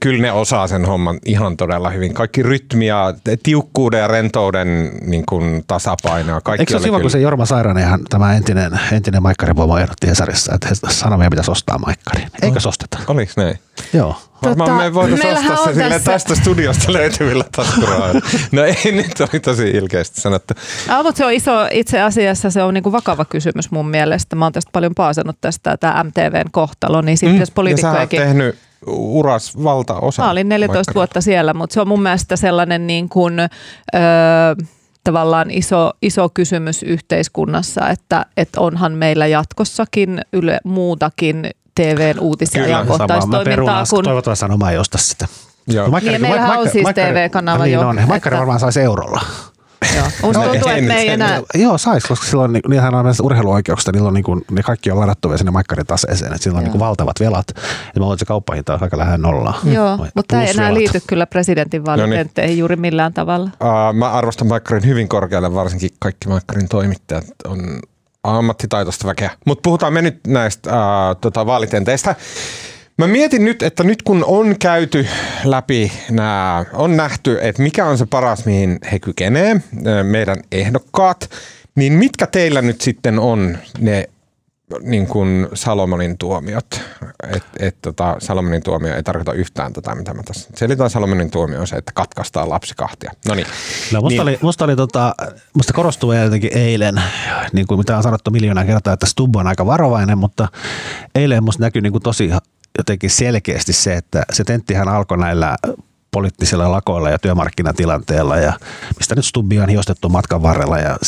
kyllä 0.00 0.22
ne 0.22 0.32
osaa 0.32 0.66
sen 0.66 0.84
homman 0.84 1.18
ihan 1.24 1.56
todella 1.56 1.90
hyvin. 1.90 2.14
Kaikki 2.14 2.42
rytmi 2.42 2.86
ja 2.86 3.14
tiukkuuden 3.42 4.00
ja 4.00 4.08
rentouden 4.08 4.90
niin 5.00 5.24
kuin 5.28 5.64
tasapainoa. 5.66 6.40
Kaikki 6.40 6.62
Eikö 6.62 6.70
se 6.70 6.76
ole 6.76 6.80
oli 6.80 6.86
kiva, 6.88 6.96
kun 6.96 7.00
kyllä- 7.00 7.10
se 7.10 7.20
Jorma 7.20 7.46
Sairanehan, 7.46 8.00
tämä 8.10 8.34
entinen, 8.34 8.80
entinen 8.92 9.22
Maikkarivoimo 9.22 9.78
ehdotti 9.78 10.06
Hesarissa, 10.06 10.54
että 10.54 10.68
Sanomia 10.88 11.30
pitäisi 11.30 11.50
ostaa 11.50 11.78
Maikkari. 11.78 12.26
Eikö 12.42 12.60
se 12.60 12.68
osteta? 12.68 12.98
Oliks 13.08 13.36
näin? 13.36 13.58
Joo. 13.92 14.16
Varmaan 14.42 14.70
Tota, 14.70 14.82
me 14.82 14.94
voitaisiin 14.94 15.32
ostaa 15.38 15.56
se 15.56 15.62
on 15.62 15.68
silleen 15.68 15.90
tässä- 15.92 16.12
tästä 16.12 16.34
studiosta 16.34 16.92
löytyvillä 16.92 17.44
taskurahoilla. 17.56 18.20
No 18.52 18.64
ei, 18.64 18.92
nyt 18.92 19.20
oli 19.20 19.40
tosi 19.40 19.70
ilkeästi 19.70 20.20
sanottu. 20.20 20.54
Ah, 20.88 21.04
mutta 21.04 21.18
se 21.18 21.24
on 21.24 21.32
iso, 21.32 21.52
itse 21.70 22.00
asiassa 22.00 22.50
se 22.50 22.62
on 22.62 22.74
niinku 22.74 22.92
vakava 22.92 23.24
kysymys 23.24 23.70
mun 23.70 23.88
mielestä. 23.88 24.36
Mä 24.36 24.44
oon 24.44 24.52
tästä 24.52 24.70
paljon 24.72 24.94
paasannut 24.94 25.36
tästä, 25.40 25.76
tämä 25.76 26.04
MTVn 26.04 26.50
kohtalo, 26.50 27.00
niin 27.00 27.18
sitten 27.18 27.34
mm, 27.34 27.40
jos 27.40 27.40
ja 27.40 27.46
sä 27.46 27.50
oot 27.50 27.54
poliitikkojakin... 27.54 28.20
tehnyt 28.20 28.58
uras 28.86 29.64
valtaosa. 29.64 30.22
Mä 30.22 30.30
olin 30.30 30.48
14 30.48 30.78
Maikkari. 30.78 30.94
vuotta 30.94 31.20
siellä, 31.20 31.54
mutta 31.54 31.74
se 31.74 31.80
on 31.80 31.88
mun 31.88 32.02
mielestä 32.02 32.36
sellainen 32.36 32.86
niin 32.86 33.08
kuin, 33.08 33.40
öö, 33.40 33.48
tavallaan 35.04 35.50
iso, 35.50 35.90
iso 36.02 36.28
kysymys 36.28 36.82
yhteiskunnassa, 36.82 37.88
että, 37.88 38.26
että 38.36 38.60
onhan 38.60 38.92
meillä 38.92 39.26
jatkossakin 39.26 40.20
yle, 40.32 40.60
muutakin 40.64 41.50
TVn 41.74 42.20
uutisia 42.20 42.62
Kyllä, 42.62 42.76
ja 42.78 42.84
perunaan, 43.44 43.86
kuin 43.90 44.04
toivottavasti 44.04 44.40
Sanoma 44.40 44.70
ei 44.70 44.78
osta 44.78 44.98
sitä. 44.98 45.26
Joo. 45.66 45.88
Maikkari- 45.88 46.10
Niin, 46.12 46.20
meillähän 46.20 46.58
on 46.58 46.68
siis 46.70 46.86
TV-kanava 46.94 47.64
niin 47.64 47.74
jo, 47.74 47.80
On. 47.88 47.96
Maikkari 48.06 48.34
että- 48.34 48.38
varmaan 48.38 48.60
saisi 48.60 48.80
eurolla. 48.80 49.20
Joo. 49.96 50.04
Musta 50.22 50.26
No, 50.26 50.32
tuntuu, 50.32 50.50
ei 50.52 50.56
että 50.56 50.68
me 50.68 50.80
nyt 50.80 50.90
ei 50.90 51.08
enää... 51.08 51.42
Joo, 51.54 51.78
sais, 51.78 52.04
koska 52.04 52.26
silloin 52.26 52.52
niin, 52.52 52.62
niinhän 52.68 52.94
on 52.94 53.04
näistä 53.04 53.22
urheiluoikeuksista, 53.22 53.92
niillä 53.92 54.08
on 54.08 54.14
niin 54.14 54.24
kuin, 54.24 54.44
ne 54.50 54.62
kaikki 54.62 54.90
on 54.90 55.00
ladattavia 55.00 55.38
sinne 55.38 55.50
Maikkarin 55.50 55.86
taseeseen, 55.86 56.32
että 56.32 56.42
sillä 56.44 56.58
on 56.58 56.64
niin 56.64 56.72
kuin 56.72 56.80
valtavat 56.80 57.20
velat. 57.20 57.44
Ja 57.56 57.62
mä 57.96 58.00
luulen, 58.00 58.14
että 58.14 58.22
se 58.22 58.28
kauppahinta 58.28 58.74
on 58.74 58.82
aika 58.82 58.98
lähellä 58.98 59.18
nollaa. 59.18 59.58
Joo, 59.64 59.98
Vai- 59.98 60.08
mutta 60.14 60.32
tämä 60.32 60.42
ei 60.42 60.50
enää 60.50 60.74
liity 60.74 61.00
kyllä 61.06 61.26
presidentinvaalitentteihin 61.26 62.58
juuri 62.58 62.76
millään 62.76 63.14
tavalla. 63.14 63.50
Uh, 63.60 63.94
mä 63.94 64.10
arvostan 64.10 64.46
Maikkarin 64.48 64.86
hyvin 64.86 65.08
korkealle, 65.08 65.54
varsinkin 65.54 65.90
kaikki 65.98 66.28
Maikkarin 66.28 66.68
toimittajat 66.68 67.24
on 67.44 67.80
ammattitaitoista 68.22 69.06
väkeä. 69.06 69.30
Mutta 69.46 69.62
puhutaan 69.62 69.92
me 69.92 70.02
nyt 70.02 70.20
näistä 70.26 70.70
uh, 70.70 71.16
tota, 71.20 71.46
vaalitenteistä. 71.46 72.14
Mä 72.98 73.06
mietin 73.06 73.44
nyt, 73.44 73.62
että 73.62 73.84
nyt 73.84 74.02
kun 74.02 74.24
on 74.26 74.58
käyty 74.58 75.06
läpi 75.44 75.92
nämä, 76.10 76.64
on 76.72 76.96
nähty, 76.96 77.38
että 77.42 77.62
mikä 77.62 77.86
on 77.86 77.98
se 77.98 78.06
paras, 78.06 78.46
mihin 78.46 78.78
he 78.92 78.98
kykenee, 78.98 79.60
meidän 80.02 80.36
ehdokkaat, 80.52 81.30
niin 81.74 81.92
mitkä 81.92 82.26
teillä 82.26 82.62
nyt 82.62 82.80
sitten 82.80 83.18
on 83.18 83.58
ne 83.78 84.08
niin 84.80 85.06
kuin 85.06 85.48
Salomonin 85.54 86.18
tuomiot. 86.18 86.80
Et, 87.36 87.42
et, 87.58 87.76
tota, 87.82 88.16
Salomonin 88.18 88.62
tuomio 88.62 88.94
ei 88.94 89.02
tarkoita 89.02 89.32
yhtään 89.32 89.72
tätä, 89.72 89.94
mitä 89.94 90.14
mä 90.14 90.22
tässä 90.22 90.50
selitän. 90.56 90.90
Salomonin 90.90 91.30
tuomio 91.30 91.60
on 91.60 91.66
se, 91.66 91.76
että 91.76 91.92
katkaistaan 91.94 92.48
lapsi 92.48 92.74
kahtia. 92.76 93.12
No 93.28 93.34
niin. 93.34 93.46
No, 93.92 94.00
musta, 94.00 94.08
niin. 94.08 94.20
oli, 94.20 94.38
musta, 94.42 94.64
oli 94.64 94.76
tota, 94.76 95.14
musta 95.54 95.72
korostuu 95.72 96.12
jotenkin 96.12 96.58
eilen, 96.58 97.02
niin 97.52 97.66
kuin 97.66 97.78
mitä 97.78 97.96
on 97.96 98.02
sanottu 98.02 98.30
miljoonaa 98.30 98.64
kertaa, 98.64 98.92
että 98.92 99.06
Stubb 99.06 99.36
on 99.36 99.46
aika 99.46 99.66
varovainen, 99.66 100.18
mutta 100.18 100.48
eilen 101.14 101.44
musta 101.44 101.62
näkyi 101.62 101.82
niin 101.82 101.92
kuin 101.92 102.02
tosi 102.02 102.30
jotenkin 102.78 103.10
selkeästi 103.10 103.72
se, 103.72 103.94
että 103.94 104.22
se 104.32 104.44
tenttihän 104.44 104.88
alkoi 104.88 105.18
näillä 105.18 105.56
poliittisilla 106.10 106.70
lakoilla 106.70 107.10
ja 107.10 107.18
työmarkkinatilanteella 107.18 108.36
ja 108.36 108.52
mistä 108.98 109.14
nyt 109.14 109.24
Stubbi 109.24 109.60
on 109.60 109.68
hiostettu 109.68 110.08
matkan 110.08 110.42
varrella 110.42 110.78
ja 110.78 110.98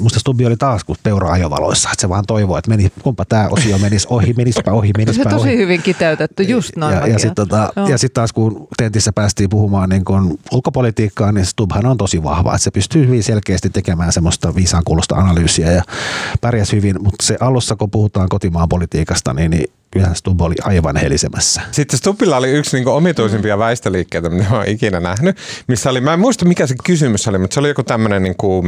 musta 0.00 0.20
Stubbi 0.20 0.46
oli 0.46 0.56
taas 0.56 0.84
kuin 0.84 0.98
peura 1.02 1.32
ajovaloissa, 1.32 1.88
että 1.92 2.00
se 2.00 2.08
vaan 2.08 2.24
toivoo, 2.26 2.58
että 2.58 2.70
meni, 2.70 2.92
kumpa 3.02 3.24
tämä 3.24 3.48
osio 3.48 3.78
menisi 3.78 4.06
ohi, 4.10 4.32
menispä 4.36 4.72
ohi, 4.72 4.90
menispä 4.96 5.22
Se 5.22 5.28
ohi. 5.28 5.36
tosi 5.36 5.56
hyvin 5.56 5.82
kiteytetty, 5.82 6.42
just 6.42 6.76
noin. 6.76 6.96
Ja, 6.96 7.06
ja 7.06 7.18
sitten 7.18 7.48
tota, 7.48 7.72
sit 7.96 8.12
taas 8.12 8.32
kun 8.32 8.68
tentissä 8.76 9.12
päästiin 9.12 9.50
puhumaan 9.50 9.88
niin 9.88 10.04
kun 10.04 10.38
ulkopolitiikkaa, 10.52 11.32
niin 11.32 11.46
Stubhan 11.46 11.86
on 11.86 11.96
tosi 11.96 12.22
vahva, 12.22 12.50
että 12.50 12.64
se 12.64 12.70
pystyy 12.70 13.06
hyvin 13.06 13.22
selkeästi 13.22 13.70
tekemään 13.70 14.12
semmoista 14.12 14.54
viisaan 14.54 14.82
kuulosta 14.84 15.14
analyysiä 15.14 15.72
ja 15.72 15.82
pärjäs 16.40 16.72
hyvin, 16.72 17.02
mutta 17.02 17.26
se 17.26 17.36
alussa 17.40 17.76
kun 17.76 17.90
puhutaan 17.90 18.28
kotimaan 18.28 18.68
politiikasta, 18.68 19.34
niin, 19.34 19.50
niin 19.50 19.70
kyllähän 19.90 20.16
Stubb 20.16 20.40
oli 20.40 20.54
aivan 20.62 20.96
helisemässä. 20.96 21.62
Sitten 21.70 21.98
Stubbilla 21.98 22.36
oli 22.36 22.50
yksi 22.50 22.76
niinku 22.76 22.90
omituisimpia 22.90 23.58
väistöliikkeitä, 23.58 24.30
mitä 24.30 24.50
olen 24.50 24.68
ikinä 24.68 25.00
nähnyt, 25.00 25.36
missä 25.68 25.90
oli, 25.90 26.00
mä 26.00 26.12
en 26.12 26.20
muista 26.20 26.44
mikä 26.44 26.66
se 26.66 26.74
kysymys 26.84 27.28
oli, 27.28 27.38
mutta 27.38 27.54
se 27.54 27.60
oli 27.60 27.68
joku 27.68 27.82
tämmöinen, 27.82 28.22
niinku, 28.22 28.64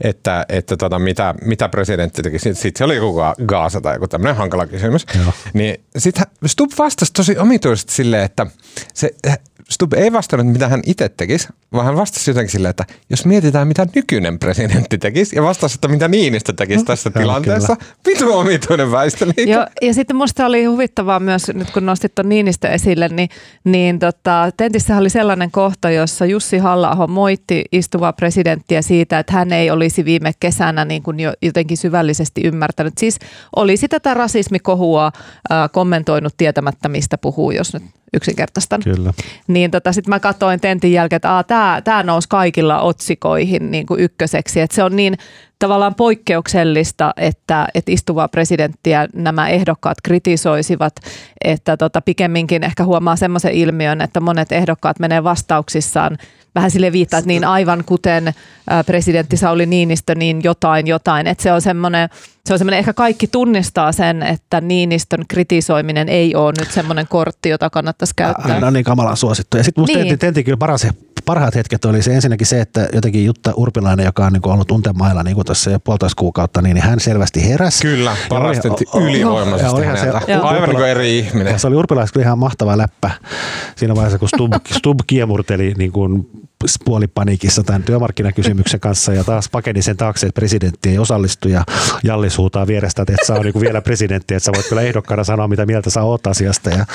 että, 0.00 0.46
että 0.48 0.76
tota, 0.76 0.98
mitä, 0.98 1.34
mitä 1.44 1.68
presidentti 1.68 2.22
teki. 2.22 2.38
Sitten 2.38 2.62
sit 2.62 2.76
se 2.76 2.84
oli 2.84 2.96
joku 2.96 3.14
Gaasa 3.46 3.80
tai 3.80 3.94
joku 3.94 4.08
tämmöinen 4.08 4.36
hankala 4.36 4.66
kysymys. 4.66 5.06
Joo. 5.22 5.32
Niin 5.52 5.84
sitten 5.98 6.26
Stubb 6.46 6.72
vastasi 6.78 7.12
tosi 7.12 7.38
omituisesti 7.38 7.92
silleen, 7.92 8.24
että 8.24 8.46
se, 8.94 9.10
Stubb 9.70 9.92
ei 9.92 10.12
vastannut, 10.12 10.52
mitä 10.52 10.68
hän 10.68 10.80
itse 10.86 11.08
tekisi, 11.08 11.48
vaan 11.72 11.86
hän 11.86 11.96
vastasi 11.96 12.30
jotenkin 12.30 12.52
silleen, 12.52 12.70
että 12.70 12.84
jos 13.10 13.26
mietitään, 13.26 13.68
mitä 13.68 13.86
nykyinen 13.94 14.38
presidentti 14.38 14.98
tekisi, 14.98 15.36
ja 15.36 15.42
vastasi, 15.42 15.76
että 15.76 15.88
mitä 15.88 16.08
Niinistö 16.08 16.52
tekisi 16.52 16.84
tässä 16.84 17.10
Joo, 17.14 17.22
tilanteessa. 17.22 17.76
Vitu 18.06 18.32
omituinen 18.32 18.92
väistöliike. 18.92 19.42
Joo, 19.42 19.66
ja 19.82 19.94
sitten 19.94 20.16
musta 20.16 20.46
oli 20.46 20.64
huvittavaa 20.64 21.20
myös, 21.20 21.48
nyt 21.54 21.70
kun 21.70 21.86
nostit 21.86 22.14
tuon 22.14 22.28
Niinistö 22.28 22.68
esille, 22.68 23.08
niin, 23.08 23.28
niin 23.64 23.98
tota, 23.98 24.50
Tentissä 24.56 24.96
oli 24.96 25.10
sellainen 25.10 25.50
kohta, 25.50 25.90
jossa 25.90 26.26
Jussi 26.26 26.58
halla 26.58 27.06
moitti 27.06 27.64
istuvaa 27.72 28.12
presidenttiä 28.12 28.82
siitä, 28.82 29.18
että 29.18 29.32
hän 29.32 29.52
ei 29.52 29.70
olisi 29.70 30.04
viime 30.04 30.32
kesänä 30.40 30.84
niin 30.84 31.02
kuin 31.02 31.20
jo 31.20 31.32
jotenkin 31.42 31.76
syvällisesti 31.76 32.40
ymmärtänyt. 32.44 32.98
Siis 32.98 33.18
olisi 33.56 33.88
tätä 33.88 34.14
rasismikohua 34.14 35.06
äh, 35.06 35.70
kommentoinut 35.72 36.34
tietämättä, 36.36 36.88
mistä 36.88 37.18
puhuu, 37.18 37.50
jos 37.50 37.74
nyt 37.74 37.82
yksinkertaistan. 38.14 38.80
Kyllä. 38.84 39.12
Niin 39.46 39.70
tota, 39.70 39.92
sitten 39.92 40.10
mä 40.10 40.20
katsoin 40.20 40.60
tentin 40.60 40.92
jälkeen, 40.92 41.16
että 41.16 41.44
tämä 41.46 41.82
tää 41.84 42.02
nousi 42.02 42.28
kaikilla 42.28 42.80
otsikoihin 42.80 43.70
niin 43.70 43.86
kuin 43.86 44.00
ykköseksi. 44.00 44.60
Että 44.60 44.76
se 44.76 44.82
on 44.82 44.96
niin 44.96 45.18
tavallaan 45.58 45.94
poikkeuksellista, 45.94 47.12
että, 47.16 47.68
että 47.74 47.92
istuvaa 47.92 48.28
presidenttiä 48.28 49.08
nämä 49.14 49.48
ehdokkaat 49.48 49.98
kritisoisivat, 50.02 50.92
että 51.44 51.76
tota, 51.76 52.00
pikemminkin 52.00 52.64
ehkä 52.64 52.84
huomaa 52.84 53.16
semmoisen 53.16 53.52
ilmiön, 53.52 54.00
että 54.00 54.20
monet 54.20 54.52
ehdokkaat 54.52 54.98
menee 54.98 55.24
vastauksissaan 55.24 56.18
vähän 56.54 56.70
sille 56.70 56.92
viittaa, 56.92 57.18
että 57.18 57.28
niin 57.28 57.44
aivan 57.44 57.84
kuten 57.86 58.34
presidentti 58.86 59.36
Sauli 59.36 59.66
Niinistö, 59.66 60.14
niin 60.14 60.40
jotain 60.42 60.86
jotain. 60.86 61.26
Että 61.26 61.42
se 61.42 61.52
on 61.52 61.62
semmoinen, 61.62 62.08
se 62.46 62.52
on 62.52 62.58
semmoinen, 62.58 62.78
ehkä 62.78 62.92
kaikki 62.92 63.26
tunnistaa 63.26 63.92
sen, 63.92 64.22
että 64.22 64.60
Niinistön 64.60 65.24
kritisoiminen 65.28 66.08
ei 66.08 66.34
ole 66.34 66.52
nyt 66.58 66.70
semmoinen 66.70 67.08
kortti, 67.08 67.48
jota 67.48 67.70
kannattaisi 67.70 68.14
käyttää. 68.16 68.54
Hän 68.54 68.64
on 68.64 68.72
niin 68.72 68.84
kamalan 68.84 69.16
suosittu. 69.16 69.56
Ja 69.56 69.64
sitten 69.64 69.82
musta 69.82 69.98
Niin. 69.98 70.04
niin. 70.08 70.18
tentti 70.18 70.44
kyllä 70.44 70.56
paras, 70.56 70.86
parhaat 71.24 71.54
hetket 71.54 71.84
oli 71.84 72.02
se 72.02 72.14
ensinnäkin 72.14 72.46
se, 72.46 72.60
että 72.60 72.88
jotenkin 72.92 73.24
Jutta 73.24 73.52
Urpilainen, 73.56 74.06
joka 74.06 74.26
on 74.26 74.32
niin 74.32 74.48
ollut 74.48 74.68
tuntemailla 74.68 75.22
niin 75.22 75.34
kuin 75.34 75.44
tuossa 75.44 75.70
jo 75.70 75.80
puolitoista 75.80 76.20
kuukautta, 76.20 76.62
niin 76.62 76.76
hän 76.76 77.00
selvästi 77.00 77.48
heräsi. 77.48 77.82
Kyllä, 77.82 78.16
ja 78.30 79.00
ylivoimaisesti 79.00 79.74
olihan 79.74 79.96
se- 79.96 80.06
häneltä. 80.06 80.32
Joo. 80.32 80.42
Aivan 80.46 80.68
niin 80.68 80.76
kuin 80.76 80.88
eri 80.88 81.18
ihminen. 81.18 81.52
Ja 81.52 81.58
se 81.58 81.66
oli 81.66 81.76
Urpilaisella 81.76 82.12
kyllä 82.12 82.24
ihan 82.24 82.38
mahtava 82.38 82.78
läppä 82.78 83.10
siinä 83.76 83.94
vaiheessa, 83.94 84.18
kun 84.18 84.28
Stubb, 84.28 84.52
Stubb 84.72 85.00
kiemurteli 85.06 85.74
niin 85.78 85.92
kuin 85.92 86.30
puolipaniikissa 86.84 87.62
tämän 87.62 87.82
työmarkkinakysymyksen 87.82 88.80
kanssa 88.80 89.12
ja 89.12 89.24
taas 89.24 89.48
pakeni 89.48 89.82
sen 89.82 89.96
taakse, 89.96 90.26
että 90.26 90.40
presidentti 90.40 90.88
ei 90.88 90.98
osallistu 90.98 91.48
ja 91.48 91.64
Jallis 92.02 92.38
huutaa 92.38 92.66
vierestä, 92.66 93.02
että 93.02 93.12
et 93.12 93.26
sä 93.26 93.34
on 93.34 93.40
niin 93.40 93.60
vielä 93.60 93.80
presidentti, 93.80 94.34
että 94.34 94.44
sä 94.44 94.52
voit 94.54 94.68
kyllä 94.68 94.82
ehdokkaana 94.82 95.24
sanoa, 95.24 95.48
mitä 95.48 95.66
mieltä 95.66 95.90
sä 95.90 96.02
oot 96.02 96.26
asiasta 96.26 96.70
ja 96.70 96.86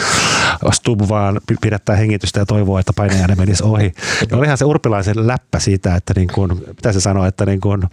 Stubb 0.72 1.01
vaan 1.09 1.41
pi- 1.47 1.55
pidättää 1.61 1.95
hengitystä 1.95 2.39
ja 2.39 2.45
toivoo, 2.45 2.80
että 2.80 2.93
painajainen 2.95 3.38
menisi 3.38 3.63
ohi. 3.63 3.91
Ja 4.32 4.38
olihan 4.38 4.57
se 4.57 4.65
urpilaisen 4.65 5.28
läppä 5.28 5.59
siitä, 5.59 5.95
että 5.95 6.13
niin 6.15 6.30
kuin, 6.34 6.51
mitä 6.67 6.91
se 6.91 7.01
sanoo, 7.01 7.26
että, 7.26 7.45
niin 7.45 7.61
kuin, 7.61 7.84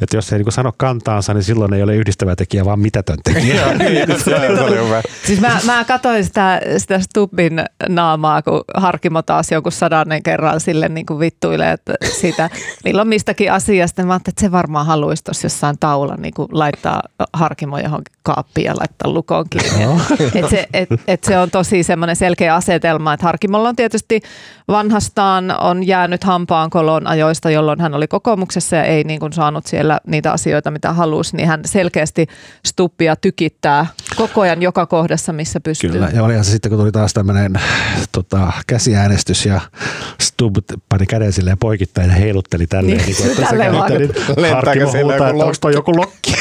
että 0.00 0.16
jos 0.16 0.32
ei 0.32 0.38
niin 0.38 0.44
kuin 0.44 0.52
sano 0.52 0.72
kantaansa, 0.76 1.34
niin 1.34 1.44
silloin 1.44 1.72
ei 1.72 1.82
ole 1.82 1.96
yhdistävä 1.96 2.36
tekijä, 2.36 2.64
vaan 2.64 2.80
mitätön 2.80 3.18
tekijä. 3.24 3.54
Joo, 3.54 3.74
niin. 3.74 4.06
Siis 5.26 5.40
mä, 5.40 5.60
mä 5.66 5.84
katsoin 5.84 6.24
sitä, 6.24 6.60
sitä 6.78 6.98
Stubbin 6.98 7.64
naamaa, 7.88 8.42
kun 8.42 8.64
Harkimo 8.74 9.22
taas 9.22 9.52
joku 9.52 9.70
sadannen 9.70 10.22
kerran 10.22 10.60
sille 10.60 10.88
niin 10.88 11.06
kuin 11.06 11.18
vittuilee 11.22 11.72
että 11.72 11.94
siitä 12.20 12.50
milloin 12.84 13.08
mistäkin 13.08 13.52
asiasta. 13.52 14.02
Mä 14.02 14.12
ajattelin, 14.12 14.32
että 14.32 14.40
se 14.40 14.52
varmaan 14.52 14.86
haluaisi 14.86 15.24
tuossa 15.24 15.46
jossain 15.46 15.76
taula 15.80 16.16
niin 16.16 16.34
kuin 16.34 16.48
laittaa 16.52 17.02
Harkimo 17.32 17.78
johonkin 17.78 18.14
kaappiin 18.22 18.64
ja 18.64 18.74
laittaa 18.76 19.12
lukon 19.12 19.44
kiinni. 19.50 19.84
et 20.34 20.50
se, 20.50 20.66
et, 20.72 20.88
et 21.08 21.24
se 21.24 21.38
on 21.38 21.50
tosi 21.50 21.82
semmoinen 21.82 22.16
selkeä 22.16 22.54
asetelma, 22.54 23.12
että 23.12 23.26
Harkimolla 23.26 23.68
on 23.68 23.76
tietysti 23.76 24.20
vanhastaan 24.68 25.60
on 25.60 25.86
jäänyt 25.86 26.24
hampaan 26.24 26.70
kolon 26.70 27.06
ajoista, 27.06 27.50
jolloin 27.50 27.80
hän 27.80 27.94
oli 27.94 28.06
kokoomuksessa 28.06 28.76
ja 28.76 28.84
ei 28.84 29.04
niin 29.04 29.20
kuin 29.20 29.32
saanut 29.32 29.66
siellä 29.66 30.00
niitä 30.06 30.32
asioita, 30.32 30.70
mitä 30.70 30.92
halusi, 30.92 31.36
niin 31.36 31.48
hän 31.48 31.60
selkeästi 31.64 32.26
Stubbia 32.66 33.16
tykittää 33.16 33.86
koko 34.16 34.40
ajan 34.40 34.62
joka 34.62 34.86
kohdassa, 34.86 35.32
missä 35.32 35.60
pystyy. 35.60 35.90
Kyllä, 35.90 36.10
ja 36.14 36.22
olihan 36.22 36.44
se 36.44 36.50
sitten, 36.50 36.70
kun 36.70 36.78
tuli 36.78 36.92
taas 36.92 37.12
tämmöinen 37.12 37.52
tota, 38.12 38.52
käsiäänestys 38.66 39.46
ja 39.46 39.60
Stubb 40.20 40.56
pani 40.88 41.06
käden 41.12 41.32
silleen 41.32 41.58
poikittain 41.58 42.08
ja 42.10 42.14
heilutteli 42.16 42.66
tälleen. 42.66 42.96
Niin, 42.96 43.06
Niin, 43.06 43.16
kuin, 43.16 43.30
että 43.30 43.42
tälleen 43.42 43.72
vaan. 43.72 43.92
niin, 43.92 44.10
Lentääkö 44.36 44.54
Harkimo 44.54 44.92
huutaa, 44.92 45.28
joku 45.28 45.30
että 45.30 45.44
onko 45.44 45.56
toi 45.60 45.72
joku 45.72 45.96
lokki? 45.96 46.34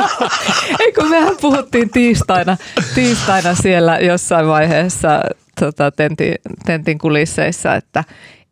Ei 0.80 0.92
kun 0.92 1.10
mehän 1.10 1.36
puhuttiin 1.40 1.90
tiistaina, 1.90 2.56
tiistaina 2.94 3.54
siellä 3.54 3.98
jossain 3.98 4.46
vaiheessa 4.46 5.20
tota, 5.60 5.90
tentin, 5.90 6.34
tentin 6.66 6.98
kulisseissa, 6.98 7.74
että, 7.74 8.04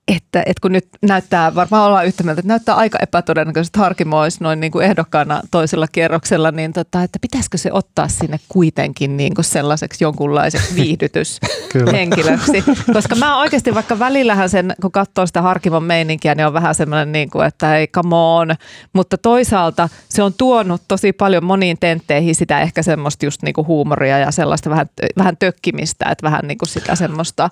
että, 0.08 0.42
että 0.46 0.60
kun 0.62 0.72
nyt 0.72 0.88
näyttää, 1.02 1.54
varmaan 1.54 1.86
ollaan 1.86 2.06
yhtä 2.06 2.22
mieltä, 2.22 2.40
että 2.40 2.48
näyttää 2.48 2.74
aika 2.74 2.98
epätodennäköisesti, 3.02 3.70
että 3.70 3.84
Harkimo 3.84 4.20
olisi 4.20 4.38
noin 4.40 4.60
niin 4.60 4.72
kuin 4.72 4.84
ehdokkaana 4.84 5.40
toisella 5.50 5.86
kierroksella, 5.92 6.50
niin 6.50 6.72
tota, 6.72 7.02
että 7.02 7.18
pitäisikö 7.18 7.58
se 7.58 7.72
ottaa 7.72 8.08
sinne 8.08 8.40
kuitenkin 8.48 9.16
niin 9.16 9.34
kuin 9.34 9.44
sellaiseksi 9.44 10.04
jonkunlaiseksi 10.04 10.74
viihdytyshenkilöksi. 10.82 12.64
Koska 12.92 13.14
mä 13.14 13.38
oikeasti 13.38 13.74
vaikka 13.74 13.98
välillähän 13.98 14.50
sen, 14.50 14.74
kun 14.82 14.92
katsoo 14.92 15.26
sitä 15.26 15.42
Harkimon 15.42 15.84
meininkiä, 15.84 16.34
niin 16.34 16.46
on 16.46 16.52
vähän 16.52 16.74
semmoinen, 16.74 17.12
niin 17.12 17.30
kuin, 17.30 17.46
että 17.46 17.66
hei, 17.66 17.86
come 17.86 18.16
on. 18.16 18.54
Mutta 18.92 19.18
toisaalta 19.18 19.88
se 20.08 20.22
on 20.22 20.34
tuonut 20.38 20.82
tosi 20.88 21.12
paljon 21.12 21.44
moniin 21.44 21.76
tentteihin 21.80 22.34
sitä 22.34 22.60
ehkä 22.60 22.82
semmoista 22.82 23.26
just 23.26 23.42
niin 23.42 23.54
kuin 23.54 23.66
huumoria 23.66 24.18
ja 24.18 24.30
sellaista 24.30 24.70
vähän, 24.70 24.86
vähän 25.18 25.36
tökkimistä, 25.36 26.08
että 26.10 26.22
vähän 26.22 26.48
niin 26.48 26.58
kuin 26.58 26.68
sitä 26.68 26.94
semmoista, 26.94 27.50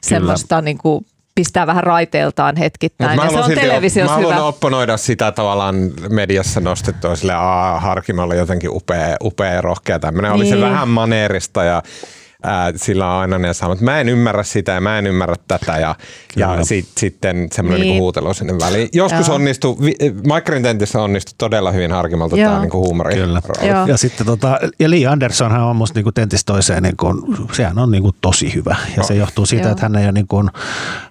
semmoista 0.00 0.62
niin 0.62 0.78
kuin 0.78 1.06
pistää 1.34 1.66
vähän 1.66 1.84
raiteeltaan 1.84 2.56
hetkittäin. 2.56 3.14
Mut 3.20 3.24
Ja 3.24 3.30
se 3.30 3.38
on 3.38 3.50
televisiossa 3.50 4.12
mä 4.12 4.16
haluan 4.16 4.34
hyvä. 4.34 4.44
opponoida 4.44 4.96
sitä 4.96 5.32
tavallaan 5.32 5.76
mediassa 6.08 6.60
nostettua 6.60 7.16
sille 7.16 7.32
Harkimolla 7.78 8.34
jotenkin 8.34 8.70
upea, 8.70 9.16
upea 9.24 9.52
ja 9.52 9.60
rohkea 9.60 9.98
tämmöinen. 9.98 10.32
Oli 10.32 10.46
se 10.46 10.54
Niin. 10.54 10.64
vähän 10.70 10.88
maneerista 10.88 11.64
ja 11.64 11.82
ää, 12.42 12.72
sillä 12.76 13.12
on 13.14 13.20
aina 13.20 13.38
ne 13.38 13.54
samat. 13.54 13.80
Mä 13.80 14.00
en 14.00 14.08
ymmärrä 14.08 14.42
sitä 14.42 14.72
ja 14.72 14.80
mä 14.80 14.98
en 14.98 15.06
ymmärrä 15.06 15.34
tätä 15.48 15.78
ja, 15.78 15.94
ja 16.36 16.64
sit, 16.64 16.88
sitten 16.98 17.48
semmoinen 17.52 17.80
Niin. 17.80 17.88
niinku 17.90 18.02
huutelu 18.04 18.34
sinne 18.34 18.52
väliin. 18.60 18.88
Joskus 18.92 19.26
Joo. 19.26 19.36
onnistui, 19.36 19.76
Mike 20.34 20.60
Tentissä 20.62 21.02
onnistui 21.02 21.34
todella 21.38 21.70
hyvin 21.72 21.92
Harkimolta 21.92 22.36
Joo. 22.36 22.48
tämä 22.50 22.60
niinku 22.60 22.78
huumori. 22.78 23.14
Kyllä. 23.14 23.42
Joo. 23.62 23.86
Ja 23.86 23.96
sitten 23.96 24.26
tota, 24.26 24.58
ja 24.78 24.90
Lee 24.90 25.06
Andersonhan 25.06 25.60
on 25.62 25.76
musta 25.76 25.98
niinku 25.98 26.12
tentistä 26.12 26.52
toiseen, 26.52 26.82
niinku, 26.82 27.06
sehän 27.52 27.78
on 27.78 27.90
niinku 27.90 28.12
tosi 28.20 28.54
hyvä. 28.54 28.76
Ja 28.96 29.02
se 29.02 29.14
johtuu 29.14 29.46
siitä, 29.46 29.62
Joo. 29.64 29.72
että 29.72 29.82
hän 29.84 29.96
ei 29.96 30.04
ole, 30.04 30.12
niinku, 30.12 30.44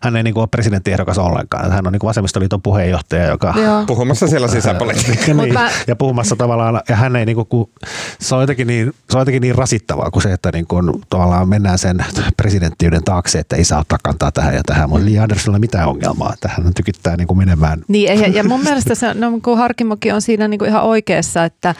hän 0.02 0.16
ei 0.16 0.24
niinku 0.24 0.40
ole 0.40 0.48
presidenttiehdokas 0.52 1.18
ollenkaan. 1.18 1.72
Hän 1.72 1.88
on 1.88 1.94
niinku 1.94 2.08
vasemmistoliiton 2.08 2.62
puheenjohtaja, 2.62 3.26
joka 3.28 3.54
Joo. 3.58 3.84
Puhumassa 3.88 4.28
siellä 4.28 4.48
sisäpolitiikkaa. 4.48 5.36
Niin, 5.36 5.54
mä- 5.54 5.70
ja 5.88 5.96
puhumassa 5.96 6.36
tavallaan, 6.36 6.82
ja 6.90 6.96
hän 6.96 7.16
ei 7.16 7.26
niinku, 7.26 7.46
ku, 7.46 7.70
se, 8.20 8.36
on 8.36 8.42
jotenkin 8.42 8.68
niin, 8.68 8.94
se 9.10 9.18
on 9.18 9.22
jotenkin 9.22 9.42
niin 9.42 9.56
rasittavaa 9.56 10.12
kuin 10.12 10.24
se, 10.24 10.34
että 10.34 10.50
niinku, 10.54 10.76
tavallaan 11.20 11.50
mennään 11.50 11.78
sen 11.78 12.06
presidenttiyden 12.38 13.04
taakse, 13.04 13.40
että 13.40 13.56
ei 13.56 13.64
saa 13.64 13.80
ottaa 13.80 13.98
kantaa 14.04 14.32
tähän 14.32 14.56
ja 14.56 14.62
tähän. 14.66 14.90
Mutta 14.90 15.06
Lee 15.06 15.20
Andersonilla 15.20 15.56
ei 15.58 15.60
mitään 15.60 15.88
ongelmaa, 15.88 16.34
että 16.34 16.50
hän 16.58 16.74
tykittää 16.74 17.18
niinku 17.18 17.36
menemään 17.36 17.82
Niin, 17.88 18.20
ja, 18.20 18.28
ja 18.28 18.44
mun 18.44 18.64
mielestä 18.68 18.96
se, 18.96 19.14
no, 19.14 19.40
kun 19.44 19.58
Harkimokin 19.58 20.14
on 20.14 20.22
siinä 20.22 20.48
niin 20.48 20.60
kuin 20.60 20.70
ihan 20.70 20.84
oikeassa, 20.84 21.46
että 21.46 21.76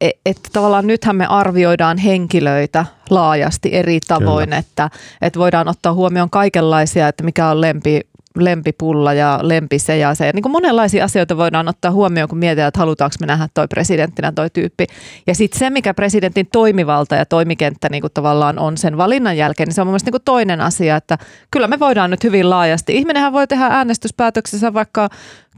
e- 0.00 0.10
että 0.26 0.48
tavallaan 0.52 0.86
nythän 0.86 1.16
me 1.16 1.26
arvioidaan 1.26 1.98
henkilöitä 1.98 2.86
laajasti 3.10 3.74
eri 3.74 4.00
tavoin, 4.08 4.46
Kyllä. 4.46 4.58
että, 4.58 4.90
että 5.22 5.38
voidaan 5.38 5.68
ottaa 5.68 5.94
huomioon 5.94 6.30
kaikenlaisia, 6.30 7.08
että 7.08 7.24
mikä 7.24 7.48
on 7.48 7.60
lempi 7.60 8.00
lempipulla 8.36 9.12
ja 9.12 9.38
lempi 9.42 9.78
se 9.78 9.96
ja 9.96 10.14
se. 10.14 10.30
Niin 10.34 10.42
kuin 10.42 10.52
monenlaisia 10.52 11.04
asioita 11.04 11.36
voidaan 11.36 11.68
ottaa 11.68 11.90
huomioon, 11.90 12.28
kun 12.28 12.38
mietitään, 12.38 12.68
että 12.68 12.80
halutaanko 12.80 13.16
me 13.20 13.26
nähdä 13.26 13.48
toi 13.54 13.68
presidenttinä 13.68 14.32
toi 14.32 14.50
tyyppi. 14.50 14.86
Ja 15.26 15.34
sitten 15.34 15.58
se, 15.58 15.70
mikä 15.70 15.94
presidentin 15.94 16.48
toimivalta 16.52 17.14
ja 17.14 17.26
toimikenttä 17.26 17.88
niin 17.88 18.00
kuin 18.00 18.12
tavallaan 18.14 18.58
on 18.58 18.76
sen 18.76 18.96
valinnan 18.96 19.36
jälkeen, 19.36 19.66
niin 19.66 19.74
se 19.74 19.80
on 19.80 19.86
mun 19.86 19.98
niin 20.04 20.12
kuin 20.12 20.22
toinen 20.24 20.60
asia, 20.60 20.96
että 20.96 21.18
kyllä 21.50 21.68
me 21.68 21.78
voidaan 21.78 22.10
nyt 22.10 22.24
hyvin 22.24 22.50
laajasti. 22.50 22.96
Ihminenhän 22.96 23.32
voi 23.32 23.46
tehdä 23.46 23.66
äänestyspäätöksessä 23.66 24.74
vaikka 24.74 25.08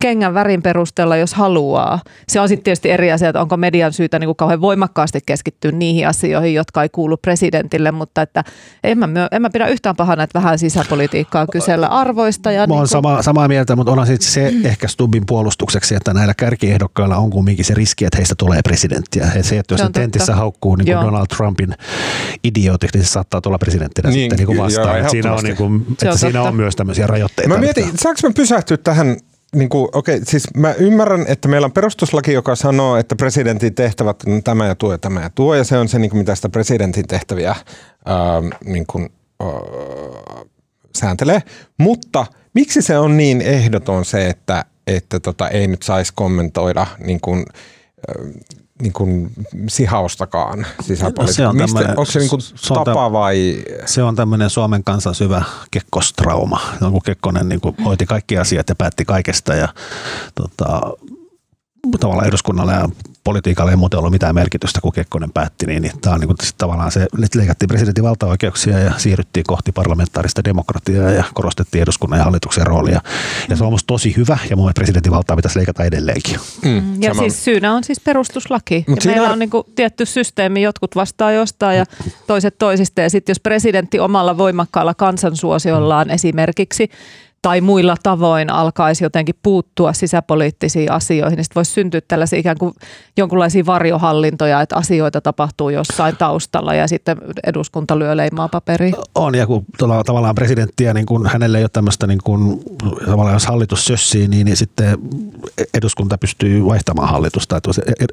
kengän 0.00 0.34
värin 0.34 0.62
perusteella, 0.62 1.16
jos 1.16 1.34
haluaa. 1.34 2.00
Se 2.28 2.40
on 2.40 2.48
sitten 2.48 2.64
tietysti 2.64 2.90
eri 2.90 3.12
asia, 3.12 3.28
että 3.28 3.40
onko 3.40 3.56
median 3.56 3.92
syytä 3.92 4.18
niin 4.18 4.28
kuin 4.28 4.36
kauhean 4.36 4.60
voimakkaasti 4.60 5.18
keskittyä 5.26 5.72
niihin 5.72 6.08
asioihin, 6.08 6.54
jotka 6.54 6.82
ei 6.82 6.88
kuulu 6.88 7.16
presidentille, 7.16 7.90
mutta 7.92 8.22
että 8.22 8.44
en 8.84 8.98
mä, 8.98 9.06
myö- 9.06 9.28
en 9.32 9.42
mä 9.42 9.50
pidä 9.50 9.66
yhtään 9.68 9.96
pahana, 9.96 10.22
että 10.22 10.38
vähän 10.38 10.58
sisäpolitiikkaa 10.58 11.46
kysellä 11.46 11.86
arvoista. 11.86 12.52
Ja 12.52 12.60
Mä 12.60 12.66
niin 12.66 12.78
kuin, 12.78 12.88
sama, 12.88 13.22
samaa 13.22 13.48
mieltä, 13.48 13.76
mutta 13.76 13.92
onhan 13.92 14.06
sitten 14.06 14.30
se 14.30 14.52
ehkä 14.64 14.88
Stubbin 14.88 15.22
puolustukseksi, 15.26 15.94
että 15.94 16.14
näillä 16.14 16.34
kärkiehdokkailla 16.34 17.16
on 17.16 17.30
kumminkin 17.30 17.64
se 17.64 17.74
riski, 17.74 18.04
että 18.04 18.16
heistä 18.16 18.34
tulee 18.38 18.60
presidenttiä. 18.62 19.28
Et 19.36 19.44
se, 19.44 19.58
että 19.58 19.74
jos 19.74 19.80
Se 19.80 19.88
tentissä 19.92 20.34
haukkuu 20.34 20.76
niin 20.76 20.84
kuin 20.86 20.92
Joo. 20.92 21.02
Donald 21.02 21.26
Trumpin 21.36 21.74
idiootiksi, 22.44 22.98
niin 22.98 23.06
se 23.06 23.10
saattaa 23.10 23.40
tulla 23.40 23.58
presidenttinä 23.58 24.10
Niin, 24.10 24.20
sitten 24.20 24.36
niin 24.38 24.46
kuin 24.46 24.56
joo, 24.56 24.64
vastaan. 24.64 25.00
Et 25.00 25.10
siinä 25.10 25.32
on, 25.32 25.44
niin 25.44 25.56
kuin, 25.56 25.84
Se 25.98 26.06
on 26.06 26.12
että 26.12 26.16
siinä 26.18 26.32
totta. 26.38 26.48
on 26.48 26.56
myös 26.56 26.76
tämmöisiä 26.76 27.06
rajoitteita. 27.06 27.48
Mä 27.48 27.58
mietin, 27.58 27.84
saanko 27.98 28.20
mä 28.22 28.30
pysähtyä 28.36 28.76
tähän 28.76 29.16
niin 29.54 29.68
kuin, 29.68 29.88
okei, 29.92 30.20
siis 30.24 30.54
mä 30.56 30.72
ymmärrän, 30.72 31.24
että 31.28 31.48
meillä 31.48 31.64
on 31.64 31.72
perustuslaki, 31.72 32.32
joka 32.32 32.56
sanoo, 32.56 32.96
että 32.96 33.16
presidentin 33.16 33.74
tehtävät 33.74 34.16
on 34.26 34.42
tämä 34.42 34.66
ja 34.66 34.74
tuo 34.74 34.92
ja 34.92 34.98
tämä 34.98 35.22
ja 35.22 35.30
tuo, 35.34 35.54
ja 35.54 35.64
se 35.64 35.78
on 35.78 35.88
se, 35.88 35.98
niin 35.98 36.10
kuin, 36.10 36.18
mitä 36.18 36.34
sitä 36.34 36.48
presidentin 36.48 37.06
tehtäviä 37.06 37.56
ää, 38.04 38.42
niin 38.64 38.86
kuin, 38.86 39.08
ää, 39.40 39.48
sääntelee. 40.96 41.42
Mutta 41.78 42.26
miksi 42.54 42.82
se 42.82 42.98
on 42.98 43.16
niin 43.16 43.40
ehdoton 43.40 44.04
se, 44.04 44.28
että, 44.28 44.64
että 44.86 45.20
tota, 45.20 45.48
ei 45.48 45.66
nyt 45.66 45.82
saisi 45.82 46.12
kommentoida 46.14 46.86
niin 46.98 47.20
kuin, 47.20 47.44
ää, 48.08 48.14
niin 48.82 48.92
kuin 48.92 49.30
sihaustakaan 49.68 50.66
sisäpolitiikkaa? 50.80 51.32
se 51.32 51.46
on 51.46 51.56
Mistä- 51.56 51.88
Onko 51.88 52.04
se 52.04 52.18
niin 52.18 52.30
kuin 52.30 52.42
se 52.42 52.74
on 52.74 52.84
tapa 52.84 53.12
vai... 53.12 53.64
Se 53.86 54.02
on 54.02 54.16
tämmöinen 54.16 54.50
Suomen 54.50 54.84
kansan 54.84 55.14
syvä 55.14 55.42
kekkostrauma. 55.70 56.60
No, 56.80 56.90
kun 56.90 57.00
Kekkonen 57.04 57.48
niin 57.48 57.60
kuin 57.60 57.76
hoiti 57.84 58.06
kaikki 58.06 58.38
asiat 58.38 58.68
ja 58.68 58.74
päätti 58.74 59.04
kaikesta 59.04 59.54
ja 59.54 59.68
tota, 60.34 60.80
tavallaan 62.00 62.28
eduskunnalle 62.28 62.72
ja 62.72 62.88
politiikalle 63.24 63.70
ei 63.70 63.76
muuten 63.76 63.98
ollut 63.98 64.12
mitään 64.12 64.34
merkitystä, 64.34 64.80
kun 64.80 64.92
Kekkonen 64.92 65.32
päätti, 65.32 65.66
niin, 65.66 65.82
niin 65.82 65.92
tämä 66.00 66.14
on 66.14 66.20
niin 66.20 66.28
kuin, 66.28 66.36
sit 66.42 66.58
tavallaan 66.58 66.92
se, 66.92 67.06
nyt 67.18 67.34
leikattiin 67.34 67.68
presidentin 67.68 68.04
valtaoikeuksia 68.04 68.78
ja 68.78 68.92
siirryttiin 68.96 69.44
kohti 69.48 69.72
parlamentaarista 69.72 70.44
demokratiaa 70.44 71.10
ja 71.10 71.24
korostettiin 71.34 71.82
eduskunnan 71.82 72.18
ja 72.18 72.24
hallituksen 72.24 72.66
roolia. 72.66 73.00
Ja 73.48 73.56
se 73.56 73.64
on 73.64 73.72
musta 73.72 73.86
tosi 73.86 74.16
hyvä 74.16 74.38
ja 74.50 74.56
mun 74.56 74.72
presidentin 74.74 75.12
valtaa 75.12 75.36
pitäisi 75.36 75.58
leikata 75.58 75.84
edelleenkin. 75.84 76.38
Mm, 76.64 77.02
ja 77.02 77.14
sama- 77.14 77.22
siis 77.22 77.44
syynä 77.44 77.74
on 77.74 77.84
siis 77.84 78.00
perustuslaki. 78.00 78.84
Mut 78.88 78.96
ja 78.96 79.02
siinä- 79.02 79.16
meillä 79.16 79.32
on 79.32 79.38
niin 79.38 79.50
kuin 79.50 79.64
tietty 79.74 80.06
systeemi, 80.06 80.62
jotkut 80.62 80.96
vastaa 80.96 81.32
jostain 81.32 81.78
ja 81.78 81.84
toiset 82.26 82.58
toisista. 82.58 83.00
Ja 83.00 83.10
sitten 83.10 83.30
jos 83.30 83.40
presidentti 83.40 84.00
omalla 84.00 84.38
voimakkaalla 84.38 84.94
kansansuosiollaan 84.94 86.10
esimerkiksi 86.10 86.90
tai 87.44 87.60
muilla 87.60 87.94
tavoin 88.02 88.50
alkaisi 88.50 89.04
jotenkin 89.04 89.34
puuttua 89.42 89.92
sisäpoliittisiin 89.92 90.92
asioihin, 90.92 91.36
niin 91.36 91.44
sitten 91.44 91.54
voisi 91.54 91.72
syntyä 91.72 92.00
tällaisia 92.08 92.38
ikään 92.38 92.58
kuin 92.58 92.74
jonkinlaisia 93.16 93.66
varjohallintoja, 93.66 94.60
että 94.60 94.76
asioita 94.76 95.20
tapahtuu 95.20 95.68
jossain 95.68 96.16
taustalla 96.16 96.74
ja 96.74 96.88
sitten 96.88 97.16
eduskunta 97.46 97.98
lyö 97.98 98.16
leimaa 98.16 98.48
paperiin. 98.48 98.94
On, 99.14 99.34
ja 99.34 99.46
kun 99.46 99.64
tuolla 99.78 100.04
tavallaan 100.04 100.34
presidenttiä, 100.34 100.94
niin 100.94 101.06
kun 101.06 101.26
hänelle 101.26 101.58
ei 101.58 101.64
ole 101.64 101.70
tämmöistä, 101.72 102.06
niin 102.06 102.20
kun, 102.24 102.60
tavallaan 103.06 103.34
jos 103.34 103.46
hallitus 103.46 103.84
sössii, 103.84 104.28
niin, 104.28 104.44
niin 104.44 104.56
sitten 104.56 104.98
eduskunta 105.74 106.18
pystyy 106.18 106.64
vaihtamaan 106.64 107.08
hallitusta. 107.08 107.56
Että 107.56 107.70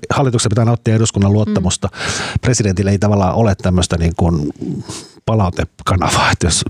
hallituksen 0.10 0.50
pitää 0.50 0.66
nauttia 0.66 0.96
eduskunnan 0.96 1.34
luottamusta. 1.34 1.88
Mm. 1.88 2.40
Presidentillä 2.42 2.92
ei 2.92 3.00
tavallaan 3.00 3.36
ole 3.36 3.56
tämmöistä 3.56 3.98
niin 3.98 4.14
kun 4.18 4.50
palautekanavaa, 5.26 6.32
että 6.32 6.48
jos 6.48 6.64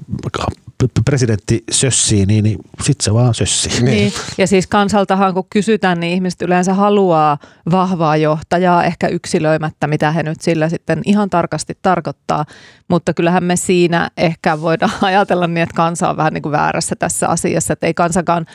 presidentti 1.06 1.64
sössii, 1.72 2.26
niin, 2.26 2.44
niin 2.44 2.60
sitten 2.82 3.04
se 3.04 3.14
vaan 3.14 3.34
sössii. 3.34 3.84
Niin. 3.84 4.14
Ja 4.38 4.48
siis 4.48 4.68
kansaltahan 4.68 5.34
kun 5.34 5.48
kysytään, 5.50 6.00
niin 6.00 6.14
ihmiset 6.14 6.42
yleensä 6.42 6.74
haluaa 6.74 7.38
vahvaa 7.72 8.18
johtajaa, 8.18 8.84
ehkä 8.84 9.08
yksilöimättä, 9.08 9.88
mitä 9.88 10.12
he 10.12 10.24
nyt 10.24 10.42
sillä 10.42 10.70
sitten 10.70 11.02
ihan 11.06 11.30
tarkasti 11.30 11.78
tarkoittaa. 11.82 12.46
Mutta 12.88 13.14
kyllähän 13.14 13.44
me 13.44 13.56
siinä 13.56 14.10
ehkä 14.18 14.62
voidaan 14.62 14.92
ajatella 15.02 15.48
niin, 15.48 15.64
että 15.64 15.76
kansa 15.76 16.10
on 16.10 16.18
vähän 16.18 16.34
niin 16.34 16.42
kuin 16.42 16.52
väärässä 16.52 16.96
tässä 16.96 17.28
asiassa, 17.28 17.74
että 17.74 17.88
ei 17.88 17.94
kansakaan 17.94 18.46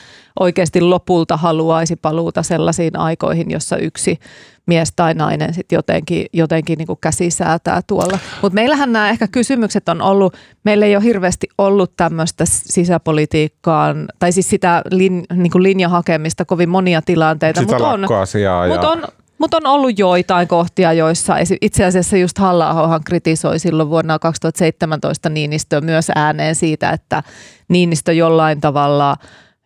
oikeasti 0.40 0.80
lopulta 0.80 1.36
haluaisi 1.36 1.96
paluuta 1.96 2.42
sellaisiin 2.42 2.98
aikoihin, 2.98 3.50
jossa 3.50 3.76
yksi 3.76 4.18
mies 4.66 4.92
tai 4.96 5.14
nainen 5.14 5.54
sitten 5.54 5.76
jotenkin, 5.76 6.26
jotenkin 6.32 6.78
niin 6.78 6.86
kuin 6.86 6.98
käsi 7.00 7.30
säätää 7.30 7.80
tuolla. 7.86 8.18
Mutta 8.42 8.54
meillähän 8.54 8.92
nämä 8.92 9.10
ehkä 9.10 9.28
kysymykset 9.28 9.88
on 9.88 10.02
ollut, 10.02 10.36
meillä 10.64 10.86
ei 10.86 10.96
ole 10.96 11.04
hirveästi 11.04 11.46
ollut 11.58 11.96
tämmöistä 11.96 12.15
sisäpolitiikkaan, 12.44 14.08
tai 14.18 14.32
siis 14.32 14.50
sitä 14.50 14.82
lin, 14.90 15.24
niin 15.34 15.50
kuin 15.50 15.62
linjahakemista 15.62 16.44
kovin 16.44 16.68
monia 16.68 17.02
tilanteita, 17.02 17.60
Sitä 17.60 17.72
mutta 17.72 17.88
on, 17.88 18.00
lakkoasiaa. 18.00 18.66
mut 18.66 18.82
ja... 18.82 18.88
on, 18.88 19.04
mut 19.38 19.54
on 19.54 19.66
ollut 19.66 19.98
joitain 19.98 20.48
kohtia, 20.48 20.92
joissa 20.92 21.34
itse 21.60 21.84
asiassa 21.84 22.16
just 22.16 22.38
halla 22.38 23.00
kritisoi 23.04 23.58
silloin 23.58 23.90
vuonna 23.90 24.18
2017 24.18 25.28
Niinistö 25.28 25.80
myös 25.80 26.10
ääneen 26.14 26.54
siitä, 26.54 26.90
että 26.90 27.22
Niinistö 27.68 28.12
jollain 28.12 28.60
tavalla 28.60 29.16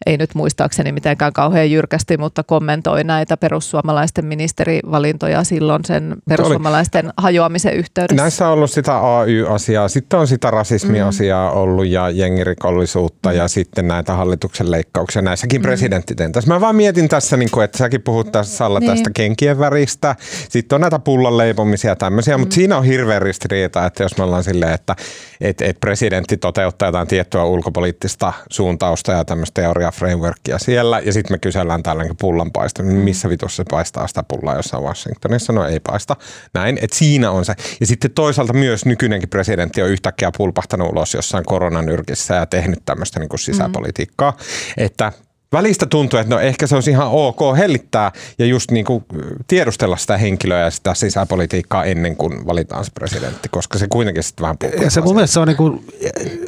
ei 0.07 0.17
nyt 0.17 0.35
muistaakseni 0.35 0.93
mitenkään 0.93 1.33
kauhean 1.33 1.71
jyrkästi, 1.71 2.17
mutta 2.17 2.43
kommentoi 2.43 3.05
näitä 3.05 3.37
perussuomalaisten 3.37 4.27
ministerivalintoja 4.27 5.45
silloin 5.45 5.85
sen 5.85 6.17
perussuomalaisten 6.29 7.13
hajoamisen 7.17 7.75
yhteydessä. 7.75 8.23
Näissä 8.23 8.47
on 8.47 8.53
ollut 8.53 8.71
sitä 8.71 9.19
AY-asiaa, 9.19 9.89
sitten 9.89 10.19
on 10.19 10.27
sitä 10.27 10.51
rasismiasiaa 10.51 11.51
ollut 11.51 11.87
ja 11.87 12.11
jengirikollisuutta 12.11 13.33
ja 13.33 13.49
sitten 13.49 13.89
näitä 13.89 14.13
hallituksen 14.13 14.71
leikkauksia 14.71 15.23
näissäkin 15.23 15.63
presidenttitentässä. 15.63 16.51
Mä 16.55 16.61
vaan 16.61 16.77
mietin 16.77 17.09
tässä, 17.09 17.37
niin 17.37 17.51
kuin, 17.51 17.65
että 17.65 17.79
säkin 17.79 18.03
puhut 18.03 18.33
tässä 18.33 18.57
Salla 18.57 18.81
Niin. 18.81 18.91
tästä 18.91 19.11
kenkien 19.15 19.59
väristä. 19.59 20.17
Sitten 20.49 20.77
on 20.77 20.81
näitä 20.81 20.99
pullan 20.99 21.39
leipomisia 21.39 21.91
ja 21.91 21.97
tämmöisiä, 21.97 22.39
mutta 22.39 22.55
siinä 22.55 22.77
on 22.77 22.85
hirveän 22.85 23.23
ristiriita, 23.23 23.87
että 23.87 24.03
jos 24.03 24.19
me 24.19 24.25
ollaan 24.25 24.45
silleen, 24.45 24.73
että 24.73 24.97
et, 25.41 25.63
et 25.63 25.81
presidentti 25.81 26.37
toteuttaa 26.37 26.89
jotain 26.89 27.09
tiettyä 27.09 27.45
ulkopoliittista 27.45 28.33
suuntausta 28.51 29.13
ja 29.13 29.25
tämmöistä 29.25 29.63
frameworkia 29.91 30.59
siellä 30.59 30.99
ja 30.99 31.13
sitten 31.13 31.35
me 31.35 31.39
kysellään 31.39 31.83
tällainen 31.83 32.17
pullanpaista, 32.17 32.83
niin 32.83 32.97
missä 32.97 33.29
vitussa 33.29 33.57
se 33.57 33.65
paistaa 33.71 34.07
sitä 34.07 34.23
pullaa 34.23 34.57
jossain 34.57 34.85
Washingtonissa, 34.85 35.53
no 35.53 35.65
ei 35.65 35.81
paista. 35.81 36.17
Näin, 36.55 36.79
että 36.83 36.97
siinä 36.97 37.31
on 37.31 37.45
se. 37.45 37.55
Ja 37.81 37.87
sitten 37.87 38.11
toisaalta 38.11 38.53
myös 38.53 38.85
nykyinenkin 38.85 39.29
presidentti 39.29 39.83
on 39.83 39.89
yhtäkkiä 39.89 40.31
pulpahtanut 40.37 40.89
ulos 40.89 41.15
jossain 41.15 41.45
koronanyrkissä 41.45 42.35
ja 42.35 42.47
tehnyt 42.47 42.83
tämmöistä 42.85 43.21
niin 43.21 43.29
kuin 43.29 43.41
sisäpolitiikkaa, 43.41 44.37
että 44.77 45.13
Välistä 45.53 45.87
tuntuu, 45.87 46.19
että 46.19 46.35
no 46.35 46.41
ehkä 46.41 46.67
se 46.67 46.75
olisi 46.75 46.91
ihan 46.91 47.09
ok 47.11 47.39
hellittää 47.57 48.13
ja 48.39 48.47
just 48.47 48.71
niin 48.71 48.85
kuin 48.85 49.05
tiedustella 49.47 49.97
sitä 49.97 50.17
henkilöä 50.17 50.61
ja 50.61 50.71
sitä 50.71 50.95
sisäpolitiikkaa 50.95 51.85
ennen 51.85 52.17
kuin 52.17 52.47
valitaan 52.47 52.85
se 52.85 52.91
presidentti, 52.95 53.49
koska 53.49 53.79
se 53.79 53.87
kuitenkin 53.89 54.23
sitten 54.23 54.43
vähän. 54.43 54.57
Ja 54.83 54.91
se 54.91 55.01
mun 55.01 55.15
mielestä 55.15 55.35
se 55.35 55.41
on 55.41 55.49
niin 55.49 55.57
kuin, 55.57 55.87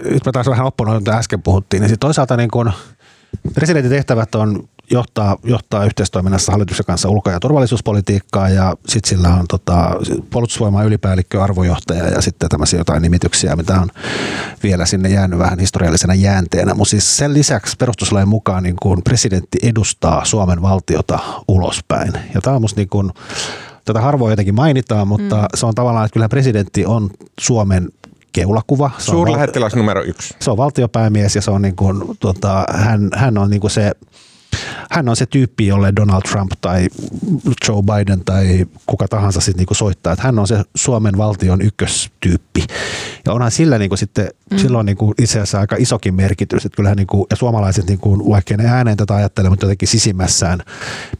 nyt 0.04 0.26
mä 0.26 0.32
taas 0.32 0.46
vähän 0.46 0.66
opponoin, 0.66 0.98
mitä 0.98 1.16
äsken 1.16 1.42
puhuttiin, 1.42 1.80
niin 1.80 1.90
sit 1.90 2.00
toisaalta 2.00 2.36
niin 2.36 2.50
kuin, 2.50 2.72
presidentin 3.54 3.90
tehtävät 3.90 4.34
on 4.34 4.68
johtaa, 4.90 5.36
johtaa 5.44 5.84
yhteistoiminnassa 5.84 6.52
hallituksen 6.52 6.86
kanssa 6.86 7.08
ulko- 7.08 7.30
ja 7.30 7.40
turvallisuuspolitiikkaa 7.40 8.48
ja 8.48 8.76
sitten 8.88 9.08
sillä 9.08 9.28
on 9.28 9.44
tota, 9.48 9.90
puolustusvoiman 10.30 10.86
ylipäällikkö, 10.86 11.42
arvojohtaja 11.42 12.08
ja 12.08 12.22
sitten 12.22 12.48
tämmöisiä 12.48 12.80
jotain 12.80 13.02
nimityksiä, 13.02 13.56
mitä 13.56 13.80
on 13.80 13.88
vielä 14.62 14.86
sinne 14.86 15.08
jäänyt 15.08 15.38
vähän 15.38 15.58
historiallisena 15.58 16.14
jäänteenä. 16.14 16.74
Mutta 16.74 16.90
siis 16.90 17.16
sen 17.16 17.34
lisäksi 17.34 17.76
perustuslain 17.76 18.28
mukaan 18.28 18.62
niin 18.62 18.76
kun 18.82 19.02
presidentti 19.02 19.58
edustaa 19.62 20.24
Suomen 20.24 20.62
valtiota 20.62 21.18
ulospäin. 21.48 22.12
Ja 22.34 22.40
tämä 22.40 22.56
on 22.56 22.62
musta 22.62 22.80
niin 22.80 22.88
kun, 22.88 23.12
tätä 23.84 24.00
harvoin 24.00 24.32
jotenkin 24.32 24.54
mainitaan, 24.54 25.08
mutta 25.08 25.36
mm. 25.36 25.48
se 25.54 25.66
on 25.66 25.74
tavallaan, 25.74 26.04
että 26.04 26.12
kyllä 26.12 26.28
presidentti 26.28 26.86
on 26.86 27.10
Suomen 27.40 27.88
keulakuva. 28.32 28.90
Se 28.98 29.10
on 29.10 29.16
val- 29.16 29.24
Suurlähettiläs 29.26 29.74
numero 29.76 30.02
yksi. 30.02 30.34
se 30.40 30.50
on 30.50 30.56
valtiopäämies 30.56 31.36
ja 31.36 31.42
se 31.42 31.50
on 31.50 31.62
niin 31.62 31.76
kuin, 31.76 32.02
tota, 32.20 32.64
hän, 32.72 33.08
hän 33.14 33.38
on 33.38 33.50
niin 33.50 33.60
kuin 33.60 33.70
se 33.70 33.92
hän 34.90 35.08
on 35.08 35.16
se 35.16 35.26
tyyppi, 35.26 35.66
jolle 35.66 35.92
Donald 35.96 36.22
Trump 36.22 36.52
tai 36.60 36.88
Joe 37.68 37.82
Biden 37.82 38.24
tai 38.24 38.66
kuka 38.86 39.08
tahansa 39.08 39.40
sitten 39.40 39.58
niinku 39.58 39.74
soittaa. 39.74 40.12
Että 40.12 40.22
hän 40.22 40.38
on 40.38 40.48
se 40.48 40.62
Suomen 40.74 41.18
valtion 41.18 41.62
ykköstyyppi. 41.62 42.64
Ja 43.26 43.32
onhan 43.32 43.50
sillä 43.50 43.78
niin 43.78 43.88
kuin 43.90 43.98
sitten, 43.98 44.28
mm. 44.50 44.58
silloin 44.58 44.86
niin 44.86 44.96
kuin 44.96 45.14
itse 45.18 45.38
asiassa 45.38 45.60
aika 45.60 45.76
isokin 45.78 46.14
merkitys, 46.14 46.66
että 46.66 46.76
kyllähän 46.76 46.96
niin 46.96 47.06
kuin, 47.06 47.26
ja 47.30 47.36
suomalaiset, 47.36 47.86
niin 47.86 47.98
kuin, 47.98 48.28
vaikka 48.28 48.56
ne 48.56 48.68
ääneen 48.68 48.96
tätä 48.96 49.14
ajattelee, 49.14 49.50
mutta 49.50 49.66
jotenkin 49.66 49.88
sisimmässään 49.88 50.60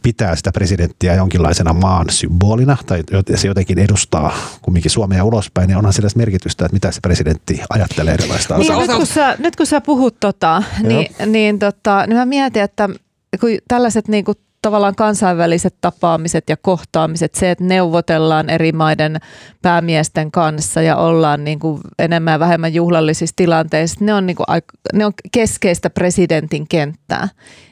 pitää 0.03 0.35
sitä 0.35 0.51
presidenttiä 0.51 1.15
jonkinlaisena 1.15 1.73
maan 1.73 2.09
symbolina, 2.09 2.77
tai 2.85 3.03
se 3.35 3.47
jotenkin 3.47 3.79
edustaa 3.79 4.37
kumminkin 4.61 4.91
Suomea 4.91 5.23
ulospäin, 5.23 5.67
niin 5.67 5.77
onhan 5.77 5.93
sillä 5.93 6.09
merkitystä, 6.15 6.65
että 6.65 6.73
mitä 6.73 6.91
se 6.91 6.99
presidentti 7.01 7.61
ajattelee 7.69 8.13
erilaista 8.13 8.57
niin, 8.57 8.77
nyt, 8.77 8.91
kun 8.91 9.07
sä, 9.07 9.35
nyt 9.39 9.55
kun 9.55 9.65
sä 9.65 9.81
puhut 9.81 10.19
tota, 10.19 10.63
niin, 10.83 11.15
niin, 11.25 11.59
tota, 11.59 12.03
niin 12.07 12.17
mä 12.17 12.25
mietin, 12.25 12.61
että 12.61 12.89
kun 13.39 13.49
tällaiset 13.67 14.07
niin 14.07 14.25
kuin 14.25 14.37
tavallaan 14.63 14.95
kansainväliset 14.95 15.75
tapaamiset 15.81 16.49
ja 16.49 16.57
kohtaamiset, 16.57 17.35
se, 17.35 17.51
että 17.51 17.63
neuvotellaan 17.63 18.49
eri 18.49 18.71
maiden 18.71 19.17
päämiesten 19.61 20.31
kanssa 20.31 20.81
ja 20.81 20.95
ollaan 20.95 21.43
niin 21.43 21.59
kuin 21.59 21.81
enemmän 21.99 22.31
ja 22.31 22.39
vähemmän 22.39 22.73
juhlallisissa 22.73 23.35
tilanteissa, 23.35 24.05
ne 24.05 24.13
on, 24.13 24.25
niin 24.25 24.35
kuin, 24.35 24.45
ne 24.93 25.05
on 25.05 25.13
keskeistä 25.31 25.89
presidentin 25.89 26.67
kenttää. 26.67 27.27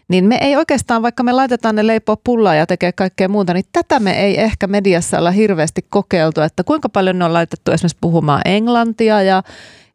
Niin 0.07 0.25
me 0.25 0.37
ei 0.41 0.55
oikeastaan, 0.55 1.01
vaikka 1.01 1.23
me 1.23 1.31
laitetaan 1.31 1.75
ne 1.75 1.87
leipoa 1.87 2.17
pullaa 2.23 2.55
ja 2.55 2.65
tekee 2.65 2.91
kaikkea 2.91 3.29
muuta, 3.29 3.53
niin 3.53 3.65
tätä 3.71 3.99
me 3.99 4.11
ei 4.11 4.41
ehkä 4.41 4.67
mediassa 4.67 5.19
olla 5.19 5.31
hirveästi 5.31 5.85
kokeiltu, 5.89 6.41
että 6.41 6.63
kuinka 6.63 6.89
paljon 6.89 7.19
ne 7.19 7.25
on 7.25 7.33
laitettu 7.33 7.71
esimerkiksi 7.71 7.97
puhumaan 8.01 8.41
englantia 8.45 9.21
ja 9.21 9.43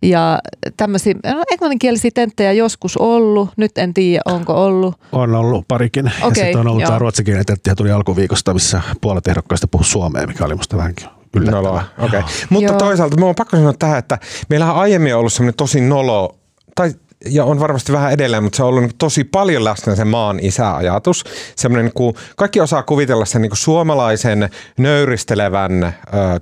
ja 0.07 0.39
tämmöisiä 0.77 1.15
no, 1.35 1.45
englanninkielisiä 1.53 2.11
tenttejä 2.15 2.53
joskus 2.53 2.97
ollut, 2.97 3.51
nyt 3.57 3.79
en 3.79 3.95
tiedä 3.95 4.23
onko 4.25 4.65
ollut. 4.65 4.95
On 5.13 5.35
ollut 5.35 5.69
parikin. 5.69 6.07
Okay, 6.07 6.29
ja 6.29 6.35
sitten 6.35 6.61
on 6.61 6.69
ollut 6.69 6.85
tämä 6.85 6.99
ruotsinkielinen 6.99 7.47
tentti 7.47 7.71
tuli 7.77 7.91
alkuviikosta, 7.91 8.55
missä 8.55 8.83
puolet 9.01 9.29
ehdokkaista 9.29 9.69
puhui 9.69 9.85
suomea, 9.85 10.27
mikä 10.27 10.45
oli 10.45 10.55
musta 10.55 10.77
vähänkin 10.77 11.09
yllättävää. 11.37 11.85
No, 11.99 12.05
okay. 12.07 12.23
Mutta 12.51 12.71
Joo. 12.71 12.79
toisaalta 12.79 13.17
mä 13.17 13.27
oon 13.27 13.35
pakko 13.35 13.57
sanoa 13.57 13.73
tähän, 13.79 13.99
että 13.99 14.19
meillä 14.49 14.73
on 14.73 14.79
aiemmin 14.79 15.17
ollut 15.17 15.33
semmoinen 15.33 15.57
tosi 15.57 15.81
nolo, 15.81 16.37
tai 16.75 16.91
ja 17.25 17.45
on 17.45 17.61
varmasti 17.61 17.93
vähän 17.93 18.13
edelleen, 18.13 18.43
mutta 18.43 18.57
se 18.57 18.63
on 18.63 18.69
ollut 18.69 18.83
niin 18.83 18.93
tosi 18.99 19.25
paljon 19.25 19.65
läsnä 19.65 19.95
se 19.95 20.05
maan 20.05 20.39
isäajatus. 20.43 21.25
Semmoinen, 21.57 21.85
niin 21.85 21.95
kuin, 21.95 22.15
kaikki 22.37 22.61
osaa 22.61 22.83
kuvitella 22.83 23.25
sen 23.25 23.43
niin 23.43 23.51
kuin 23.51 23.59
suomalaisen 23.59 24.51
nöyristelevän 24.79 25.85
ö, 25.85 25.93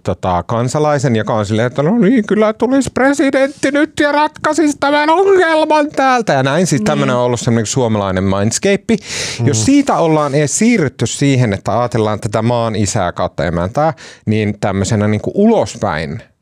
tota, 0.02 0.44
kansalaisen, 0.46 1.16
joka 1.16 1.34
on 1.34 1.46
silleen, 1.46 1.66
että 1.66 1.82
no 1.82 1.98
niin, 1.98 2.26
kyllä 2.26 2.52
tulisi 2.52 2.90
presidentti 2.94 3.70
nyt 3.70 3.92
ja 4.00 4.12
ratkaisisi 4.12 4.76
tämän 4.80 5.10
ongelman 5.10 5.90
täältä. 5.90 6.32
Ja 6.32 6.42
näin 6.42 6.66
siis 6.66 6.82
tämmöinen 6.82 7.16
on 7.16 7.22
ollut 7.22 7.40
semmoinen 7.40 7.62
niin 7.62 7.72
suomalainen 7.72 8.24
mindscape. 8.24 8.96
Mm. 9.40 9.46
Jos 9.46 9.64
siitä 9.64 9.96
ollaan 9.96 10.34
edes 10.34 10.58
siirrytty 10.58 11.06
siihen, 11.06 11.52
että 11.52 11.80
ajatellaan 11.80 12.20
tätä 12.20 12.42
maan 12.42 12.76
isää 12.76 13.12
kautta 13.12 13.42
niin 14.26 14.60
tämmöisenä 14.60 15.08
niin 15.08 15.20
kuin 15.20 15.34
ulospäin– 15.36 16.22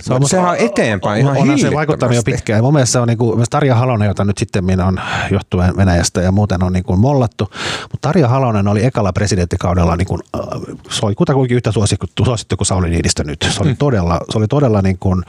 se 0.00 0.14
on, 0.14 0.28
sehän 0.28 0.50
on 0.50 0.56
eteenpäin 0.56 1.26
on, 1.26 1.36
ihan 1.36 1.58
se 1.58 1.72
vaikuttanut 1.72 2.16
jo 2.16 2.22
pitkään. 2.22 2.64
Mun 2.64 2.72
mielestä 2.72 2.92
se 2.92 2.98
on 2.98 3.08
niin 3.08 3.18
kuin, 3.18 3.44
Tarja 3.50 3.74
Halonen, 3.74 4.08
jota 4.08 4.24
nyt 4.24 4.38
sitten 4.38 4.80
on 4.80 5.00
johtuen 5.30 5.76
Venäjästä 5.76 6.20
ja 6.20 6.32
muuten 6.32 6.62
on 6.62 6.72
niin 6.72 6.84
kuin 6.84 7.00
mollattu. 7.00 7.44
Mutta 7.82 8.08
Tarja 8.08 8.28
Halonen 8.28 8.68
oli 8.68 8.84
ekalla 8.84 9.12
presidenttikaudella, 9.12 9.96
niin 9.96 10.08
kuin, 10.08 10.22
äh, 10.36 10.42
se 10.90 11.06
oli 11.06 11.14
kutakuinkin 11.14 11.56
yhtä 11.56 11.72
suosittu, 11.72 12.24
suosittu 12.24 12.56
kuin 12.56 12.66
Sauli 12.66 12.90
Niinistö 12.90 13.24
nyt. 13.24 13.46
Se 13.50 13.62
oli 13.62 13.70
mm. 13.70 13.76
todella, 13.76 14.20
se 14.30 14.38
oli 14.38 14.48
todella 14.48 14.82
niin 14.82 14.98
kuin, 14.98 15.22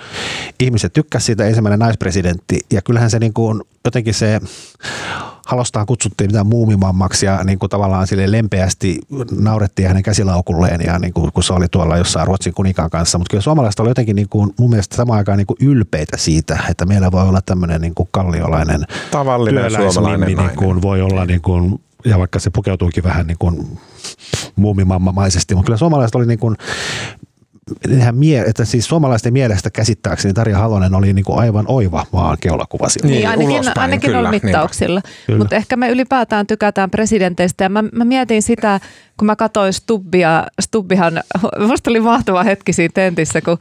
ihmiset 0.59 0.93
tykkäsivät 0.93 1.25
siitä 1.25 1.45
ensimmäinen 1.45 1.79
naispresidentti. 1.79 2.59
Ja 2.71 2.81
kyllähän 2.81 3.09
se 3.09 3.19
niin 3.19 3.33
kuin, 3.33 3.61
jotenkin 3.85 4.13
se 4.13 4.41
Halostaan 5.49 5.85
kutsuttiin 5.85 6.29
mitään 6.29 6.47
muumimammaksi 6.47 7.25
ja 7.25 7.43
niin 7.43 7.59
kuin 7.59 7.69
tavallaan 7.69 8.07
sille 8.07 8.31
lempeästi 8.31 8.99
naurettiin 9.39 9.87
hänen 9.87 10.03
käsilaukulleen 10.03 10.81
ja 10.81 10.99
niin 10.99 11.13
kuin, 11.13 11.31
kun 11.33 11.43
se 11.43 11.53
oli 11.53 11.67
tuolla 11.71 11.97
jossain 11.97 12.27
Ruotsin 12.27 12.53
kuninkaan 12.53 12.89
kanssa. 12.89 13.17
Mutta 13.17 13.31
kyllä 13.31 13.41
suomalaiset 13.41 13.79
oli 13.79 13.89
jotenkin 13.89 14.15
niin 14.15 14.29
kuin, 14.29 14.53
mun 14.59 14.69
mielestä 14.69 14.95
samaan 14.95 15.17
aikaan 15.17 15.37
niin 15.37 15.47
kuin 15.47 15.57
ylpeitä 15.61 16.17
siitä, 16.17 16.59
että 16.69 16.85
meillä 16.85 17.11
voi 17.11 17.27
olla 17.27 17.41
tämmöinen 17.45 17.81
niin 17.81 17.95
kuin 17.95 18.09
kalliolainen 18.11 18.85
Tavallinen 19.11 19.71
suomalainen 19.71 20.37
niin 20.37 20.55
kuin, 20.55 20.81
voi 20.81 21.01
olla 21.01 21.25
niin 21.25 21.41
kuin, 21.41 21.81
ja 22.05 22.19
vaikka 22.19 22.39
se 22.39 22.49
pukeutuukin 22.49 23.03
vähän 23.03 23.27
niin 23.27 23.37
kuin 23.37 23.79
muumimammamaisesti, 24.55 25.55
mutta 25.55 25.65
kyllä 25.65 25.77
suomalaiset 25.77 26.15
oli 26.15 26.25
niin 26.25 26.39
kuin 26.39 26.55
nehän 27.87 28.15
mie- 28.15 28.43
että 28.47 28.65
siis 28.65 28.85
suomalaisten 28.85 29.33
mielestä 29.33 29.69
käsittääkseni 29.69 30.33
Tarja 30.33 30.57
Halonen 30.57 30.95
oli 30.95 31.13
niin 31.13 31.25
kuin 31.25 31.39
aivan 31.39 31.65
oiva 31.67 32.05
maan 32.11 32.37
keulakuva 32.41 32.87
Niin, 33.03 33.11
niin 33.11 33.29
ainakin, 33.29 33.55
ulospäin, 33.55 33.79
ainakin 33.79 34.11
kyllä, 34.11 34.19
on 34.19 34.29
mittauksilla. 34.29 35.01
Mutta 35.37 35.55
ehkä 35.55 35.75
me 35.75 35.89
ylipäätään 35.89 36.47
tykätään 36.47 36.91
presidenteistä 36.91 37.63
ja 37.63 37.69
mä, 37.69 37.83
mä 37.91 38.05
mietin 38.05 38.41
sitä, 38.41 38.79
kun 39.17 39.25
mä 39.25 39.35
katsoin 39.35 39.73
Stubbia, 39.73 40.47
Stubbihan, 40.61 41.23
musta 41.67 41.89
oli 41.89 41.99
mahtava 41.99 42.43
hetki 42.43 42.73
siinä 42.73 42.91
tentissä, 42.93 43.41
kun 43.41 43.57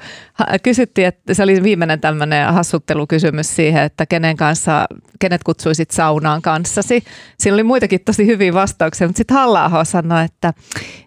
kysyttiin, 0.62 1.06
että 1.06 1.34
se 1.34 1.42
oli 1.42 1.62
viimeinen 1.62 2.00
tämmöinen 2.00 2.52
hassuttelukysymys 2.52 3.56
siihen, 3.56 3.82
että 3.82 4.06
kenen 4.06 4.36
kanssa, 4.36 4.86
kenet 5.18 5.44
kutsuisit 5.44 5.90
saunaan 5.90 6.42
kanssasi. 6.42 7.04
Siinä 7.38 7.54
oli 7.54 7.62
muitakin 7.62 8.00
tosi 8.04 8.26
hyviä 8.26 8.54
vastauksia, 8.54 9.06
mutta 9.06 9.18
sitten 9.18 9.36
halla 9.36 9.84
sanoi, 9.84 10.24
että 10.24 10.52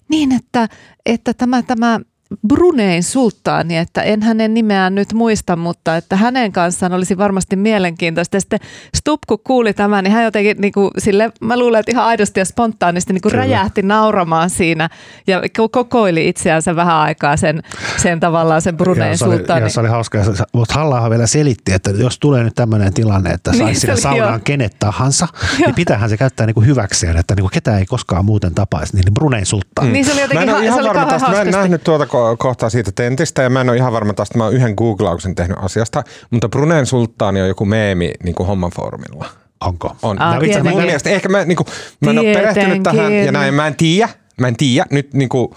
niin, 0.09 0.31
että, 0.31 0.67
että 1.05 1.33
tämä, 1.33 1.63
tämä 1.63 1.99
Brunein 2.47 3.03
sulttaani, 3.03 3.77
että 3.77 4.01
en 4.01 4.21
hänen 4.21 4.53
nimeään 4.53 4.95
nyt 4.95 5.13
muista, 5.13 5.55
mutta 5.55 5.97
että 5.97 6.15
hänen 6.15 6.51
kanssaan 6.51 6.93
olisi 6.93 7.17
varmasti 7.17 7.55
mielenkiintoista. 7.55 8.38
Ja 8.38 8.41
sitten 8.41 8.59
Stubb, 8.95 9.23
kun 9.27 9.39
kuuli 9.43 9.73
tämän, 9.73 10.03
niin 10.03 10.11
hän 10.11 10.23
jotenkin 10.23 10.57
niin 10.59 10.73
kuin, 10.73 10.91
sille, 10.97 11.32
mä 11.41 11.59
luulen, 11.59 11.79
että 11.79 11.91
ihan 11.91 12.05
aidosti 12.05 12.39
ja 12.39 12.45
spontaanisti 12.45 13.13
niin 13.13 13.21
kuin 13.21 13.32
räjähti 13.32 13.82
nauramaan 13.82 14.49
siinä 14.49 14.89
ja 15.27 15.41
kokoili 15.71 16.27
itseänsä 16.27 16.75
vähän 16.75 16.95
aikaa 16.95 17.38
sen, 17.38 17.63
sen 17.97 18.19
tavallaan 18.19 18.61
sen 18.61 18.77
Brunein 18.77 19.17
sulttaani. 19.17 19.69
Se 19.69 19.79
oli 19.79 19.89
hauska, 19.89 20.17
mutta 20.53 20.73
halla 20.73 21.09
vielä 21.09 21.27
selitti, 21.27 21.73
että 21.73 21.89
jos 21.89 22.19
tulee 22.19 22.43
nyt 22.43 22.55
tämmöinen 22.55 22.93
tilanne, 22.93 23.29
että 23.29 23.51
saisi 23.51 23.65
niin, 23.65 23.75
sinne 23.75 23.97
saunaan 23.97 24.34
jo. 24.34 24.39
kenet 24.43 24.75
tahansa, 24.79 25.27
joo. 25.32 25.67
niin 25.67 25.75
pitäähän 25.75 26.09
se 26.09 26.17
käyttää 26.17 26.45
niin 26.45 26.53
kuin 26.53 26.67
hyväkseen, 26.67 27.17
että 27.17 27.36
niin 27.36 27.43
kuin 27.43 27.51
ketään 27.51 27.79
ei 27.79 27.86
koskaan 27.86 28.25
muuten 28.25 28.55
tapaisi, 28.55 28.95
niin 28.95 29.13
Brunein 29.13 29.45
sulttaani. 29.45 29.89
Mm. 29.89 29.93
Niin 29.93 30.05
se 30.05 30.11
oli 30.11 30.21
jotenkin, 30.21 30.49
mä 30.49 30.57
en 30.57 30.63
ihan 30.63 30.84
varma 30.84 31.05
tästä, 31.05 31.29
mä 31.29 31.41
en 31.41 31.51
nähnyt 31.51 31.84
tuota 31.84 32.05
kohtaa 32.38 32.69
siitä 32.69 32.91
tentistä 32.91 33.41
ja 33.41 33.49
mä 33.49 33.61
en 33.61 33.69
ole 33.69 33.78
ihan 33.78 33.93
varma 33.93 34.13
tästä, 34.13 34.38
mä 34.38 34.43
oon 34.43 34.53
yhden 34.53 34.74
googlauksen 34.78 35.36
tehnyt 35.36 35.57
asiasta, 35.61 36.03
mutta 36.32 36.49
Bruneen 36.49 36.86
sulttaani 36.86 37.41
on 37.41 37.47
joku 37.47 37.65
meemi 37.65 38.13
niin 38.24 38.36
kuin 38.36 38.47
homman 38.47 38.72
foorumilla. 38.76 39.26
Onko? 39.61 39.95
On. 40.01 40.22
Ah, 40.22 40.43
itse 40.43 40.63
mun 40.63 40.82
mielestä, 40.82 41.09
ehkä 41.09 41.30
mä, 41.30 41.45
niin 41.45 41.55
kuin, 41.55 41.67
mä 42.05 42.11
en 42.11 42.19
ole 42.19 42.34
perehtynyt 42.34 42.84
tähän 42.84 43.13
ja 43.13 43.32
näin, 43.32 43.53
mä 43.53 43.67
en 43.67 43.76
tiedä, 43.76 44.09
mä 44.39 44.47
en 44.47 44.55
tiedä, 44.57 44.86
nyt 44.91 45.13
niin 45.13 45.30
kuin, 45.30 45.49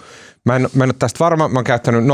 Mä 0.45 0.55
en, 0.55 0.69
mä 0.73 0.83
en 0.83 0.87
ole 0.87 0.95
tästä 0.99 1.19
varma, 1.19 1.47
mä 1.47 1.57
oon 1.57 1.63
käyttänyt 1.63 2.03
0,1 2.03 2.07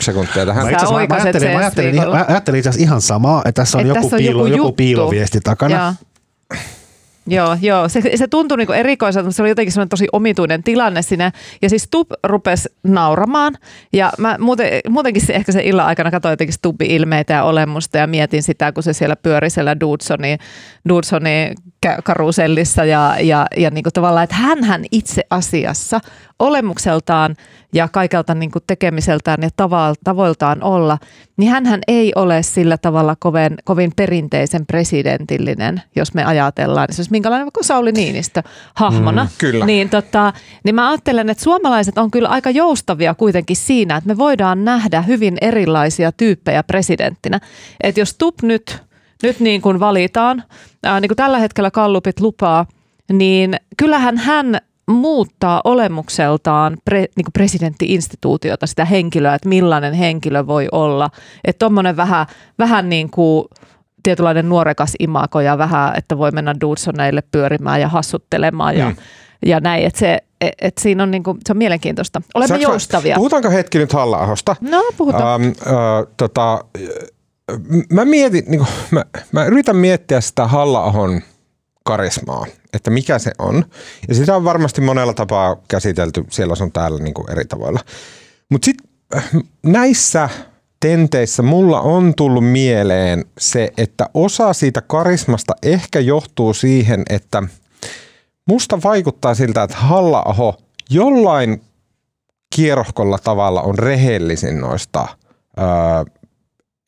sekuntia 0.00 0.46
tähän. 0.46 0.64
Mä, 0.64 0.70
itse 0.70 0.86
mä, 0.86 0.92
mä, 0.92 1.14
ajattelin, 1.14 1.50
mä, 1.50 1.58
ajattelin, 1.58 1.96
mä 1.96 2.24
ajattelin 2.28 2.58
itse 2.58 2.68
asiassa 2.68 2.84
ihan 2.84 3.00
samaa, 3.00 3.42
että 3.44 3.62
tässä 3.62 3.78
on, 3.78 3.86
joku, 3.86 4.00
tässä 4.02 4.16
on 4.16 4.22
piilo, 4.22 4.46
joku, 4.46 4.56
joku 4.56 4.72
piiloviesti 4.72 5.40
takana. 5.40 5.74
Ja. 5.74 5.94
Joo, 7.30 7.56
joo. 7.62 7.88
Se, 7.88 8.16
se 8.16 8.28
tuntui 8.28 8.58
niinku 8.58 8.72
erikoiselta, 8.72 9.24
mutta 9.24 9.36
se 9.36 9.42
oli 9.42 9.48
jotenkin 9.48 9.88
tosi 9.88 10.08
omituinen 10.12 10.62
tilanne 10.62 11.02
siinä. 11.02 11.32
Ja 11.62 11.68
siis 11.68 11.82
Stub 11.82 12.10
rupesi 12.24 12.68
nauramaan. 12.82 13.56
Ja 13.92 14.12
mä 14.18 14.36
muuten, 14.38 14.80
muutenkin 14.88 15.26
se, 15.26 15.32
ehkä 15.32 15.52
se 15.52 15.62
illan 15.64 15.86
aikana 15.86 16.10
katsoin 16.10 16.32
jotenkin 16.32 16.54
Stubin 16.54 16.90
ilmeitä 16.90 17.32
ja 17.32 17.44
olemusta 17.44 17.98
ja 17.98 18.06
mietin 18.06 18.42
sitä, 18.42 18.72
kun 18.72 18.82
se 18.82 18.92
siellä 18.92 19.16
pyöri 19.16 19.50
siellä 19.50 19.80
Dudsonin, 19.80 20.38
Dudsonin 20.88 21.54
karusellissa 22.04 22.84
ja, 22.84 23.16
ja, 23.20 23.46
ja 23.56 23.70
niin 23.70 23.82
kuin 23.82 23.92
tavallaan, 23.92 24.24
että 24.24 24.36
hän 24.36 24.84
itse 24.92 25.22
asiassa 25.30 26.00
olemukseltaan 26.40 27.36
ja 27.72 27.88
kaikelta 27.88 28.34
niin 28.34 28.50
kuin 28.50 28.62
tekemiseltään 28.66 29.38
ja 29.42 29.50
tavoiltaan 30.04 30.62
olla, 30.62 30.98
niin 31.36 31.50
hän 31.50 31.80
ei 31.88 32.12
ole 32.16 32.42
sillä 32.42 32.78
tavalla 32.78 33.16
kovin, 33.18 33.54
kovin 33.64 33.92
perinteisen 33.96 34.66
presidentillinen, 34.66 35.82
jos 35.96 36.14
me 36.14 36.24
ajatellaan. 36.24 36.88
Siis 36.90 37.10
minkälainen 37.10 37.46
vaikka 37.46 37.62
Sauli 37.62 37.92
Niinistö 37.92 38.42
hahmona. 38.74 39.24
Mm, 39.24 39.30
kyllä. 39.38 39.66
Niin, 39.66 39.88
tota, 39.90 40.32
niin 40.64 40.74
mä 40.74 40.90
ajattelen, 40.90 41.30
että 41.30 41.42
suomalaiset 41.42 41.98
on 41.98 42.10
kyllä 42.10 42.28
aika 42.28 42.50
joustavia 42.50 43.14
kuitenkin 43.14 43.56
siinä, 43.56 43.96
että 43.96 44.08
me 44.08 44.18
voidaan 44.18 44.64
nähdä 44.64 45.02
hyvin 45.02 45.38
erilaisia 45.40 46.12
tyyppejä 46.12 46.62
presidenttinä. 46.62 47.40
Että 47.82 48.00
jos 48.00 48.14
Tup 48.18 48.42
nyt, 48.42 48.82
nyt 49.22 49.40
niin 49.40 49.60
kuin 49.60 49.80
valitaan, 49.80 50.42
ää, 50.84 51.00
niin 51.00 51.08
kuin 51.08 51.16
tällä 51.16 51.38
hetkellä 51.38 51.70
kallupit 51.70 52.20
lupaa, 52.20 52.66
niin 53.12 53.56
kyllähän 53.76 54.18
hän 54.18 54.60
muuttaa 54.92 55.60
olemukseltaan 55.64 56.76
pre, 56.84 56.98
niin 56.98 57.24
kuin 57.24 57.32
presidenttiinstituutiota, 57.32 58.66
sitä 58.66 58.84
henkilöä, 58.84 59.34
että 59.34 59.48
millainen 59.48 59.94
henkilö 59.94 60.46
voi 60.46 60.68
olla. 60.72 61.10
Että 61.44 61.58
tuommoinen 61.58 61.96
vähän, 61.96 62.26
vähän 62.58 62.88
niin 62.88 63.10
kuin 63.10 63.44
tietynlainen 64.02 64.48
nuorekas 64.48 64.92
imako 64.98 65.40
ja 65.40 65.58
vähän, 65.58 65.92
että 65.96 66.18
voi 66.18 66.30
mennä 66.30 66.54
Dudsoneille 66.60 67.22
pyörimään 67.32 67.80
ja 67.80 67.88
hassuttelemaan 67.88 68.76
ja, 68.76 68.88
mm. 68.88 68.96
ja 69.46 69.60
näin. 69.60 69.84
Että 69.84 69.98
se, 69.98 70.18
et, 70.40 70.52
et 70.60 70.78
siinä 70.78 71.02
on, 71.02 71.10
niinku, 71.10 71.36
se 71.46 71.52
on 71.52 71.58
mielenkiintoista. 71.58 72.22
Olemme 72.34 72.48
Saanko 72.48 72.62
joustavia. 72.62 73.16
Puhutaanko 73.16 73.50
hetki 73.50 73.78
nyt 73.78 73.92
halla 73.92 74.18
No, 74.60 74.82
puhutaan. 74.96 75.42
Ähm, 75.42 75.50
äh, 75.66 76.06
tota, 76.16 76.64
mä 77.92 78.04
mietin, 78.04 78.44
niin 78.48 78.58
kuin, 78.58 78.70
mä, 78.90 79.04
mä 79.32 79.44
yritän 79.44 79.76
miettiä 79.76 80.20
sitä 80.20 80.46
halla 80.46 80.84
karismaa, 81.84 82.46
että 82.72 82.90
mikä 82.90 83.18
se 83.18 83.30
on. 83.38 83.64
Ja 84.08 84.14
sitä 84.14 84.36
on 84.36 84.44
varmasti 84.44 84.80
monella 84.80 85.14
tapaa 85.14 85.56
käsitelty 85.68 86.24
siellä 86.30 86.54
on 86.60 86.72
täällä 86.72 86.98
niin 86.98 87.14
kuin 87.14 87.30
eri 87.30 87.44
tavoilla. 87.44 87.80
Mutta 88.50 88.64
sitten 88.64 88.88
äh, 89.16 89.30
näissä 89.62 90.28
tenteissä 90.80 91.42
mulla 91.42 91.80
on 91.80 92.14
tullut 92.14 92.44
mieleen 92.44 93.24
se, 93.38 93.72
että 93.76 94.06
osa 94.14 94.52
siitä 94.52 94.82
karismasta 94.82 95.54
ehkä 95.62 96.00
johtuu 96.00 96.54
siihen, 96.54 97.02
että 97.10 97.42
musta 98.46 98.78
vaikuttaa 98.84 99.34
siltä, 99.34 99.62
että 99.62 99.76
halla 99.76 100.54
jollain 100.90 101.62
kierrohkolla 102.56 103.18
tavalla 103.18 103.62
on 103.62 103.78
rehellisin 103.78 104.60
noista 104.60 105.08
öö, 105.58 105.66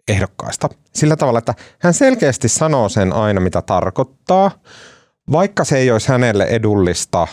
ehdokkaista. 0.09 0.69
Sillä 0.95 1.17
tavalla, 1.17 1.39
että 1.39 1.55
hän 1.79 1.95
selkeästi 1.95 2.49
sanoo 2.49 2.89
sen 2.89 3.13
aina, 3.13 3.41
mitä 3.41 3.63
tarkoittaa– 3.63 4.51
vaikka 5.33 5.65
se 5.65 5.79
ei 5.79 5.91
olisi 5.91 6.09
hänelle 6.09 6.45
edullista, 6.45 7.29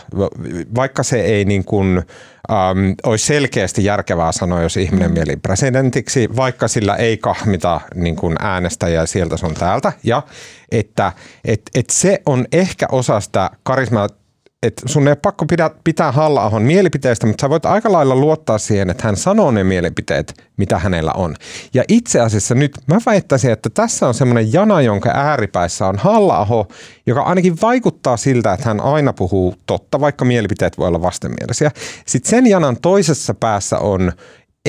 vaikka 0.75 1.03
se 1.03 1.21
ei 1.21 1.45
niin 1.45 1.65
kuin, 1.65 1.97
äm, 1.97 2.95
olisi 3.03 3.25
selkeästi 3.25 3.83
järkevää 3.83 4.31
sanoa, 4.31 4.61
jos 4.61 4.77
ihminen 4.77 5.11
mm. 5.11 5.13
mieli 5.13 5.35
presidentiksi, 5.35 6.29
vaikka 6.35 6.67
sillä 6.67 6.95
ei 6.95 7.17
kahmita 7.17 7.81
niin 7.95 8.15
kuin 8.15 8.35
äänestäjää 8.39 9.05
sieltä 9.05 9.37
sun 9.37 9.53
täältä. 9.53 9.93
Ja 10.03 10.23
että 10.71 11.11
et, 11.45 11.61
et 11.75 11.89
se 11.89 12.21
on 12.25 12.45
ehkä 12.51 12.87
osa 12.91 13.19
sitä 13.19 13.49
karismaa, 13.63 14.09
että 14.63 14.81
sun 14.85 15.07
ei 15.07 15.11
ole 15.11 15.15
pakko 15.21 15.45
pitää, 15.45 15.71
pitää 15.83 16.11
halla 16.11 16.59
mielipiteistä, 16.63 17.27
mutta 17.27 17.41
sä 17.41 17.49
voit 17.49 17.65
aika 17.65 17.91
lailla 17.91 18.15
luottaa 18.15 18.57
siihen, 18.57 18.89
että 18.89 19.03
hän 19.07 19.15
sanoo 19.15 19.51
ne 19.51 19.63
mielipiteet, 19.63 20.33
mitä 20.57 20.79
hänellä 20.79 21.11
on. 21.13 21.35
Ja 21.73 21.83
itse 21.87 22.19
asiassa 22.19 22.55
nyt 22.55 22.71
mä 22.87 22.99
väittäisin, 23.05 23.51
että 23.51 23.69
tässä 23.69 24.07
on 24.07 24.13
semmoinen 24.13 24.53
jana, 24.53 24.81
jonka 24.81 25.09
ääripäissä 25.09 25.87
on 25.87 25.97
halla 25.97 26.65
joka 27.05 27.21
ainakin 27.21 27.57
vaikuttaa 27.61 28.17
siltä, 28.17 28.53
että 28.53 28.67
hän 28.67 28.81
aina 28.81 29.13
puhuu 29.13 29.55
totta, 29.65 29.99
vaikka 29.99 30.25
mielipiteet 30.25 30.77
voi 30.77 30.87
olla 30.87 31.01
vastenmielisiä. 31.01 31.71
Sitten 32.05 32.29
sen 32.29 32.47
janan 32.47 32.77
toisessa 32.81 33.33
päässä 33.33 33.79
on 33.79 34.11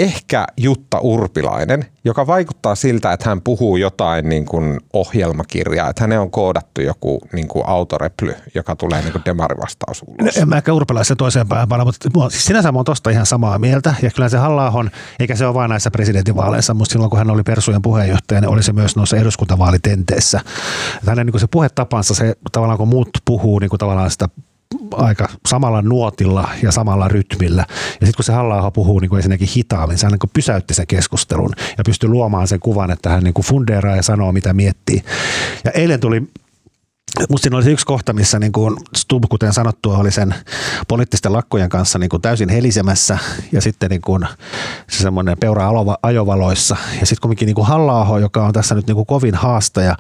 ehkä 0.03 0.47
Jutta 0.57 0.99
Urpilainen, 0.99 1.87
joka 2.05 2.27
vaikuttaa 2.27 2.75
siltä, 2.75 3.13
että 3.13 3.29
hän 3.29 3.43
puhuu 3.43 3.77
jotain 3.77 4.29
niin 4.29 4.47
kuin 4.47 4.81
ohjelmakirjaa, 4.93 5.91
että 5.91 6.03
hänen 6.03 6.21
on 6.21 6.31
koodattu 6.31 6.81
joku 6.81 7.19
niin 7.33 7.49
kuin 7.49 7.67
autoreply, 7.67 8.35
joka 8.55 8.77
tulee 8.77 9.03
niin 9.03 9.13
kuin 9.13 9.23
demarivastaus 9.25 10.03
ulos. 10.07 10.37
En 10.37 10.49
mä 10.49 10.57
ehkä 10.57 10.73
Urpilaisen 10.73 11.17
toiseen 11.17 11.49
päähän 11.49 11.69
mutta 12.15 12.31
siis 12.31 12.45
sinänsä 12.45 12.73
mä 12.73 12.79
oon 12.79 12.85
tosta 12.85 13.11
ihan 13.11 13.27
samaa 13.27 13.59
mieltä. 13.59 13.95
Ja 14.03 14.11
kyllä 14.11 14.29
se 14.29 14.39
halla 14.39 14.91
eikä 15.19 15.37
se 15.37 15.47
ole 15.47 15.55
vain 15.55 15.69
näissä 15.69 15.91
presidentinvaaleissa, 15.91 16.75
mutta 16.75 16.93
silloin 16.93 17.11
kun 17.11 17.19
hän 17.19 17.31
oli 17.31 17.43
Persujen 17.43 17.83
puheenjohtaja, 17.83 18.41
niin 18.41 18.49
oli 18.49 18.63
se 18.63 18.73
myös 18.73 18.97
noissa 18.97 19.17
eduskuntavaalitenteissä. 19.17 20.41
Hänen 21.07 21.27
niin 21.27 21.33
kuin 21.33 21.41
se 21.41 21.47
puhetapansa, 21.47 22.15
se 22.15 22.35
tavallaan 22.53 22.79
kun 22.79 22.89
muut 22.89 23.09
puhuu 23.25 23.59
niin 23.59 23.71
kuin 23.71 23.79
tavallaan 23.79 24.11
sitä 24.11 24.29
aika 24.95 25.29
samalla 25.49 25.83
nuotilla 25.83 26.49
ja 26.62 26.73
samalla 26.73 27.09
rytmillä. 27.09 27.64
Ja 27.71 28.07
sitten 28.07 28.14
kun 28.16 28.25
se 28.25 28.33
halla 28.33 28.71
puhuu 28.71 29.01
niin 29.01 29.16
ensinnäkin 29.16 29.49
hitaammin, 29.57 29.99
se 29.99 30.09
niin 30.09 30.18
pysäytti 30.33 30.75
sen 30.75 30.87
keskustelun 30.87 31.53
ja 31.79 31.85
pystyi 31.85 32.09
luomaan 32.09 32.49
sen 32.49 32.61
kuvan, 32.61 32.91
että 32.91 33.11
hän 33.11 33.25
niin 33.25 33.35
kuin 33.35 33.47
fundeeraa 33.47 33.97
ja 33.97 34.03
sanoo, 34.03 34.33
mitä 34.33 34.53
miettii. 34.53 35.03
Ja 35.64 35.71
eilen 35.71 36.01
tuli 36.01 36.23
Musta 37.29 37.43
siinä 37.43 37.57
oli 37.57 37.71
yksi 37.71 37.87
kohta, 37.87 38.12
missä 38.12 38.39
niin 38.39 38.53
kuin 38.53 38.77
Stub, 38.97 39.25
kuten 39.29 39.53
sanottua, 39.53 39.99
oli 39.99 40.11
sen 40.11 40.35
poliittisten 40.89 41.33
lakkojen 41.33 41.68
kanssa 41.68 41.99
niin 41.99 42.09
kuin 42.09 42.23
täysin 42.23 42.49
helisemässä 42.49 43.18
ja 43.53 43.61
sitten 43.61 43.91
niin 43.91 44.01
kuin 44.01 44.27
se 44.89 45.03
semmoinen 45.03 45.39
peura 45.39 45.71
ajovaloissa. 46.03 46.77
Ja 47.01 47.07
sitten 47.07 47.21
kuitenkin 47.23 47.47
niin 47.47 47.55
kuin 47.55 47.66
halla 47.66 48.18
joka 48.18 48.47
on 48.47 48.53
tässä 48.53 48.75
nyt 48.75 48.87
niin 48.87 48.95
kuin 48.95 49.07
kovin 49.07 49.35
haastaja, 49.35 49.97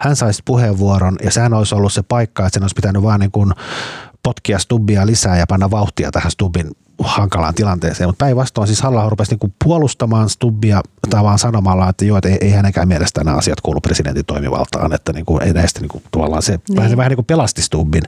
hän 0.00 0.16
saisi 0.16 0.42
puheenvuoron 0.44 1.16
ja 1.22 1.30
sehän 1.30 1.54
olisi 1.54 1.74
ollut 1.74 1.92
se 1.92 2.02
paikka, 2.02 2.46
että 2.46 2.54
sen 2.54 2.62
olisi 2.62 2.74
pitänyt 2.74 3.02
vaan 3.02 3.20
niin 3.20 3.30
kuin 3.30 3.52
potkia 4.24 4.58
Stubbia 4.58 5.06
lisää 5.06 5.38
ja 5.38 5.46
panna 5.48 5.70
vauhtia 5.70 6.10
tähän 6.10 6.30
Stubbin 6.30 6.70
hankalaan 6.98 7.54
tilanteeseen. 7.54 8.08
Mutta 8.08 8.24
päinvastoin 8.24 8.66
siis 8.66 8.82
halla 8.82 9.08
rupesi 9.08 9.30
niinku 9.30 9.52
puolustamaan 9.64 10.30
Stubbia 10.30 10.80
vaan 11.12 11.38
sanomalla, 11.38 11.88
että 11.88 12.04
joo, 12.04 12.18
että 12.18 12.28
ei, 12.28 12.38
ei 12.40 12.50
hänenkään 12.50 12.88
mielestä 12.88 13.24
nämä 13.24 13.36
asiat 13.36 13.60
kuulu 13.60 13.80
presidentin 13.80 14.24
toimivaltaan. 14.24 14.92
Että 14.92 15.12
niinku, 15.12 15.38
ei 15.38 15.52
näistä 15.52 15.80
niinku, 15.80 16.02
tavallaan 16.10 16.42
se, 16.42 16.58
niin. 16.68 16.76
vähän, 16.76 16.96
vähän 16.96 17.10
niin 17.10 17.16
kuin 17.16 17.26
pelasti 17.26 17.62
Stubbin 17.62 18.02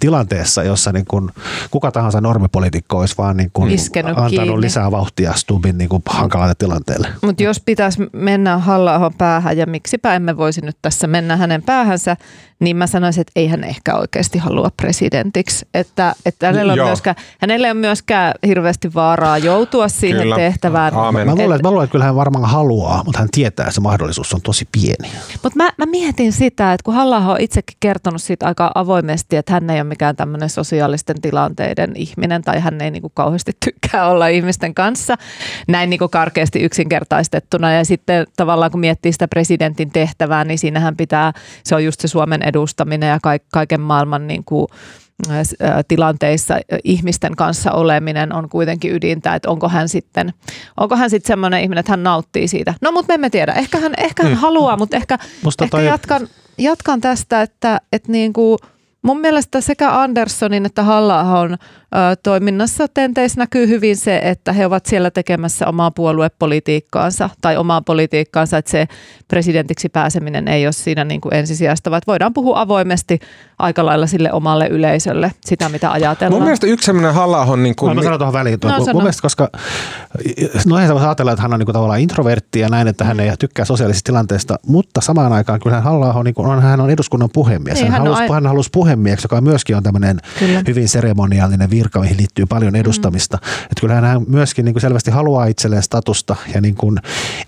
tilanteessa, 0.00 0.62
jossa 0.62 0.92
niinku, 0.92 1.30
kuka 1.70 1.92
tahansa 1.92 2.20
normipolitiikko 2.20 2.98
olisi 2.98 3.14
vaan 3.18 3.36
niinku, 3.36 3.62
antanut 4.04 4.30
kiinni. 4.30 4.60
lisää 4.60 4.90
vauhtia 4.90 5.32
Stubbin 5.34 5.78
niinku, 5.78 6.02
hankalalle 6.06 6.54
tilanteelle. 6.58 7.08
Mutta 7.22 7.42
jos 7.42 7.60
pitäisi 7.60 8.02
mennä 8.12 8.58
halla 8.58 9.10
päähän 9.18 9.56
ja 9.56 9.66
miksipä 9.66 10.14
emme 10.14 10.36
voisi 10.36 10.60
nyt 10.60 10.76
tässä 10.82 11.06
mennä 11.06 11.36
hänen 11.36 11.62
päähänsä, 11.62 12.16
niin 12.60 12.76
mä 12.76 12.86
sanoisin, 12.86 13.20
että 13.20 13.32
ei 13.36 13.48
hän 13.48 13.64
ehkä 13.64 13.94
oikeasti 13.94 14.38
halua 14.38 14.70
presidentiksi. 14.76 15.66
Että, 15.74 16.14
että 16.26 16.46
hänellä, 16.46 16.72
on 16.72 16.78
myöskään, 16.78 17.16
hänellä 17.40 17.66
ei 17.66 17.72
ole 17.72 17.80
myöskään 17.80 18.21
hirveästi 18.46 18.94
vaaraa 18.94 19.38
joutua 19.38 19.88
siihen 19.88 20.22
kyllä. 20.22 20.36
tehtävään. 20.36 20.94
Aamen. 20.94 21.26
Mä, 21.26 21.34
luulen, 21.34 21.56
että, 21.56 21.68
mä 21.68 21.70
luulen, 21.70 21.84
että 21.84 21.92
kyllä 21.92 22.04
hän 22.04 22.16
varmaan 22.16 22.44
haluaa, 22.44 23.02
mutta 23.04 23.18
hän 23.18 23.28
tietää, 23.32 23.64
että 23.64 23.74
se 23.74 23.80
mahdollisuus 23.80 24.34
on 24.34 24.40
tosi 24.42 24.68
pieni. 24.72 25.08
Mutta 25.42 25.56
mä, 25.56 25.70
mä 25.78 25.86
mietin 25.86 26.32
sitä, 26.32 26.72
että 26.72 26.84
kun 26.84 26.94
halla 26.94 27.16
on 27.16 27.40
itsekin 27.40 27.76
kertonut 27.80 28.22
siitä 28.22 28.46
aika 28.46 28.72
avoimesti, 28.74 29.36
että 29.36 29.52
hän 29.52 29.70
ei 29.70 29.80
ole 29.80 29.88
mikään 29.88 30.16
tämmöinen 30.16 30.50
sosiaalisten 30.50 31.20
tilanteiden 31.20 31.92
ihminen 31.96 32.42
tai 32.42 32.60
hän 32.60 32.80
ei 32.80 32.90
niinku 32.90 33.10
kauheasti 33.14 33.52
tykkää 33.64 34.08
olla 34.08 34.26
ihmisten 34.26 34.74
kanssa 34.74 35.16
näin 35.68 35.90
niinku 35.90 36.08
karkeasti 36.08 36.62
yksinkertaistettuna. 36.62 37.72
Ja 37.72 37.84
sitten 37.84 38.26
tavallaan 38.36 38.70
kun 38.70 38.80
miettii 38.80 39.12
sitä 39.12 39.28
presidentin 39.28 39.90
tehtävää, 39.90 40.44
niin 40.44 40.58
siinähän 40.58 40.96
pitää, 40.96 41.32
se 41.64 41.74
on 41.74 41.84
just 41.84 42.00
se 42.00 42.08
Suomen 42.08 42.42
edustaminen 42.42 43.08
ja 43.08 43.18
kaiken 43.52 43.80
maailman 43.80 44.26
niin 44.26 44.44
kuin 44.44 44.66
tilanteissa 45.88 46.54
ihmisten 46.84 47.36
kanssa 47.36 47.72
oleminen 47.72 48.32
on 48.32 48.48
kuitenkin 48.48 48.94
ydintä, 48.94 49.34
että 49.34 49.50
onko 49.50 49.68
hän 49.68 49.88
sitten, 49.88 50.32
onko 50.76 50.96
hän 50.96 51.10
sitten 51.10 51.28
semmoinen 51.28 51.60
ihminen, 51.60 51.80
että 51.80 51.92
hän 51.92 52.02
nauttii 52.02 52.48
siitä. 52.48 52.74
No 52.80 52.92
mutta 52.92 53.10
me 53.10 53.14
emme 53.14 53.30
tiedä, 53.30 53.52
ehkä 53.52 53.78
hän, 53.78 53.92
ehkä 53.98 54.22
hän 54.22 54.32
mm. 54.32 54.38
haluaa, 54.38 54.76
mutta 54.76 54.96
ehkä, 54.96 55.18
ehkä 55.46 55.68
toi... 55.70 55.86
jatkan, 55.86 56.28
jatkan 56.58 57.00
tästä, 57.00 57.42
että, 57.42 57.80
että 57.92 58.12
niin 58.12 58.32
kuin– 58.32 58.58
Mun 59.02 59.20
mielestä 59.20 59.60
sekä 59.60 60.00
Anderssonin 60.00 60.66
että 60.66 60.82
halla 60.82 61.20
on 61.20 61.56
toiminnassa 62.22 62.88
tenteissä 62.88 63.40
näkyy 63.40 63.68
hyvin 63.68 63.96
se, 63.96 64.20
että 64.22 64.52
he 64.52 64.66
ovat 64.66 64.86
siellä 64.86 65.10
tekemässä 65.10 65.66
omaa 65.66 65.90
puoluepolitiikkaansa 65.90 67.30
tai 67.40 67.56
omaa 67.56 67.82
politiikkaansa, 67.82 68.58
että 68.58 68.70
se 68.70 68.86
presidentiksi 69.28 69.88
pääseminen 69.88 70.48
ei 70.48 70.66
ole 70.66 70.72
siinä 70.72 71.04
niin 71.04 71.20
kuin 71.20 71.34
ensisijasta, 71.34 71.90
vaan 71.90 72.02
voidaan 72.06 72.32
puhua 72.34 72.60
avoimesti 72.60 73.18
aika 73.58 73.86
lailla 73.86 74.06
sille 74.06 74.32
omalle 74.32 74.66
yleisölle 74.66 75.32
sitä, 75.44 75.68
mitä 75.68 75.92
ajatellaan. 75.92 76.40
Mun 76.40 76.42
mielestä 76.42 76.66
yksi 76.66 76.86
sellainen 76.86 77.14
halla 77.14 77.40
on... 77.40 77.62
Niin 77.62 77.76
kuin... 77.76 77.96
Mä 77.96 78.02
sanon 78.02 78.18
tuohon 78.18 78.32
väliin. 78.32 78.58
No, 78.64 78.78
mun 78.92 79.02
mielestä, 79.02 79.22
koska 79.22 79.48
no 80.66 80.78
eihän 80.78 80.96
ajatella, 80.96 81.32
että 81.32 81.42
hän 81.42 81.52
on 81.52 81.58
niin 81.58 81.66
kuin 81.66 81.74
tavallaan 81.74 82.00
introvertti 82.00 82.60
ja 82.60 82.68
näin, 82.68 82.88
että 82.88 83.04
hän 83.04 83.20
ei 83.20 83.36
tykkää 83.38 83.64
sosiaalisista 83.64 84.06
tilanteista, 84.06 84.58
mutta 84.66 85.00
samaan 85.00 85.32
aikaan 85.32 85.60
kyllä 85.60 85.80
halla 85.80 86.12
on, 86.12 86.24
niin 86.24 86.34
kuin, 86.34 86.48
on, 86.48 86.62
hän 86.62 86.80
on 86.80 86.90
eduskunnan 86.90 87.28
puhemies. 87.32 87.74
Niin, 87.74 87.92
hän, 87.92 88.02
hän, 88.02 88.12
halusi, 88.12 88.32
hän 88.32 88.46
halusi 88.46 88.70
puhemieheksi, 88.72 89.24
joka 89.24 89.40
myöskin 89.40 89.76
on 89.76 89.82
tämmöinen 89.82 90.20
Kyllä. 90.38 90.62
hyvin 90.68 90.88
seremoniaalinen 90.88 91.70
mihin 92.00 92.16
liittyy 92.16 92.46
paljon 92.46 92.76
edustamista. 92.76 93.36
Mm. 93.36 93.62
Että 93.62 93.80
kyllähän 93.80 94.04
hän 94.04 94.22
myöskin 94.28 94.64
niin 94.64 94.74
kuin 94.74 94.80
selvästi 94.80 95.10
haluaa 95.10 95.46
itselleen 95.46 95.82
statusta 95.82 96.36
ja, 96.54 96.60
niin 96.60 96.74
kuin, 96.74 96.98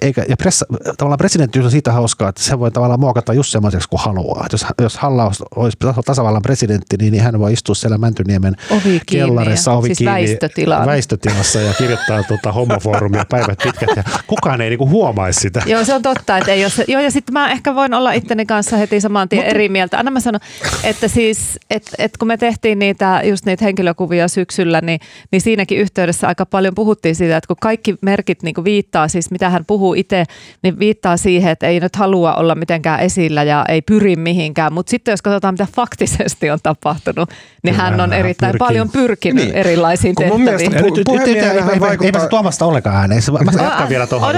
eikä, 0.01 0.25
ja 0.29 0.37
pressa, 0.37 0.67
tavallaan 0.99 1.19
presidentti 1.19 1.61
on 1.61 1.71
siitä 1.71 1.93
hauskaa, 1.93 2.29
että 2.29 2.43
se 2.43 2.59
voi 2.59 2.71
tavallaan 2.71 3.01
muokata 3.01 3.33
just 3.33 3.53
semmoiseksi 3.53 3.89
kuin 3.89 4.01
haluaa. 4.01 4.45
Että 4.45 4.55
jos, 4.55 4.67
jos 4.81 4.99
Halla 4.99 5.31
olisi 5.57 5.79
tasavallan 6.05 6.43
presidentti, 6.43 6.97
niin, 6.97 7.13
niin 7.13 7.23
hän 7.23 7.39
voi 7.39 7.53
istua 7.53 7.75
siellä 7.75 7.99
Mäntyniemen 7.99 8.57
ovi 8.71 9.01
kellarissa 9.11 9.73
ovi 9.73 9.89
siis 9.89 9.99
kiinni, 9.99 10.13
väistötila. 10.13 10.87
väistötilassa 10.87 11.61
ja 11.61 11.75
kirjoittaa 11.75 12.23
tuota 12.29 12.53
homofoorumia 12.53 13.25
päivät 13.31 13.59
pitkät 13.63 13.97
ja 13.97 14.03
kukaan 14.27 14.61
ei 14.61 14.71
niinku 14.71 14.89
huomaisi 14.89 15.41
sitä. 15.41 15.63
Joo, 15.67 15.85
se 15.85 15.95
on 15.95 16.03
totta. 16.03 16.39
Että 16.39 16.53
ei 16.53 16.61
jos, 16.61 16.83
joo, 16.89 17.01
ja 17.01 17.11
sitten 17.11 17.33
mä 17.33 17.51
ehkä 17.51 17.75
voin 17.75 17.95
olla 17.95 18.13
itteni 18.13 18.47
kanssa 18.47 18.77
heti 18.77 19.01
saman 19.01 19.29
tien 19.29 19.41
Mutta, 19.41 19.51
eri 19.51 19.69
mieltä. 19.69 19.99
Anna 19.99 20.11
mä 20.11 20.21
sanon, 20.21 20.41
että 20.85 21.09
siis 21.09 21.59
et, 21.71 21.91
et 21.99 22.17
kun 22.17 22.29
me 22.29 22.37
tehtiin 22.37 22.79
niitä, 22.79 23.21
just 23.25 23.45
niitä 23.47 23.65
henkilökuvia 23.65 24.24
syksyllä, 24.29 24.81
niin, 24.81 25.01
niin 25.31 25.41
siinäkin 25.41 25.79
yhteydessä 25.79 26.29
aika 26.29 26.47
paljon 26.47 26.75
puhuttiin 26.75 27.15
siitä, 27.15 27.37
että 27.37 27.49
kun 27.49 27.57
kaikki 27.61 27.95
merkit 28.01 28.43
niin 28.43 28.55
kuin 28.55 28.65
viittaa, 28.65 29.09
siis 29.09 29.31
mitä 29.31 29.51
hän 29.51 29.65
puhuu 29.65 29.95
itse, 29.95 30.25
niin 30.63 30.79
viittaa 30.79 31.17
siihen, 31.17 31.53
että 31.53 31.67
ei 31.67 31.81
nyt 31.81 31.97
halua 31.97 32.35
olla 32.35 32.55
mitenkään 32.55 33.01
esillä 33.01 33.43
ja 33.43 33.65
ei 33.69 33.83
pyri 33.83 34.17
mihinkään. 34.17 34.73
Mutta 34.73 34.91
sitten 34.91 35.13
jos 35.13 35.23
katsotaan, 35.23 35.55
mitä 35.55 35.67
faktisesti 35.77 36.51
on 36.51 36.59
tapahtunut, 36.63 37.31
niin 37.63 37.75
Kyllä, 37.75 37.91
hän 37.91 38.01
on 38.01 38.13
erittäin 38.13 38.53
pyrkin. 38.53 38.67
paljon 38.67 38.89
pyrkinyt 38.89 39.45
niin. 39.45 39.57
erilaisiin 39.57 40.15
kun 40.15 40.45
tehtäviin. 40.45 42.05
Ei 42.05 42.13
pääse 42.13 42.29
tuomasta 42.29 42.65
ollenkaan 42.65 42.97
ääneen. 42.97 43.23
Mä 43.45 43.63
jatkan 43.63 43.89
vielä 43.89 44.07
tuohon. 44.07 44.35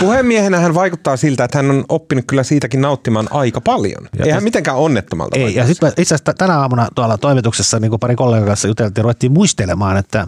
Puhemiehenä 0.00 0.60
hän 0.60 0.74
vaikuttaa 0.74 1.16
siltä, 1.16 1.44
että 1.44 1.58
hän 1.58 1.70
on 1.70 1.84
oppinut 1.88 2.24
kyllä 2.26 2.42
siitäkin 2.42 2.80
nauttimaan 2.80 3.28
aika 3.30 3.60
paljon. 3.60 4.08
Eihän 4.24 4.42
mitenkään 4.42 4.76
onnettomalta. 4.76 5.38
Ei, 5.38 5.54
ja 5.54 5.66
sitten 5.66 5.88
itse 5.88 6.14
asiassa 6.14 6.34
tänä 6.34 6.58
aamuna 6.58 6.88
tuolla 6.94 7.18
toimituksessa 7.18 7.80
niin 7.80 7.90
kuin 7.90 8.00
pari 8.00 8.16
kollegan 8.16 8.46
kanssa 8.46 8.68
juteltiin, 8.68 8.97
ja 8.98 9.02
ruvettiin 9.02 9.32
muistelemaan, 9.32 9.96
että 9.96 10.26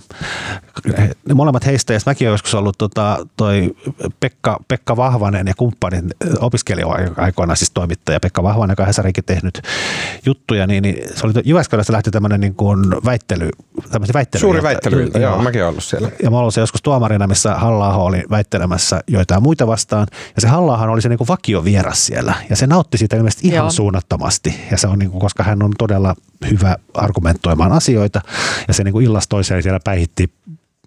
ne 1.28 1.34
molemmat 1.34 1.66
heistä, 1.66 1.92
ja 1.92 2.00
mäkin 2.06 2.28
olen 2.28 2.34
joskus 2.34 2.54
ollut 2.54 2.78
tota, 2.78 3.26
toi 3.36 3.74
Pekka, 4.20 4.58
Pekka 4.68 4.96
Vahvanen 4.96 5.46
ja 5.46 5.54
kumppanin 5.56 6.10
opiskelija-aikoina 6.40 7.54
siis 7.54 7.70
toimittaja 7.70 8.20
Pekka 8.20 8.42
Vahvanen, 8.42 8.72
joka 8.72 8.82
on 8.82 9.12
tehnyt 9.26 9.62
juttuja, 10.26 10.66
niin, 10.66 10.82
niin 10.82 10.96
se 11.14 11.26
oli 11.26 11.32
Jyväskylässä 11.44 11.92
lähti 11.92 12.10
tämmöinen 12.10 12.40
niin 12.40 12.54
kuin 12.54 12.90
väittely, 13.04 13.50
väittely. 14.14 14.40
Suuri 14.40 14.62
väittely, 14.62 15.10
joo, 15.14 15.22
joo, 15.22 15.42
mäkin 15.42 15.60
olen 15.60 15.70
ollut 15.70 15.84
siellä. 15.84 16.08
Ja 16.22 16.30
mä 16.30 16.36
olen 16.36 16.42
ollut 16.42 16.56
joskus 16.56 16.82
tuomarina, 16.82 17.26
missä 17.26 17.54
halla 17.54 17.94
oli 17.94 18.22
väittelemässä 18.30 19.00
joitain 19.06 19.42
muita 19.42 19.66
vastaan, 19.66 20.06
ja 20.34 20.40
se 20.40 20.48
halla 20.48 20.78
oli 20.78 21.02
se 21.02 21.08
niin 21.08 21.18
kuin 21.18 21.28
vakiovieras 21.28 22.06
siellä, 22.06 22.34
ja 22.50 22.56
se 22.56 22.66
nautti 22.66 22.98
siitä 22.98 23.16
ilmeisesti 23.16 23.48
ihan 23.48 23.56
joo. 23.56 23.70
suunnattomasti, 23.70 24.60
ja 24.70 24.76
se 24.76 24.86
on 24.86 24.98
niin 24.98 25.10
kuin, 25.10 25.20
koska 25.20 25.42
hän 25.42 25.62
on 25.62 25.72
todella 25.78 26.14
hyvä 26.50 26.76
argumentoimaan 26.94 27.72
asioita, 27.72 28.20
ja 28.68 28.74
se 28.74 28.84
niin 28.84 28.92
kuin 28.92 29.04
illasta 29.04 29.28
toiseen 29.28 29.62
siellä 29.62 29.80
päihitti 29.84 30.30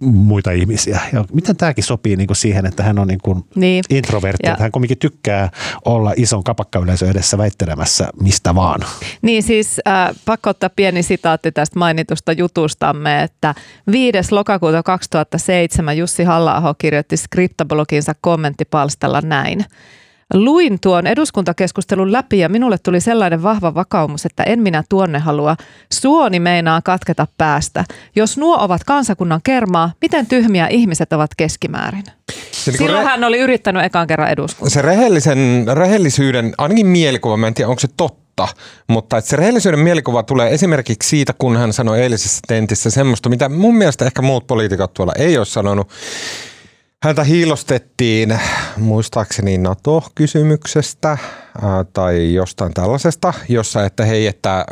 muita 0.02 0.52
ihmisiä. 0.52 1.00
Ja 1.14 1.26
miten 1.34 1.58
tämäkin 1.58 1.84
sopii 1.84 2.16
niin 2.16 2.28
kuin 2.28 2.38
siihen, 2.38 2.66
että 2.66 2.84
hän 2.84 3.00
on 3.00 3.08
niin 3.08 3.20
kuin 3.24 3.44
niin. 3.56 3.84
introvertti, 3.90 4.48
ja. 4.48 4.52
että 4.52 4.64
hän 4.64 4.72
kuitenkin 4.72 4.98
tykkää 4.98 5.50
olla 5.86 6.14
ison 6.16 6.44
kapakkayleisön 6.44 7.10
edessä 7.10 7.38
väittelemässä 7.38 8.08
mistä 8.22 8.56
vaan. 8.56 8.82
Niin 9.22 9.44
siis 9.44 9.82
äh, 9.88 10.16
pakko 10.26 10.50
ottaa 10.50 10.70
pieni 10.70 11.04
sitaatti 11.04 11.52
tästä 11.52 11.80
mainitusta 11.80 12.32
jutustamme, 12.32 13.24
että 13.24 13.56
5. 13.92 14.18
lokakuuta 14.32 14.84
2007 14.84 15.98
Jussi 15.98 16.24
halla 16.24 16.76
kirjoitti 16.78 17.18
skriptabloginsa 17.18 18.16
kommenttipalstalla 18.22 19.22
näin. 19.22 19.66
Luin 20.34 20.80
tuon 20.80 21.08
eduskuntakeskustelun 21.08 22.12
läpi 22.12 22.40
ja 22.40 22.50
minulle 22.50 22.78
tuli 22.78 23.00
sellainen 23.00 23.44
vahva 23.44 23.74
vakaumus, 23.74 24.26
että 24.26 24.44
en 24.44 24.60
minä 24.60 24.84
tuonne 24.90 25.20
halua. 25.20 25.56
Suoni 25.94 26.40
meinaa 26.40 26.82
katketa 26.82 27.28
päästä. 27.38 27.84
Jos 28.16 28.38
nuo 28.38 28.58
ovat 28.60 28.84
kansakunnan 28.84 29.40
kermaa, 29.44 29.92
miten 30.02 30.28
tyhmiä 30.28 30.68
ihmiset 30.68 31.14
ovat 31.14 31.32
keskimäärin? 31.38 32.04
Niin 32.66 32.78
Silloin 32.78 33.06
re- 33.06 33.10
hän 33.10 33.24
oli 33.24 33.40
yrittänyt 33.40 33.84
ekan 33.84 34.08
kerran 34.08 34.30
eduskuntaan. 34.30 34.72
Se 34.72 34.82
rehellisen, 34.82 35.66
rehellisyyden, 35.74 36.54
ainakin 36.58 36.88
mielikuva, 36.88 37.38
mä 37.38 37.48
en 37.48 37.54
tiedä 37.54 37.70
onko 37.70 37.80
se 37.80 37.88
totta, 37.98 38.48
mutta 38.88 39.18
että 39.18 39.30
se 39.30 39.36
rehellisyyden 39.36 39.80
mielikuva 39.80 40.24
tulee 40.24 40.54
esimerkiksi 40.54 41.10
siitä, 41.10 41.34
kun 41.34 41.58
hän 41.58 41.74
sanoi 41.74 42.02
eilisessä 42.02 42.40
tentissä 42.48 42.90
semmoista, 42.90 43.30
mitä 43.30 43.50
mun 43.50 43.76
mielestä 43.76 44.06
ehkä 44.06 44.22
muut 44.22 44.48
poliitikot 44.48 44.94
tuolla 44.94 45.14
ei 45.18 45.38
ole 45.38 45.46
sanonut, 45.46 45.90
Häntä 47.04 47.24
hiilostettiin 47.24 48.40
muistaakseni 48.78 49.58
NATO-kysymyksestä 49.58 51.18
tai 51.94 52.34
jostain 52.34 52.74
tällaisesta, 52.74 53.34
jossa 53.50 53.86
että 53.86 54.06
hei, 54.06 54.28
että 54.28 54.66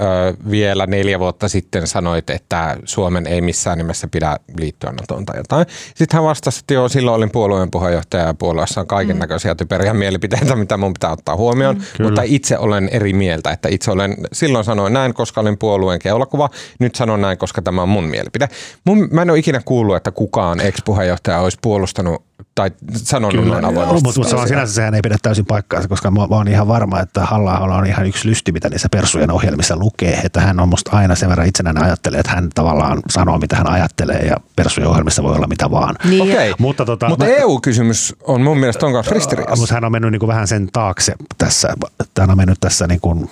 vielä 0.51 0.85
neljä 0.87 1.19
vuotta 1.19 1.49
sitten 1.49 1.87
sanoit, 1.87 2.29
että 2.29 2.77
Suomen 2.85 3.27
ei 3.27 3.41
missään 3.41 3.77
nimessä 3.77 4.07
pidä 4.07 4.37
liittyä 4.57 4.91
NATOon 4.91 5.25
tai 5.25 5.37
jotain. 5.37 5.65
Sitten 5.95 6.17
hän 6.17 6.23
vastasi, 6.23 6.59
että 6.59 6.73
joo, 6.73 6.89
silloin 6.89 7.15
olin 7.17 7.31
puolueen 7.31 7.71
puheenjohtaja 7.71 8.23
ja 8.23 8.33
puolueessa 8.33 8.81
on 8.81 8.87
kaiken 8.87 9.15
mm. 9.15 9.19
näköisiä 9.19 9.55
typeriä 9.55 9.93
mielipiteitä, 9.93 10.55
mitä 10.55 10.77
mun 10.77 10.93
pitää 10.93 11.11
ottaa 11.11 11.35
huomioon, 11.35 11.75
mm, 11.75 12.05
mutta 12.05 12.21
itse 12.25 12.57
olen 12.57 12.89
eri 12.91 13.13
mieltä, 13.13 13.51
että 13.51 13.69
itse 13.69 13.91
olen, 13.91 14.17
silloin 14.33 14.65
sanoin 14.65 14.93
näin, 14.93 15.13
koska 15.13 15.41
olin 15.41 15.57
puolueen 15.57 15.99
keulakuva, 15.99 16.49
nyt 16.79 16.95
sanon 16.95 17.21
näin, 17.21 17.37
koska 17.37 17.61
tämä 17.61 17.81
on 17.81 17.89
mun 17.89 18.03
mielipide. 18.03 18.49
Mun, 18.85 19.07
mä 19.11 19.21
en 19.21 19.29
ole 19.29 19.39
ikinä 19.39 19.61
kuullut, 19.65 19.95
että 19.95 20.11
kukaan 20.11 20.59
ex-puheenjohtaja 20.59 21.39
olisi 21.39 21.57
puolustanut 21.61 22.20
out. 22.21 22.30
Tai 22.55 22.71
sanonut 22.95 23.35
Kyllä, 23.35 23.61
noin 23.61 23.65
avoimesti. 23.65 24.03
Mutta 24.03 24.29
se 24.29 24.35
on 24.35 24.47
sinänsä 24.47 24.73
sehän 24.73 24.93
ei 24.93 25.01
pidä 25.01 25.17
täysin 25.21 25.45
paikkaansa, 25.45 25.89
koska 25.89 26.11
mä, 26.11 26.27
mä 26.27 26.35
oon 26.35 26.47
ihan 26.47 26.67
varma, 26.67 26.99
että 26.99 27.25
halla 27.25 27.59
on 27.59 27.85
ihan 27.85 28.05
yksi 28.05 28.29
lysti, 28.29 28.51
mitä 28.51 28.69
niissä 28.69 28.89
persujen 28.91 29.31
ohjelmissa 29.31 29.75
lukee, 29.75 30.21
että 30.23 30.41
hän 30.41 30.59
on 30.59 30.69
musta 30.69 30.97
aina 30.97 31.15
sen 31.15 31.29
verran 31.29 31.47
itsenäinen 31.47 31.83
ajattelee, 31.83 32.19
että 32.19 32.31
hän 32.31 32.49
tavallaan 32.55 32.99
sanoo, 33.09 33.37
mitä 33.37 33.55
hän 33.55 33.69
ajattelee 33.69 34.19
ja 34.19 34.35
persujen 34.55 34.89
ohjelmissa 34.89 35.23
voi 35.23 35.35
olla 35.35 35.47
mitä 35.47 35.71
vaan. 35.71 35.95
Niin. 36.03 36.33
Okay. 36.33 36.53
Mutta, 36.59 36.85
tota, 36.85 37.09
mutta 37.09 37.25
mä, 37.25 37.31
EU-kysymys 37.31 38.15
on 38.23 38.41
mun 38.41 38.57
mielestä 38.57 38.85
on 38.85 38.93
kanssa 38.93 39.13
ristiriidassa. 39.13 39.61
Mutta 39.61 39.73
hän 39.73 39.85
on 39.85 39.91
mennyt 39.91 40.11
niin 40.11 40.19
kuin 40.19 40.27
vähän 40.27 40.47
sen 40.47 40.69
taakse 40.73 41.13
tässä, 41.37 41.73
hän 42.19 42.31
on 42.31 42.37
mennyt 42.37 42.57
tässä 42.59 42.87
niin 42.87 43.01
kuin, 43.01 43.29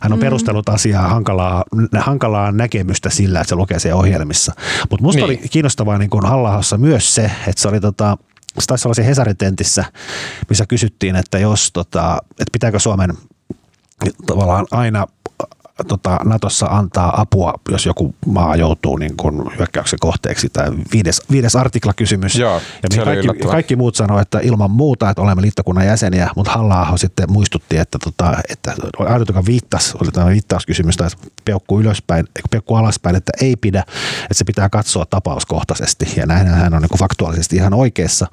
hän 0.00 0.12
on 0.12 0.18
mm. 0.18 0.20
perustellut 0.20 0.68
asiaa 0.68 1.08
hankalaa, 1.08 1.64
hankalaa 1.98 2.52
näkemystä 2.52 3.10
sillä, 3.10 3.40
että 3.40 3.48
se 3.48 3.56
lukee 3.56 3.78
se 3.78 3.94
ohjelmissa. 3.94 4.52
Mutta 4.90 5.04
musta 5.04 5.16
niin. 5.16 5.24
oli 5.24 5.48
kiinnostavaa 5.50 5.98
niin 5.98 6.10
kuin 6.10 6.24
myös 6.78 7.14
se, 7.14 7.22
että 7.22 7.62
se 7.62 7.68
oli 7.68 7.80
tota, 7.80 8.18
se 8.58 8.66
taisi 8.66 8.88
olla 8.88 8.94
se 8.94 9.06
missä 10.48 10.66
kysyttiin, 10.66 11.16
että 11.16 11.38
jos 11.38 11.70
tota, 11.72 12.18
että 12.30 12.52
pitääkö 12.52 12.78
Suomen 12.78 13.12
tavallaan 14.26 14.66
aina 14.70 15.06
tota, 15.88 16.18
Natossa 16.24 16.66
antaa 16.66 17.20
apua, 17.20 17.54
jos 17.68 17.86
joku 17.86 18.14
maa 18.26 18.56
joutuu 18.56 18.96
niin 18.96 19.16
kuin 19.16 19.42
hyökkäyksen 19.58 19.98
kohteeksi. 19.98 20.48
Tai 20.48 20.70
viides, 20.92 21.22
viides 21.30 21.56
artikla-kysymys. 21.56 22.36
Joo, 22.36 22.60
ja 22.82 23.04
kaikki, 23.04 23.28
kaikki 23.46 23.76
muut 23.76 23.94
sanoivat, 23.94 24.22
että 24.22 24.38
ilman 24.42 24.70
muuta, 24.70 25.10
että 25.10 25.22
olemme 25.22 25.42
liittokunnan 25.42 25.86
jäseniä, 25.86 26.30
mutta 26.36 26.52
halla 26.52 26.96
sitten 26.96 27.32
muistutti, 27.32 27.76
että, 27.76 27.98
tota, 28.04 28.36
että 28.48 28.74
ainut, 28.98 29.28
joka 29.28 29.44
viittasi, 29.46 29.94
oli 30.02 30.10
tämä 30.10 30.26
viittauskysymys, 30.26 30.96
tai 30.96 31.08
peukku 31.44 31.80
ylöspäin, 31.80 32.26
peukku 32.50 32.74
alaspäin, 32.74 33.16
että 33.16 33.32
ei 33.40 33.56
pidä, 33.56 33.80
että 34.22 34.34
se 34.34 34.44
pitää 34.44 34.68
katsoa 34.68 35.06
tapauskohtaisesti. 35.06 36.12
Ja 36.16 36.26
näin 36.26 36.46
hän 36.46 36.74
on 36.74 36.82
niin 36.82 36.88
kuin 36.88 36.98
faktuaalisesti 36.98 37.56
ihan 37.56 37.74
oikeassa. 37.74 38.26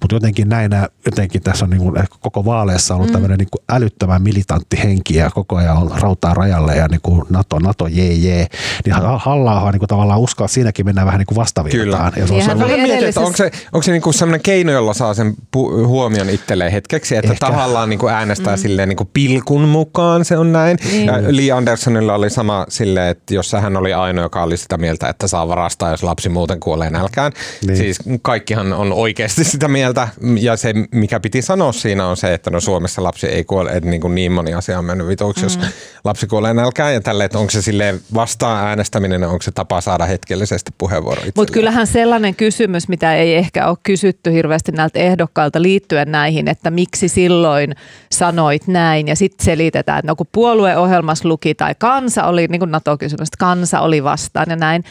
Mutta 0.00 0.16
jotenkin 0.16 0.48
näin, 0.48 0.70
jotenkin 1.06 1.42
tässä 1.42 1.64
on 1.64 1.70
niin 1.70 1.82
kuin 1.82 1.94
koko 2.20 2.44
vaaleessa 2.44 2.94
ollut 2.94 3.08
mm. 3.08 3.12
tämmöinen 3.12 3.38
niin 3.38 3.48
kuin 3.50 3.64
älyttömän 3.68 4.22
militantti 4.22 4.78
henki 4.82 5.14
ja 5.14 5.30
koko 5.30 5.56
ajan 5.56 5.76
on 5.76 5.90
rautaa 6.00 6.34
rajalle 6.34 6.79
ja 6.80 6.88
niin 6.88 7.00
kuin 7.02 7.22
NATO, 7.30 7.58
NATO, 7.58 7.86
jee, 7.86 8.12
jee, 8.12 8.46
niin 8.84 8.96
halla 9.16 9.70
niin 9.70 9.78
kuin 9.78 9.88
tavallaan 9.88 10.20
uskoa, 10.20 10.44
että 10.44 10.54
siinäkin 10.54 10.86
mennään 10.86 11.06
vähän 11.06 11.18
niin 11.18 11.26
kuin 11.26 11.36
vastavirtaan. 11.36 12.12
Kyllä. 12.12 12.12
Ja 12.16 12.44
se 12.44 12.52
on 12.52 12.58
vähän 12.58 12.80
mietin, 12.80 13.08
että 13.08 13.20
onko 13.20 13.36
se, 13.36 13.50
onko 13.72 13.82
se 13.82 13.92
niin 13.92 14.02
kuin 14.02 14.14
sellainen 14.14 14.40
keino, 14.40 14.72
jolla 14.72 14.94
saa 14.94 15.14
sen 15.14 15.34
pu- 15.56 15.86
huomion 15.86 16.30
itselleen 16.30 16.72
hetkeksi, 16.72 17.16
että 17.16 17.32
Ehkä. 17.32 17.46
tahallaan 17.46 17.88
niin 17.88 17.98
kuin 17.98 18.12
äänestää 18.12 18.56
mm. 18.56 18.60
silleen 18.60 18.88
niin 18.88 18.96
kuin 18.96 19.10
pilkun 19.12 19.62
mukaan, 19.62 20.24
se 20.24 20.36
on 20.36 20.52
näin. 20.52 20.78
Niin. 20.84 21.06
Ja 21.06 21.14
Lee 21.28 21.52
Andersonilla 21.52 22.14
oli 22.14 22.30
sama 22.30 22.66
silleen, 22.68 23.08
että 23.08 23.34
jos 23.34 23.52
hän 23.52 23.76
oli 23.76 23.92
ainoa, 23.92 24.24
joka 24.24 24.42
oli 24.42 24.56
sitä 24.56 24.78
mieltä, 24.78 25.08
että 25.08 25.26
saa 25.26 25.48
varastaa, 25.48 25.90
jos 25.90 26.02
lapsi 26.02 26.28
muuten 26.28 26.60
kuolee 26.60 26.90
nälkään. 26.90 27.32
Niin. 27.66 27.76
Siis 27.76 27.98
kaikkihan 28.22 28.72
on 28.72 28.92
oikeasti 28.92 29.44
sitä 29.44 29.68
mieltä, 29.68 30.08
ja 30.38 30.56
se 30.56 30.74
mikä 30.92 31.20
piti 31.20 31.42
sanoa 31.42 31.72
siinä 31.72 32.06
on 32.06 32.16
se, 32.16 32.34
että 32.34 32.50
no 32.50 32.60
Suomessa 32.60 33.02
lapsi 33.02 33.26
ei 33.26 33.44
kuole, 33.44 33.70
että 33.70 33.90
niin, 33.90 34.00
kuin 34.00 34.14
niin 34.14 34.32
moni 34.32 34.54
asia 34.54 34.78
on 34.78 34.84
mennyt 34.84 35.08
vituksi, 35.08 35.40
mm. 35.40 35.44
jos 35.44 35.58
lapsi 36.04 36.26
kuolee 36.26 36.54
nälkään 36.54 36.69
nälkään 36.70 36.94
ja 36.94 37.00
tälle, 37.00 37.24
että 37.24 37.38
onko 37.38 37.50
se 37.50 37.62
sille 37.62 37.94
vastaan 38.14 38.66
äänestäminen, 38.66 39.24
onko 39.24 39.42
se 39.42 39.50
tapa 39.50 39.80
saada 39.80 40.06
hetkellisesti 40.06 40.70
puheenvuoro 40.78 41.22
Mutta 41.36 41.52
kyllähän 41.52 41.86
sellainen 41.86 42.34
kysymys, 42.34 42.88
mitä 42.88 43.14
ei 43.14 43.34
ehkä 43.34 43.68
ole 43.68 43.76
kysytty 43.82 44.32
hirveästi 44.32 44.72
näiltä 44.72 44.98
ehdokkailta 44.98 45.62
liittyen 45.62 46.12
näihin, 46.12 46.48
että 46.48 46.70
miksi 46.70 47.08
silloin 47.08 47.74
sanoit 48.12 48.66
näin 48.66 49.08
ja 49.08 49.16
sitten 49.16 49.44
selitetään, 49.44 49.98
että 49.98 50.12
no 50.12 50.16
kun 50.16 50.26
puolueohjelmassa 50.32 51.28
luki 51.28 51.54
tai 51.54 51.74
kansa 51.78 52.24
oli, 52.24 52.46
niin 52.46 52.60
kuin 52.60 52.70
NATO-kysymys, 52.70 53.28
että 53.28 53.38
kansa 53.38 53.80
oli 53.80 54.04
vastaan 54.04 54.46
ja 54.50 54.56
näin, 54.56 54.84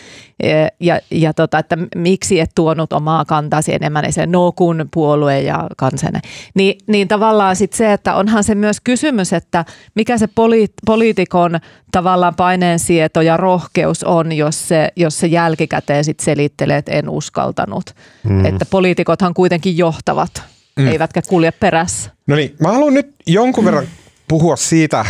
ja, 0.43 0.69
ja, 0.79 0.99
ja 1.11 1.33
tota, 1.33 1.59
että 1.59 1.77
miksi 1.95 2.39
et 2.39 2.51
tuonut 2.55 2.93
omaa 2.93 3.25
kantasi 3.25 3.73
enemmän 3.73 4.03
niin 4.03 4.13
se 4.13 4.25
no 4.25 4.51
kun 4.51 4.89
puolue 4.93 5.41
ja 5.41 5.67
kansene. 5.77 6.19
Ni, 6.53 6.77
niin 6.87 7.07
tavallaan 7.07 7.55
sitten 7.55 7.77
se, 7.77 7.93
että 7.93 8.15
onhan 8.15 8.43
se 8.43 8.55
myös 8.55 8.81
kysymys, 8.81 9.33
että 9.33 9.65
mikä 9.95 10.17
se 10.17 10.27
poli, 10.27 10.65
poliitikon 10.85 11.59
tavallaan 11.91 12.35
paineensieto 12.35 13.21
ja 13.21 13.37
rohkeus 13.37 14.03
on, 14.03 14.31
jos 14.31 14.67
se, 14.67 14.91
jos 14.95 15.19
se 15.19 15.27
jälkikäteen 15.27 16.03
sitten 16.03 16.25
selittelee, 16.25 16.77
että 16.77 16.91
en 16.91 17.09
uskaltanut. 17.09 17.95
Mm. 18.23 18.45
Että 18.45 18.65
poliitikothan 18.65 19.33
kuitenkin 19.33 19.77
johtavat, 19.77 20.43
mm. 20.75 20.87
eivätkä 20.87 21.21
kulje 21.21 21.51
perässä. 21.51 22.11
No 22.27 22.35
niin, 22.35 22.55
mä 22.59 22.71
haluan 22.71 22.93
nyt 22.93 23.15
jonkun 23.27 23.65
verran 23.65 23.87
puhua 24.27 24.55
siitä, 24.55 25.05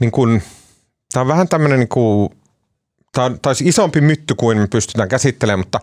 niin 0.00 0.10
kun, 0.10 0.42
tämä 1.12 1.22
on 1.22 1.28
vähän 1.28 1.48
tämmöinen 1.48 1.78
niin 1.78 1.88
kuin 1.88 2.30
tämä 3.12 3.36
olisi 3.46 3.68
isompi 3.68 4.00
mytty 4.00 4.34
kuin 4.34 4.58
me 4.58 4.66
pystytään 4.66 5.08
käsittelemään, 5.08 5.58
mutta 5.58 5.80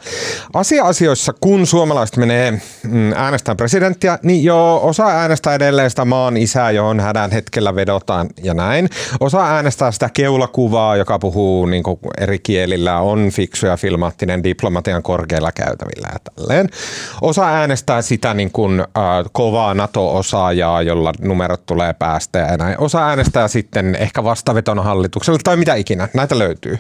asia-asioissa, 0.54 1.34
kun 1.42 1.68
suomalaiset 1.68 2.18
menee 2.18 2.52
mm, 2.84 3.14
äänestämään 3.16 3.58
presidenttiä, 3.58 4.20
niin 4.24 4.44
joo, 4.44 4.88
osa 4.88 5.06
äänestää 5.06 5.56
edelleen 5.56 5.90
sitä 5.90 6.06
maan 6.06 6.38
isää, 6.38 6.72
johon 6.72 7.00
hädän 7.00 7.32
hetkellä 7.32 7.76
vedotaan 7.76 8.30
ja 8.44 8.54
näin. 8.54 8.90
Osa 9.20 9.46
äänestää 9.46 9.92
sitä 9.92 10.10
keulakuvaa, 10.14 10.96
joka 10.96 11.20
puhuu 11.20 11.66
niin 11.66 11.84
eri 12.18 12.40
kielillä, 12.40 13.00
on 13.00 13.30
fiksu 13.30 13.66
ja 13.66 13.78
filmaattinen 13.78 14.44
diplomatian 14.44 15.04
korkeilla 15.04 15.52
käytävillä 15.52 16.10
ja 16.14 16.20
tälleen. 16.34 16.70
Osa 17.22 17.48
äänestää 17.48 18.02
sitä 18.02 18.34
niin 18.34 18.52
kuin, 18.52 18.80
äh, 18.80 18.86
kovaa 19.32 19.74
NATO-osaajaa, 19.74 20.82
jolla 20.82 21.14
numerot 21.22 21.66
tulee 21.66 21.94
päästä 21.94 22.40
ja 22.40 22.58
näin. 22.58 22.76
Osa 22.80 23.08
äänestää 23.08 23.48
sitten 23.48 23.96
ehkä 23.96 24.24
vastavetona 24.24 24.82
hallitukselle 24.82 25.40
tai 25.44 25.58
mitä 25.58 25.76
ikinä, 25.76 26.10
näitä 26.14 26.40
löytyy. 26.40 26.78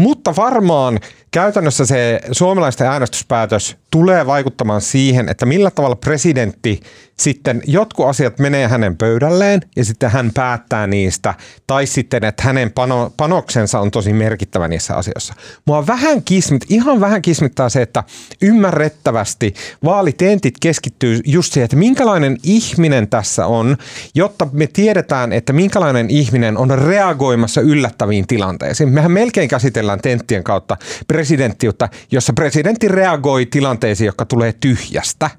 Mutta 0.00 0.36
varmaan 0.36 1.00
käytännössä 1.30 1.86
se 1.86 2.20
suomalaisten 2.32 2.86
äänestyspäätös 2.86 3.76
tulee 3.90 4.26
vaikuttamaan 4.26 4.80
siihen, 4.80 5.28
että 5.28 5.46
millä 5.46 5.70
tavalla 5.70 5.96
presidentti 5.96 6.80
sitten 7.20 7.62
jotkut 7.66 8.06
asiat 8.06 8.38
menee 8.38 8.68
hänen 8.68 8.96
pöydälleen 8.96 9.60
ja 9.76 9.84
sitten 9.84 10.10
hän 10.10 10.30
päättää 10.34 10.86
niistä, 10.86 11.34
tai 11.66 11.86
sitten, 11.86 12.24
että 12.24 12.42
hänen 12.42 12.72
pano, 12.72 13.12
panoksensa 13.16 13.80
on 13.80 13.90
tosi 13.90 14.12
merkittävä 14.12 14.68
niissä 14.68 14.96
asioissa. 14.96 15.34
Mua 15.66 15.86
vähän 15.86 16.22
kismit, 16.22 16.64
ihan 16.68 17.00
vähän 17.00 17.22
kismittää 17.22 17.68
se, 17.68 17.82
että 17.82 18.04
ymmärrettävästi 18.42 19.54
vaalitentit 19.84 20.54
keskittyy 20.60 21.20
just 21.24 21.52
siihen, 21.52 21.64
että 21.64 21.76
minkälainen 21.76 22.36
ihminen 22.42 23.08
tässä 23.08 23.46
on, 23.46 23.76
jotta 24.14 24.48
me 24.52 24.66
tiedetään, 24.66 25.32
että 25.32 25.52
minkälainen 25.52 26.10
ihminen 26.10 26.56
on 26.56 26.78
reagoimassa 26.78 27.60
yllättäviin 27.60 28.26
tilanteisiin. 28.26 28.88
Mehän 28.88 29.12
melkein 29.12 29.48
käsitellään 29.48 30.00
tenttien 30.00 30.44
kautta 30.44 30.76
presidenttiutta, 31.20 31.88
jossa 32.10 32.32
presidentti 32.32 32.88
reagoi 32.88 33.46
tilanteisiin, 33.46 34.06
jotka 34.06 34.24
tulee 34.24 34.52
tyhjästä 34.52 35.30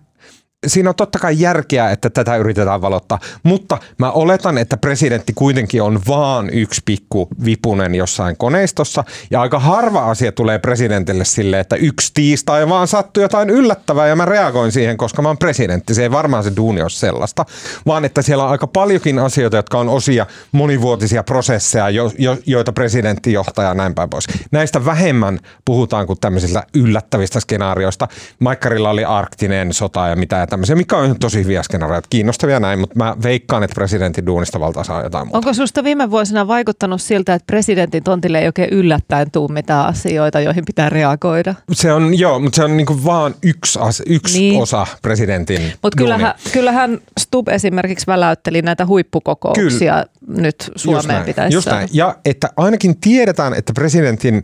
siinä 0.68 0.90
on 0.90 0.96
totta 0.96 1.20
kai 1.20 1.40
järkeä, 1.40 1.92
että 1.92 2.10
tätä 2.10 2.36
yritetään 2.36 2.82
valottaa, 2.82 3.20
mutta 3.44 3.78
mä 3.98 4.12
oletan, 4.12 4.58
että 4.58 4.78
presidentti 4.78 5.34
kuitenkin 5.34 5.82
on 5.82 6.00
vaan 6.08 6.50
yksi 6.50 6.82
pikku 6.86 7.28
vipunen 7.46 7.96
jossain 7.96 8.38
koneistossa 8.38 9.04
ja 9.32 9.42
aika 9.42 9.60
harva 9.60 10.10
asia 10.10 10.32
tulee 10.32 10.60
presidentille 10.60 11.26
sille, 11.26 11.60
että 11.60 11.76
yksi 11.76 12.12
tiistai 12.14 12.70
vaan 12.70 12.88
sattuu 12.88 13.24
jotain 13.24 13.50
yllättävää 13.50 14.08
ja 14.08 14.16
mä 14.16 14.26
reagoin 14.26 14.72
siihen, 14.72 14.98
koska 14.98 15.22
mä 15.22 15.30
oon 15.30 15.38
presidentti. 15.38 15.94
Se 15.94 16.04
ei 16.04 16.12
varmaan 16.12 16.44
se 16.44 16.52
duuni 16.56 16.82
ole 16.82 16.90
sellaista, 16.90 17.46
vaan 17.86 18.06
että 18.06 18.22
siellä 18.22 18.44
on 18.44 18.52
aika 18.52 18.68
paljonkin 18.68 19.20
asioita, 19.20 19.58
jotka 19.58 19.80
on 19.80 19.90
osia 19.90 20.26
monivuotisia 20.52 21.24
prosesseja, 21.24 21.90
jo, 21.90 22.12
jo, 22.18 22.38
joita 22.46 22.74
presidentti 22.74 23.34
johtaa 23.34 23.66
ja 23.66 23.74
näin 23.74 23.96
päin 23.96 24.10
pois. 24.10 24.28
Näistä 24.52 24.86
vähemmän 24.86 25.40
puhutaan 25.66 26.08
kuin 26.08 26.20
tämmöisistä 26.20 26.64
yllättävistä 26.76 27.40
skenaarioista. 27.40 28.08
Maikkarilla 28.40 28.90
oli 28.90 29.06
arktinen 29.06 29.74
sota 29.74 30.08
ja 30.08 30.16
mitä 30.16 30.44
tämmöisiä, 30.52 30.76
mikä 30.76 30.98
on 30.98 31.20
tosi 31.20 31.44
hyviä 31.44 31.64
skenaarioita, 31.64 32.08
kiinnostavia 32.10 32.60
näin, 32.60 32.80
mutta 32.80 32.96
mä 32.98 33.16
veikkaan, 33.24 33.64
että 33.64 33.74
presidentin 33.74 34.26
duunista 34.26 34.60
valta 34.60 34.84
saa 34.84 35.04
jotain 35.04 35.28
muuta. 35.28 35.38
Onko 35.38 35.54
susta 35.54 35.84
viime 35.84 36.12
vuosina 36.12 36.48
vaikuttanut 36.48 37.02
siltä, 37.02 37.34
että 37.34 37.46
presidentin 37.46 38.04
tontille 38.04 38.40
ei 38.40 38.46
oikein 38.46 38.70
yllättäen 38.70 39.32
tuu 39.32 39.48
mitään 39.48 39.86
asioita, 39.86 40.40
joihin 40.40 40.66
pitää 40.66 40.90
reagoida? 40.90 41.56
Se 41.72 41.94
on, 41.94 42.20
joo, 42.20 42.40
mutta 42.40 42.56
se 42.56 42.64
on 42.64 42.78
niinku 42.78 43.04
vaan 43.06 43.36
yksi, 43.44 43.80
as, 43.82 44.04
yksi 44.06 44.40
niin. 44.40 44.62
osa 44.62 44.88
presidentin 45.02 45.62
Mutta 45.82 45.98
kyllähän, 45.98 46.34
kyllähän 46.54 47.00
Stub 47.20 47.48
esimerkiksi 47.48 48.08
väläytteli 48.08 48.62
näitä 48.62 48.86
huippukokouksia 48.86 49.94
Kyllä. 49.94 50.42
nyt 50.42 50.72
Suomeen 50.76 50.98
just 50.98 51.08
näin, 51.08 51.26
pitäisi 51.26 51.56
just 51.56 51.68
näin. 51.68 51.90
Ja 51.94 52.16
että 52.26 52.50
ainakin 52.58 53.00
tiedetään, 53.00 53.54
että 53.54 53.74
presidentin 53.74 54.42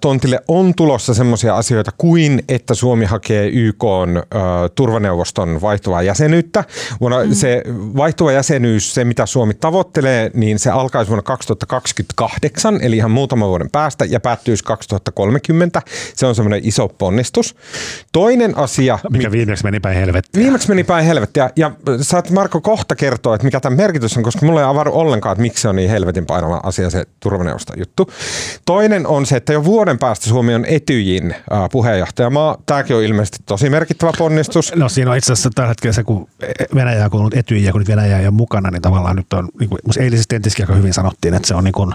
tontille 0.00 0.40
on 0.48 0.74
tulossa 0.74 1.14
sellaisia 1.14 1.56
asioita 1.56 1.90
kuin, 1.98 2.42
että 2.48 2.74
Suomi 2.74 3.04
hakee 3.04 3.48
YK 3.48 3.84
turvaneuvoston 4.74 5.28
neuvoston 5.28 5.60
vaihtuvaa 5.60 6.02
jäsenyyttä. 6.02 6.64
Vuonna 7.00 7.24
mm. 7.24 7.34
Se 7.34 7.62
vaihtuva 7.96 8.32
jäsenyys, 8.32 8.94
se 8.94 9.04
mitä 9.04 9.26
Suomi 9.26 9.54
tavoittelee, 9.54 10.30
niin 10.34 10.58
se 10.58 10.70
alkaisi 10.70 11.08
vuonna 11.08 11.22
2028, 11.22 12.78
eli 12.82 12.96
ihan 12.96 13.10
muutaman 13.10 13.48
vuoden 13.48 13.70
päästä, 13.70 14.04
ja 14.04 14.20
päättyisi 14.20 14.64
2030. 14.64 15.82
Se 16.14 16.26
on 16.26 16.34
semmoinen 16.34 16.60
iso 16.64 16.88
ponnistus. 16.88 17.56
Toinen 18.12 18.58
asia... 18.58 18.98
Mikä 19.10 19.30
viimeksi 19.30 19.64
meni 19.64 19.80
päin 19.80 19.96
helvettiä. 19.96 20.42
Viimeksi 20.42 20.68
meni 20.68 20.84
päin 20.84 21.04
helvettiä. 21.04 21.50
Ja 21.56 21.70
saat 22.00 22.30
Marko 22.30 22.60
kohta 22.60 22.96
kertoa, 22.96 23.34
että 23.34 23.44
mikä 23.44 23.60
tämän 23.60 23.76
merkitys 23.76 24.16
on, 24.16 24.22
koska 24.22 24.46
mulla 24.46 24.60
ei 24.60 24.66
avaru 24.66 24.90
ollenkaan, 24.94 25.32
että 25.32 25.42
miksi 25.42 25.62
se 25.62 25.68
on 25.68 25.76
niin 25.76 25.90
helvetin 25.90 26.26
painava 26.26 26.60
asia 26.62 26.90
se 26.90 27.04
turvaneuvoston 27.20 27.78
juttu. 27.78 28.10
Toinen 28.64 29.06
on 29.06 29.26
se, 29.26 29.36
että 29.36 29.52
jo 29.58 29.64
vuoden 29.64 29.98
päästä 29.98 30.28
Suomi 30.28 30.54
on 30.54 30.64
Etyjin 30.64 31.34
puheenjohtajamaa. 31.72 32.56
Tämäkin 32.66 32.96
on 32.96 33.02
ilmeisesti 33.02 33.38
tosi 33.46 33.70
merkittävä 33.70 34.12
ponnistus. 34.18 34.72
No 34.76 34.88
siinä 34.88 35.10
on 35.10 35.16
itse 35.16 35.32
asiassa 35.32 35.50
tällä 35.54 35.68
hetkellä 35.68 35.92
se, 35.92 36.04
kun 36.04 36.28
Venäjä 36.74 37.04
on 37.04 37.10
kuulunut 37.10 37.34
etyjiä, 37.34 37.72
kun 37.72 37.80
nyt 37.80 37.88
Venäjä 37.88 38.18
ei 38.18 38.26
ole 38.26 38.34
mukana, 38.34 38.70
niin 38.70 38.82
tavallaan 38.82 39.16
nyt 39.16 39.32
on, 39.32 39.48
niin 39.60 39.68
kuin 39.70 39.80
eilisessä 39.98 40.28
tentissäkin 40.28 40.64
aika 40.64 40.74
hyvin 40.74 40.94
sanottiin, 40.94 41.34
että 41.34 41.48
se 41.48 41.54
on 41.54 41.64
niin 41.64 41.72
kuin, 41.72 41.94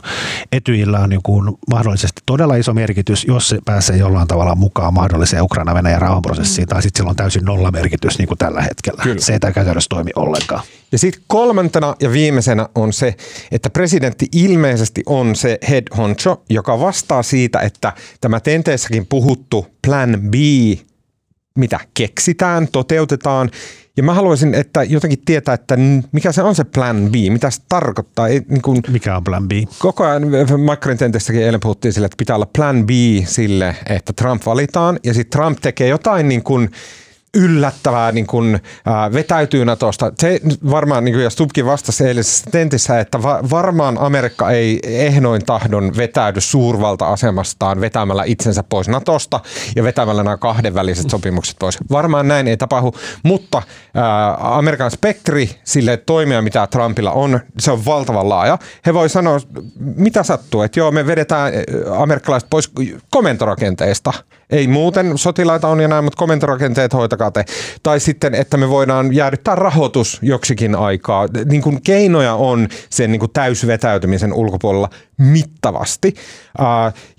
etyjillä 0.51 0.99
on 0.99 1.09
niin 1.09 1.24
kuin 1.24 1.57
mahdollisesti 1.70 2.22
todella 2.26 2.55
iso 2.55 2.74
merkitys, 2.74 3.26
jos 3.28 3.49
se 3.49 3.59
pääsee 3.66 3.97
jollain 3.97 4.28
tavalla 4.28 4.55
mukaan 4.55 4.93
mahdolliseen 4.93 5.43
Ukraina-Venäjän 5.43 6.01
rauhanprosessiin, 6.01 6.68
tai 6.68 6.82
sitten 6.82 6.99
sillä 6.99 7.09
on 7.09 7.16
täysin 7.16 7.45
nolla 7.45 7.72
merkitys 7.72 8.18
niin 8.18 8.28
kuin 8.28 8.38
tällä 8.38 8.61
hetkellä. 8.61 9.03
Kyllä. 9.03 9.22
Se 9.22 9.34
ei 9.34 9.53
käytännössä 9.53 9.89
toimi 9.89 10.11
ollenkaan. 10.16 10.64
Ja 10.93 10.99
sitten 10.99 11.23
kolmantena 11.27 11.95
ja 11.99 12.11
viimeisenä 12.11 12.69
on 12.75 12.93
se, 12.93 13.15
että 13.51 13.69
presidentti 13.69 14.27
ilmeisesti 14.31 15.03
on 15.05 15.35
se 15.35 15.57
head 15.69 15.83
honcho, 15.97 16.43
joka 16.49 16.79
vastaa 16.79 17.23
siitä, 17.23 17.59
että 17.59 17.93
tämä 18.21 18.39
tenteessäkin 18.39 19.05
puhuttu 19.05 19.67
plan 19.87 20.19
B 20.29 20.33
mitä 21.55 21.79
keksitään, 21.93 22.67
toteutetaan. 22.71 23.49
Ja 23.97 24.03
mä 24.03 24.13
haluaisin, 24.13 24.53
että 24.53 24.83
jotenkin 24.83 25.19
tietää, 25.25 25.53
että 25.53 25.77
mikä 26.11 26.31
se 26.31 26.41
on 26.41 26.55
se 26.55 26.63
plan 26.63 27.09
B, 27.11 27.15
mitä 27.29 27.49
se 27.49 27.61
tarkoittaa. 27.69 28.27
Ei, 28.27 28.41
niin 28.47 28.61
kun, 28.61 28.79
mikä 28.87 29.17
on 29.17 29.23
plan 29.23 29.47
B? 29.47 29.51
Koko 29.79 30.03
ajan 30.03 30.23
Macron 30.65 30.97
tentestäkin 30.97 31.43
eilen 31.43 31.59
puhuttiin 31.59 31.93
sille, 31.93 32.05
että 32.05 32.17
pitää 32.17 32.35
olla 32.35 32.49
plan 32.55 32.85
B 32.85 32.89
sille, 33.25 33.75
että 33.89 34.13
Trump 34.13 34.45
valitaan. 34.45 34.99
Ja 35.03 35.13
sitten 35.13 35.39
Trump 35.39 35.59
tekee 35.61 35.87
jotain 35.87 36.27
niin 36.27 36.43
kuin, 36.43 36.69
yllättävää 37.34 38.11
niin 38.11 38.27
kuin, 38.27 38.55
äh, 38.55 39.13
vetäytyy 39.13 39.65
Natosta. 39.65 40.11
Se 40.19 40.39
varmaan, 40.71 41.05
niin 41.05 41.13
kuin, 41.13 41.23
ja 41.23 41.29
Stubkin 41.29 41.65
vastasi 41.65 42.07
eilisessä 42.07 42.51
tentissä, 42.51 42.99
että 42.99 43.23
va- 43.23 43.39
varmaan 43.49 43.97
Amerikka 43.97 44.51
ei 44.51 44.79
ehnoin 44.84 45.45
tahdon 45.45 45.91
vetäydy 45.97 46.41
suurvalta-asemastaan 46.41 47.81
vetämällä 47.81 48.23
itsensä 48.25 48.63
pois 48.63 48.88
Natosta 48.88 49.39
ja 49.75 49.84
vetämällä 49.84 50.23
nämä 50.23 50.38
kahdenväliset 50.38 51.09
sopimukset 51.09 51.55
pois. 51.59 51.77
Varmaan 51.91 52.27
näin 52.27 52.47
ei 52.47 52.57
tapahdu, 52.57 52.93
mutta 53.23 53.57
äh, 53.57 53.63
Amerikan 54.39 54.91
spektri 54.91 55.49
sille 55.63 55.97
toimia, 55.97 56.41
mitä 56.41 56.67
Trumpilla 56.67 57.11
on, 57.11 57.39
se 57.59 57.71
on 57.71 57.86
valtavan 57.86 58.29
laaja. 58.29 58.57
He 58.86 58.93
voi 58.93 59.09
sanoa, 59.09 59.39
mitä 59.79 60.23
sattuu, 60.23 60.61
että 60.61 60.79
joo, 60.79 60.91
me 60.91 61.07
vedetään 61.07 61.53
amerikkalaiset 61.97 62.49
pois 62.49 62.71
komentorakenteista. 63.09 64.13
Ei 64.53 64.67
muuten 64.67 65.17
sotilaita 65.17 65.67
on 65.67 65.79
ja 65.79 65.87
näin, 65.87 66.03
mutta 66.03 66.17
komentorakenteet 66.17 66.93
hoitakaa 66.93 67.23
kate. 67.31 67.45
Tai 67.83 67.99
sitten, 67.99 68.35
että 68.35 68.57
me 68.57 68.69
voidaan 68.69 69.13
jäädyttää 69.13 69.55
rahoitus 69.55 70.19
joksikin 70.21 70.75
aikaa. 70.75 71.27
Niin 71.45 71.61
kuin 71.61 71.81
keinoja 71.81 72.33
on 72.33 72.67
sen 72.89 73.11
niin 73.11 73.19
kuin 73.19 73.31
täysvetäytymisen 73.31 74.33
ulkopuolella 74.33 74.89
mittavasti. 75.18 76.14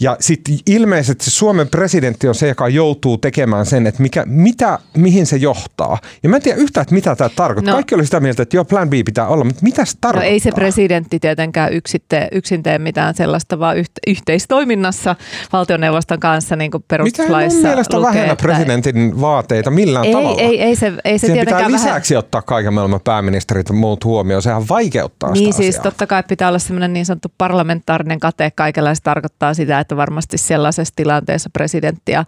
Ja 0.00 0.16
sitten 0.20 0.58
ilmeisesti 0.66 1.30
Suomen 1.30 1.68
presidentti 1.68 2.28
on 2.28 2.34
se, 2.34 2.48
joka 2.48 2.68
joutuu 2.68 3.18
tekemään 3.18 3.66
sen, 3.66 3.86
että 3.86 4.02
mikä, 4.02 4.24
mitä, 4.26 4.78
mihin 4.96 5.26
se 5.26 5.36
johtaa. 5.36 5.98
Ja 6.22 6.28
mä 6.28 6.36
en 6.36 6.42
tiedä 6.42 6.58
yhtään, 6.58 6.82
että 6.82 6.94
mitä 6.94 7.16
tämä 7.16 7.30
tarkoittaa. 7.36 7.72
No. 7.72 7.76
Kaikki 7.76 7.94
oli 7.94 8.04
sitä 8.04 8.20
mieltä, 8.20 8.42
että 8.42 8.56
joo, 8.56 8.64
plan 8.64 8.90
B 8.90 8.92
pitää 9.04 9.26
olla, 9.26 9.44
mutta 9.44 9.62
mitä 9.62 9.84
se 9.84 9.92
tarkoittaa? 10.00 10.28
No 10.28 10.32
ei 10.32 10.40
se 10.40 10.52
presidentti 10.52 11.20
tietenkään 11.20 11.72
yksitte, 11.72 12.28
yksin 12.32 12.62
tee 12.62 12.78
mitään 12.78 13.14
sellaista, 13.14 13.58
vaan 13.58 13.78
yht, 13.78 13.92
yhteistoiminnassa 14.06 15.16
valtioneuvoston 15.52 16.20
kanssa 16.20 16.56
niin 16.56 16.70
kuin 16.70 16.84
perustuslaissa 16.88 17.58
Mikä 17.58 17.68
mielestä 17.68 17.96
lukee, 17.96 18.12
vähennä 18.12 18.32
että... 18.32 18.42
presidentin 18.42 19.20
vaateita 19.20 19.70
millään 19.70 20.06
ei, 20.06 20.12
tavalla. 20.12 20.40
Ei, 20.40 20.62
ei, 20.62 20.76
se, 20.76 20.92
ei 21.04 21.18
se 21.18 21.26
Siihen 21.26 21.46
pitää 21.46 21.70
lisäksi 21.70 22.14
vähän... 22.14 22.24
ottaa 22.24 22.42
kaiken 22.42 22.74
maailman 22.74 23.00
pääministerit 23.00 23.68
ja 23.68 23.74
muut 23.74 24.04
huomioon. 24.04 24.42
Sehän 24.42 24.68
vaikeuttaa 24.68 25.30
niin, 25.30 25.52
sitä 25.52 25.56
siis 25.56 25.74
asiaa. 25.74 25.82
totta 25.82 26.06
kai 26.06 26.22
pitää 26.28 26.48
olla 26.48 26.58
semmoinen 26.58 26.92
niin 26.92 27.06
sanottu 27.06 27.32
parlamentaarinen 27.38 27.93
kate 28.20 28.50
kaikella. 28.50 28.94
Se 28.94 29.02
tarkoittaa 29.02 29.54
sitä, 29.54 29.80
että 29.80 29.96
varmasti 29.96 30.38
sellaisessa 30.38 30.94
tilanteessa 30.96 31.50
presidentti 31.52 32.12
ja 32.12 32.24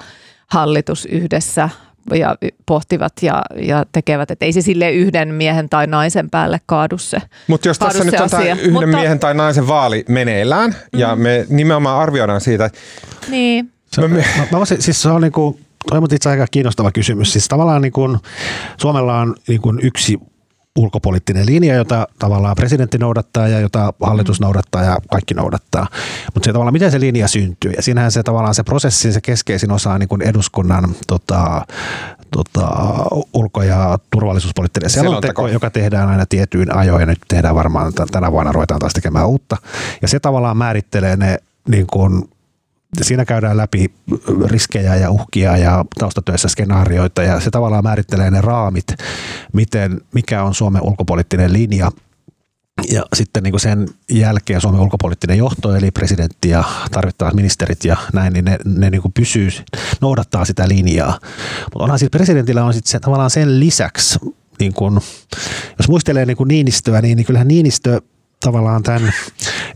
hallitus 0.47 1.07
yhdessä 1.07 1.69
ja 2.15 2.37
pohtivat 2.67 3.13
ja, 3.23 3.43
ja 3.57 3.85
tekevät, 3.93 4.31
että 4.31 4.45
ei 4.45 4.53
se 4.53 4.63
sille 4.63 4.93
yhden 4.93 5.35
miehen 5.35 5.69
tai 5.69 5.87
naisen 5.87 6.31
päälle 6.31 6.61
kaadu 6.67 6.99
se 6.99 7.19
Mutta 7.47 7.69
jos 7.69 7.79
tässä 7.79 8.05
nyt 8.05 8.21
on 8.21 8.31
tämä 8.31 8.43
yhden 8.43 8.73
Mutta... 8.73 8.87
miehen 8.87 9.19
tai 9.19 9.35
naisen 9.35 9.69
vaali 9.69 10.05
meneillään 10.09 10.71
mm. 10.71 10.99
ja 10.99 11.17
me 11.17 11.47
nimenomaan 11.49 12.01
arvioidaan 12.01 12.41
siitä, 12.41 12.71
niin. 13.29 13.73
Se, 13.93 14.01
me, 14.01 14.09
mä, 14.09 14.59
mä, 14.59 14.65
siis 14.65 15.03
se 15.03 15.09
on 15.09 15.21
niin 15.21 15.33
kuin, 15.33 15.61
toi 15.91 15.99
on 15.99 16.07
itse 16.13 16.31
aika 16.31 16.47
kiinnostava 16.51 16.93
kysymys. 16.93 17.33
Siis 17.33 17.49
tavallaan 17.49 17.83
niin 17.83 17.93
kuin, 17.93 18.19
Suomella 18.77 19.19
on 19.19 19.35
niin 19.49 19.61
kuin 19.61 19.79
yksi 19.83 20.19
ulkopoliittinen 20.77 21.47
linja, 21.47 21.75
jota 21.75 22.09
tavallaan 22.19 22.57
presidentti 22.57 22.99
noudattaa 22.99 23.49
ja 23.49 23.61
jota 23.61 23.93
hallitus 24.03 24.41
noudattaa 24.41 24.83
ja 24.83 24.97
kaikki 25.11 25.35
noudattaa. 25.35 25.87
Mutta 26.35 26.47
se 26.47 26.53
tavallaan, 26.53 26.73
miten 26.73 26.91
se 26.91 27.01
linja 27.01 27.29
syntyy. 27.29 27.73
Ja 27.77 27.83
siinähän 27.83 28.13
se 28.13 28.23
tavallaan 28.23 28.55
se 28.55 28.63
prosessi, 28.63 29.13
se 29.13 29.21
keskeisin 29.21 29.71
osa 29.71 29.93
on 29.93 30.01
niin 30.01 30.09
kuin 30.09 30.23
eduskunnan 30.23 30.95
tota, 31.07 31.67
tota, 32.31 32.69
ulko- 33.33 33.63
ja 33.63 33.99
turvallisuuspoliittinen 34.11 34.91
selonteko, 34.91 35.21
selonteko, 35.21 35.49
joka 35.49 35.71
tehdään 35.71 36.09
aina 36.09 36.27
tietyin 36.27 36.77
ajoin. 36.77 37.01
Ja 37.01 37.07
nyt 37.07 37.19
tehdään 37.29 37.55
varmaan, 37.55 37.93
tänä 38.13 38.33
vuonna 38.33 38.53
ruvetaan 38.53 38.81
taas 38.81 38.93
tekemään 38.93 39.29
uutta. 39.29 39.57
Ja 40.03 40.09
se 40.09 40.21
tavallaan 40.21 40.57
määrittelee 40.57 41.17
ne 41.17 41.39
niin 41.69 41.87
kuin 41.87 42.29
siinä 43.05 43.25
käydään 43.25 43.57
läpi 43.57 43.95
riskejä 44.47 44.97
ja 44.97 45.11
uhkia 45.11 45.57
ja 45.57 45.85
taustatyössä 45.99 46.49
skenaarioita 46.49 47.23
ja 47.23 47.41
se 47.41 47.51
tavallaan 47.51 47.85
määrittelee 47.85 48.31
ne 48.31 48.41
raamit, 48.41 48.87
miten, 49.53 50.01
mikä 50.15 50.43
on 50.43 50.55
Suomen 50.55 50.83
ulkopoliittinen 50.83 51.53
linja 51.53 51.91
ja 52.91 53.03
sitten 53.15 53.43
niin 53.43 53.53
kuin 53.53 53.61
sen 53.61 53.89
jälkeen 54.11 54.61
Suomen 54.61 54.81
ulkopoliittinen 54.81 55.39
johto, 55.39 55.75
eli 55.75 55.91
presidentti 55.91 56.49
ja 56.49 56.65
tarvittavat 56.91 57.35
ministerit 57.35 57.85
ja 57.85 57.97
näin, 58.13 58.33
niin 58.33 58.45
ne, 58.45 58.59
ne 58.65 58.91
niin 58.91 59.03
kuin 59.03 59.13
pysyy, 59.13 59.51
noudattaa 60.01 60.45
sitä 60.45 60.69
linjaa. 60.69 61.19
Mutta 61.65 61.85
onhan 61.85 61.99
siis 61.99 62.11
presidentillä 62.11 62.65
on 62.65 62.75
sitten 62.75 63.01
tavallaan 63.01 63.31
sen 63.31 63.61
lisäksi 63.61 64.19
niin 64.61 64.73
kuin, 64.75 64.95
jos 65.79 65.89
muistelee 65.89 66.27
niin 66.27 66.37
kuin 66.37 66.49
Niinistöä, 66.49 67.03
niin, 67.03 67.17
niin 67.17 67.27
kyllähän 67.27 67.49
Niinistö 67.49 68.01
tavallaan 68.41 68.83
tämän 68.83 69.13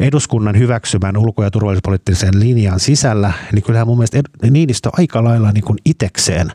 eduskunnan 0.01 0.59
hyväksymän 0.59 1.17
ulko- 1.17 1.45
ja 1.45 1.51
turvallisuuspoliittisen 1.51 2.41
linjan 2.41 2.81
sisällä, 2.81 3.33
niin 3.53 3.63
kyllähän 3.63 3.87
mun 3.87 3.99
mielestä 3.99 4.23
Niinistö 4.51 4.91
aika 4.93 5.25
lailla 5.25 5.53
niin 5.53 5.65
kuin 5.65 5.79
itekseen 5.85 6.53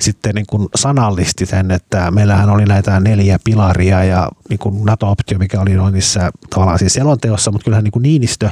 sitten 0.00 0.34
niin 0.34 0.46
kuin 0.48 0.68
sanallisti 0.74 1.46
sen, 1.46 1.70
että 1.70 2.10
meillähän 2.10 2.50
oli 2.50 2.64
näitä 2.64 3.00
neljä 3.00 3.38
pilaria 3.44 4.04
ja 4.04 4.28
niin 4.48 4.58
kuin 4.58 4.84
NATO-optio, 4.84 5.38
mikä 5.38 5.60
oli 5.60 5.92
niissä 5.92 6.30
tavallaan 6.50 6.78
siis 6.78 6.92
selonteossa, 6.92 7.50
mutta 7.50 7.64
kyllähän 7.64 7.84
niin 7.84 7.92
kuin 7.92 8.02
Niinistö 8.02 8.50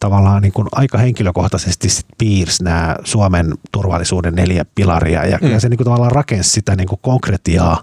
tavallaan 0.00 0.42
niin 0.42 0.52
kuin 0.52 0.68
aika 0.72 0.98
henkilökohtaisesti 0.98 1.88
piirsi 2.18 2.64
nämä 2.64 2.96
Suomen 3.04 3.54
turvallisuuden 3.72 4.34
neljä 4.34 4.64
pilaria 4.74 5.26
ja 5.26 5.38
kyllä 5.38 5.54
mm. 5.54 5.60
se 5.60 5.68
niin 5.68 5.78
kuin 5.78 5.84
tavallaan 5.84 6.12
rakensi 6.12 6.50
sitä 6.50 6.76
niin 6.76 6.88
kuin 6.88 6.98
konkretiaa 7.02 7.80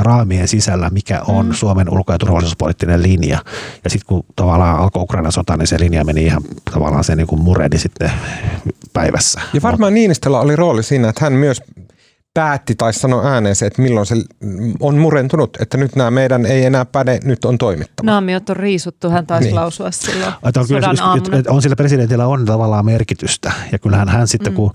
raamien 0.00 0.48
sisällä, 0.48 0.90
mikä 0.90 1.22
on 1.26 1.46
mm. 1.46 1.52
Suomen 1.52 1.90
ulko- 1.90 2.12
ja 2.12 2.18
turvallisuuspoliittinen 2.18 3.02
linja. 3.02 3.38
Ja 3.84 3.90
sitten 3.90 4.06
kun 4.06 4.24
tavallaan 4.36 4.78
alkoi 4.78 5.02
Ukrainan 5.02 5.32
sota, 5.32 5.56
niin 5.56 5.66
se 5.66 5.80
linja 5.80 6.04
meni 6.04 6.24
ihan 6.24 6.42
tavallaan 6.72 7.04
se 7.04 7.16
niin 7.16 7.26
kuin 7.26 7.42
mureni 7.42 7.78
sitten 7.78 8.12
päivässä. 8.92 9.40
Ja 9.52 9.62
varmaan 9.62 9.94
Niinistöllä 9.94 10.40
oli 10.40 10.56
rooli 10.56 10.82
siinä, 10.82 11.08
että 11.08 11.24
hän 11.24 11.32
myös 11.32 11.62
päätti 12.34 12.74
tai 12.74 12.92
sanoi 12.92 13.26
ääneen 13.26 13.56
se, 13.56 13.66
että 13.66 13.82
milloin 13.82 14.06
se 14.06 14.14
on 14.80 14.98
murentunut, 14.98 15.56
että 15.60 15.76
nyt 15.76 15.96
nämä 15.96 16.10
meidän 16.10 16.46
ei 16.46 16.64
enää 16.64 16.84
päde, 16.84 17.18
nyt 17.24 17.44
on 17.44 17.58
toimittava. 17.58 18.10
Naamiot 18.10 18.50
on 18.50 18.56
riisuttu, 18.56 19.10
hän 19.10 19.26
taisi 19.26 19.48
niin. 19.48 19.54
lausua 19.54 19.90
silloin 19.90 20.32
on, 20.44 20.66
kyllä, 20.68 20.88
siis, 20.88 21.46
on 21.48 21.62
sillä 21.62 21.76
presidentillä 21.76 22.26
on 22.26 22.44
tavallaan 22.44 22.84
merkitystä 22.84 23.52
ja 23.72 23.78
kyllähän 23.78 24.08
hän 24.08 24.28
sitten, 24.28 24.52
mm. 24.52 24.56
kun 24.56 24.72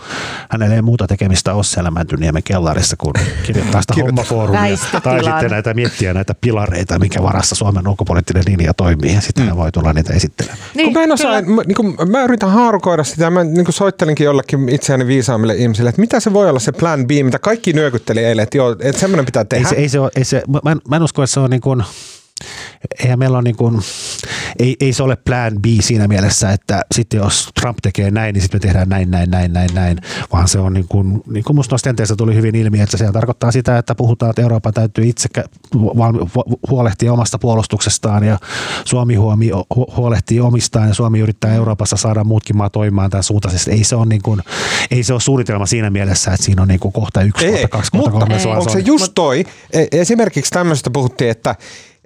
hänellä 0.52 0.76
ei 0.76 0.82
muuta 0.82 1.08
tekemistä 1.08 1.54
ole 1.54 1.64
siellä 1.64 1.92
Mäntyniemen 1.92 2.44
kellarissa, 2.44 2.96
kun 2.98 3.14
kirjoittaa 3.46 3.82
sitä 3.82 3.94
hommafoorumia 4.02 4.78
tai 5.04 5.24
sitten 5.24 5.52
näitä 5.52 5.74
miettiä 5.74 6.14
näitä 6.14 6.36
pilareita, 6.42 7.00
minkä 7.00 7.24
varassa 7.24 7.56
Suomen 7.56 7.88
ulkopoliittinen 7.88 8.44
linja 8.48 8.74
toimii 8.74 9.14
ja 9.14 9.22
sitten 9.22 9.44
mm. 9.44 9.48
hän 9.48 9.58
voi 9.58 9.72
tulla 9.72 9.94
niitä 9.94 10.14
esittelemään. 10.14 10.60
Niin, 10.76 10.86
kun 10.86 10.94
mä, 10.94 11.04
en 11.04 11.12
osaa, 11.12 11.42
mä, 11.42 11.62
niin 11.68 11.76
kun, 11.76 11.98
mä 12.10 12.24
yritän 12.24 12.52
haarukoida 12.52 13.04
sitä, 13.04 13.30
mä 13.30 13.44
niin 13.44 13.66
soittelinkin 13.70 14.26
jollekin 14.26 14.70
itseäni 14.70 15.08
viisaammille 15.08 15.56
ihmisille, 15.56 15.90
että 15.90 16.02
mitä 16.02 16.20
se 16.20 16.34
voi 16.34 16.50
olla 16.50 16.60
se 16.60 16.72
plan 16.72 17.08
B, 17.08 17.12
mitä 17.24 17.40
kaikki 17.48 17.74
nyökytteli 17.74 18.26
eilen, 18.26 18.44
että 18.44 18.58
joo, 18.58 18.76
että 18.80 19.00
semmoinen 19.00 19.26
pitää 19.26 19.46
tehdä. 19.46 19.70
Ei 19.70 19.76
se, 19.76 19.82
ei 19.82 19.90
se, 19.90 20.00
ole, 20.00 20.12
ei 20.16 20.24
se 20.24 20.44
mä, 20.64 20.72
en, 20.72 20.82
mä 20.90 20.96
en 20.96 21.04
usko, 21.04 21.24
että 21.24 21.34
se 21.34 21.40
on 21.40 21.50
niin 21.50 21.62
kuin, 21.62 21.84
eihän 23.04 23.20
meillä 23.20 23.38
ole 23.38 23.44
niin 23.44 23.56
kuin, 23.56 23.82
ei, 24.60 24.76
ei 24.80 24.94
se 24.94 25.04
ole 25.04 25.16
plan 25.16 25.54
B 25.62 25.66
siinä 25.80 26.08
mielessä, 26.08 26.52
että 26.52 26.82
sitten 26.96 27.18
jos 27.18 27.50
Trump 27.60 27.78
tekee 27.82 28.12
näin, 28.12 28.34
niin 28.34 28.42
sitten 28.42 28.58
me 28.58 28.62
tehdään 28.62 28.90
näin, 28.90 29.12
näin, 29.12 29.32
näin, 29.32 29.54
näin, 29.54 29.70
näin, 29.74 29.98
vaan 30.34 30.48
se 30.48 30.60
on 30.60 30.74
niin 30.74 30.88
kuin, 30.90 31.22
niin 31.28 31.44
kuin 31.44 31.56
musta 31.56 31.74
noista 31.74 32.16
tuli 32.18 32.36
hyvin 32.36 32.56
ilmi, 32.56 32.82
että 32.82 32.98
se 32.98 33.12
tarkoittaa 33.12 33.52
sitä, 33.52 33.78
että 33.78 33.96
puhutaan, 33.96 34.30
että 34.30 34.42
Eurooppa 34.42 34.72
täytyy 34.72 35.06
itse 35.06 35.30
huolehtia 36.70 37.14
omasta 37.14 37.40
puolustuksestaan 37.40 38.24
ja 38.24 38.40
Suomi 38.86 39.16
huomi, 39.16 39.50
huolehtii 39.98 40.40
omistaan 40.40 40.88
ja 40.88 40.94
Suomi 40.94 41.20
yrittää 41.20 41.54
Euroopassa 41.54 41.98
saada 41.98 42.24
muutkin 42.24 42.58
maat 42.58 42.72
toimimaan 42.72 43.10
tämän 43.10 43.24
suuntaisesti. 43.24 43.72
Ei 43.72 43.84
se 43.84 43.96
ole, 43.96 44.06
niin 44.06 44.22
kuin, 44.22 44.42
ei 44.92 45.04
se 45.04 45.14
ole 45.14 45.22
suunnitelma 45.22 45.66
siinä 45.66 45.90
mielessä, 45.90 46.32
että 46.32 46.46
siinä 46.46 46.62
on 46.62 46.68
niin 46.68 46.80
kuin 46.80 46.94
kohta 46.94 47.22
yksi, 47.22 47.46
ei, 47.46 47.52
kohta 47.52 47.68
kaksi, 47.68 47.92
kohta 47.92 48.12
kolme. 48.12 48.36
Onko 48.58 48.70
se 48.70 48.80
just 48.80 49.12
toi? 49.16 49.46
E- 49.74 49.88
esimerkiksi 49.92 50.52
tämmöistä 50.52 50.90
puhuttiin, 50.90 51.32
että 51.32 51.56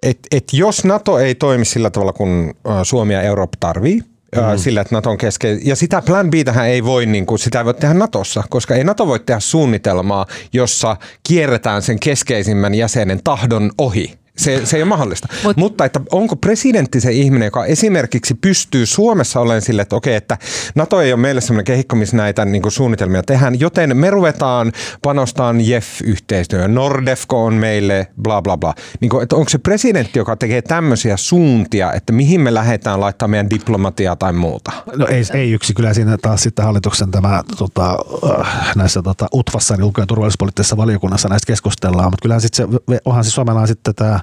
et, 0.03 0.19
et 0.31 0.43
jos 0.53 0.85
NATO 0.85 1.19
ei 1.19 1.35
toimi 1.35 1.65
sillä 1.65 1.89
tavalla, 1.89 2.13
kun 2.13 2.53
Suomi 2.83 3.13
ja 3.13 3.21
Eurooppa 3.21 3.57
tarvii, 3.59 4.01
mm. 4.35 4.57
sillä, 4.57 4.81
että 4.81 5.01
on 5.09 5.17
kesken. 5.17 5.59
Ja 5.63 5.75
sitä 5.75 6.01
plan 6.01 6.29
B 6.29 6.33
tähän 6.45 6.67
ei 6.67 6.83
voi, 6.83 7.05
niin 7.05 7.25
kuin, 7.25 7.39
sitä 7.39 7.59
ei 7.59 7.65
voi 7.65 7.73
tehdä 7.73 7.93
Natossa, 7.93 8.43
koska 8.49 8.75
ei 8.75 8.83
Nato 8.83 9.07
voi 9.07 9.19
tehdä 9.19 9.39
suunnitelmaa, 9.39 10.25
jossa 10.53 10.97
kierretään 11.27 11.81
sen 11.81 11.99
keskeisimmän 11.99 12.75
jäsenen 12.75 13.19
tahdon 13.23 13.71
ohi. 13.77 14.20
Se, 14.41 14.65
se 14.65 14.77
ei 14.77 14.83
ole 14.83 14.89
mahdollista. 14.89 15.27
Mut, 15.43 15.57
Mutta 15.57 15.85
että 15.85 16.01
onko 16.11 16.35
presidentti 16.35 17.01
se 17.01 17.11
ihminen, 17.11 17.45
joka 17.45 17.65
esimerkiksi 17.65 18.33
pystyy 18.33 18.85
Suomessa 18.85 19.39
olemaan 19.39 19.61
sille, 19.61 19.81
että 19.81 19.95
okei, 19.95 20.15
että 20.15 20.37
NATO 20.75 21.01
ei 21.01 21.13
ole 21.13 21.21
meille 21.21 21.41
sellainen 21.41 21.65
kehikko, 21.65 21.95
missä 21.95 22.17
näitä 22.17 22.45
niin 22.45 22.61
kuin 22.61 22.71
suunnitelmia 22.71 23.23
tehdään, 23.23 23.59
joten 23.59 23.97
me 23.97 24.09
ruvetaan 24.09 24.71
panostaan 25.01 25.61
JEF-yhteistyöhön. 25.61 26.73
Nordefco 26.73 27.45
on 27.45 27.53
meille 27.53 28.07
bla 28.21 28.41
bla 28.41 28.57
bla. 28.57 28.73
Niin 28.99 29.09
kuin, 29.09 29.23
että 29.23 29.35
onko 29.35 29.49
se 29.49 29.57
presidentti, 29.57 30.19
joka 30.19 30.35
tekee 30.35 30.61
tämmöisiä 30.61 31.17
suuntia, 31.17 31.93
että 31.93 32.13
mihin 32.13 32.41
me 32.41 32.53
lähdetään 32.53 32.99
laittaa 32.99 33.27
meidän 33.27 33.49
diplomatiaa 33.49 34.15
tai 34.15 34.33
muuta? 34.33 34.71
No 34.95 35.07
ei, 35.07 35.23
ei 35.33 35.51
yksi. 35.51 35.73
Kyllä 35.73 35.93
siinä 35.93 36.17
taas 36.17 36.43
sitten 36.43 36.65
hallituksen 36.65 37.11
tämä 37.11 37.43
tota, 37.57 37.97
äh, 38.39 38.75
näissä 38.75 39.01
tota, 39.01 39.27
UTVassa, 39.33 39.75
niin 39.75 39.83
ulko- 39.83 40.01
ja 40.01 40.07
turvallisuuspoliittisessa 40.07 40.77
valiokunnassa 40.77 41.29
näistä 41.29 41.47
keskustellaan, 41.47 42.11
mutta 42.11 42.21
kyllähän 42.21 42.41
sitten 42.41 42.67
se, 42.71 42.99
onhan 43.05 43.23
siis 43.23 43.35
Suomella 43.35 43.61
on 43.61 43.67
sitten 43.67 43.95
tämä 43.95 44.19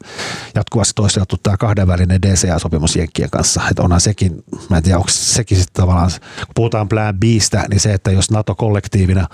jatkuvasti 0.55 0.93
toisteltu 0.95 1.37
tämä 1.43 1.57
kahdenvälinen 1.57 2.23
DCA-sopimus 2.23 2.97
Jenkkien 2.97 3.31
kanssa. 3.31 3.63
Että 3.71 3.83
onhan 3.83 4.01
sekin, 4.01 4.45
mä 4.71 4.77
en 4.77 4.83
tiedä, 4.83 4.99
onko 4.99 5.11
sekin 5.11 5.59
sitten 5.59 5.83
tavallaan, 5.83 6.11
kun 6.47 6.55
puhutaan 6.55 6.89
plan 6.89 7.19
Bistä, 7.19 7.65
niin 7.71 7.81
se, 7.81 7.93
että 7.93 8.11
jos 8.11 8.31
NATO-kollektiivina 8.31 9.27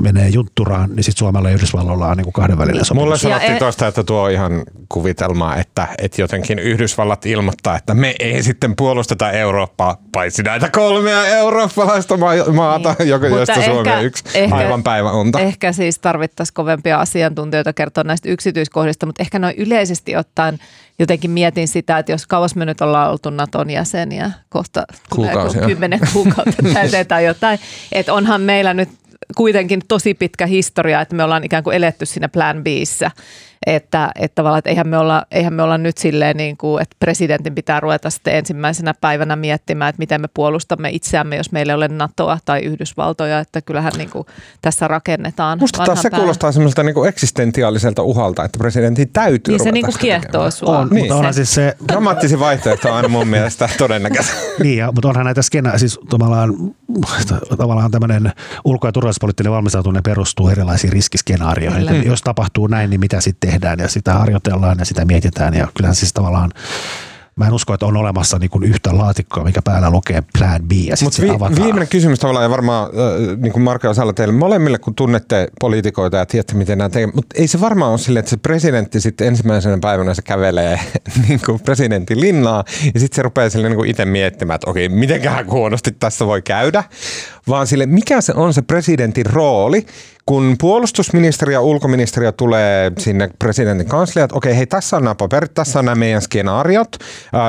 menee 0.00 0.28
juntturaan, 0.28 0.90
niin 0.90 1.04
sitten 1.04 1.18
Suomella 1.18 1.48
ja 1.48 1.54
Yhdysvalloilla 1.54 2.06
on 2.06 2.16
niin 2.16 2.24
kuin 2.24 2.32
kahdenvälinen 2.32 2.84
sopimus. 2.84 3.04
Mulle 3.04 3.18
sanottiin 3.18 3.52
e- 3.52 3.58
tuosta, 3.58 3.86
että 3.86 4.04
tuo 4.04 4.22
on 4.22 4.30
ihan 4.30 4.62
kuvitelmaa, 4.88 5.56
että, 5.56 5.88
että 5.98 6.22
jotenkin 6.22 6.58
Yhdysvallat 6.58 7.26
ilmoittaa, 7.26 7.76
että 7.76 7.94
me 7.94 8.14
ei 8.18 8.42
sitten 8.42 8.76
puolusteta 8.76 9.30
Eurooppaa, 9.30 9.96
paitsi 10.12 10.42
näitä 10.42 10.68
kolmea 10.68 11.26
eurooppalaista 11.26 12.16
maata, 12.52 12.94
niin. 12.98 13.08
joka, 13.08 13.26
josta 13.26 13.52
ehkä, 13.52 13.64
Suomi 13.64 13.90
on 13.90 14.04
yksi 14.04 14.24
ehkä, 14.34 14.56
aivan 14.56 14.82
päivä 14.82 15.12
unta. 15.12 15.40
Ehkä 15.40 15.72
siis 15.72 15.98
tarvittaisiin 15.98 16.54
kovempia 16.54 17.00
asiantuntijoita 17.00 17.72
kertoa 17.72 18.04
näistä 18.04 18.28
yksityiskohdista, 18.28 19.06
mutta 19.06 19.22
ehkä 19.22 19.38
noin 19.38 19.54
yleisesti 19.56 19.85
yleisesti 19.86 20.16
ottaen 20.16 20.58
jotenkin 20.98 21.30
mietin 21.30 21.68
sitä, 21.68 21.98
että 21.98 22.12
jos 22.12 22.26
kauas 22.26 22.54
me 22.56 22.64
nyt 22.64 22.80
ollaan 22.80 23.10
oltu 23.10 23.30
Naton 23.30 23.70
jäseniä, 23.70 24.30
kohta 24.48 24.82
Kuukausia. 25.10 25.66
kymmenen 25.66 26.00
kuukautta 26.12 26.62
täyteen 26.74 27.06
tai 27.06 27.24
jotain, 27.24 27.58
että 27.92 28.14
onhan 28.14 28.40
meillä 28.40 28.74
nyt 28.74 28.88
kuitenkin 29.36 29.82
tosi 29.88 30.14
pitkä 30.14 30.46
historia, 30.46 31.00
että 31.00 31.14
me 31.16 31.24
ollaan 31.24 31.44
ikään 31.44 31.64
kuin 31.64 31.76
eletty 31.76 32.06
siinä 32.06 32.28
plan 32.28 32.64
Bissä 32.64 33.10
että, 33.66 34.10
että 34.20 34.34
tavallaan, 34.34 34.58
että 34.58 34.70
eihän 34.70 34.88
me 34.88 34.98
olla, 34.98 35.26
eihän 35.30 35.54
me 35.54 35.62
olla 35.62 35.78
nyt 35.78 35.98
silleen 35.98 36.36
niin 36.36 36.56
kuin, 36.56 36.82
että 36.82 36.96
presidentin 36.98 37.54
pitää 37.54 37.80
ruveta 37.80 38.10
sitten 38.10 38.34
ensimmäisenä 38.34 38.94
päivänä 39.00 39.36
miettimään, 39.36 39.88
että 39.88 39.98
miten 39.98 40.20
me 40.20 40.28
puolustamme 40.34 40.90
itseämme, 40.90 41.36
jos 41.36 41.52
meillä 41.52 41.72
ei 41.72 41.74
ole 41.74 41.88
NATOa 41.88 42.38
tai 42.44 42.60
Yhdysvaltoja, 42.60 43.38
että 43.38 43.62
kyllähän 43.62 43.92
niin 43.96 44.10
kuin 44.10 44.26
tässä 44.62 44.88
rakennetaan. 44.88 45.58
Musta 45.58 45.84
taas 45.84 46.02
se 46.02 46.10
kuulostaa 46.10 46.52
semmoiselta 46.52 46.82
niin 46.82 46.94
kuin 46.94 47.08
eksistentiaaliselta 47.08 48.02
uhalta, 48.02 48.44
että 48.44 48.58
presidentin 48.58 49.08
täytyy 49.12 49.52
Niin 49.52 49.64
se 49.64 49.72
niin 49.72 49.84
kuin 49.84 49.98
kiehtoo 49.98 50.50
sua. 50.50 50.78
On, 50.78 50.88
niin. 50.88 50.98
mutta 50.98 51.16
onhan 51.16 51.34
siis 51.34 51.54
se... 51.54 51.76
Dramaattisin 51.88 52.40
vaihtoehto 52.40 52.88
on 52.88 52.96
aina 52.96 53.08
mun 53.08 53.28
mielestä 53.28 53.68
todennäköisesti. 53.78 54.36
niin, 54.62 54.78
ja, 54.78 54.92
mutta 54.92 55.08
onhan 55.08 55.24
näitä 55.24 55.42
skena, 55.42 55.78
siis 55.78 56.00
tavallaan, 56.10 56.54
tavallaan 57.56 57.90
tämmöinen 57.90 58.32
ulko- 58.64 58.88
ja 58.88 58.92
turvallisuuspoliittinen 58.92 59.52
valmistautuminen 59.52 60.02
perustuu 60.02 60.48
erilaisiin 60.48 60.92
riskiskenaarioihin. 60.92 62.06
Jos 62.06 62.22
tapahtuu 62.22 62.66
näin, 62.66 62.90
niin 62.90 63.00
mitä 63.00 63.20
sitten 63.20 63.45
tehdään 63.46 63.78
ja 63.78 63.88
sitä 63.88 64.12
harjoitellaan 64.12 64.78
ja 64.78 64.84
sitä 64.84 65.04
mietitään 65.04 65.54
ja 65.54 65.68
kyllähän 65.74 65.94
siis 65.94 66.12
tavallaan 66.12 66.50
Mä 67.36 67.46
en 67.46 67.52
usko, 67.52 67.74
että 67.74 67.86
on 67.86 67.96
olemassa 67.96 68.38
niin 68.38 68.62
yhtä 68.62 68.96
laatikkoa, 68.98 69.44
mikä 69.44 69.62
päällä 69.62 69.90
lukee 69.90 70.22
plan 70.38 70.62
B 70.62 70.72
ja 70.72 70.96
Mutta 71.02 71.22
vi- 71.22 71.62
viimeinen 71.62 71.88
kysymys 71.88 72.18
tavallaan 72.18 72.44
ja 72.44 72.50
varmaan 72.50 72.86
äh, 72.86 73.36
niin 73.36 73.52
kuin 73.52 73.62
Marko 73.62 73.94
Salla 73.94 74.12
teille 74.12 74.34
molemmille, 74.34 74.78
kun 74.78 74.94
tunnette 74.94 75.48
poliitikoita 75.60 76.16
ja 76.16 76.26
tiedätte, 76.26 76.54
miten 76.54 76.78
nämä 76.78 76.88
tekevät. 76.88 77.14
Mutta 77.14 77.36
ei 77.38 77.48
se 77.48 77.60
varmaan 77.60 77.90
ole 77.90 77.98
silleen, 77.98 78.20
että 78.20 78.30
se 78.30 78.36
presidentti 78.36 79.00
sitten 79.00 79.26
ensimmäisenä 79.26 79.78
päivänä 79.80 80.14
se 80.14 80.22
kävelee 80.22 80.80
niin 81.28 81.40
kuin 81.46 81.60
presidentin 81.60 82.20
linnaa 82.20 82.64
ja 82.94 83.00
sitten 83.00 83.16
se 83.16 83.22
rupeaa 83.22 83.50
sille 83.50 83.68
niin 83.68 83.86
itse 83.86 84.04
miettimään, 84.04 84.54
että 84.54 84.70
okei, 84.70 84.88
mitenköhän 84.88 85.50
huonosti 85.50 85.90
tässä 85.92 86.26
voi 86.26 86.42
käydä. 86.42 86.84
Vaan 87.48 87.66
sille, 87.66 87.86
mikä 87.86 88.20
se 88.20 88.32
on 88.36 88.54
se 88.54 88.62
presidentin 88.62 89.26
rooli, 89.26 89.86
kun 90.26 90.56
puolustusministeri 90.60 91.52
ja 91.52 91.60
ulkoministeriö 91.60 92.32
tulee 92.32 92.92
sinne 92.98 93.30
presidentin 93.38 93.88
kansliaan, 93.88 94.24
että 94.24 94.36
okei, 94.36 94.56
hei, 94.56 94.66
tässä 94.66 94.96
on 94.96 95.04
nämä 95.04 95.14
paperit, 95.14 95.54
tässä 95.54 95.78
on 95.78 95.84
nämä 95.84 95.94
meidän 95.94 96.22
skenaariot. 96.22 96.96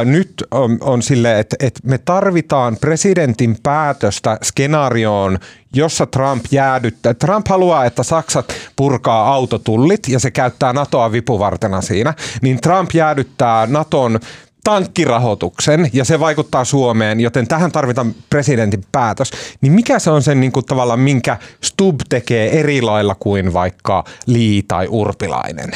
Nyt 0.05 0.43
on, 0.51 0.77
on 0.81 1.01
sille, 1.01 1.39
että, 1.39 1.55
että 1.59 1.79
me 1.83 1.97
tarvitaan 1.97 2.77
presidentin 2.81 3.57
päätöstä 3.63 4.37
skenaarioon, 4.43 5.39
jossa 5.73 6.05
Trump 6.05 6.45
jäädyttää. 6.51 7.13
Trump 7.13 7.47
haluaa, 7.47 7.85
että 7.85 8.03
Saksat 8.03 8.53
purkaa 8.75 9.33
autotullit 9.33 10.07
ja 10.07 10.19
se 10.19 10.31
käyttää 10.31 10.73
NATOa 10.73 11.11
vipuvartena 11.11 11.81
siinä. 11.81 12.13
Niin 12.41 12.61
Trump 12.61 12.91
jäädyttää 12.93 13.65
NATOn 13.65 14.19
tankkirahoituksen 14.67 15.89
ja 15.93 16.05
se 16.05 16.19
vaikuttaa 16.19 16.65
Suomeen, 16.65 17.19
joten 17.19 17.47
tähän 17.47 17.71
tarvitaan 17.71 18.15
presidentin 18.29 18.83
päätös. 18.91 19.31
Niin 19.61 19.73
mikä 19.73 19.99
se 19.99 20.11
on 20.11 20.23
sen 20.23 20.39
niin 20.39 20.51
kuin, 20.51 20.65
tavallaan, 20.65 20.99
minkä 20.99 21.37
Stub 21.63 21.95
tekee 22.09 22.59
eri 22.59 22.81
lailla 22.81 23.15
kuin 23.15 23.53
vaikka 23.53 24.03
Lee 24.25 24.61
tai 24.67 24.87
Urpilainen? 24.89 25.71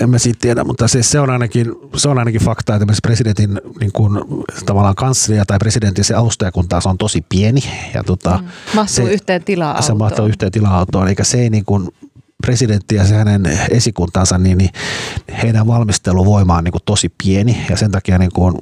en 0.00 0.10
mä 0.10 0.18
siitä 0.18 0.38
tiedä, 0.40 0.64
mutta 0.64 0.88
siis 0.88 1.10
se 1.10 1.20
on 1.20 1.30
ainakin, 1.30 1.72
se 1.96 2.08
on 2.08 2.18
ainakin 2.18 2.40
fakta, 2.40 2.74
että 2.74 2.94
presidentin 3.02 3.60
niin 3.80 3.92
kuin, 3.92 4.12
tavallaan 4.66 4.94
kanslia 4.94 5.44
tai 5.44 5.58
presidentin 5.58 6.04
se 6.04 6.14
avustajakunta 6.14 6.80
on 6.84 6.98
tosi 6.98 7.24
pieni. 7.28 7.60
Ja 7.94 8.04
tota, 8.04 8.38
mm. 8.42 8.48
Mahtuu 8.74 9.06
se, 9.06 9.12
yhteen 9.12 9.44
tila-autoon. 9.44 9.82
Se 9.82 9.94
mahtuu 9.94 10.26
yhteen 10.26 10.52
tila-autoon, 10.52 11.08
eikä 11.08 11.24
se 11.24 11.40
ei 11.40 11.50
niin 11.50 11.64
kuin, 11.64 11.88
presidentti 12.42 12.94
ja 12.94 13.04
se 13.04 13.14
hänen 13.14 13.42
esikuntansa, 13.70 14.38
niin, 14.38 14.58
niin 14.58 14.70
heidän 15.42 15.66
valmisteluvoima 15.66 16.56
on 16.56 16.64
niin 16.64 16.72
kuin 16.72 16.82
tosi 16.84 17.12
pieni 17.24 17.66
ja 17.70 17.76
sen 17.76 17.90
takia 17.90 18.18
niin 18.18 18.32
kuin 18.34 18.54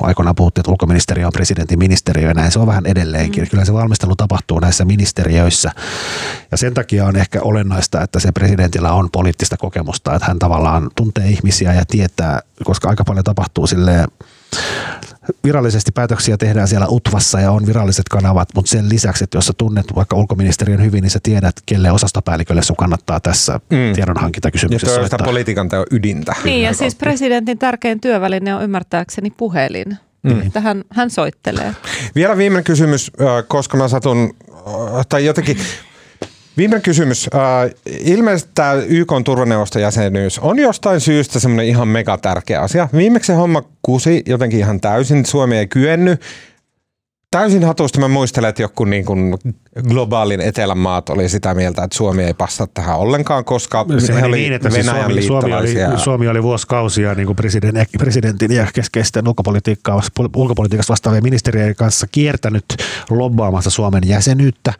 aikoinaan 0.00 0.34
puhuttiin, 0.34 0.62
että 0.62 0.70
ulkoministeriö 0.70 1.26
on 1.26 1.32
presidentin 1.32 1.78
ministeriö 1.78 2.28
ja 2.28 2.34
näin 2.34 2.52
se 2.52 2.58
on 2.58 2.66
vähän 2.66 2.86
edelleenkin. 2.86 3.44
Mm. 3.44 3.50
Kyllä 3.50 3.64
se 3.64 3.72
valmistelu 3.72 4.16
tapahtuu 4.16 4.60
näissä 4.60 4.84
ministeriöissä 4.84 5.70
ja 6.50 6.56
sen 6.56 6.74
takia 6.74 7.06
on 7.06 7.16
ehkä 7.16 7.40
olennaista, 7.42 8.02
että 8.02 8.20
se 8.20 8.32
presidentillä 8.32 8.92
on 8.92 9.08
poliittista 9.10 9.56
kokemusta, 9.56 10.14
että 10.14 10.26
hän 10.26 10.38
tavallaan 10.38 10.90
tuntee 10.96 11.28
ihmisiä 11.28 11.74
ja 11.74 11.84
tietää, 11.84 12.40
koska 12.64 12.88
aika 12.88 13.04
paljon 13.04 13.24
tapahtuu 13.24 13.66
silleen 13.66 14.08
virallisesti 15.44 15.92
päätöksiä 15.92 16.36
tehdään 16.36 16.68
siellä 16.68 16.86
UTVassa 16.88 17.40
ja 17.40 17.50
on 17.50 17.66
viralliset 17.66 18.08
kanavat, 18.08 18.48
mutta 18.54 18.70
sen 18.70 18.88
lisäksi, 18.88 19.24
että 19.24 19.38
jos 19.38 19.46
sä 19.46 19.52
tunnet 19.58 19.86
vaikka 19.96 20.16
ulkoministeriön 20.16 20.84
hyvin, 20.84 21.02
niin 21.02 21.10
sä 21.10 21.18
tiedät, 21.22 21.54
kelle 21.66 21.90
osastopäällikölle 21.90 22.62
sun 22.62 22.76
kannattaa 22.76 23.20
tässä 23.20 23.60
mm. 23.70 23.94
tiedonhankintakysymyksessä. 23.94 25.00
Ja 25.00 25.04
sitä 25.04 25.18
politiikan 25.24 25.68
teo 25.68 25.84
ydintä. 25.90 26.34
Niin 26.44 26.62
ja 26.62 26.74
siis 26.74 26.94
presidentin 26.94 27.58
tärkein 27.58 28.00
työväline 28.00 28.54
on 28.54 28.62
ymmärtääkseni 28.62 29.30
puhelin. 29.30 29.98
Mm. 30.22 30.40
Että 30.40 30.60
hän, 30.60 30.84
hän 30.90 31.10
soittelee. 31.10 31.74
Vielä 32.14 32.36
viimeinen 32.36 32.64
kysymys, 32.64 33.12
koska 33.48 33.76
mä 33.76 33.88
satun, 33.88 34.36
tai 35.08 35.24
jotenkin 35.24 35.58
Viimeinen 36.58 36.82
kysymys. 36.82 37.28
Äh, 37.34 37.70
ilmeisesti 38.00 38.50
tämä 38.54 38.72
YK 38.72 39.12
turvaneuvoston 39.24 39.82
jäsenyys 39.82 40.38
on 40.38 40.58
jostain 40.58 41.00
syystä 41.00 41.40
semmoinen 41.40 41.66
ihan 41.66 41.88
mega 41.88 42.18
tärkeä 42.18 42.60
asia. 42.60 42.88
Viimeksi 42.96 43.26
se 43.26 43.34
homma 43.34 43.62
kusi 43.82 44.22
jotenkin 44.26 44.58
ihan 44.58 44.80
täysin. 44.80 45.26
Suomi 45.26 45.58
ei 45.58 45.66
kyennyt 45.66 46.20
täysin 47.30 47.64
hatusta 47.64 48.00
mä 48.00 48.08
muistelen, 48.08 48.48
että 48.48 48.62
joku 48.62 48.84
niin 48.84 49.04
kuin 49.04 49.34
globaalin 49.88 50.40
etelän 50.40 50.78
maat 50.78 51.08
oli 51.08 51.28
sitä 51.28 51.54
mieltä, 51.54 51.84
että 51.84 51.96
Suomi 51.96 52.24
ei 52.24 52.34
passa 52.34 52.66
tähän 52.74 52.98
ollenkaan, 52.98 53.44
koska 53.44 53.86
se 53.98 54.14
he 54.14 54.24
oli 54.24 54.36
niin, 54.36 54.52
että 54.52 54.70
siis 54.70 54.86
Venäjän 54.86 55.10
Suomi, 55.10 55.22
Suomi, 55.22 55.54
oli, 55.54 55.74
Suomi 55.96 56.28
oli 56.28 56.42
vuosikausia 56.42 57.14
niin 57.14 57.26
kuin 57.26 57.36
presidentin, 57.36 57.86
presidentin 57.98 58.52
ja 58.52 58.66
keskeisten 58.74 59.24
ulkopolitiikasta 60.36 60.90
vastaavien 60.90 61.22
ministerien 61.22 61.76
kanssa 61.76 62.06
kiertänyt 62.12 62.64
lobbaamassa 63.10 63.70
Suomen 63.70 64.02
jäsenyyttä. 64.06 64.72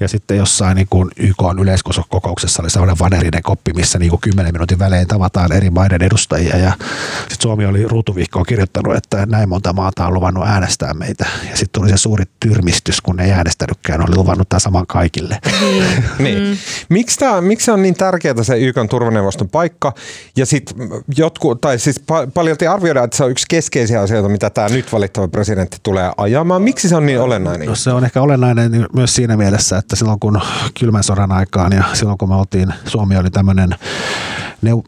Ja 0.00 0.08
sitten 0.08 0.36
jossain 0.36 0.74
niin 0.76 0.88
kuin 0.90 1.10
YK 1.16 1.42
on 1.42 1.58
yleiskokouksessa 1.58 2.62
oli 2.62 2.70
sellainen 2.70 2.98
vanerinen 2.98 3.42
koppi, 3.42 3.72
missä 3.72 3.98
niin 3.98 4.10
kuin 4.10 4.20
10 4.20 4.52
minuutin 4.52 4.78
välein 4.78 5.08
tavataan 5.08 5.52
eri 5.52 5.70
maiden 5.70 6.02
edustajia. 6.02 6.56
Ja 6.56 6.72
sitten 7.18 7.42
Suomi 7.42 7.66
oli 7.66 7.88
ruutuvihkoon 7.88 8.46
kirjoittanut, 8.48 8.96
että 8.96 9.26
näin 9.26 9.48
monta 9.48 9.72
maata 9.72 10.06
on 10.06 10.14
luvannut 10.14 10.46
äänestää 10.46 10.94
meitä. 10.94 11.26
Ja 11.50 11.56
sitten 11.56 11.82
tuli 11.82 11.93
se 11.96 12.02
suuri 12.02 12.24
tyrmistys, 12.40 13.00
kun 13.00 13.16
ne 13.16 13.24
ei 13.24 13.32
äänestänytkään, 13.32 14.00
oli 14.00 14.16
luvannut 14.16 14.48
tämän 14.48 14.60
saman 14.60 14.86
kaikille. 14.86 15.38
Niin. 15.60 15.84
niin. 16.24 16.38
Mm. 16.38 16.56
Miksi, 16.88 17.18
tämä, 17.18 17.40
miksi 17.40 17.70
on 17.70 17.82
niin 17.82 17.94
tärkeää 17.94 18.42
se 18.42 18.58
YK 18.58 18.76
turvaneuvoston 18.90 19.48
paikka? 19.48 19.92
Ja 20.36 20.46
sitten 20.46 20.76
jotkut, 21.16 21.60
tai 21.60 21.78
siis 21.78 22.00
pa- 22.00 22.30
paljolti 22.34 22.66
arvioidaan, 22.66 23.04
että 23.04 23.16
se 23.16 23.24
on 23.24 23.30
yksi 23.30 23.46
keskeisiä 23.48 24.00
asioita, 24.00 24.28
mitä 24.28 24.50
tämä 24.50 24.68
nyt 24.68 24.92
valittava 24.92 25.28
presidentti 25.28 25.76
tulee 25.82 26.12
ajamaan. 26.16 26.62
Miksi 26.62 26.88
se 26.88 26.96
on 26.96 27.06
niin 27.06 27.20
olennainen? 27.20 27.68
No 27.68 27.74
se 27.74 27.92
on 27.92 28.04
ehkä 28.04 28.22
olennainen 28.22 28.86
myös 28.92 29.14
siinä 29.14 29.36
mielessä, 29.36 29.78
että 29.78 29.96
silloin 29.96 30.20
kun 30.20 30.40
kylmän 30.80 31.04
sodan 31.04 31.32
aikaan 31.32 31.72
ja 31.72 31.84
silloin 31.92 32.18
kun 32.18 32.28
me 32.28 32.34
oltiin, 32.34 32.74
Suomi 32.86 33.16
oli 33.16 33.30
tämmöinen 33.30 33.74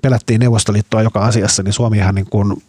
pelättiin 0.02 0.40
Neuvostoliittoa 0.40 1.02
joka 1.02 1.20
asiassa, 1.20 1.62
niin 1.62 1.72
Suomihan 1.72 2.14
niin 2.14 2.26
kuin, 2.30 2.62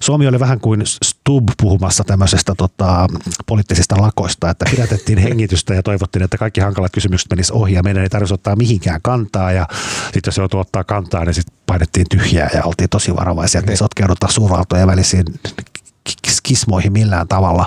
Suomi 0.00 0.26
oli 0.26 0.40
vähän 0.40 0.60
kuin 0.60 0.82
Stub 0.86 1.48
puhumassa 1.62 2.04
tämmöisestä 2.04 2.54
tota, 2.56 3.06
poliittisista 3.46 4.02
lakoista, 4.02 4.50
että 4.50 4.64
pidätettiin 4.70 5.18
hengitystä 5.18 5.74
ja 5.74 5.82
toivottiin, 5.82 6.22
että 6.22 6.38
kaikki 6.38 6.60
hankalat 6.60 6.92
kysymykset 6.92 7.30
menis 7.30 7.50
ohi 7.50 7.74
ja 7.74 7.82
meidän 7.82 8.02
ei 8.02 8.08
tarvitsisi 8.08 8.34
ottaa 8.34 8.56
mihinkään 8.56 9.02
kantaa 9.02 9.52
ja 9.52 9.66
sitten 10.02 10.22
jos 10.26 10.36
joutui 10.36 10.60
ottaa 10.60 10.84
kantaa, 10.84 11.24
niin 11.24 11.34
sitten 11.34 11.56
painettiin 11.66 12.06
tyhjää 12.10 12.50
ja 12.54 12.64
oltiin 12.64 12.88
tosi 12.88 13.16
varovaisia, 13.16 13.58
että 13.58 13.70
ei 13.70 13.76
sotkeuduta 13.76 14.28
suurvaltojen 14.28 14.86
välisiin 14.86 15.24
skismoihin 16.28 16.92
millään 16.92 17.28
tavalla. 17.28 17.66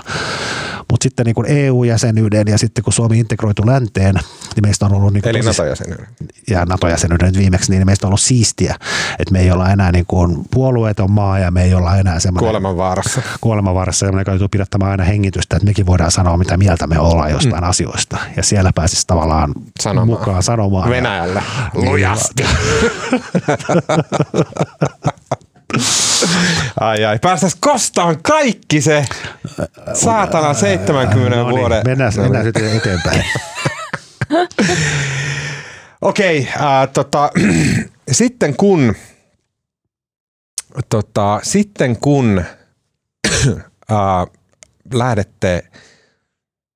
Mutta 1.00 1.22
sitten 1.22 1.26
niin 1.26 1.66
EU-jäsenyyden 1.66 2.48
ja 2.48 2.58
sitten 2.58 2.84
kun 2.84 2.92
Suomi 2.92 3.18
integroitu 3.18 3.66
länteen, 3.66 4.14
niin 4.14 4.62
meistä 4.62 4.86
on 4.86 4.94
ollut... 4.94 5.12
Niin 5.12 5.28
Eli 5.28 5.40
NATO-jäsenyyden. 5.40 6.06
Ja 6.50 6.64
NATO-jäsenyyden 6.64 7.34
viimeksi, 7.36 7.72
niin 7.72 7.86
meistä 7.86 8.06
on 8.06 8.08
ollut 8.08 8.20
siistiä, 8.20 8.76
että 9.18 9.32
me 9.32 9.40
ei 9.40 9.50
olla 9.50 9.70
enää 9.70 9.92
niin 9.92 10.06
kuin 10.06 10.44
puolueeton 10.50 11.10
maa 11.10 11.38
ja 11.38 11.50
me 11.50 11.64
ei 11.64 11.74
olla 11.74 11.96
enää 11.96 12.20
semmoinen... 12.20 12.44
Kuolemanvaarassa. 12.44 13.22
Kuolemanvaarassa, 13.40 14.06
ja 14.06 14.18
joka 14.18 14.30
joutuu 14.30 14.48
pidättämään 14.48 14.90
aina 14.90 15.04
hengitystä, 15.04 15.56
että 15.56 15.66
mekin 15.66 15.86
voidaan 15.86 16.10
sanoa, 16.10 16.36
mitä 16.36 16.56
mieltä 16.56 16.86
me 16.86 16.98
ollaan 16.98 17.30
jostain 17.30 17.64
mm. 17.64 17.68
asioista. 17.68 18.18
Ja 18.36 18.42
siellä 18.42 18.72
pääsisi 18.74 19.06
tavallaan 19.06 19.54
sanomaan. 19.80 20.06
mukaan 20.06 20.42
sanomaan. 20.42 20.90
Venäjällä. 20.90 21.42
Lujasti. 21.74 22.42
Ai 26.80 27.04
ai, 27.04 27.18
päästäis 27.18 27.56
kostaan 27.60 28.22
kaikki 28.22 28.80
se 28.80 29.06
saatana 29.94 30.54
70 30.54 31.36
no 31.36 31.48
niin, 31.48 31.58
vuoden. 31.58 31.82
Mennään, 31.86 32.12
mennään 32.16 32.44
sitten 32.44 32.76
eteenpäin. 32.76 33.24
Okei, 36.00 36.38
okay, 36.40 36.52
äh, 36.66 36.88
tota, 36.92 37.30
sitten 38.12 38.56
kun 38.56 38.94
tota, 40.88 41.40
sitten 41.42 41.96
kun 41.96 42.44
äh, 43.92 43.96
lähdette 44.94 45.64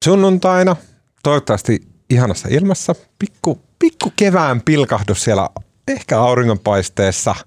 sunnuntaina, 0.04 0.76
toivottavasti 1.22 1.88
ihanassa 2.10 2.48
ilmassa, 2.50 2.94
pikku, 3.18 3.60
pikku 3.78 4.12
kevään 4.16 4.62
pilkahdus 4.62 5.24
siellä 5.24 5.48
ehkä 5.88 6.20
auringonpaisteessa– 6.20 7.34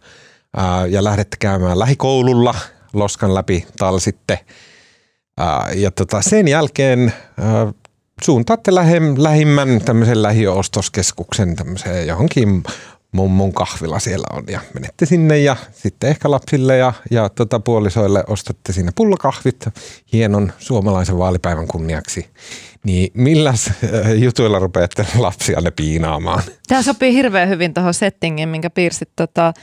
ja 0.89 1.03
lähdette 1.03 1.37
käymään 1.39 1.79
lähikoululla 1.79 2.55
loskan 2.93 3.35
läpi 3.35 3.67
talsitte. 3.77 4.39
Ja 5.75 5.91
tota, 5.91 6.21
sen 6.21 6.47
jälkeen 6.47 7.13
suuntaatte 8.21 8.75
lähimmän 9.17 9.81
tämmöisen 9.85 10.21
lähiostoskeskuksen 10.21 11.55
tämmöiseen 11.55 12.07
johonkin 12.07 12.63
mummun 13.11 13.53
kahvila 13.53 13.99
siellä 13.99 14.27
on 14.33 14.43
ja 14.47 14.59
menette 14.73 15.05
sinne 15.05 15.37
ja 15.37 15.55
sitten 15.71 16.09
ehkä 16.09 16.31
lapsille 16.31 16.77
ja, 16.77 16.93
ja 17.11 17.29
tota 17.29 17.59
puolisoille 17.59 18.23
ostatte 18.27 18.73
sinne 18.73 18.91
pullokahvit 18.95 19.67
hienon 20.13 20.51
suomalaisen 20.57 21.17
vaalipäivän 21.17 21.67
kunniaksi. 21.67 22.29
Niin 22.83 23.11
milläs 23.13 23.71
jutuilla 24.15 24.59
rupeatte 24.59 25.05
lapsia 25.17 25.59
piinaamaan? 25.75 26.43
Tämä 26.67 26.81
sopii 26.81 27.13
hirveän 27.13 27.49
hyvin 27.49 27.73
tuohon 27.73 27.93
settingin, 27.93 28.49
minkä 28.49 28.69
piirsit 28.69 29.09
tota, 29.15 29.53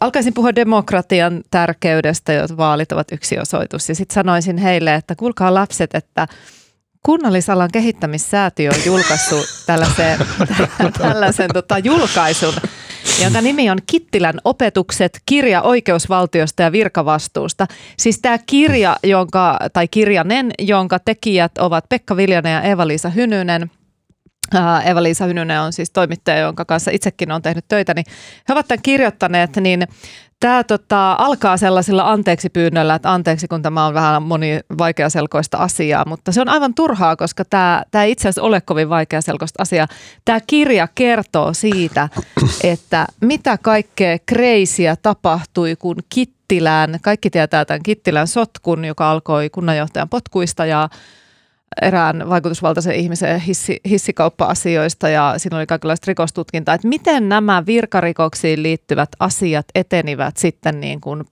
alkaisin 0.00 0.34
puhua 0.34 0.54
demokratian 0.54 1.42
tärkeydestä, 1.50 2.32
jos 2.32 2.56
vaalit 2.56 2.92
ovat 2.92 3.12
yksi 3.12 3.38
osoitus. 3.38 3.88
Ja 3.88 3.94
sitten 3.94 4.14
sanoisin 4.14 4.58
heille, 4.58 4.94
että 4.94 5.14
kuulkaa 5.16 5.54
lapset, 5.54 5.94
että 5.94 6.26
kunnallisalan 7.02 7.70
kehittämissäätiö 7.72 8.70
on 8.70 8.84
julkaissut 8.86 9.46
tällaisen, 9.66 10.18
tällaisen 10.98 11.50
tota, 11.54 11.78
julkaisun, 11.78 12.54
jonka 13.22 13.40
nimi 13.40 13.70
on 13.70 13.78
Kittilän 13.86 14.40
opetukset, 14.44 15.20
kirja 15.26 15.62
oikeusvaltiosta 15.62 16.62
ja 16.62 16.72
virkavastuusta. 16.72 17.66
Siis 17.98 18.18
tämä 18.18 18.38
kirja, 18.46 18.96
jonka, 19.02 19.58
tai 19.72 19.88
kirjanen, 19.88 20.50
jonka 20.58 20.98
tekijät 20.98 21.58
ovat 21.58 21.84
Pekka 21.88 22.16
Viljanen 22.16 22.52
ja 22.52 22.62
Eva-Liisa 22.62 23.08
Hynynen– 23.08 23.70
Eva-Liisa 24.84 25.24
Hynynen 25.24 25.60
on 25.60 25.72
siis 25.72 25.90
toimittaja, 25.90 26.38
jonka 26.38 26.64
kanssa 26.64 26.90
itsekin 26.90 27.32
on 27.32 27.42
tehnyt 27.42 27.64
töitä, 27.68 27.94
niin 27.94 28.04
he 28.48 28.54
ovat 28.54 28.68
tämän 28.68 28.82
kirjoittaneet, 28.82 29.56
niin 29.56 29.88
Tämä 30.40 30.64
tota, 30.64 31.12
alkaa 31.12 31.56
sellaisilla 31.56 32.10
anteeksi 32.10 32.50
pyynnöllä, 32.50 32.94
että 32.94 33.12
anteeksi 33.12 33.48
kun 33.48 33.62
tämä 33.62 33.86
on 33.86 33.94
vähän 33.94 34.22
moni 34.22 34.60
vaikeaselkoista 34.78 35.58
asiaa, 35.58 36.04
mutta 36.06 36.32
se 36.32 36.40
on 36.40 36.48
aivan 36.48 36.74
turhaa, 36.74 37.16
koska 37.16 37.44
tämä, 37.44 37.82
tämä 37.90 38.04
ei 38.04 38.10
itse 38.10 38.28
asiassa 38.28 38.42
ole 38.42 38.60
kovin 38.60 38.88
vaikeaselkoista 38.88 39.62
asiaa. 39.62 39.88
Tämä 40.24 40.40
kirja 40.46 40.88
kertoo 40.94 41.54
siitä, 41.54 42.08
että 42.64 43.06
mitä 43.20 43.58
kaikkea 43.58 44.18
kreisiä 44.26 44.96
tapahtui, 44.96 45.76
kun 45.76 45.96
Kittilään, 46.08 46.98
kaikki 47.02 47.30
tietää 47.30 47.64
tämän 47.64 47.82
Kittilän 47.82 48.28
sotkun, 48.28 48.84
joka 48.84 49.10
alkoi 49.10 49.50
kunnanjohtajan 49.50 50.08
potkuista 50.08 50.66
ja 50.66 50.88
erään 51.82 52.30
vaikutusvaltaisen 52.30 52.94
ihmisen 52.94 53.40
hissi, 53.40 53.80
hissikauppa-asioista 53.88 55.08
ja 55.08 55.34
siinä 55.36 55.56
oli 55.56 55.66
kaikenlaista 55.66 56.04
rikostutkintaa, 56.08 56.74
että 56.74 56.88
miten 56.88 57.28
nämä 57.28 57.66
virkarikoksiin 57.66 58.62
liittyvät 58.62 59.08
asiat 59.18 59.66
etenivät 59.74 60.36
sitten 60.36 60.80
niin 60.80 61.00
kuin 61.00 61.24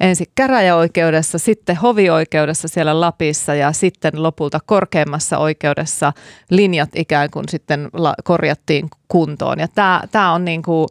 ensin 0.00 0.26
käräjäoikeudessa, 0.34 1.38
sitten 1.38 1.76
hovioikeudessa 1.76 2.68
siellä 2.68 3.00
Lapissa 3.00 3.54
ja 3.54 3.72
sitten 3.72 4.22
lopulta 4.22 4.58
korkeimmassa 4.66 5.38
oikeudessa 5.38 6.12
linjat 6.50 6.90
ikään 6.96 7.30
kuin 7.30 7.48
sitten 7.48 7.90
korjattiin 8.24 8.88
kuntoon. 9.08 9.58
Ja 9.58 9.68
tämä, 9.68 10.02
tämä 10.10 10.32
on 10.32 10.44
niin 10.44 10.62
kuin, 10.62 10.88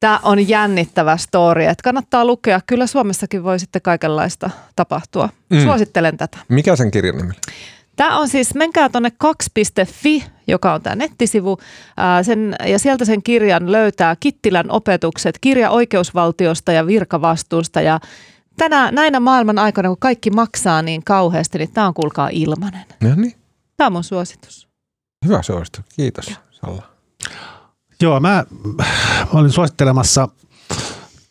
Tämä 0.00 0.20
on 0.22 0.48
jännittävä 0.48 1.16
story, 1.16 1.64
että 1.64 1.82
kannattaa 1.84 2.24
lukea. 2.24 2.60
Kyllä 2.66 2.86
Suomessakin 2.86 3.44
voi 3.44 3.58
sitten 3.58 3.82
kaikenlaista 3.82 4.50
tapahtua. 4.76 5.28
Mm. 5.50 5.62
Suosittelen 5.62 6.16
tätä. 6.16 6.38
Mikä 6.48 6.76
sen 6.76 6.90
kirjan 6.90 7.16
nimi? 7.16 7.32
Tämä 7.96 8.18
on 8.18 8.28
siis, 8.28 8.54
menkää 8.54 8.88
tuonne 8.88 9.12
2.fi, 9.24 10.24
joka 10.46 10.74
on 10.74 10.82
tämä 10.82 10.96
nettisivu, 10.96 11.58
ää, 11.96 12.22
sen, 12.22 12.56
ja 12.66 12.78
sieltä 12.78 13.04
sen 13.04 13.22
kirjan 13.22 13.72
löytää 13.72 14.16
Kittilän 14.20 14.70
opetukset, 14.70 15.38
kirja 15.40 15.70
oikeusvaltiosta 15.70 16.72
ja 16.72 16.86
virkavastuusta, 16.86 17.80
ja 17.80 18.00
tänä, 18.56 18.90
näinä 18.90 19.20
maailman 19.20 19.58
aikana, 19.58 19.88
kun 19.88 19.98
kaikki 20.00 20.30
maksaa 20.30 20.82
niin 20.82 21.04
kauheasti, 21.04 21.58
niin 21.58 21.72
tämä 21.72 21.86
on 21.86 21.94
kuulkaa 21.94 22.28
ilmanen. 22.32 22.84
No 23.00 23.14
niin, 23.16 23.34
Tämä 23.76 23.86
on 23.86 23.92
mun 23.92 24.04
suositus. 24.04 24.68
hyvä 25.24 25.42
suositus. 25.42 25.84
Kiitos, 25.96 26.34
Salla. 26.50 26.82
Joo, 28.02 28.20
mä, 28.20 28.44
mä 28.76 28.84
olin 29.32 29.50
suosittelemassa 29.52 30.28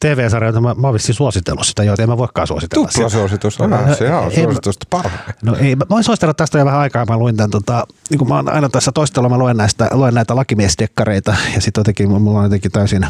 TV-sarjoita, 0.03 0.61
mä, 0.61 0.73
mä 0.73 0.87
oon 0.87 0.93
vissiin 0.93 1.15
suositellut 1.15 1.67
sitä, 1.67 1.83
joita 1.83 2.03
en 2.03 2.09
mä 2.09 2.17
voikaan 2.17 2.47
suositella. 2.47 2.87
Tupla 2.87 3.09
suositus 3.09 3.59
on, 3.59 3.73
Ää, 3.73 3.95
se 3.95 4.13
on 4.13 4.31
ei- 4.31 4.43
suositusta 4.43 4.85
parhain. 4.89 5.35
No 5.43 5.55
ei, 5.55 5.75
mä 5.75 5.83
voin 5.89 6.03
suositella 6.03 6.33
tästä 6.33 6.59
jo 6.59 6.65
vähän 6.65 6.79
aikaa. 6.79 7.05
Mä 7.05 7.17
luin 7.17 7.37
tämän, 7.37 7.49
tota, 7.49 7.87
niin 8.09 8.17
kuin 8.17 8.29
mä 8.29 8.35
oon 8.35 8.49
aina 8.53 8.69
tässä 8.69 8.91
toistella, 8.91 9.29
mä 9.29 9.37
luen, 9.37 9.57
näistä, 9.57 9.89
luen 9.91 10.13
näitä 10.13 10.35
lakimiesdekkareita 10.35 11.35
ja 11.55 11.61
sitten 11.61 11.81
jotenkin 11.81 12.09
mulla 12.21 12.39
on 12.39 12.45
jotenkin 12.45 12.71
täysin, 12.71 13.07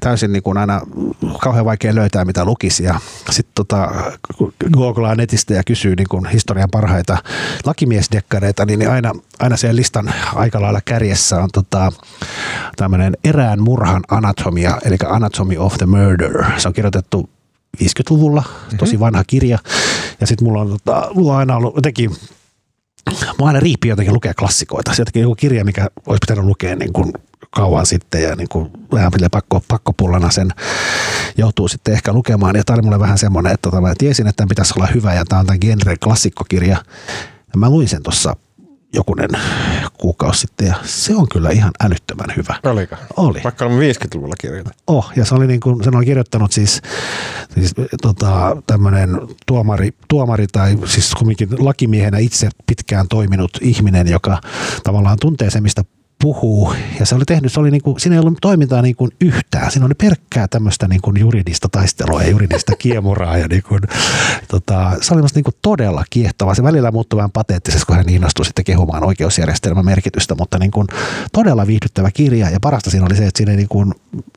täysin 0.00 0.32
niin 0.32 0.42
kuin 0.42 0.58
aina 0.58 0.80
kauhean 1.40 1.64
vaikea 1.64 1.94
löytää 1.94 2.24
mitä 2.24 2.44
lukisi 2.44 2.84
ja 2.84 3.00
sitten 3.30 3.52
tota, 3.54 3.92
googlaa 4.72 5.14
netistä 5.14 5.54
ja 5.54 5.62
kysyy 5.64 5.96
niin 5.96 6.08
kuin 6.08 6.26
historian 6.26 6.70
parhaita 6.70 7.18
lakimiesdekkareita, 7.64 8.66
niin, 8.66 8.78
niin 8.78 8.90
aina, 8.90 9.12
aina 9.38 9.56
siellä 9.56 9.76
listan 9.76 10.14
aika 10.34 10.62
lailla 10.62 10.80
kärjessä 10.84 11.42
on 11.42 11.48
tota, 11.52 11.92
tämmöinen 12.76 13.16
erään 13.24 13.62
murhan 13.62 14.02
anatomia, 14.08 14.78
eli 14.84 14.96
Anatomy 15.08 15.56
of 15.58 15.78
the 15.78 15.86
Murder. 15.86 16.44
Se 16.56 16.68
on 16.68 16.74
kirjoitettu 16.74 17.30
50-luvulla, 17.82 18.42
tosi 18.78 19.00
vanha 19.00 19.24
kirja. 19.26 19.58
Ja 20.20 20.26
sitten 20.26 20.48
mulla 20.48 20.60
on, 20.60 20.68
tota, 20.68 21.08
mulla 21.14 21.32
on 21.32 21.38
aina 21.38 21.56
ollut 21.56 21.76
jotenkin, 21.76 22.10
mua 23.38 23.48
aina 23.48 23.60
riippii 23.60 23.88
jotenkin 23.88 24.14
lukea 24.14 24.34
klassikoita. 24.34 24.94
Se 24.94 25.00
jotenkin 25.00 25.22
joku 25.22 25.34
kirja, 25.34 25.64
mikä 25.64 25.90
olisi 26.06 26.18
pitänyt 26.20 26.44
lukea 26.44 26.76
niin 26.76 26.92
kuin 26.92 27.12
kauan 27.50 27.86
sitten 27.86 28.22
ja 28.22 28.36
niin 28.36 28.48
kuin 28.48 28.70
vähän 28.92 29.12
pakko, 29.30 29.62
pakkopullana 29.68 30.30
sen 30.30 30.50
joutuu 31.36 31.68
sitten 31.68 31.94
ehkä 31.94 32.12
lukemaan. 32.12 32.56
Ja 32.56 32.64
tämä 32.64 32.74
oli 32.74 32.82
mulle 32.82 33.00
vähän 33.00 33.18
semmoinen, 33.18 33.52
että 33.52 33.70
tota, 33.70 33.80
mä 33.80 33.94
tiesin, 33.98 34.26
että 34.26 34.36
tämän 34.36 34.48
pitäisi 34.48 34.74
olla 34.76 34.88
hyvä 34.94 35.14
ja 35.14 35.24
tämä 35.24 35.40
on 35.40 35.46
tämän 35.46 35.60
genre 35.60 35.96
klassikkokirja. 35.96 36.76
Ja 37.52 37.58
mä 37.58 37.70
luin 37.70 37.88
sen 37.88 38.02
tuossa 38.02 38.36
jokunen 38.96 39.30
kuukausi 39.98 40.40
sitten 40.40 40.66
ja 40.66 40.74
se 40.84 41.14
on 41.14 41.28
kyllä 41.28 41.50
ihan 41.50 41.70
älyttömän 41.84 42.36
hyvä. 42.36 42.54
Oliko? 42.64 42.96
Oli. 43.16 43.40
Vaikka 43.44 43.64
on 43.64 43.72
50-luvulla 43.72 44.34
kirjoitettu. 44.40 44.82
Oh, 44.86 45.12
ja 45.16 45.24
se 45.24 45.34
oli 45.34 45.46
niin 45.46 45.60
kuin, 45.60 45.84
sen 45.84 45.96
oli 45.96 46.04
kirjoittanut 46.04 46.52
siis, 46.52 46.82
siis 47.54 47.74
tota, 48.02 48.56
tämmöinen 48.66 49.20
tuomari, 49.46 49.90
tuomari 50.08 50.46
tai 50.46 50.78
siis 50.84 51.14
kumminkin 51.14 51.48
lakimiehenä 51.58 52.18
itse 52.18 52.48
pitkään 52.66 53.08
toiminut 53.08 53.50
ihminen, 53.60 54.08
joka 54.08 54.40
tavallaan 54.84 55.16
tuntee 55.20 55.50
se, 55.50 55.60
mistä 55.60 55.84
puhuu. 56.20 56.74
Ja 57.00 57.06
se 57.06 57.14
oli 57.14 57.24
tehnyt, 57.24 57.52
se 57.52 57.60
oli 57.60 57.70
niin 57.70 57.82
kuin, 57.82 58.00
siinä 58.00 58.16
ei 58.16 58.20
ollut 58.20 58.38
toimintaa 58.40 58.82
niin 58.82 58.96
kuin 58.96 59.10
yhtään. 59.20 59.70
Siinä 59.70 59.86
oli 59.86 59.94
pelkkää 59.94 60.48
tämmöistä 60.48 60.88
niin 60.88 61.00
kuin 61.00 61.20
juridista 61.20 61.68
taistelua 61.68 62.22
ja 62.22 62.30
juridista 62.30 62.72
kiemuraa. 62.82 63.38
Ja 63.38 63.48
niin 63.48 63.62
kuin, 63.62 63.80
tota, 64.48 64.92
se 65.00 65.14
oli 65.14 65.22
niin 65.34 65.44
kuin 65.44 65.54
todella 65.62 66.04
kiehtovaa. 66.10 66.54
Se 66.54 66.62
välillä 66.62 66.90
muuttui 66.90 67.16
vähän 67.16 67.30
pateettiseksi, 67.30 67.86
kun 67.86 67.96
hän 67.96 68.08
innostui 68.08 68.44
sitten 68.44 68.64
kehumaan 68.64 69.04
oikeusjärjestelmän 69.04 69.84
merkitystä, 69.84 70.34
mutta 70.34 70.58
niin 70.58 70.70
kuin 70.70 70.86
todella 71.32 71.66
viihdyttävä 71.66 72.10
kirja. 72.10 72.50
Ja 72.50 72.60
parasta 72.60 72.90
siinä 72.90 73.06
oli 73.06 73.16
se, 73.16 73.26
että 73.26 73.38
siinä 73.38 73.52
ei, 73.52 73.56
niin 73.56 73.68
kuin, 73.68 73.94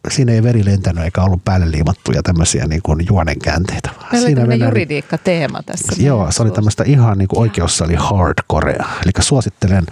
siinä 0.09 0.31
ei 0.31 0.43
veri 0.43 0.65
lentänyt 0.65 1.03
eikä 1.03 1.21
ollut 1.21 1.45
päälle 1.45 1.71
liimattuja 1.71 2.23
tämmöisiä 2.23 2.67
niin 2.67 2.81
kuin 2.81 3.05
juonenkäänteitä. 3.09 3.89
vaan 3.89 4.07
Meillä 4.11 4.17
oli 4.17 4.19
siinä 4.19 4.35
tämmöinen 4.41 4.49
mennään- 4.49 4.69
juridiikka-teema 4.69 5.63
tässä. 5.63 6.03
Joo, 6.03 6.31
se 6.31 6.41
oli 6.41 6.51
tämmöistä 6.51 6.83
ihan 6.87 7.17
niin 7.17 7.27
kuin 7.27 7.39
oikeussali 7.39 7.95
hardcorea. 7.95 8.85
Eli 9.03 9.11
suosittelen, 9.19 9.85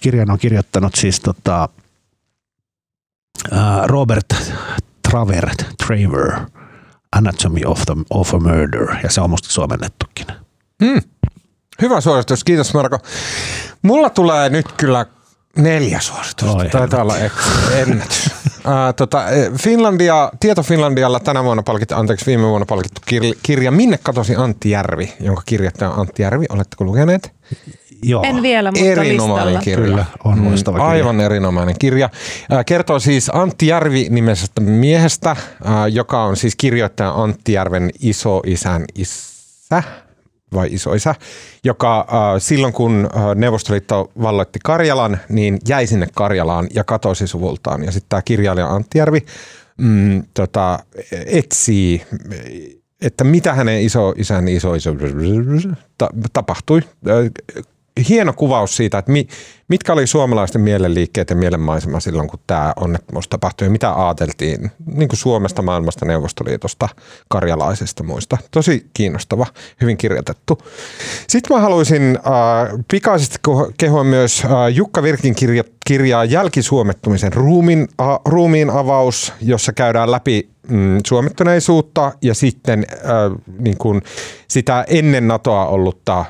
kirjan 0.00 0.30
on 0.30 0.38
kirjoittanut 0.38 0.94
siis 0.94 1.20
tota, 1.20 1.68
ää, 3.52 3.86
Robert 3.86 4.34
Travert, 5.10 5.64
Traver, 5.86 6.32
Anatomy 7.16 7.60
of, 7.66 7.82
the, 7.86 7.94
of 8.10 8.34
a 8.34 8.38
Murder, 8.38 8.96
ja 9.02 9.10
se 9.10 9.20
on 9.20 9.30
musta 9.30 9.48
suomennettukin. 9.48 10.26
Hmm. 10.84 11.00
Hyvä 11.82 12.00
suositus, 12.00 12.44
kiitos 12.44 12.74
Marko. 12.74 12.98
Mulla 13.82 14.10
tulee 14.10 14.48
nyt 14.48 14.72
kyllä 14.72 15.06
neljä 15.56 16.00
suositusta. 16.00 16.56
Oi, 16.56 16.68
Taitaa 16.68 17.02
olla 17.02 17.14
ennätys. 17.74 18.30
Uh, 18.66 18.94
tota, 18.96 19.30
eh, 19.30 19.52
Finlandia, 19.52 20.30
Tieto 20.40 20.62
Finlandialla 20.62 21.20
tänä 21.20 21.44
vuonna 21.44 21.62
palkittu, 21.62 21.94
anteeksi 21.94 22.26
viime 22.26 22.46
vuonna 22.46 22.66
palkittu 22.66 23.00
kir- 23.10 23.38
kirja 23.42 23.70
Minne 23.70 23.98
katosi 24.02 24.34
Antti 24.36 24.70
Järvi, 24.70 25.12
jonka 25.20 25.42
kirjoittaja 25.46 25.90
on 25.90 26.00
Antti 26.00 26.22
Järvi. 26.22 26.44
Oletteko 26.48 26.84
lukeneet? 26.84 27.32
Joo, 28.02 28.22
En 28.22 28.42
vielä, 28.42 28.70
mutta 28.70 28.86
Erinomainen 28.86 29.46
listalla. 29.54 29.60
kirja. 29.60 29.86
Kyllä, 29.86 30.04
on 30.24 30.44
loistava 30.44 30.76
kirja. 30.76 30.88
Aivan 30.90 31.20
erinomainen 31.20 31.74
kirja. 31.78 32.10
Kertoo 32.66 32.98
siis 32.98 33.30
Antti 33.34 33.66
Järvi 33.66 34.06
nimisestä 34.10 34.60
miehestä, 34.60 35.36
joka 35.92 36.24
on 36.24 36.36
siis 36.36 36.56
kirjoittaja 36.56 37.10
Antti 37.10 37.52
Järven 37.52 37.90
isoisän 38.00 38.84
isä 38.94 39.82
vai 40.54 40.68
isoisä, 40.70 41.14
joka 41.64 41.98
äh, 42.00 42.06
silloin 42.38 42.72
kun 42.72 43.08
äh, 43.16 43.34
Neuvostoliitto 43.34 44.12
valloitti 44.22 44.58
Karjalan, 44.64 45.18
niin 45.28 45.58
jäi 45.68 45.86
sinne 45.86 46.06
Karjalaan 46.14 46.66
ja 46.74 46.84
katosi 46.84 47.26
suvultaan. 47.26 47.84
Ja 47.84 47.92
sitten 47.92 48.08
tämä 48.08 48.22
kirjailija 48.22 48.68
Antti 48.68 48.98
Järvi 48.98 49.26
mm, 49.78 50.22
tota, 50.34 50.78
etsii 51.26 52.02
että 53.04 53.24
mitä 53.24 53.54
hänen 53.54 53.82
isoisän 53.82 54.48
isoisä 54.48 54.90
ta- 55.98 56.10
tapahtui. 56.32 56.80
Hieno 58.08 58.32
kuvaus 58.32 58.76
siitä, 58.76 58.98
että 58.98 59.12
mi, 59.12 59.28
mitkä 59.68 59.92
oli 59.92 60.06
suomalaisten 60.06 60.60
mielenliikkeet 60.60 61.30
ja 61.30 61.36
mielenmaisema 61.36 62.00
silloin, 62.00 62.28
kun 62.28 62.38
tämä 62.46 62.72
onnettomuus 62.76 63.28
tapahtui 63.28 63.66
ja 63.66 63.70
mitä 63.70 64.04
ajateltiin 64.06 64.70
niin 64.86 65.08
kuin 65.08 65.18
Suomesta, 65.18 65.62
maailmasta, 65.62 66.04
Neuvostoliitosta, 66.06 66.88
karjalaisesta 67.28 68.02
muista. 68.02 68.38
Tosi 68.50 68.86
kiinnostava, 68.94 69.46
hyvin 69.80 69.96
kirjoitettu. 69.96 70.58
Sitten 71.28 71.56
mä 71.56 71.62
haluaisin 71.62 72.02
äh, 72.02 72.84
pikaisesti 72.90 73.38
kehua 73.78 74.04
myös 74.04 74.42
äh, 74.44 74.50
Jukka 74.74 75.02
Virkin 75.02 75.34
kirja, 75.34 75.64
kirjaa 75.86 76.24
Jälkisuomettumisen 76.24 77.32
ruumiin, 77.32 77.88
a, 77.98 78.18
ruumiin 78.24 78.70
avaus, 78.70 79.32
jossa 79.40 79.72
käydään 79.72 80.10
läpi 80.10 80.48
mm, 80.68 80.98
suomettuneisuutta 81.06 82.12
ja 82.22 82.34
sitten 82.34 82.86
äh, 82.92 82.98
niin 83.58 83.78
kuin 83.78 84.02
sitä 84.48 84.84
ennen 84.88 85.28
NATOa 85.28 85.66
ollutta 85.66 86.24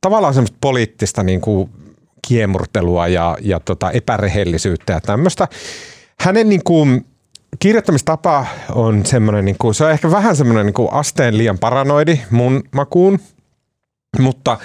tavallaan 0.00 0.34
semmoista 0.34 0.58
poliittista 0.60 1.22
niin 1.22 1.40
kuin 1.40 1.70
kiemurtelua 2.28 3.08
ja, 3.08 3.36
ja 3.40 3.60
tota 3.60 3.90
epärehellisyyttä 3.90 4.92
ja 4.92 5.00
tämmöistä. 5.00 5.48
Hänen 6.20 6.48
niin 6.48 6.64
kuin, 6.64 7.06
kirjoittamistapa 7.58 8.46
on 8.74 9.06
semmoinen, 9.06 9.44
niin 9.44 9.56
kuin, 9.58 9.74
se 9.74 9.84
on 9.84 9.90
ehkä 9.90 10.10
vähän 10.10 10.36
semmoinen 10.36 10.66
niin 10.66 10.74
kuin 10.74 10.92
asteen 10.92 11.38
liian 11.38 11.58
paranoidi 11.58 12.20
mun 12.30 12.62
makuun, 12.74 13.18
mutta 14.18 14.58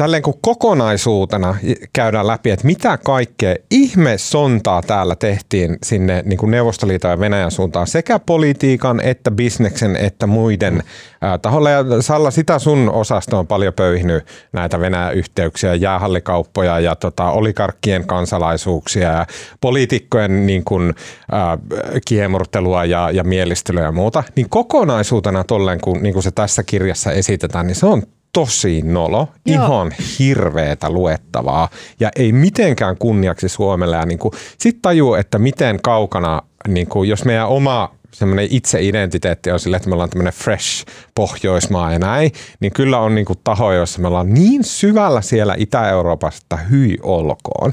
tälleen 0.00 0.22
kun 0.22 0.38
kokonaisuutena 0.40 1.56
käydään 1.92 2.26
läpi, 2.26 2.50
että 2.50 2.66
mitä 2.66 2.98
kaikkea 3.04 3.56
ihme 3.70 4.18
sontaa 4.18 4.82
täällä 4.82 5.16
tehtiin 5.16 5.78
sinne 5.82 6.22
niin 6.26 6.38
kuin 6.38 6.50
Neuvostoliiton 6.50 7.10
ja 7.10 7.20
Venäjän 7.20 7.50
suuntaan 7.50 7.86
sekä 7.86 8.18
politiikan 8.18 9.00
että 9.00 9.30
bisneksen 9.30 9.96
että 9.96 10.26
muiden 10.26 10.82
ää, 11.20 11.38
taholla. 11.38 11.70
Ja 11.70 11.84
Salla, 12.00 12.30
sitä 12.30 12.58
sun 12.58 12.90
osasta 12.90 13.38
on 13.38 13.46
paljon 13.46 13.74
pöyhinyt 13.74 14.24
näitä 14.52 14.80
Venäjän 14.80 15.14
yhteyksiä, 15.14 15.74
jäähallikauppoja 15.74 16.80
ja 16.80 16.96
tota, 16.96 17.30
olikarkkien 17.30 18.06
kansalaisuuksia 18.06 19.12
ja 19.12 19.26
poliitikkojen 19.60 20.46
niin 20.46 20.64
kuin, 20.64 20.94
ää, 21.32 21.58
kiemurtelua 22.06 22.84
ja, 22.84 23.10
ja 23.10 23.24
mielistelyä 23.24 23.82
ja 23.82 23.92
muuta. 23.92 24.22
Niin 24.36 24.48
kokonaisuutena 24.48 25.44
tolleen, 25.44 25.80
kun, 25.80 26.02
niin 26.02 26.12
kuin 26.12 26.22
se 26.22 26.30
tässä 26.30 26.62
kirjassa 26.62 27.12
esitetään, 27.12 27.66
niin 27.66 27.76
se 27.76 27.86
on 27.86 28.02
tosi 28.32 28.82
nolo, 28.82 29.28
Joo. 29.46 29.64
ihan 29.64 29.92
hirveetä 30.18 30.90
luettavaa 30.90 31.68
ja 32.00 32.10
ei 32.16 32.32
mitenkään 32.32 32.96
kunniaksi 32.96 33.48
Suomelle. 33.48 33.96
Ja 33.96 34.06
niin 34.06 34.18
kuin, 34.18 34.32
sit 34.58 34.78
tajuu, 34.82 35.14
että 35.14 35.38
miten 35.38 35.82
kaukana, 35.82 36.42
niin 36.68 36.86
kuin, 36.86 37.08
jos 37.08 37.24
meidän 37.24 37.48
oma 37.48 37.94
semmoinen 38.12 38.48
itse-identiteetti 38.50 39.50
on 39.50 39.60
sille, 39.60 39.76
että 39.76 39.88
me 39.88 39.92
ollaan 39.92 40.10
tämmöinen 40.10 40.32
fresh 40.32 40.86
Pohjoismaa 41.14 41.92
ja 41.92 41.98
näin, 41.98 42.32
niin 42.60 42.72
kyllä 42.72 42.98
on 42.98 43.14
niin 43.14 43.24
kuin 43.24 43.38
tahoja, 43.44 43.78
joissa 43.78 44.00
me 44.00 44.08
ollaan 44.08 44.34
niin 44.34 44.64
syvällä 44.64 45.20
siellä 45.20 45.54
Itä-Euroopassa, 45.58 46.40
että 46.42 46.56
hyi 46.56 46.98
olkoon. 47.02 47.72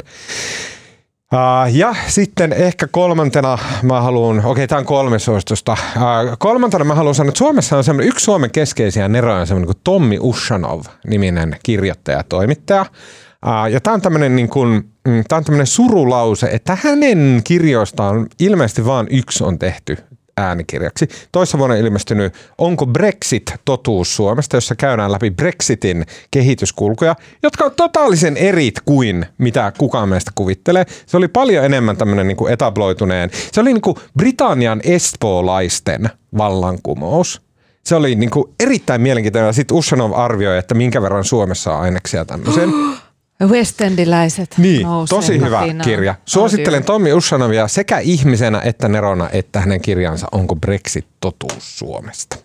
Uh, 1.33 1.75
ja 1.75 1.95
sitten 2.07 2.53
ehkä 2.53 2.87
kolmantena 2.87 3.57
mä 3.83 4.01
haluan, 4.01 4.45
okei 4.45 4.67
tämä 4.67 4.79
on 4.79 4.85
kolme 4.85 5.19
suositusta. 5.19 5.71
Uh, 5.95 6.37
kolmantena 6.39 6.85
mä 6.85 6.95
haluan 6.95 7.15
sanoa, 7.15 7.29
että 7.29 7.37
Suomessa 7.37 7.77
on 7.77 7.83
semmoinen, 7.83 8.09
yksi 8.09 8.23
Suomen 8.23 8.51
keskeisiä 8.51 9.07
neroja 9.07 9.39
on 9.39 9.47
semmoinen 9.47 9.67
kuin 9.67 9.81
Tommi 9.83 10.17
Ushanov-niminen 10.21 11.55
kirjoittaja 11.63 12.17
ja 12.17 12.23
toimittaja. 12.23 12.81
Uh, 12.81 13.71
ja 13.71 13.81
tämä 13.81 13.93
on 13.93 14.01
tämmöinen 14.01 14.35
niin 14.35 14.49
kuin, 14.49 14.69
mm, 15.07 15.23
tää 15.27 15.37
on 15.37 15.43
tämmöinen 15.43 15.67
surulause, 15.67 16.47
että 16.51 16.77
hänen 16.81 17.41
kirjoistaan 17.43 18.27
ilmeisesti 18.39 18.85
vain 18.85 19.07
yksi 19.09 19.43
on 19.43 19.59
tehty 19.59 19.97
äänikirjaksi. 20.38 21.07
Toissa 21.31 21.57
vuonna 21.57 21.76
ilmestynyt 21.76 22.34
Onko 22.57 22.85
Brexit 22.85 23.53
totuus 23.65 24.15
Suomesta, 24.15 24.57
jossa 24.57 24.76
käydään 24.76 25.11
läpi 25.11 25.31
Brexitin 25.31 26.05
kehityskulkuja, 26.31 27.15
jotka 27.43 27.65
on 27.65 27.72
totaalisen 27.77 28.38
erit 28.38 28.76
kuin 28.85 29.26
mitä 29.38 29.72
kukaan 29.77 30.09
meistä 30.09 30.31
kuvittelee. 30.35 30.85
Se 31.05 31.18
oli 31.18 31.27
paljon 31.27 31.65
enemmän 31.65 31.97
tämmöinen 31.97 32.27
niin 32.27 32.38
kuin 32.38 32.53
etabloituneen. 32.53 33.30
Se 33.51 33.61
oli 33.61 33.73
niin 33.73 33.81
kuin 33.81 33.97
Britannian 34.18 34.81
espoolaisten 34.84 36.09
vallankumous. 36.38 37.41
Se 37.84 37.95
oli 37.95 38.15
niin 38.15 38.30
kuin 38.30 38.53
erittäin 38.59 39.01
mielenkiintoinen. 39.01 39.53
Sitten 39.53 39.77
Ushanov 39.77 40.11
arvioi, 40.11 40.57
että 40.57 40.76
minkä 40.76 41.01
verran 41.01 41.23
Suomessa 41.23 41.73
on 41.73 41.81
aineksia 41.81 42.26
tämmöisen. 42.26 42.69
Westendiläiset 43.45 44.55
Niin, 44.57 44.81
nousee 44.81 45.18
tosi 45.18 45.39
hyvä 45.39 45.59
kapinaan. 45.59 45.89
kirja. 45.89 46.15
Suosittelen. 46.26 46.84
Tommi 46.84 47.14
Ushanovia 47.14 47.68
sekä 47.68 47.99
ihmisenä 47.99 48.61
että 48.65 48.88
nerona, 48.88 49.30
että 49.34 49.59
hänen 49.59 49.81
kirjansa 49.81 50.27
Onko 50.31 50.55
Brexit 50.55 51.07
totuus 51.19 51.77
Suomesta. 51.80 52.38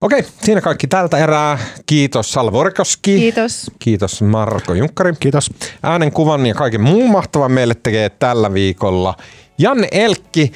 Okei, 0.00 0.24
siinä 0.44 0.60
kaikki 0.60 0.86
tältä 0.86 1.18
erää. 1.18 1.58
Kiitos 1.86 2.32
Salvo 2.32 2.58
Orkoski. 2.58 3.18
Kiitos. 3.18 3.70
Kiitos 3.78 4.22
Marko 4.22 4.74
Junkkari. 4.74 5.12
Kiitos. 5.20 5.50
Äänen 5.82 6.12
kuvan 6.12 6.46
ja 6.46 6.54
kaiken 6.54 6.80
muun 6.80 7.10
mahtavan 7.10 7.52
meille 7.52 7.74
tekee 7.74 8.08
tällä 8.08 8.54
viikolla 8.54 9.14
Janne 9.58 9.88
Elkki. 9.92 10.52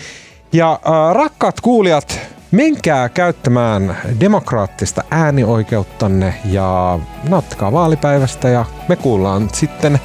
Ja 0.53 0.73
äh, 0.73 1.15
rakkaat 1.15 1.61
kuulijat, 1.61 2.21
menkää 2.51 3.09
käyttämään 3.09 3.97
demokraattista 4.21 5.05
äänioikeuttanne 5.11 6.35
ja 6.45 6.99
nauttikaa 7.29 7.73
vaalipäivästä 7.73 8.49
ja 8.49 8.65
me 8.89 8.97
kuullaan 8.97 9.49
sitten 9.53 10.01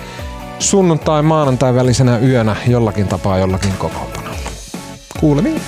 sunnuntai 0.59 1.21
maanantai 1.23 1.75
välisenä 1.75 2.17
yönä 2.17 2.55
jollakin 2.67 3.07
tapaa 3.07 3.37
jollakin 3.37 3.73
kokoonpanolla. 3.77 4.37
Kuulemiin. 5.19 5.61